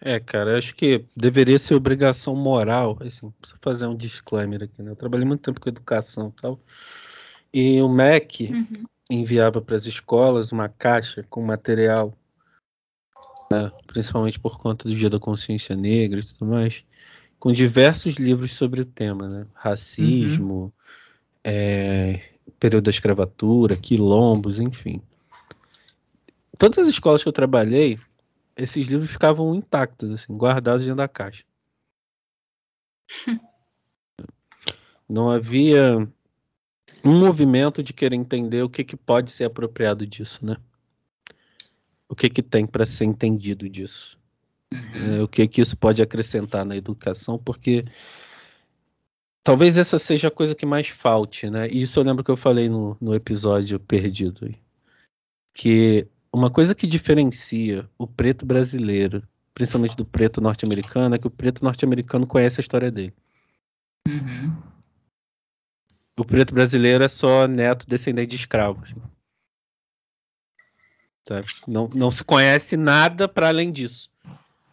É, 0.03 0.19
cara, 0.19 0.57
acho 0.57 0.73
que 0.75 1.05
deveria 1.15 1.59
ser 1.59 1.75
obrigação 1.75 2.35
moral, 2.35 2.97
assim, 3.01 3.29
preciso 3.39 3.59
fazer 3.61 3.85
um 3.85 3.95
disclaimer 3.95 4.63
aqui, 4.63 4.81
né? 4.81 4.91
Eu 4.91 4.95
trabalhei 4.95 5.27
muito 5.27 5.43
tempo 5.43 5.61
com 5.61 5.69
educação 5.69 6.33
e 6.35 6.41
tal, 6.41 6.59
e 7.53 7.81
o 7.81 7.87
MEC 7.87 8.51
uhum. 8.51 8.83
enviava 9.11 9.61
para 9.61 9.75
as 9.75 9.85
escolas 9.85 10.51
uma 10.51 10.67
caixa 10.67 11.23
com 11.29 11.43
material, 11.43 12.17
né, 13.51 13.71
principalmente 13.85 14.39
por 14.39 14.57
conta 14.57 14.87
do 14.87 14.95
Dia 14.95 15.09
da 15.09 15.19
Consciência 15.19 15.75
Negra 15.75 16.21
e 16.21 16.23
tudo 16.23 16.45
mais, 16.45 16.85
com 17.37 17.51
diversos 17.51 18.15
livros 18.15 18.53
sobre 18.53 18.81
o 18.81 18.85
tema, 18.85 19.27
né? 19.27 19.45
Racismo, 19.53 20.53
uhum. 20.53 20.71
é, 21.43 22.31
período 22.59 22.85
da 22.85 22.91
escravatura, 22.91 23.75
quilombos, 23.75 24.57
enfim. 24.57 25.01
Todas 26.57 26.77
as 26.77 26.87
escolas 26.87 27.21
que 27.23 27.27
eu 27.27 27.33
trabalhei, 27.33 27.99
esses 28.55 28.87
livros 28.87 29.11
ficavam 29.11 29.53
intactos, 29.53 30.11
assim, 30.11 30.33
guardados 30.33 30.85
dentro 30.85 30.97
da 30.97 31.07
caixa. 31.07 31.43
Não 35.09 35.29
havia 35.29 36.07
um 37.03 37.19
movimento 37.19 37.83
de 37.83 37.91
querer 37.91 38.15
entender 38.15 38.63
o 38.63 38.69
que, 38.69 38.83
que 38.83 38.95
pode 38.95 39.29
ser 39.29 39.43
apropriado 39.43 40.07
disso, 40.07 40.45
né? 40.45 40.55
O 42.11 42.15
que, 42.15 42.29
que 42.29 42.43
tem 42.43 42.67
para 42.67 42.85
ser 42.85 43.05
entendido 43.05 43.69
disso? 43.69 44.19
Uhum. 44.73 45.19
É, 45.19 45.23
o 45.23 45.29
que, 45.29 45.47
que 45.47 45.61
isso 45.61 45.77
pode 45.77 46.01
acrescentar 46.01 46.65
na 46.65 46.75
educação? 46.75 47.39
Porque 47.39 47.85
talvez 49.41 49.77
essa 49.77 49.97
seja 49.97 50.27
a 50.27 50.31
coisa 50.31 50.53
que 50.53 50.65
mais 50.65 50.89
falte, 50.89 51.49
né? 51.49 51.69
E 51.69 51.81
isso 51.81 51.97
eu 51.97 52.03
lembro 52.03 52.21
que 52.21 52.29
eu 52.29 52.35
falei 52.35 52.67
no, 52.67 52.97
no 52.99 53.15
episódio 53.15 53.79
perdido. 53.79 54.53
Que 55.53 56.05
uma 56.33 56.51
coisa 56.51 56.75
que 56.75 56.85
diferencia 56.85 57.89
o 57.97 58.05
preto 58.05 58.45
brasileiro, 58.45 59.25
principalmente 59.53 59.95
do 59.95 60.03
preto 60.03 60.41
norte-americano, 60.41 61.15
é 61.15 61.17
que 61.17 61.27
o 61.27 61.31
preto 61.31 61.63
norte-americano 61.63 62.27
conhece 62.27 62.59
a 62.59 62.63
história 62.63 62.91
dele. 62.91 63.13
Uhum. 64.05 64.53
O 66.19 66.25
preto 66.25 66.53
brasileiro 66.53 67.05
é 67.05 67.07
só 67.07 67.47
neto 67.47 67.87
descendente 67.87 68.31
de 68.31 68.35
escravos. 68.35 68.93
Tá? 71.23 71.41
Não, 71.67 71.87
não 71.95 72.11
se 72.11 72.23
conhece 72.23 72.75
nada 72.75 73.27
para 73.27 73.47
além 73.47 73.71
disso. 73.71 74.09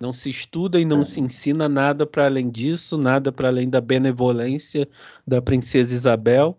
Não 0.00 0.12
se 0.12 0.30
estuda 0.30 0.80
e 0.80 0.84
não 0.84 1.04
se 1.04 1.20
ensina 1.20 1.68
nada 1.68 2.06
para 2.06 2.26
além 2.26 2.48
disso, 2.48 2.96
nada 2.96 3.32
para 3.32 3.48
além 3.48 3.68
da 3.68 3.80
benevolência 3.80 4.88
da 5.26 5.42
princesa 5.42 5.94
Isabel. 5.94 6.56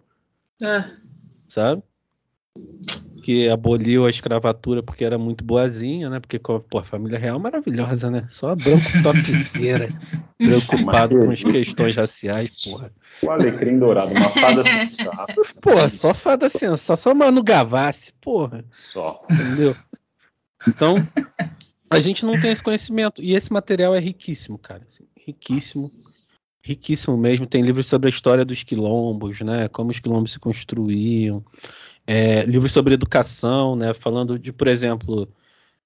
É. 0.62 0.84
Sabe? 1.48 1.82
Que 3.30 3.48
aboliu 3.48 4.08
a 4.08 4.10
escravatura 4.10 4.82
porque 4.82 5.06
era 5.06 5.16
muito 5.16 5.44
boazinha, 5.44 6.10
né? 6.10 6.20
Porque 6.20 6.40
pô, 6.40 6.80
a 6.80 6.84
família 6.84 7.20
real 7.20 7.38
é 7.38 7.40
maravilhosa, 7.40 8.10
né? 8.10 8.26
Só 8.28 8.56
branco 8.56 8.82
topzeira, 9.04 9.88
preocupado 10.36 11.16
com 11.20 11.32
as 11.32 11.44
questões 11.44 11.96
raciais, 11.96 12.64
porra. 12.64 12.92
O 13.22 13.30
alecrim 13.30 13.78
dourado, 13.78 14.10
uma 14.14 14.32
fada 14.32 14.64
sensata. 14.64 15.36
Porra, 15.62 15.90
só 15.90 16.12
fada 16.12 16.50
sensata, 16.50 17.00
só 17.00 17.14
Mano 17.14 17.44
Gavassi, 17.44 18.14
porra. 18.20 18.66
Só. 18.92 19.22
Entendeu? 19.30 19.76
Então, 20.68 20.96
a 21.88 22.00
gente 22.00 22.26
não 22.26 22.42
tem 22.42 22.50
esse 22.50 22.64
conhecimento. 22.64 23.22
E 23.22 23.36
esse 23.36 23.54
material 23.54 23.94
é 23.94 24.00
riquíssimo, 24.00 24.58
cara. 24.58 24.88
Assim, 24.90 25.06
riquíssimo. 25.16 25.92
Riquíssimo 26.64 27.16
mesmo. 27.16 27.46
Tem 27.46 27.62
livros 27.62 27.86
sobre 27.86 28.08
a 28.08 28.10
história 28.10 28.44
dos 28.44 28.64
quilombos, 28.64 29.40
né? 29.42 29.68
Como 29.68 29.92
os 29.92 30.00
quilombos 30.00 30.32
se 30.32 30.40
construíam 30.40 31.46
é, 32.12 32.44
livros 32.44 32.72
sobre 32.72 32.96
educação, 32.96 33.76
né, 33.76 33.94
falando 33.94 34.40
de, 34.40 34.52
por 34.52 34.68
exemplo, 34.68 35.32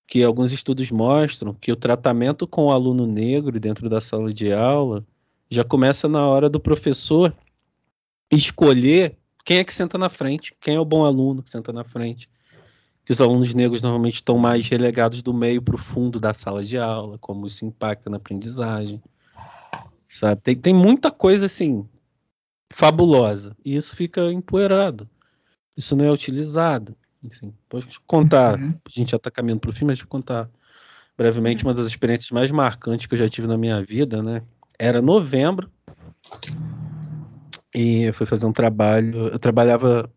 que 0.08 0.24
alguns 0.24 0.54
estudos 0.54 0.90
mostram 0.90 1.54
que 1.54 1.70
o 1.70 1.76
tratamento 1.76 2.48
com 2.48 2.68
o 2.68 2.72
aluno 2.72 3.06
negro 3.06 3.60
dentro 3.60 3.90
da 3.90 4.00
sala 4.00 4.34
de 4.34 4.54
aula 4.54 5.06
já 5.52 5.66
começa 5.66 6.08
na 6.08 6.26
hora 6.26 6.50
do 6.50 6.62
professor 6.62 7.36
escolher 8.32 9.18
quem 9.44 9.58
é 9.58 9.66
que 9.66 9.74
senta 9.74 9.98
na 9.98 10.08
frente, 10.08 10.56
quem 10.62 10.76
é 10.76 10.80
o 10.80 10.86
bom 10.86 11.04
aluno 11.04 11.44
que 11.44 11.50
senta 11.50 11.74
na 11.74 11.84
frente. 11.84 12.30
Que 13.04 13.12
os 13.12 13.20
alunos 13.20 13.54
negros 13.54 13.82
normalmente 13.82 14.16
estão 14.16 14.38
mais 14.38 14.66
relegados 14.66 15.22
do 15.22 15.34
meio 15.34 15.62
para 15.62 15.76
o 15.76 15.78
fundo 15.78 16.22
da 16.22 16.34
sala 16.34 16.64
de 16.64 16.78
aula, 16.78 17.18
como 17.18 17.48
isso 17.48 17.66
impacta 17.66 18.10
na 18.10 18.16
aprendizagem. 18.16 19.04
Sabe? 20.10 20.40
Tem, 20.40 20.56
tem 20.56 20.74
muita 20.74 21.12
coisa 21.12 21.48
assim 21.48 21.86
fabulosa 22.72 23.58
e 23.66 23.76
isso 23.76 23.94
fica 23.94 24.32
empoeirado 24.32 25.10
isso 25.76 25.96
não 25.96 26.06
é 26.06 26.10
utilizado. 26.10 26.96
Assim, 27.32 27.54
pode 27.70 27.88
contar, 28.02 28.60
uhum. 28.60 28.70
a 28.70 28.90
gente 28.90 29.12
já 29.12 29.18
está 29.18 29.32
caminhando 29.32 29.62
para 29.62 29.70
o 29.70 29.74
fim, 29.74 29.86
mas 29.86 30.00
vou 30.00 30.08
contar 30.08 30.50
brevemente 31.18 31.64
uhum. 31.64 31.70
uma 31.70 31.76
das 31.76 31.88
experiências 31.88 32.32
mais 32.32 32.52
marcantes 32.52 33.06
que 33.06 33.14
eu 33.14 33.20
já 33.20 33.30
tive 33.30 33.48
na 33.48 33.58
minha 33.58 33.82
vida, 33.84 34.22
né? 34.22 34.42
Era 34.78 35.02
novembro 35.02 35.72
e 37.74 38.04
eu 38.04 38.14
fui 38.14 38.26
fazer 38.26 38.46
um 38.46 38.52
trabalho. 38.52 39.28
Eu 39.28 39.40
trabalhava 39.40 40.12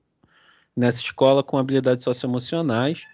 nessa 0.76 1.02
escola 1.02 1.42
com 1.42 1.58
habilidades 1.58 2.04
socioemocionais, 2.04 3.04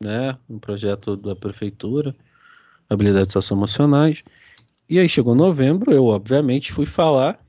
né? 0.00 0.36
Um 0.48 0.58
projeto 0.58 1.16
da 1.16 1.34
prefeitura, 1.34 2.14
habilidades 2.88 3.32
socioemocionais. 3.32 4.22
E 4.88 4.98
aí 4.98 5.08
chegou 5.08 5.34
novembro, 5.34 5.90
eu 5.90 6.06
obviamente 6.06 6.70
fui 6.70 6.84
falar 6.84 7.42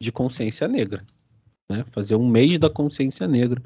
de 0.00 0.12
consciência 0.12 0.68
negra 0.68 1.02
né? 1.70 1.84
Fazer 1.92 2.16
um 2.16 2.28
mês 2.28 2.58
da 2.58 2.68
consciência 2.68 3.28
negra, 3.28 3.62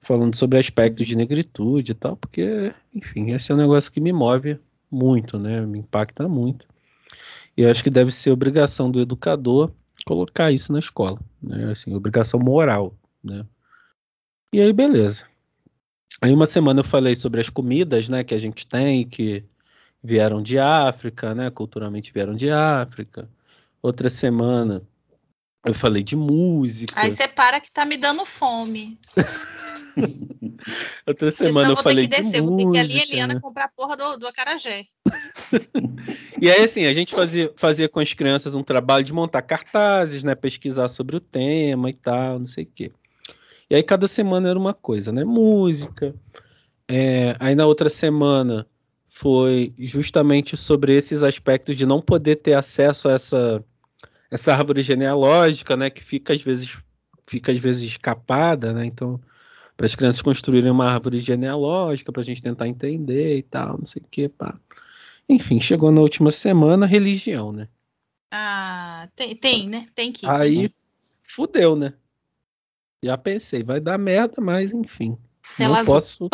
falando 0.00 0.36
sobre 0.36 0.58
aspectos 0.58 1.06
de 1.06 1.16
negritude 1.16 1.92
e 1.92 1.94
tal, 1.94 2.16
porque, 2.16 2.72
enfim, 2.94 3.32
esse 3.32 3.50
é 3.50 3.54
um 3.54 3.58
negócio 3.58 3.90
que 3.90 4.00
me 4.00 4.12
move 4.12 4.58
muito, 4.90 5.38
né? 5.38 5.60
Me 5.66 5.80
impacta 5.80 6.28
muito. 6.28 6.66
E 7.56 7.66
acho 7.66 7.82
que 7.82 7.90
deve 7.90 8.12
ser 8.12 8.30
obrigação 8.30 8.90
do 8.90 9.00
educador 9.00 9.72
colocar 10.04 10.52
isso 10.52 10.72
na 10.72 10.78
escola, 10.78 11.18
né? 11.42 11.72
Assim, 11.72 11.94
obrigação 11.94 12.38
moral, 12.38 12.94
né? 13.22 13.44
E 14.52 14.60
aí, 14.60 14.72
beleza. 14.72 15.24
Aí 16.20 16.32
uma 16.32 16.46
semana 16.46 16.80
eu 16.80 16.84
falei 16.84 17.14
sobre 17.14 17.40
as 17.40 17.48
comidas, 17.48 18.08
né, 18.08 18.24
que 18.24 18.34
a 18.34 18.38
gente 18.38 18.66
tem, 18.66 19.06
que 19.06 19.44
vieram 20.02 20.42
de 20.42 20.58
África, 20.58 21.34
né, 21.34 21.50
culturalmente 21.50 22.12
vieram 22.12 22.34
de 22.34 22.50
África. 22.50 23.28
Outra 23.82 24.08
semana 24.08 24.82
eu 25.66 25.74
falei 25.74 26.02
de 26.02 26.14
música. 26.14 26.94
Aí 26.96 27.10
você 27.10 27.26
para 27.26 27.60
que 27.60 27.70
tá 27.72 27.84
me 27.84 27.96
dando 27.96 28.24
fome. 28.24 28.96
Outra 31.06 31.30
semana 31.30 31.70
eu, 31.70 31.76
falei 31.76 32.06
ter 32.06 32.16
que 32.16 32.22
descer, 32.22 32.40
de 32.40 32.46
música. 32.46 32.62
Vou 32.64 32.72
ter 32.72 32.88
que 32.88 32.94
ir 32.94 32.98
ali, 32.98 33.10
Eliana, 33.10 33.40
comprar 33.40 33.64
a 33.64 33.68
porra 33.68 33.96
do, 33.96 34.16
do 34.18 34.28
acarajé. 34.28 34.84
e 36.40 36.50
aí, 36.50 36.62
assim, 36.62 36.86
a 36.86 36.92
gente 36.92 37.14
fazia, 37.14 37.52
fazia 37.56 37.88
com 37.88 37.98
as 37.98 38.12
crianças 38.12 38.54
um 38.54 38.62
trabalho 38.62 39.04
de 39.04 39.12
montar 39.12 39.42
cartazes, 39.42 40.22
né? 40.22 40.34
Pesquisar 40.34 40.86
sobre 40.86 41.16
o 41.16 41.20
tema 41.20 41.90
e 41.90 41.94
tal, 41.94 42.38
não 42.38 42.46
sei 42.46 42.64
o 42.64 42.70
quê. 42.72 42.92
E 43.68 43.74
aí, 43.74 43.82
cada 43.82 44.06
semana 44.06 44.48
era 44.48 44.58
uma 44.58 44.74
coisa, 44.74 45.10
né? 45.10 45.24
Música. 45.24 46.14
É, 46.86 47.34
aí, 47.40 47.56
na 47.56 47.66
outra 47.66 47.90
semana, 47.90 48.66
foi 49.08 49.74
justamente 49.78 50.56
sobre 50.56 50.94
esses 50.94 51.24
aspectos 51.24 51.76
de 51.76 51.86
não 51.86 52.00
poder 52.00 52.36
ter 52.36 52.54
acesso 52.54 53.08
a 53.08 53.12
essa 53.12 53.64
essa 54.30 54.52
árvore 54.52 54.82
genealógica, 54.82 55.76
né, 55.76 55.90
que 55.90 56.02
fica 56.02 56.32
às 56.32 56.42
vezes 56.42 56.78
fica 57.28 57.52
às 57.52 57.58
vezes 57.58 57.82
escapada, 57.82 58.72
né? 58.72 58.84
Então, 58.84 59.20
para 59.76 59.86
as 59.86 59.94
crianças 59.94 60.22
construírem 60.22 60.70
uma 60.70 60.90
árvore 60.90 61.18
genealógica 61.18 62.12
para 62.12 62.22
a 62.22 62.24
gente 62.24 62.42
tentar 62.42 62.68
entender 62.68 63.36
e 63.36 63.42
tal, 63.42 63.78
não 63.78 63.84
sei 63.84 64.02
o 64.02 64.06
que, 64.08 64.28
pá. 64.28 64.58
Enfim, 65.28 65.60
chegou 65.60 65.90
na 65.90 66.00
última 66.00 66.30
semana 66.30 66.86
religião, 66.86 67.52
né? 67.52 67.68
Ah, 68.30 69.08
tem, 69.16 69.34
tem 69.36 69.68
né? 69.68 69.88
Tem 69.94 70.12
que. 70.12 70.26
Aí 70.26 70.70
fudeu, 71.22 71.74
né? 71.74 71.94
Já 73.02 73.18
pensei, 73.18 73.62
vai 73.62 73.80
dar 73.80 73.98
merda, 73.98 74.40
mas 74.40 74.72
enfim. 74.72 75.18
não 75.58 75.84
posso, 75.84 76.28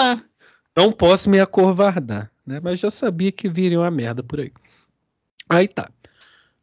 não 0.77 0.93
posso 0.93 1.29
me 1.29 1.41
acovardar, 1.41 2.31
né? 2.47 2.61
Mas 2.63 2.79
já 2.79 2.91
sabia 2.91 3.33
que 3.33 3.49
viria 3.49 3.81
uma 3.81 3.91
merda 3.91 4.23
por 4.23 4.41
aí. 4.41 4.53
Aí 5.49 5.69
tá 5.69 5.91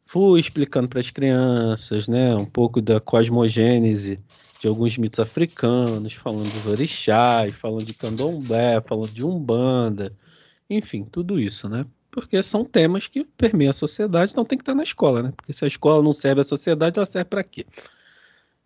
fui 0.10 0.40
explicando 0.40 0.90
para 0.90 0.99
as 0.99 1.11
crianças, 1.11 2.07
né, 2.07 2.36
um 2.36 2.45
pouco 2.45 2.81
da 2.81 2.99
cosmogênese 2.99 4.19
de 4.60 4.68
alguns 4.68 4.98
mitos 4.98 5.19
africanos, 5.19 6.15
falando 6.15 6.52
dos 6.52 6.65
orixás, 6.65 7.53
falando 7.53 7.86
de 7.86 7.94
candomblé, 7.94 8.81
falando 8.81 9.11
de 9.11 9.23
umbanda, 9.23 10.11
enfim, 10.68 11.03
tudo 11.03 11.40
isso, 11.40 11.69
né? 11.69 11.86
Porque 12.10 12.41
são 12.41 12.65
temas 12.65 13.07
que 13.07 13.23
permeiam 13.23 13.69
a 13.69 13.73
sociedade, 13.73 14.31
então 14.31 14.44
tem 14.44 14.57
que 14.57 14.64
estar 14.64 14.73
na 14.73 14.81
escola, 14.81 15.22
né? 15.22 15.31
Porque 15.38 15.53
se 15.53 15.64
a 15.64 15.68
escola 15.68 16.02
não 16.02 16.11
serve 16.11 16.41
à 16.41 16.44
sociedade, 16.44 16.98
ela 16.98 17.06
serve 17.06 17.30
para 17.30 17.44
quê? 17.44 17.68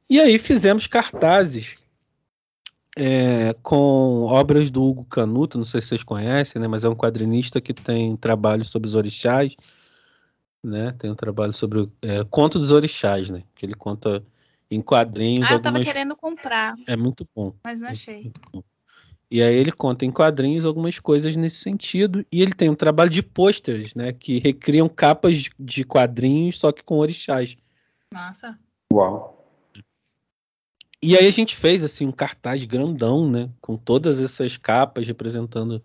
E 0.10 0.22
aí 0.22 0.40
fizemos 0.40 0.88
cartazes 0.88 1.76
é, 2.95 3.53
com 3.61 4.24
obras 4.30 4.70
do 4.70 4.82
Hugo 4.82 5.03
Canuto, 5.03 5.57
não 5.57 5.65
sei 5.65 5.82
se 5.82 5.88
vocês 5.88 6.03
conhecem, 6.03 6.61
né? 6.61 6.70
Mas 6.70 6.86
é 6.86 6.90
um 6.90 6.95
quadrinista 6.95 7.60
que 7.60 7.74
tem 7.74 8.15
trabalho 8.15 8.64
sobre 8.64 8.88
os 8.88 8.95
orixás 8.95 9.57
né? 10.64 10.91
Tem 10.98 11.11
um 11.11 11.15
trabalho 11.15 11.53
sobre 11.53 11.80
o 11.80 11.91
é, 12.02 12.23
Conto 12.23 12.57
dos 12.57 12.72
Orixás, 12.72 13.30
né? 13.30 13.44
Que 13.53 13.65
ele 13.65 13.76
conta 13.76 14.23
em 14.72 14.81
quadrinhos. 14.81 15.48
Ah, 15.48 15.53
eu 15.53 15.57
algumas... 15.57 15.73
tava 15.73 15.84
querendo 15.84 16.15
comprar. 16.15 16.76
É 16.88 16.95
muito 16.95 17.27
bom. 17.35 17.53
Mas 17.64 17.81
não 17.81 17.90
achei. 17.90 18.31
E 19.30 19.41
aí 19.41 19.56
ele 19.56 19.72
conta 19.72 20.06
em 20.06 20.11
quadrinhos 20.11 20.65
algumas 20.65 20.99
coisas 20.99 21.35
nesse 21.35 21.57
sentido. 21.57 22.26
E 22.31 22.41
ele 22.41 22.53
tem 22.53 22.69
um 22.69 22.76
trabalho 22.76 23.10
de 23.10 23.22
pôsteres, 23.22 23.94
né? 23.95 24.14
Que 24.14 24.40
recriam 24.40 24.88
capas 24.88 25.49
de 25.60 25.84
quadrinhos, 25.84 26.60
só 26.60 26.72
que 26.72 26.84
com 26.84 26.98
orixás. 26.98 27.57
Massa. 28.14 28.57
Uau. 28.91 29.44
E 31.02 31.18
aí 31.18 31.27
a 31.27 31.31
gente 31.31 31.56
fez 31.56 31.84
assim 31.84 32.06
um 32.06 32.11
cartaz 32.11 32.64
grandão, 32.64 33.30
né? 33.30 33.49
Com 33.60 33.76
todas 33.76 34.22
essas 34.22 34.56
capas 34.56 35.06
representando 35.06 35.84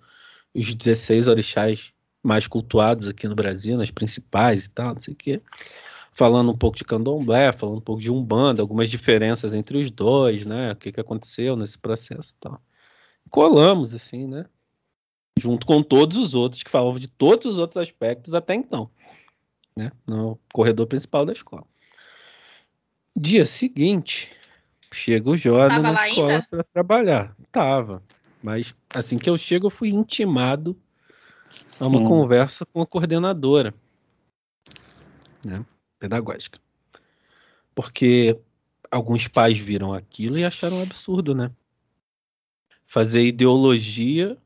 os 0.54 0.74
16 0.74 1.26
orixás 1.26 1.92
mais 2.22 2.46
cultuados 2.46 3.06
aqui 3.06 3.28
no 3.28 3.34
Brasil, 3.34 3.76
nas 3.76 3.90
principais 3.90 4.66
e 4.66 4.70
tal, 4.70 4.94
não 4.94 4.98
sei 4.98 5.14
o 5.14 5.16
quê. 5.16 5.42
Falando 6.12 6.50
um 6.50 6.56
pouco 6.56 6.76
de 6.76 6.84
candomblé, 6.84 7.52
falando 7.52 7.78
um 7.78 7.82
pouco 7.82 8.02
de 8.02 8.10
umbanda, 8.10 8.60
algumas 8.60 8.90
diferenças 8.90 9.54
entre 9.54 9.78
os 9.78 9.90
dois, 9.90 10.44
né? 10.44 10.72
O 10.72 10.76
que, 10.76 10.90
que 10.90 11.00
aconteceu 11.00 11.54
nesse 11.54 11.78
processo 11.78 12.32
e 12.32 12.40
tal. 12.40 12.60
Colamos, 13.30 13.94
assim, 13.94 14.26
né? 14.26 14.46
Junto 15.38 15.64
com 15.66 15.82
todos 15.82 16.16
os 16.16 16.34
outros 16.34 16.62
que 16.62 16.70
falavam 16.70 16.98
de 16.98 17.06
todos 17.06 17.46
os 17.46 17.58
outros 17.58 17.76
aspectos 17.76 18.34
até 18.34 18.54
então, 18.54 18.90
né? 19.76 19.92
No 20.06 20.38
corredor 20.52 20.86
principal 20.86 21.24
da 21.24 21.32
escola. 21.32 21.64
Dia 23.14 23.46
seguinte, 23.46 24.30
chega 24.92 25.30
o 25.30 25.36
Tava 25.36 25.78
na 25.78 25.90
lá 25.90 26.08
escola 26.08 26.46
para 26.50 26.64
trabalhar. 26.64 27.36
Tava. 27.52 28.02
Mas 28.42 28.74
assim 28.90 29.18
que 29.18 29.28
eu 29.28 29.36
chego, 29.36 29.66
eu 29.66 29.70
fui 29.70 29.90
intimado 29.90 30.76
a 31.78 31.86
uma 31.86 32.00
Hum. 32.00 32.04
conversa 32.06 32.66
com 32.66 32.80
a 32.82 32.86
coordenadora 32.86 33.74
né, 35.44 35.64
pedagógica. 35.98 36.58
Porque 37.74 38.38
alguns 38.90 39.28
pais 39.28 39.58
viram 39.58 39.92
aquilo 39.92 40.38
e 40.38 40.44
acharam 40.44 40.78
um 40.78 40.82
absurdo, 40.82 41.34
né? 41.34 41.50
Fazer 42.86 43.22
ideologia 43.24 44.36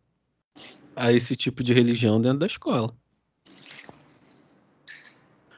a 0.94 1.12
esse 1.12 1.34
tipo 1.36 1.62
de 1.62 1.72
religião 1.72 2.20
dentro 2.20 2.40
da 2.40 2.46
escola. 2.46 2.94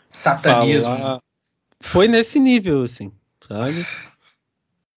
Satanismo. 0.08 0.90
Falar- 0.90 1.20
Foi 1.80 2.06
nesse 2.08 2.38
nível, 2.38 2.82
assim, 2.82 3.12
sabe? 3.46 3.72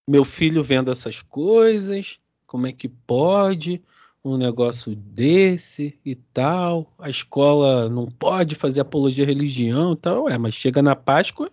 Meu 0.07 0.23
filho 0.23 0.63
vendo 0.63 0.91
essas 0.91 1.21
coisas, 1.21 2.19
como 2.45 2.67
é 2.67 2.71
que 2.71 2.87
pode 2.87 3.81
um 4.23 4.37
negócio 4.37 4.95
desse 4.95 5.97
e 6.03 6.15
tal? 6.15 6.93
A 6.97 7.09
escola 7.09 7.89
não 7.89 8.07
pode 8.07 8.55
fazer 8.55 8.81
apologia 8.81 9.23
à 9.23 9.27
religião 9.27 9.93
e 9.93 9.97
tal. 9.97 10.29
É, 10.29 10.37
mas 10.37 10.55
chega 10.55 10.81
na 10.81 10.95
Páscoa, 10.95 11.51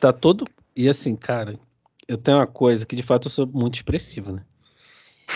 tá 0.00 0.12
todo. 0.12 0.44
E 0.74 0.88
assim, 0.88 1.14
cara, 1.14 1.58
eu 2.06 2.16
tenho 2.16 2.38
uma 2.38 2.46
coisa 2.46 2.86
que 2.86 2.96
de 2.96 3.02
fato 3.02 3.26
eu 3.26 3.30
sou 3.30 3.46
muito 3.46 3.74
expressivo, 3.74 4.32
né? 4.32 4.44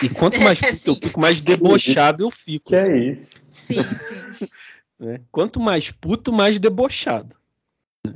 E 0.02 0.09
quanto 0.09 0.40
mais 0.40 0.59
puto 0.60 0.90
eu 0.90 0.97
fico, 0.97 1.20
mais 1.20 1.40
debochado 1.40 2.24
eu 2.24 2.31
fico. 2.31 2.70
Que 2.70 2.77
assim 2.77 2.93
é 2.93 2.98
isso? 3.12 3.36
Sim, 3.51 3.74
sim. 4.32 4.48
né? 4.98 5.20
Quanto 5.31 5.60
mais 5.60 5.90
puto, 5.90 6.32
mais 6.32 6.59
debochado. 6.59 7.36
né? 8.06 8.14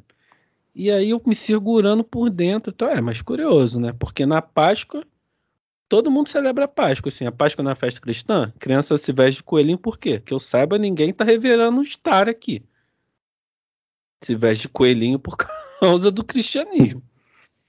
E 0.74 0.90
aí 0.90 1.10
eu 1.10 1.22
me 1.26 1.34
segurando 1.34 2.04
por 2.04 2.30
dentro, 2.30 2.72
então 2.74 2.88
é 2.88 3.00
mais 3.00 3.20
curioso, 3.22 3.80
né? 3.80 3.92
Porque 3.92 4.24
na 4.24 4.40
Páscoa 4.40 5.04
todo 5.88 6.10
mundo 6.10 6.28
celebra 6.28 6.64
a 6.64 6.68
Páscoa, 6.68 7.08
assim, 7.08 7.26
a 7.26 7.32
Páscoa 7.32 7.62
na 7.62 7.74
festa 7.74 8.00
cristã, 8.00 8.52
criança 8.58 8.96
se 8.98 9.12
veste 9.12 9.36
de 9.38 9.44
coelhinho 9.44 9.78
por 9.78 9.98
quê? 9.98 10.20
Que 10.20 10.32
eu 10.34 10.38
saiba, 10.40 10.78
ninguém 10.78 11.12
tá 11.12 11.24
revelando 11.24 11.78
um 11.78 11.82
estar 11.82 12.28
aqui. 12.28 12.62
Se 14.22 14.34
veste 14.34 14.62
de 14.62 14.68
coelhinho 14.68 15.18
por 15.18 15.36
causa 15.80 16.10
do 16.10 16.24
cristianismo, 16.24 17.02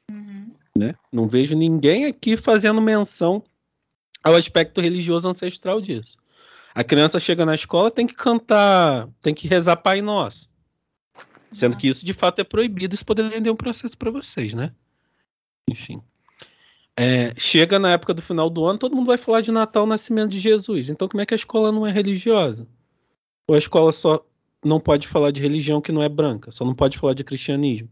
Uhum. 0.10 0.50
né? 0.78 0.96
Não 1.12 1.28
vejo 1.28 1.56
ninguém 1.56 2.06
aqui 2.06 2.38
fazendo 2.38 2.82
menção 2.82 3.44
ao 4.24 4.36
aspecto 4.36 4.80
religioso 4.80 5.28
ancestral 5.28 5.82
disso. 5.82 6.18
A 6.74 6.84
criança 6.84 7.20
chega 7.20 7.46
na 7.46 7.56
escola, 7.56 7.92
tem 7.92 8.08
que 8.08 8.14
cantar, 8.14 9.10
tem 9.22 9.34
que 9.34 9.48
rezar 9.48 9.76
Pai 9.78 10.02
Nosso. 10.02 10.50
Sendo 11.52 11.76
que 11.76 11.88
isso 11.88 12.06
de 12.06 12.14
fato 12.14 12.40
é 12.40 12.44
proibido, 12.44 12.94
isso 12.96 13.06
poderia 13.06 13.32
render 13.32 13.50
um 13.50 13.56
processo 13.56 13.98
para 13.98 14.12
vocês, 14.12 14.54
né? 14.54 14.74
Enfim. 15.70 16.02
É, 17.00 17.40
chega 17.40 17.78
na 17.78 17.92
época 17.92 18.12
do 18.14 18.24
final 18.24 18.50
do 18.50 18.66
ano, 18.66 18.80
todo 18.80 18.96
mundo 18.96 19.06
vai 19.06 19.20
falar 19.20 19.42
de 19.42 19.52
Natal, 19.52 19.86
nascimento 19.86 20.32
de 20.32 20.40
Jesus. 20.40 20.90
Então, 20.90 21.08
como 21.08 21.22
é 21.22 21.26
que 21.28 21.34
a 21.34 21.38
escola 21.38 21.72
não 21.72 21.86
é 21.86 21.92
religiosa? 21.92 22.68
Ou 23.48 23.56
a 23.56 23.60
escola 23.60 23.92
só 23.92 24.26
não 24.66 24.80
pode 24.80 25.08
falar 25.08 25.30
de 25.30 25.42
religião 25.42 25.80
que 25.80 25.92
não 25.92 26.02
é 26.02 26.10
branca, 26.10 26.52
só 26.52 26.66
não 26.66 26.74
pode 26.74 26.98
falar 26.98 27.14
de 27.14 27.24
cristianismo? 27.24 27.90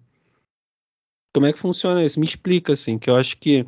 Como 1.34 1.46
é 1.46 1.54
que 1.54 1.60
funciona 1.60 2.04
isso? 2.04 2.20
Me 2.20 2.26
explica, 2.26 2.74
assim, 2.74 2.98
que 2.98 3.10
eu 3.10 3.16
acho 3.16 3.38
que 3.38 3.68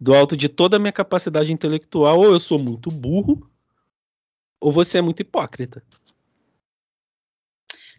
do 0.00 0.14
alto 0.14 0.36
de 0.36 0.48
toda 0.48 0.76
a 0.76 0.80
minha 0.80 0.92
capacidade 0.92 1.52
intelectual, 1.52 2.18
ou 2.18 2.26
eu 2.26 2.38
sou 2.38 2.58
muito 2.58 2.90
burro, 2.90 3.50
ou 4.60 4.70
você 4.70 4.98
é 4.98 5.02
muito 5.02 5.20
hipócrita. 5.20 5.82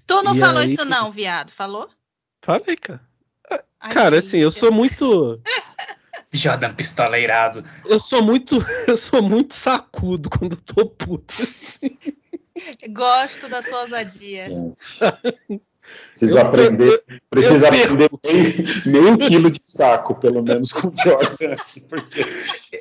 Tu 0.08 0.24
não 0.24 0.36
E 0.36 0.40
falou 0.40 0.62
aí, 0.62 0.68
isso, 0.68 0.86
não, 0.86 1.12
viado? 1.12 1.52
Falou? 1.52 1.90
Falei, 2.42 2.76
cara. 2.78 3.06
Ai, 3.80 3.94
Cara, 3.94 4.18
assim, 4.20 4.38
eu 4.38 4.52
sou 4.52 4.72
muito. 4.72 5.42
Jordan 6.34 6.74
pistoleirado. 6.74 7.64
Eu 7.86 8.00
sou 8.00 8.22
muito. 8.24 8.58
Eu 8.88 8.96
sou 8.98 9.22
muito 9.22 9.54
sacudo 9.54 10.30
quando 10.30 10.54
eu 10.54 10.62
tô 10.62 10.86
puto. 10.86 11.36
Gosto 12.90 13.48
da 13.50 13.62
sua 13.62 13.82
ousadia. 13.82 14.48
Preciso 16.14 16.38
Eu- 16.38 16.46
aprender, 16.46 17.04
preciso 17.30 17.66
eu 17.66 17.68
aprender 17.68 18.10
meio, 18.24 18.86
meio 18.86 19.18
quilo 19.18 19.52
de 19.52 19.60
saco, 19.64 20.16
pelo 20.16 20.42
menos, 20.42 20.72
com 20.72 20.88
o 20.88 20.94
Jordan. 21.04 21.56
Porque 21.90 22.24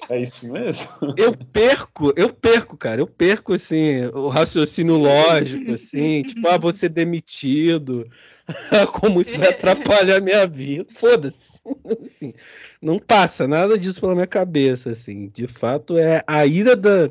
é 0.09 0.23
isso 0.23 0.47
mesmo? 0.53 0.87
Eu 1.17 1.33
perco, 1.53 2.13
eu 2.17 2.33
perco, 2.33 2.77
cara. 2.77 3.01
Eu 3.01 3.07
perco, 3.07 3.55
assim, 3.55 4.05
o 4.07 4.29
raciocínio 4.29 4.97
lógico, 4.97 5.73
assim. 5.73 6.23
tipo, 6.23 6.47
ah, 6.49 6.59
vou 6.59 6.73
ser 6.73 6.91
demitido. 6.91 8.07
Como 8.93 9.21
isso 9.21 9.39
vai 9.39 9.49
atrapalhar 9.49 10.17
a 10.17 10.21
minha 10.21 10.47
vida. 10.47 10.87
Foda-se. 10.93 11.61
Assim, 11.99 12.35
não 12.81 12.99
passa 12.99 13.47
nada 13.47 13.79
disso 13.79 14.01
pela 14.01 14.15
minha 14.15 14.27
cabeça, 14.27 14.91
assim. 14.91 15.29
De 15.29 15.47
fato, 15.47 15.99
é 15.99 16.23
a 16.27 16.47
ira 16.47 16.77
da. 16.77 17.11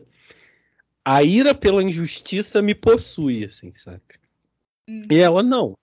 A 1.03 1.23
ira 1.23 1.55
pela 1.55 1.83
injustiça 1.83 2.61
me 2.61 2.75
possui, 2.75 3.45
assim, 3.45 3.73
saca? 3.73 4.19
Hum. 4.87 5.07
E 5.09 5.17
ela 5.17 5.41
não. 5.41 5.77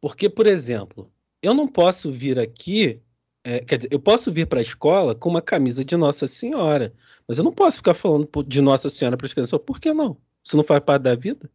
Porque, 0.00 0.28
por 0.28 0.46
exemplo, 0.46 1.10
eu 1.42 1.54
não 1.54 1.66
posso 1.66 2.10
vir 2.12 2.38
aqui. 2.38 3.00
é, 3.42 3.60
quer 3.60 3.78
dizer, 3.78 3.92
eu 3.92 4.00
posso 4.00 4.32
vir 4.32 4.46
para 4.46 4.60
a 4.60 4.62
escola 4.62 5.14
com 5.14 5.28
uma 5.28 5.42
camisa 5.42 5.84
de 5.84 5.96
Nossa 5.96 6.26
Senhora, 6.26 6.94
mas 7.26 7.38
eu 7.38 7.44
não 7.44 7.52
posso 7.52 7.78
ficar 7.78 7.94
falando 7.94 8.28
de 8.46 8.60
Nossa 8.60 8.88
Senhora 8.88 9.16
para 9.16 9.26
as 9.26 9.34
crianças. 9.34 9.60
Por 9.60 9.80
que 9.80 9.92
não? 9.92 10.16
Isso 10.42 10.56
não 10.56 10.64
faz 10.64 10.80
parte 10.80 11.02
da 11.02 11.14
vida? 11.14 11.50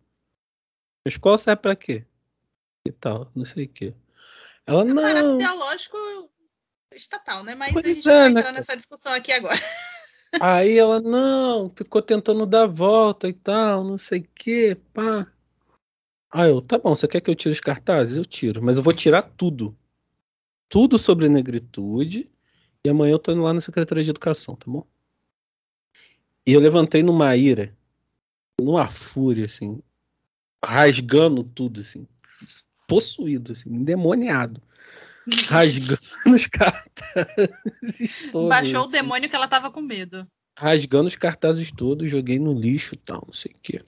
A 1.06 1.10
escola 1.10 1.38
serve 1.38 1.62
para 1.62 1.76
quê? 1.76 2.06
E 2.86 2.92
tal, 2.92 3.32
não 3.36 3.46
sei 3.46 3.66
o 3.66 3.70
quê. 3.70 3.94
Ela 4.66 4.82
É 4.82 4.84
um 4.84 4.94
não. 4.94 5.38
teológico 5.38 5.98
estatal, 6.94 7.44
né? 7.44 7.56
Mas 7.56 7.74
Pois 7.74 7.86
a 7.86 7.92
gente 7.92 8.10
é, 8.10 8.12
vai 8.12 8.34
né, 8.34 8.40
entrar 8.40 8.52
nessa 8.52 8.76
discussão 8.76 9.12
aqui 9.14 9.32
agora. 9.32 9.56
Aí 10.40 10.78
ela 10.78 11.02
não, 11.02 11.72
ficou 11.76 12.02
tentando 12.02 12.46
dar 12.46 12.68
volta 12.68 13.28
e 13.28 13.34
tal, 13.34 13.84
não 13.84 13.98
sei 13.98 14.20
o 14.20 14.30
quê, 14.36 14.78
pá. 14.94 15.28
Aí 16.32 16.50
eu, 16.50 16.62
tá 16.62 16.78
bom, 16.78 16.94
você 16.94 17.08
quer 17.08 17.22
que 17.22 17.32
eu 17.32 17.36
tire 17.36 17.52
os 17.52 17.60
cartazes? 17.60 18.16
Eu 18.16 18.26
tiro, 18.26 18.62
mas 18.62 18.78
eu 18.78 18.84
vou 18.84 18.94
tirar 18.94 19.24
tudo. 19.24 19.76
Tudo 20.68 21.00
sobre 21.00 21.28
negritude. 21.28 22.30
E 22.86 22.90
amanhã 22.90 23.14
eu 23.14 23.20
tô 23.20 23.32
indo 23.32 23.42
lá 23.42 23.54
na 23.54 23.60
Secretaria 23.60 24.04
de 24.04 24.12
Educação, 24.12 24.56
tá 24.56 24.66
bom? 24.68 24.86
E 26.46 26.54
eu 26.54 26.60
levantei 26.60 27.04
numa 27.04 27.36
ira, 27.36 27.76
numa 28.62 28.88
fúria, 28.88 29.46
assim, 29.46 29.82
rasgando 30.64 31.44
tudo, 31.44 31.82
assim, 31.82 32.08
possuído, 32.90 33.54
assim, 33.54 33.70
endemoniado. 33.70 34.62
Rasgando 35.48 36.02
os 36.26 36.48
cartazes 36.48 38.32
todos. 38.32 38.50
Baixou 38.50 38.82
o 38.82 38.84
assim 38.84 38.92
demônio 38.92 39.30
que 39.30 39.36
ela 39.36 39.48
tava 39.48 39.72
com 39.72 39.80
medo. 39.80 40.28
rasgando 40.58 41.08
os 41.08 41.16
cartazes 41.16 41.72
todos, 41.72 42.10
joguei 42.10 42.38
no 42.38 42.52
lixo 42.52 42.96
e 42.96 42.98
tal, 42.98 43.24
não 43.26 43.34
sei 43.34 43.52
o 43.52 43.60
quê. 43.62 43.82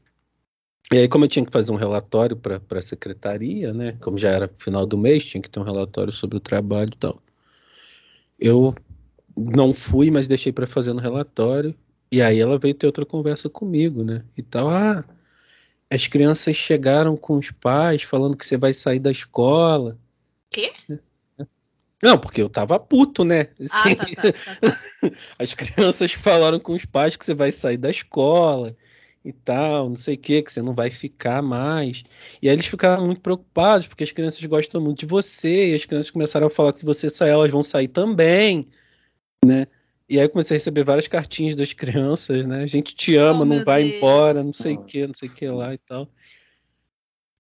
E 0.93 0.97
aí, 0.97 1.07
como 1.07 1.25
eu 1.25 1.29
tinha 1.29 1.45
que 1.45 1.51
fazer 1.51 1.71
um 1.71 1.77
relatório 1.77 2.35
para 2.35 2.61
a 2.69 2.81
secretaria, 2.81 3.73
né? 3.73 3.97
Como 4.01 4.17
já 4.17 4.29
era 4.29 4.49
final 4.57 4.85
do 4.85 4.97
mês, 4.97 5.25
tinha 5.25 5.41
que 5.41 5.49
ter 5.49 5.59
um 5.59 5.63
relatório 5.63 6.13
sobre 6.13 6.37
o 6.37 6.41
trabalho 6.41 6.91
e 6.93 6.97
tal. 6.97 7.21
Eu 8.39 8.75
não 9.35 9.73
fui, 9.73 10.11
mas 10.11 10.27
deixei 10.27 10.51
para 10.51 10.67
fazer 10.67 10.93
no 10.93 10.99
relatório. 10.99 11.73
E 12.11 12.21
aí 12.21 12.39
ela 12.39 12.59
veio 12.59 12.73
ter 12.73 12.87
outra 12.87 13.05
conversa 13.05 13.49
comigo, 13.49 14.03
né? 14.03 14.23
E 14.37 14.41
tal, 14.41 14.69
ah, 14.69 15.05
as 15.91 16.07
crianças 16.07 16.55
chegaram 16.55 17.17
com 17.17 17.37
os 17.37 17.51
pais 17.51 18.03
falando 18.03 18.37
que 18.37 18.47
você 18.47 18.55
vai 18.55 18.73
sair 18.73 18.99
da 18.99 19.11
escola. 19.11 19.99
Quê? 20.49 20.71
Não, 22.01 22.17
porque 22.17 22.41
eu 22.41 22.49
tava 22.49 22.79
puto, 22.79 23.25
né? 23.25 23.49
Ah, 23.69 23.83
Assim, 23.83 23.95
tá, 23.95 24.05
tá, 24.05 24.31
tá, 24.31 24.55
tá. 24.55 25.11
as 25.37 25.53
crianças 25.53 26.13
falaram 26.13 26.61
com 26.61 26.73
os 26.73 26.85
pais 26.85 27.17
que 27.17 27.25
você 27.25 27.33
vai 27.33 27.51
sair 27.51 27.75
da 27.75 27.89
escola 27.89 28.73
e 29.23 29.33
tal, 29.33 29.89
não 29.89 29.97
sei 29.97 30.15
o 30.15 30.17
que, 30.17 30.41
que 30.41 30.51
você 30.51 30.61
não 30.61 30.73
vai 30.73 30.89
ficar 30.89 31.41
mais. 31.41 32.05
E 32.41 32.47
aí 32.47 32.55
eles 32.55 32.65
ficaram 32.65 33.05
muito 33.05 33.19
preocupados, 33.19 33.85
porque 33.85 34.05
as 34.05 34.11
crianças 34.13 34.43
gostam 34.45 34.79
muito 34.79 34.99
de 34.99 35.05
você, 35.05 35.71
e 35.71 35.75
as 35.75 35.85
crianças 35.85 36.09
começaram 36.09 36.47
a 36.47 36.49
falar 36.49 36.71
que 36.71 36.79
se 36.79 36.85
você 36.85 37.09
sair, 37.09 37.31
elas 37.31 37.51
vão 37.51 37.61
sair 37.61 37.89
também, 37.89 38.65
né? 39.45 39.67
E 40.11 40.19
aí 40.19 40.25
eu 40.25 40.29
comecei 40.29 40.55
a 40.55 40.59
receber 40.59 40.83
várias 40.83 41.07
cartinhas 41.07 41.55
das 41.55 41.71
crianças, 41.71 42.45
né? 42.45 42.63
A 42.63 42.67
gente 42.67 42.93
te 42.93 43.15
ama, 43.15 43.43
oh, 43.43 43.45
não 43.45 43.63
vai 43.63 43.83
Deus. 43.83 43.95
embora, 43.95 44.43
não 44.43 44.51
sei 44.51 44.75
o 44.75 44.83
que, 44.83 45.07
não 45.07 45.13
sei 45.13 45.29
o 45.29 45.33
que 45.33 45.47
lá 45.47 45.73
e 45.73 45.77
tal. 45.77 46.05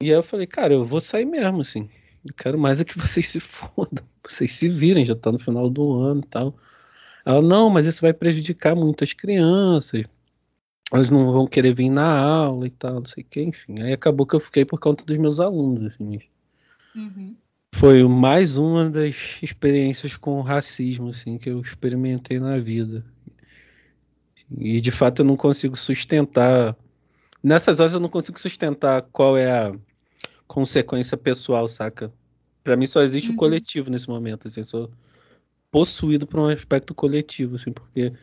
E 0.01 0.05
aí 0.05 0.11
eu 0.11 0.23
falei, 0.23 0.47
cara, 0.47 0.73
eu 0.73 0.85
vou 0.85 1.01
sair 1.01 1.25
mesmo, 1.25 1.59
assim. 1.59 1.89
Eu 2.25 2.33
quero 2.33 2.57
mais 2.57 2.79
é 2.79 2.85
que 2.85 2.97
vocês 2.97 3.27
se 3.27 3.41
fodam. 3.41 4.05
Vocês 4.25 4.55
se 4.55 4.69
virem, 4.69 5.03
já 5.03 5.15
tá 5.15 5.31
no 5.33 5.37
final 5.37 5.69
do 5.69 5.93
ano 5.99 6.21
e 6.25 6.27
tal. 6.27 6.55
Ela, 7.25 7.41
não, 7.41 7.69
mas 7.69 7.85
isso 7.85 8.01
vai 8.01 8.13
prejudicar 8.13 8.73
muito 8.73 9.03
as 9.03 9.11
crianças 9.11 10.05
elas 10.91 11.09
não 11.09 11.31
vão 11.31 11.47
querer 11.47 11.73
vir 11.73 11.89
na 11.89 12.19
aula 12.19 12.67
e 12.67 12.69
tal, 12.69 12.95
não 12.95 13.05
sei 13.05 13.23
o 13.23 13.25
que, 13.25 13.41
enfim. 13.41 13.81
Aí 13.81 13.93
acabou 13.93 14.27
que 14.27 14.35
eu 14.35 14.41
fiquei 14.41 14.65
por 14.65 14.77
conta 14.79 15.05
dos 15.05 15.17
meus 15.17 15.39
alunos, 15.39 15.85
assim. 15.85 16.19
Uhum. 16.93 17.35
Foi 17.73 18.03
mais 18.03 18.57
uma 18.57 18.89
das 18.89 19.39
experiências 19.41 20.15
com 20.15 20.41
racismo, 20.41 21.09
assim, 21.09 21.37
que 21.37 21.49
eu 21.49 21.61
experimentei 21.61 22.39
na 22.39 22.59
vida. 22.59 23.03
E 24.57 24.81
de 24.81 24.91
fato 24.91 25.21
eu 25.21 25.25
não 25.25 25.37
consigo 25.37 25.75
sustentar. 25.75 26.75
Nessas 27.41 27.79
horas 27.79 27.93
eu 27.93 27.99
não 27.99 28.09
consigo 28.09 28.39
sustentar 28.39 29.01
qual 29.11 29.37
é 29.37 29.49
a 29.49 29.75
consequência 30.47 31.15
pessoal, 31.17 31.67
saca? 31.67 32.13
Para 32.63 32.75
mim 32.75 32.85
só 32.85 33.01
existe 33.01 33.29
uhum. 33.29 33.35
o 33.35 33.37
coletivo 33.37 33.89
nesse 33.89 34.07
momento, 34.09 34.47
assim, 34.47 34.59
eu 34.59 34.65
sou 34.65 34.91
possuído 35.71 36.27
por 36.27 36.39
um 36.39 36.49
aspecto 36.49 36.93
coletivo, 36.93 37.55
assim, 37.55 37.71
porque 37.71 38.13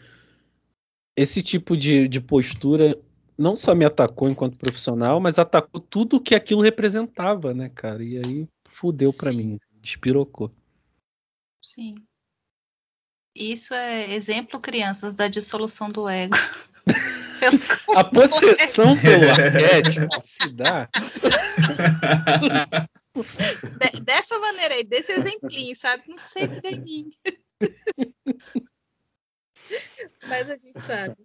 esse 1.17 1.43
tipo 1.43 1.77
de, 1.77 2.07
de 2.07 2.21
postura 2.21 2.97
não 3.39 3.57
só 3.57 3.75
me 3.75 3.85
atacou 3.85 4.29
enquanto 4.29 4.59
profissional, 4.59 5.21
mas 5.21 5.39
atacou 5.39 5.81
tudo 5.81 6.21
que 6.21 6.35
aquilo 6.35 6.61
representava, 6.61 7.55
né, 7.55 7.71
cara? 7.73 8.03
E 8.03 8.19
aí 8.19 8.49
fudeu 8.67 9.13
para 9.13 9.33
mim, 9.33 9.61
despirocou. 9.81 10.51
Sim. 11.63 11.95
Isso 13.35 13.73
é 13.73 14.13
exemplo, 14.13 14.59
crianças, 14.61 15.15
da 15.15 15.29
dissolução 15.29 15.91
do 15.91 16.09
ego. 16.09 16.35
A 17.95 18.03
possessão 18.03 18.99
pelo 19.01 19.31
arquétipo 19.31 20.21
se 20.21 20.51
dá. 20.53 20.89
De, 23.15 24.01
dessa 24.01 24.37
maneira 24.41 24.75
aí, 24.75 24.83
desse 24.83 25.13
exemplinho, 25.13 25.77
sabe? 25.77 26.03
Não 26.09 26.19
sei 26.19 26.49
de 26.49 26.81
mim. 26.81 27.11
Mas 30.27 30.51
a 30.51 30.57
gente 30.57 30.81
sabe. 30.81 31.17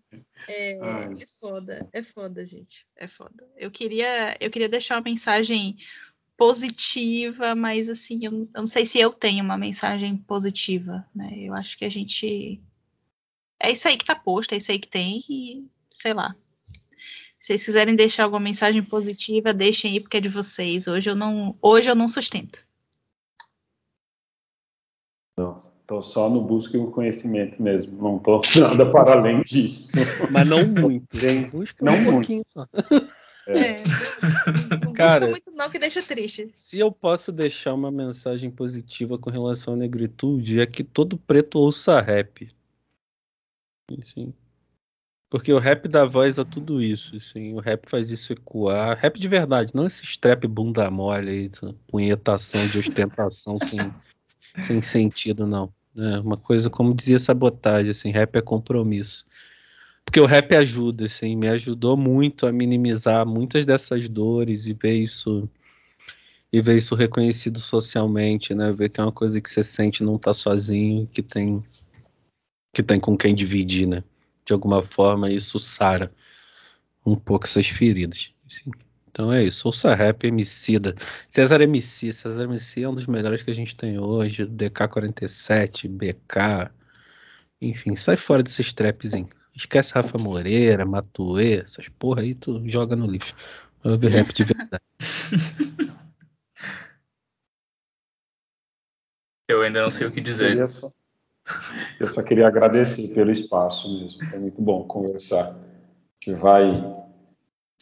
É, 0.48 0.72
é, 0.74 1.26
foda, 1.40 1.90
é 1.94 2.04
foda, 2.04 2.46
gente. 2.46 2.86
É 2.96 3.08
foda. 3.08 3.48
Eu 3.56 3.72
queria, 3.72 4.36
eu 4.40 4.50
queria 4.50 4.70
deixar 4.70 4.96
uma 4.96 5.02
mensagem 5.02 5.76
positiva, 6.38 7.56
mas 7.56 7.90
assim, 7.90 8.26
eu, 8.26 8.32
eu 8.32 8.50
não 8.56 8.68
sei 8.68 8.86
se 8.86 9.00
eu 9.00 9.12
tenho 9.12 9.44
uma 9.44 9.58
mensagem 9.58 10.18
positiva, 10.18 11.08
né? 11.16 11.34
Eu 11.38 11.54
acho 11.54 11.78
que 11.78 11.86
a 11.86 11.90
gente. 11.90 12.62
É 13.62 13.72
isso 13.72 13.88
aí 13.88 13.98
que 13.98 14.06
tá 14.06 14.16
posto, 14.16 14.54
é 14.54 14.58
isso 14.58 14.72
aí 14.72 14.80
que 14.80 14.88
tem, 14.88 15.24
e 15.30 15.68
sei 15.90 16.14
lá. 16.14 16.34
Se 17.40 17.48
vocês 17.48 17.66
quiserem 17.66 17.96
deixar 17.96 18.24
alguma 18.24 18.40
mensagem 18.40 18.82
positiva, 18.84 19.54
deixem 19.54 19.92
aí 19.92 20.00
porque 20.00 20.18
é 20.18 20.22
de 20.22 20.30
vocês. 20.30 20.88
Hoje 20.88 21.10
eu 21.10 21.16
não, 21.16 21.52
hoje 21.62 21.90
eu 21.90 21.96
não 21.96 22.08
sustento. 22.08 22.66
Nossa. 25.38 25.73
Estou 25.84 26.02
só 26.02 26.30
no 26.30 26.42
busca 26.42 26.78
do 26.78 26.90
conhecimento 26.92 27.62
mesmo, 27.62 28.02
não 28.02 28.16
estou 28.16 28.40
nada 28.56 28.90
para 28.90 29.14
além 29.20 29.42
disso. 29.44 29.92
Mas 30.32 30.48
não 30.48 30.66
muito. 30.66 31.20
Tem, 31.20 31.50
busca 31.50 31.84
não 31.84 31.94
um 31.96 32.02
muito. 32.02 32.12
pouquinho 32.14 32.44
só. 32.48 32.66
É. 33.46 33.60
é. 33.60 33.84
Não 34.82 34.94
Cara, 34.94 35.30
muito 35.30 35.52
não 35.52 35.70
que 35.70 35.78
deixa 35.78 36.02
triste. 36.02 36.46
Se 36.46 36.80
eu 36.80 36.90
posso 36.90 37.34
deixar 37.34 37.74
uma 37.74 37.92
mensagem 37.92 38.50
positiva 38.50 39.18
com 39.18 39.30
relação 39.30 39.74
à 39.74 39.78
negritude, 39.78 40.62
é 40.62 40.66
que 40.66 40.86
todo 40.86 41.18
preto 41.18 41.60
ouça 41.60 42.00
rap. 42.00 42.48
Assim. 44.02 44.34
Porque 45.30 45.52
o 45.52 45.60
rap 45.60 45.90
dá 45.90 46.06
voz 46.06 46.40
a 46.40 46.46
tudo 46.46 46.82
isso. 46.82 47.18
Assim. 47.18 47.54
O 47.54 47.60
rap 47.60 47.90
faz 47.90 48.10
isso 48.10 48.32
ecoar. 48.32 48.98
Rap 48.98 49.20
de 49.20 49.28
verdade, 49.28 49.76
não 49.76 49.86
esse 49.86 50.06
strap 50.06 50.46
bunda 50.46 50.90
mole 50.90 51.30
aí, 51.30 51.52
punhetação 51.88 52.66
de 52.68 52.80
ostentação 52.80 53.58
sem, 53.62 53.80
sem 54.62 54.82
sentido, 54.82 55.48
não. 55.48 55.74
É 55.96 56.20
uma 56.20 56.38
coisa, 56.38 56.70
como 56.70 56.94
dizia 56.94 57.20
Sabotagem, 57.20 57.92
assim, 57.92 58.12
rap 58.12 58.36
é 58.36 58.42
compromisso. 58.42 59.26
Porque 60.06 60.20
o 60.20 60.26
rap 60.26 60.54
ajuda, 60.56 61.06
assim, 61.06 61.36
me 61.36 61.48
ajudou 61.48 61.96
muito 61.96 62.46
a 62.46 62.52
minimizar 62.52 63.26
muitas 63.26 63.66
dessas 63.66 64.08
dores 64.10 64.68
e 64.68 64.74
ver 64.74 64.96
isso 64.96 65.50
e 66.52 66.62
ver 66.62 66.78
isso 66.78 66.94
reconhecido 66.94 67.60
socialmente, 67.60 68.54
né? 68.54 68.72
Ver 68.72 68.90
que 68.90 69.00
é 69.00 69.04
uma 69.04 69.12
coisa 69.12 69.42
que 69.42 69.50
você 69.50 69.64
sente 69.64 70.04
não 70.04 70.20
tá 70.20 70.34
sozinho, 70.34 71.08
que 71.08 71.24
tem 71.24 71.64
que 72.72 72.84
tem 72.84 73.00
com 73.00 73.18
quem 73.18 73.34
dividir, 73.34 73.88
né? 73.88 74.04
De 74.46 74.54
alguma 74.54 74.82
forma 74.82 75.32
isso 75.32 75.58
sara 75.60 76.12
um 77.06 77.16
pouco 77.16 77.46
essas 77.46 77.68
feridas. 77.68 78.32
Assim. 78.46 78.72
Então 79.14 79.32
é 79.32 79.44
isso. 79.44 79.68
Ouça 79.68 79.94
rap, 79.94 80.26
Emicida. 80.26 80.96
César 81.28 81.62
MC. 81.62 82.12
César 82.12 82.46
MC 82.46 82.82
é 82.82 82.90
um 82.90 82.96
dos 82.96 83.06
melhores 83.06 83.44
que 83.44 83.52
a 83.52 83.54
gente 83.54 83.76
tem 83.76 84.00
hoje. 84.00 84.44
DK47, 84.48 85.88
BK. 85.88 86.72
Enfim, 87.62 87.96
sai 87.96 88.18
fora 88.18 88.42
desses 88.42 88.74
trapzinhos. 88.74 89.30
Esquece 89.56 89.94
Rafa 89.94 90.18
Moreira, 90.18 90.84
Matuê, 90.84 91.62
essas 91.62 91.88
porra 91.88 92.22
aí, 92.22 92.34
tu 92.34 92.68
joga 92.68 92.96
no 92.96 93.06
lixo. 93.06 93.36
Vai 93.84 93.98
ver 93.98 94.10
rap 94.10 94.34
de 94.34 94.44
verdade. 94.46 94.84
Eu 99.48 99.62
ainda 99.62 99.84
não 99.84 99.92
sei 99.92 100.08
o 100.08 100.12
que 100.12 100.22
dizer. 100.22 100.58
Eu 100.58 100.70
só, 100.70 100.90
eu 102.00 102.08
só 102.08 102.24
queria 102.24 102.48
agradecer 102.48 103.14
pelo 103.14 103.30
espaço 103.30 103.94
mesmo. 103.94 104.26
Foi 104.28 104.40
muito 104.40 104.60
bom 104.60 104.88
conversar. 104.88 105.56
Que 106.20 106.34
vai 106.34 106.72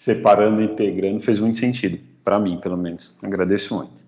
separando 0.04 0.62
e 0.62 0.66
integrando 0.66 1.22
fez 1.22 1.38
muito 1.38 1.60
sentido, 1.60 2.00
para 2.24 2.40
mim, 2.40 2.60
pelo 2.60 2.76
menos. 2.76 3.16
Agradeço 3.22 3.76
muito. 3.76 4.04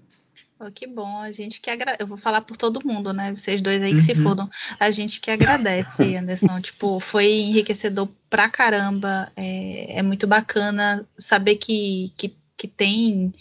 Oh, 0.59 0.71
que 0.71 0.87
bom, 0.87 1.19
a 1.19 1.31
gente 1.31 1.61
que 1.61 1.69
agradece. 1.69 2.01
Eu 2.01 2.07
vou 2.07 2.17
falar 2.17 2.41
por 2.41 2.57
todo 2.57 2.85
mundo, 2.85 3.13
né? 3.13 3.31
Vocês 3.35 3.61
dois 3.61 3.81
aí 3.81 3.89
que 3.89 3.97
uhum. 3.97 4.01
se 4.01 4.15
fodam. 4.15 4.49
A 4.79 4.89
gente 4.89 5.21
que 5.21 5.29
agradece, 5.29 6.03
Anderson. 6.17 6.59
tipo, 6.61 6.99
foi 6.99 7.31
enriquecedor 7.31 8.07
pra 8.27 8.49
caramba. 8.49 9.31
É, 9.35 9.99
é 9.99 10.01
muito 10.01 10.25
bacana 10.25 11.05
saber 11.17 11.57
que, 11.57 12.11
que, 12.17 12.33
que 12.57 12.67
tem. 12.67 13.31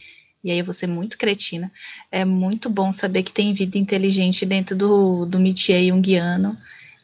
E 0.45 0.51
aí 0.51 0.59
eu 0.59 0.65
vou 0.65 0.75
ser 0.75 0.89
muito 0.89 1.17
cretina. 1.17 1.73
É 2.11 2.25
muito 2.25 2.69
bom 2.69 2.93
saber 2.93 3.23
que 3.23 3.33
tem 3.33 3.55
vida 3.55 3.79
inteligente 3.79 4.45
dentro 4.45 4.77
do, 4.77 5.25
do 5.25 5.39
métier 5.39 5.89
junguiano. 5.89 6.55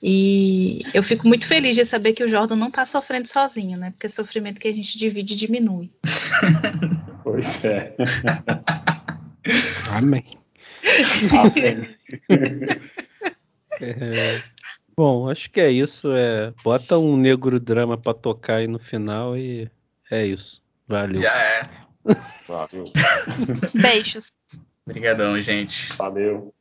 E 0.02 0.82
eu 0.94 1.02
fico 1.02 1.26
muito 1.26 1.46
feliz 1.46 1.74
de 1.74 1.84
saber 1.84 2.12
que 2.12 2.22
o 2.22 2.28
Jordan 2.28 2.56
não 2.56 2.68
está 2.68 2.86
sofrendo 2.86 3.26
sozinho, 3.26 3.76
né? 3.76 3.90
Porque 3.90 4.06
o 4.06 4.10
sofrimento 4.10 4.60
que 4.60 4.68
a 4.68 4.72
gente 4.72 4.98
divide 4.98 5.36
diminui. 5.36 5.90
Pois 7.24 7.62
é. 7.62 7.94
Amém. 9.90 10.38
Amém. 11.38 11.96
É, 13.82 14.42
bom, 14.96 15.28
acho 15.28 15.50
que 15.50 15.60
é 15.60 15.70
isso. 15.70 16.10
É, 16.12 16.54
bota 16.64 16.96
um 16.96 17.18
negro 17.18 17.60
drama 17.60 17.98
para 17.98 18.14
tocar 18.14 18.56
aí 18.56 18.66
no 18.66 18.78
final 18.78 19.36
e 19.36 19.70
é 20.10 20.24
isso. 20.24 20.62
Valeu. 20.86 21.20
Já 21.20 21.36
é. 21.36 21.62
Valeu. 22.46 22.84
Beijos. 23.74 24.38
Obrigadão, 24.86 25.38
gente. 25.38 25.92
Valeu. 25.96 26.54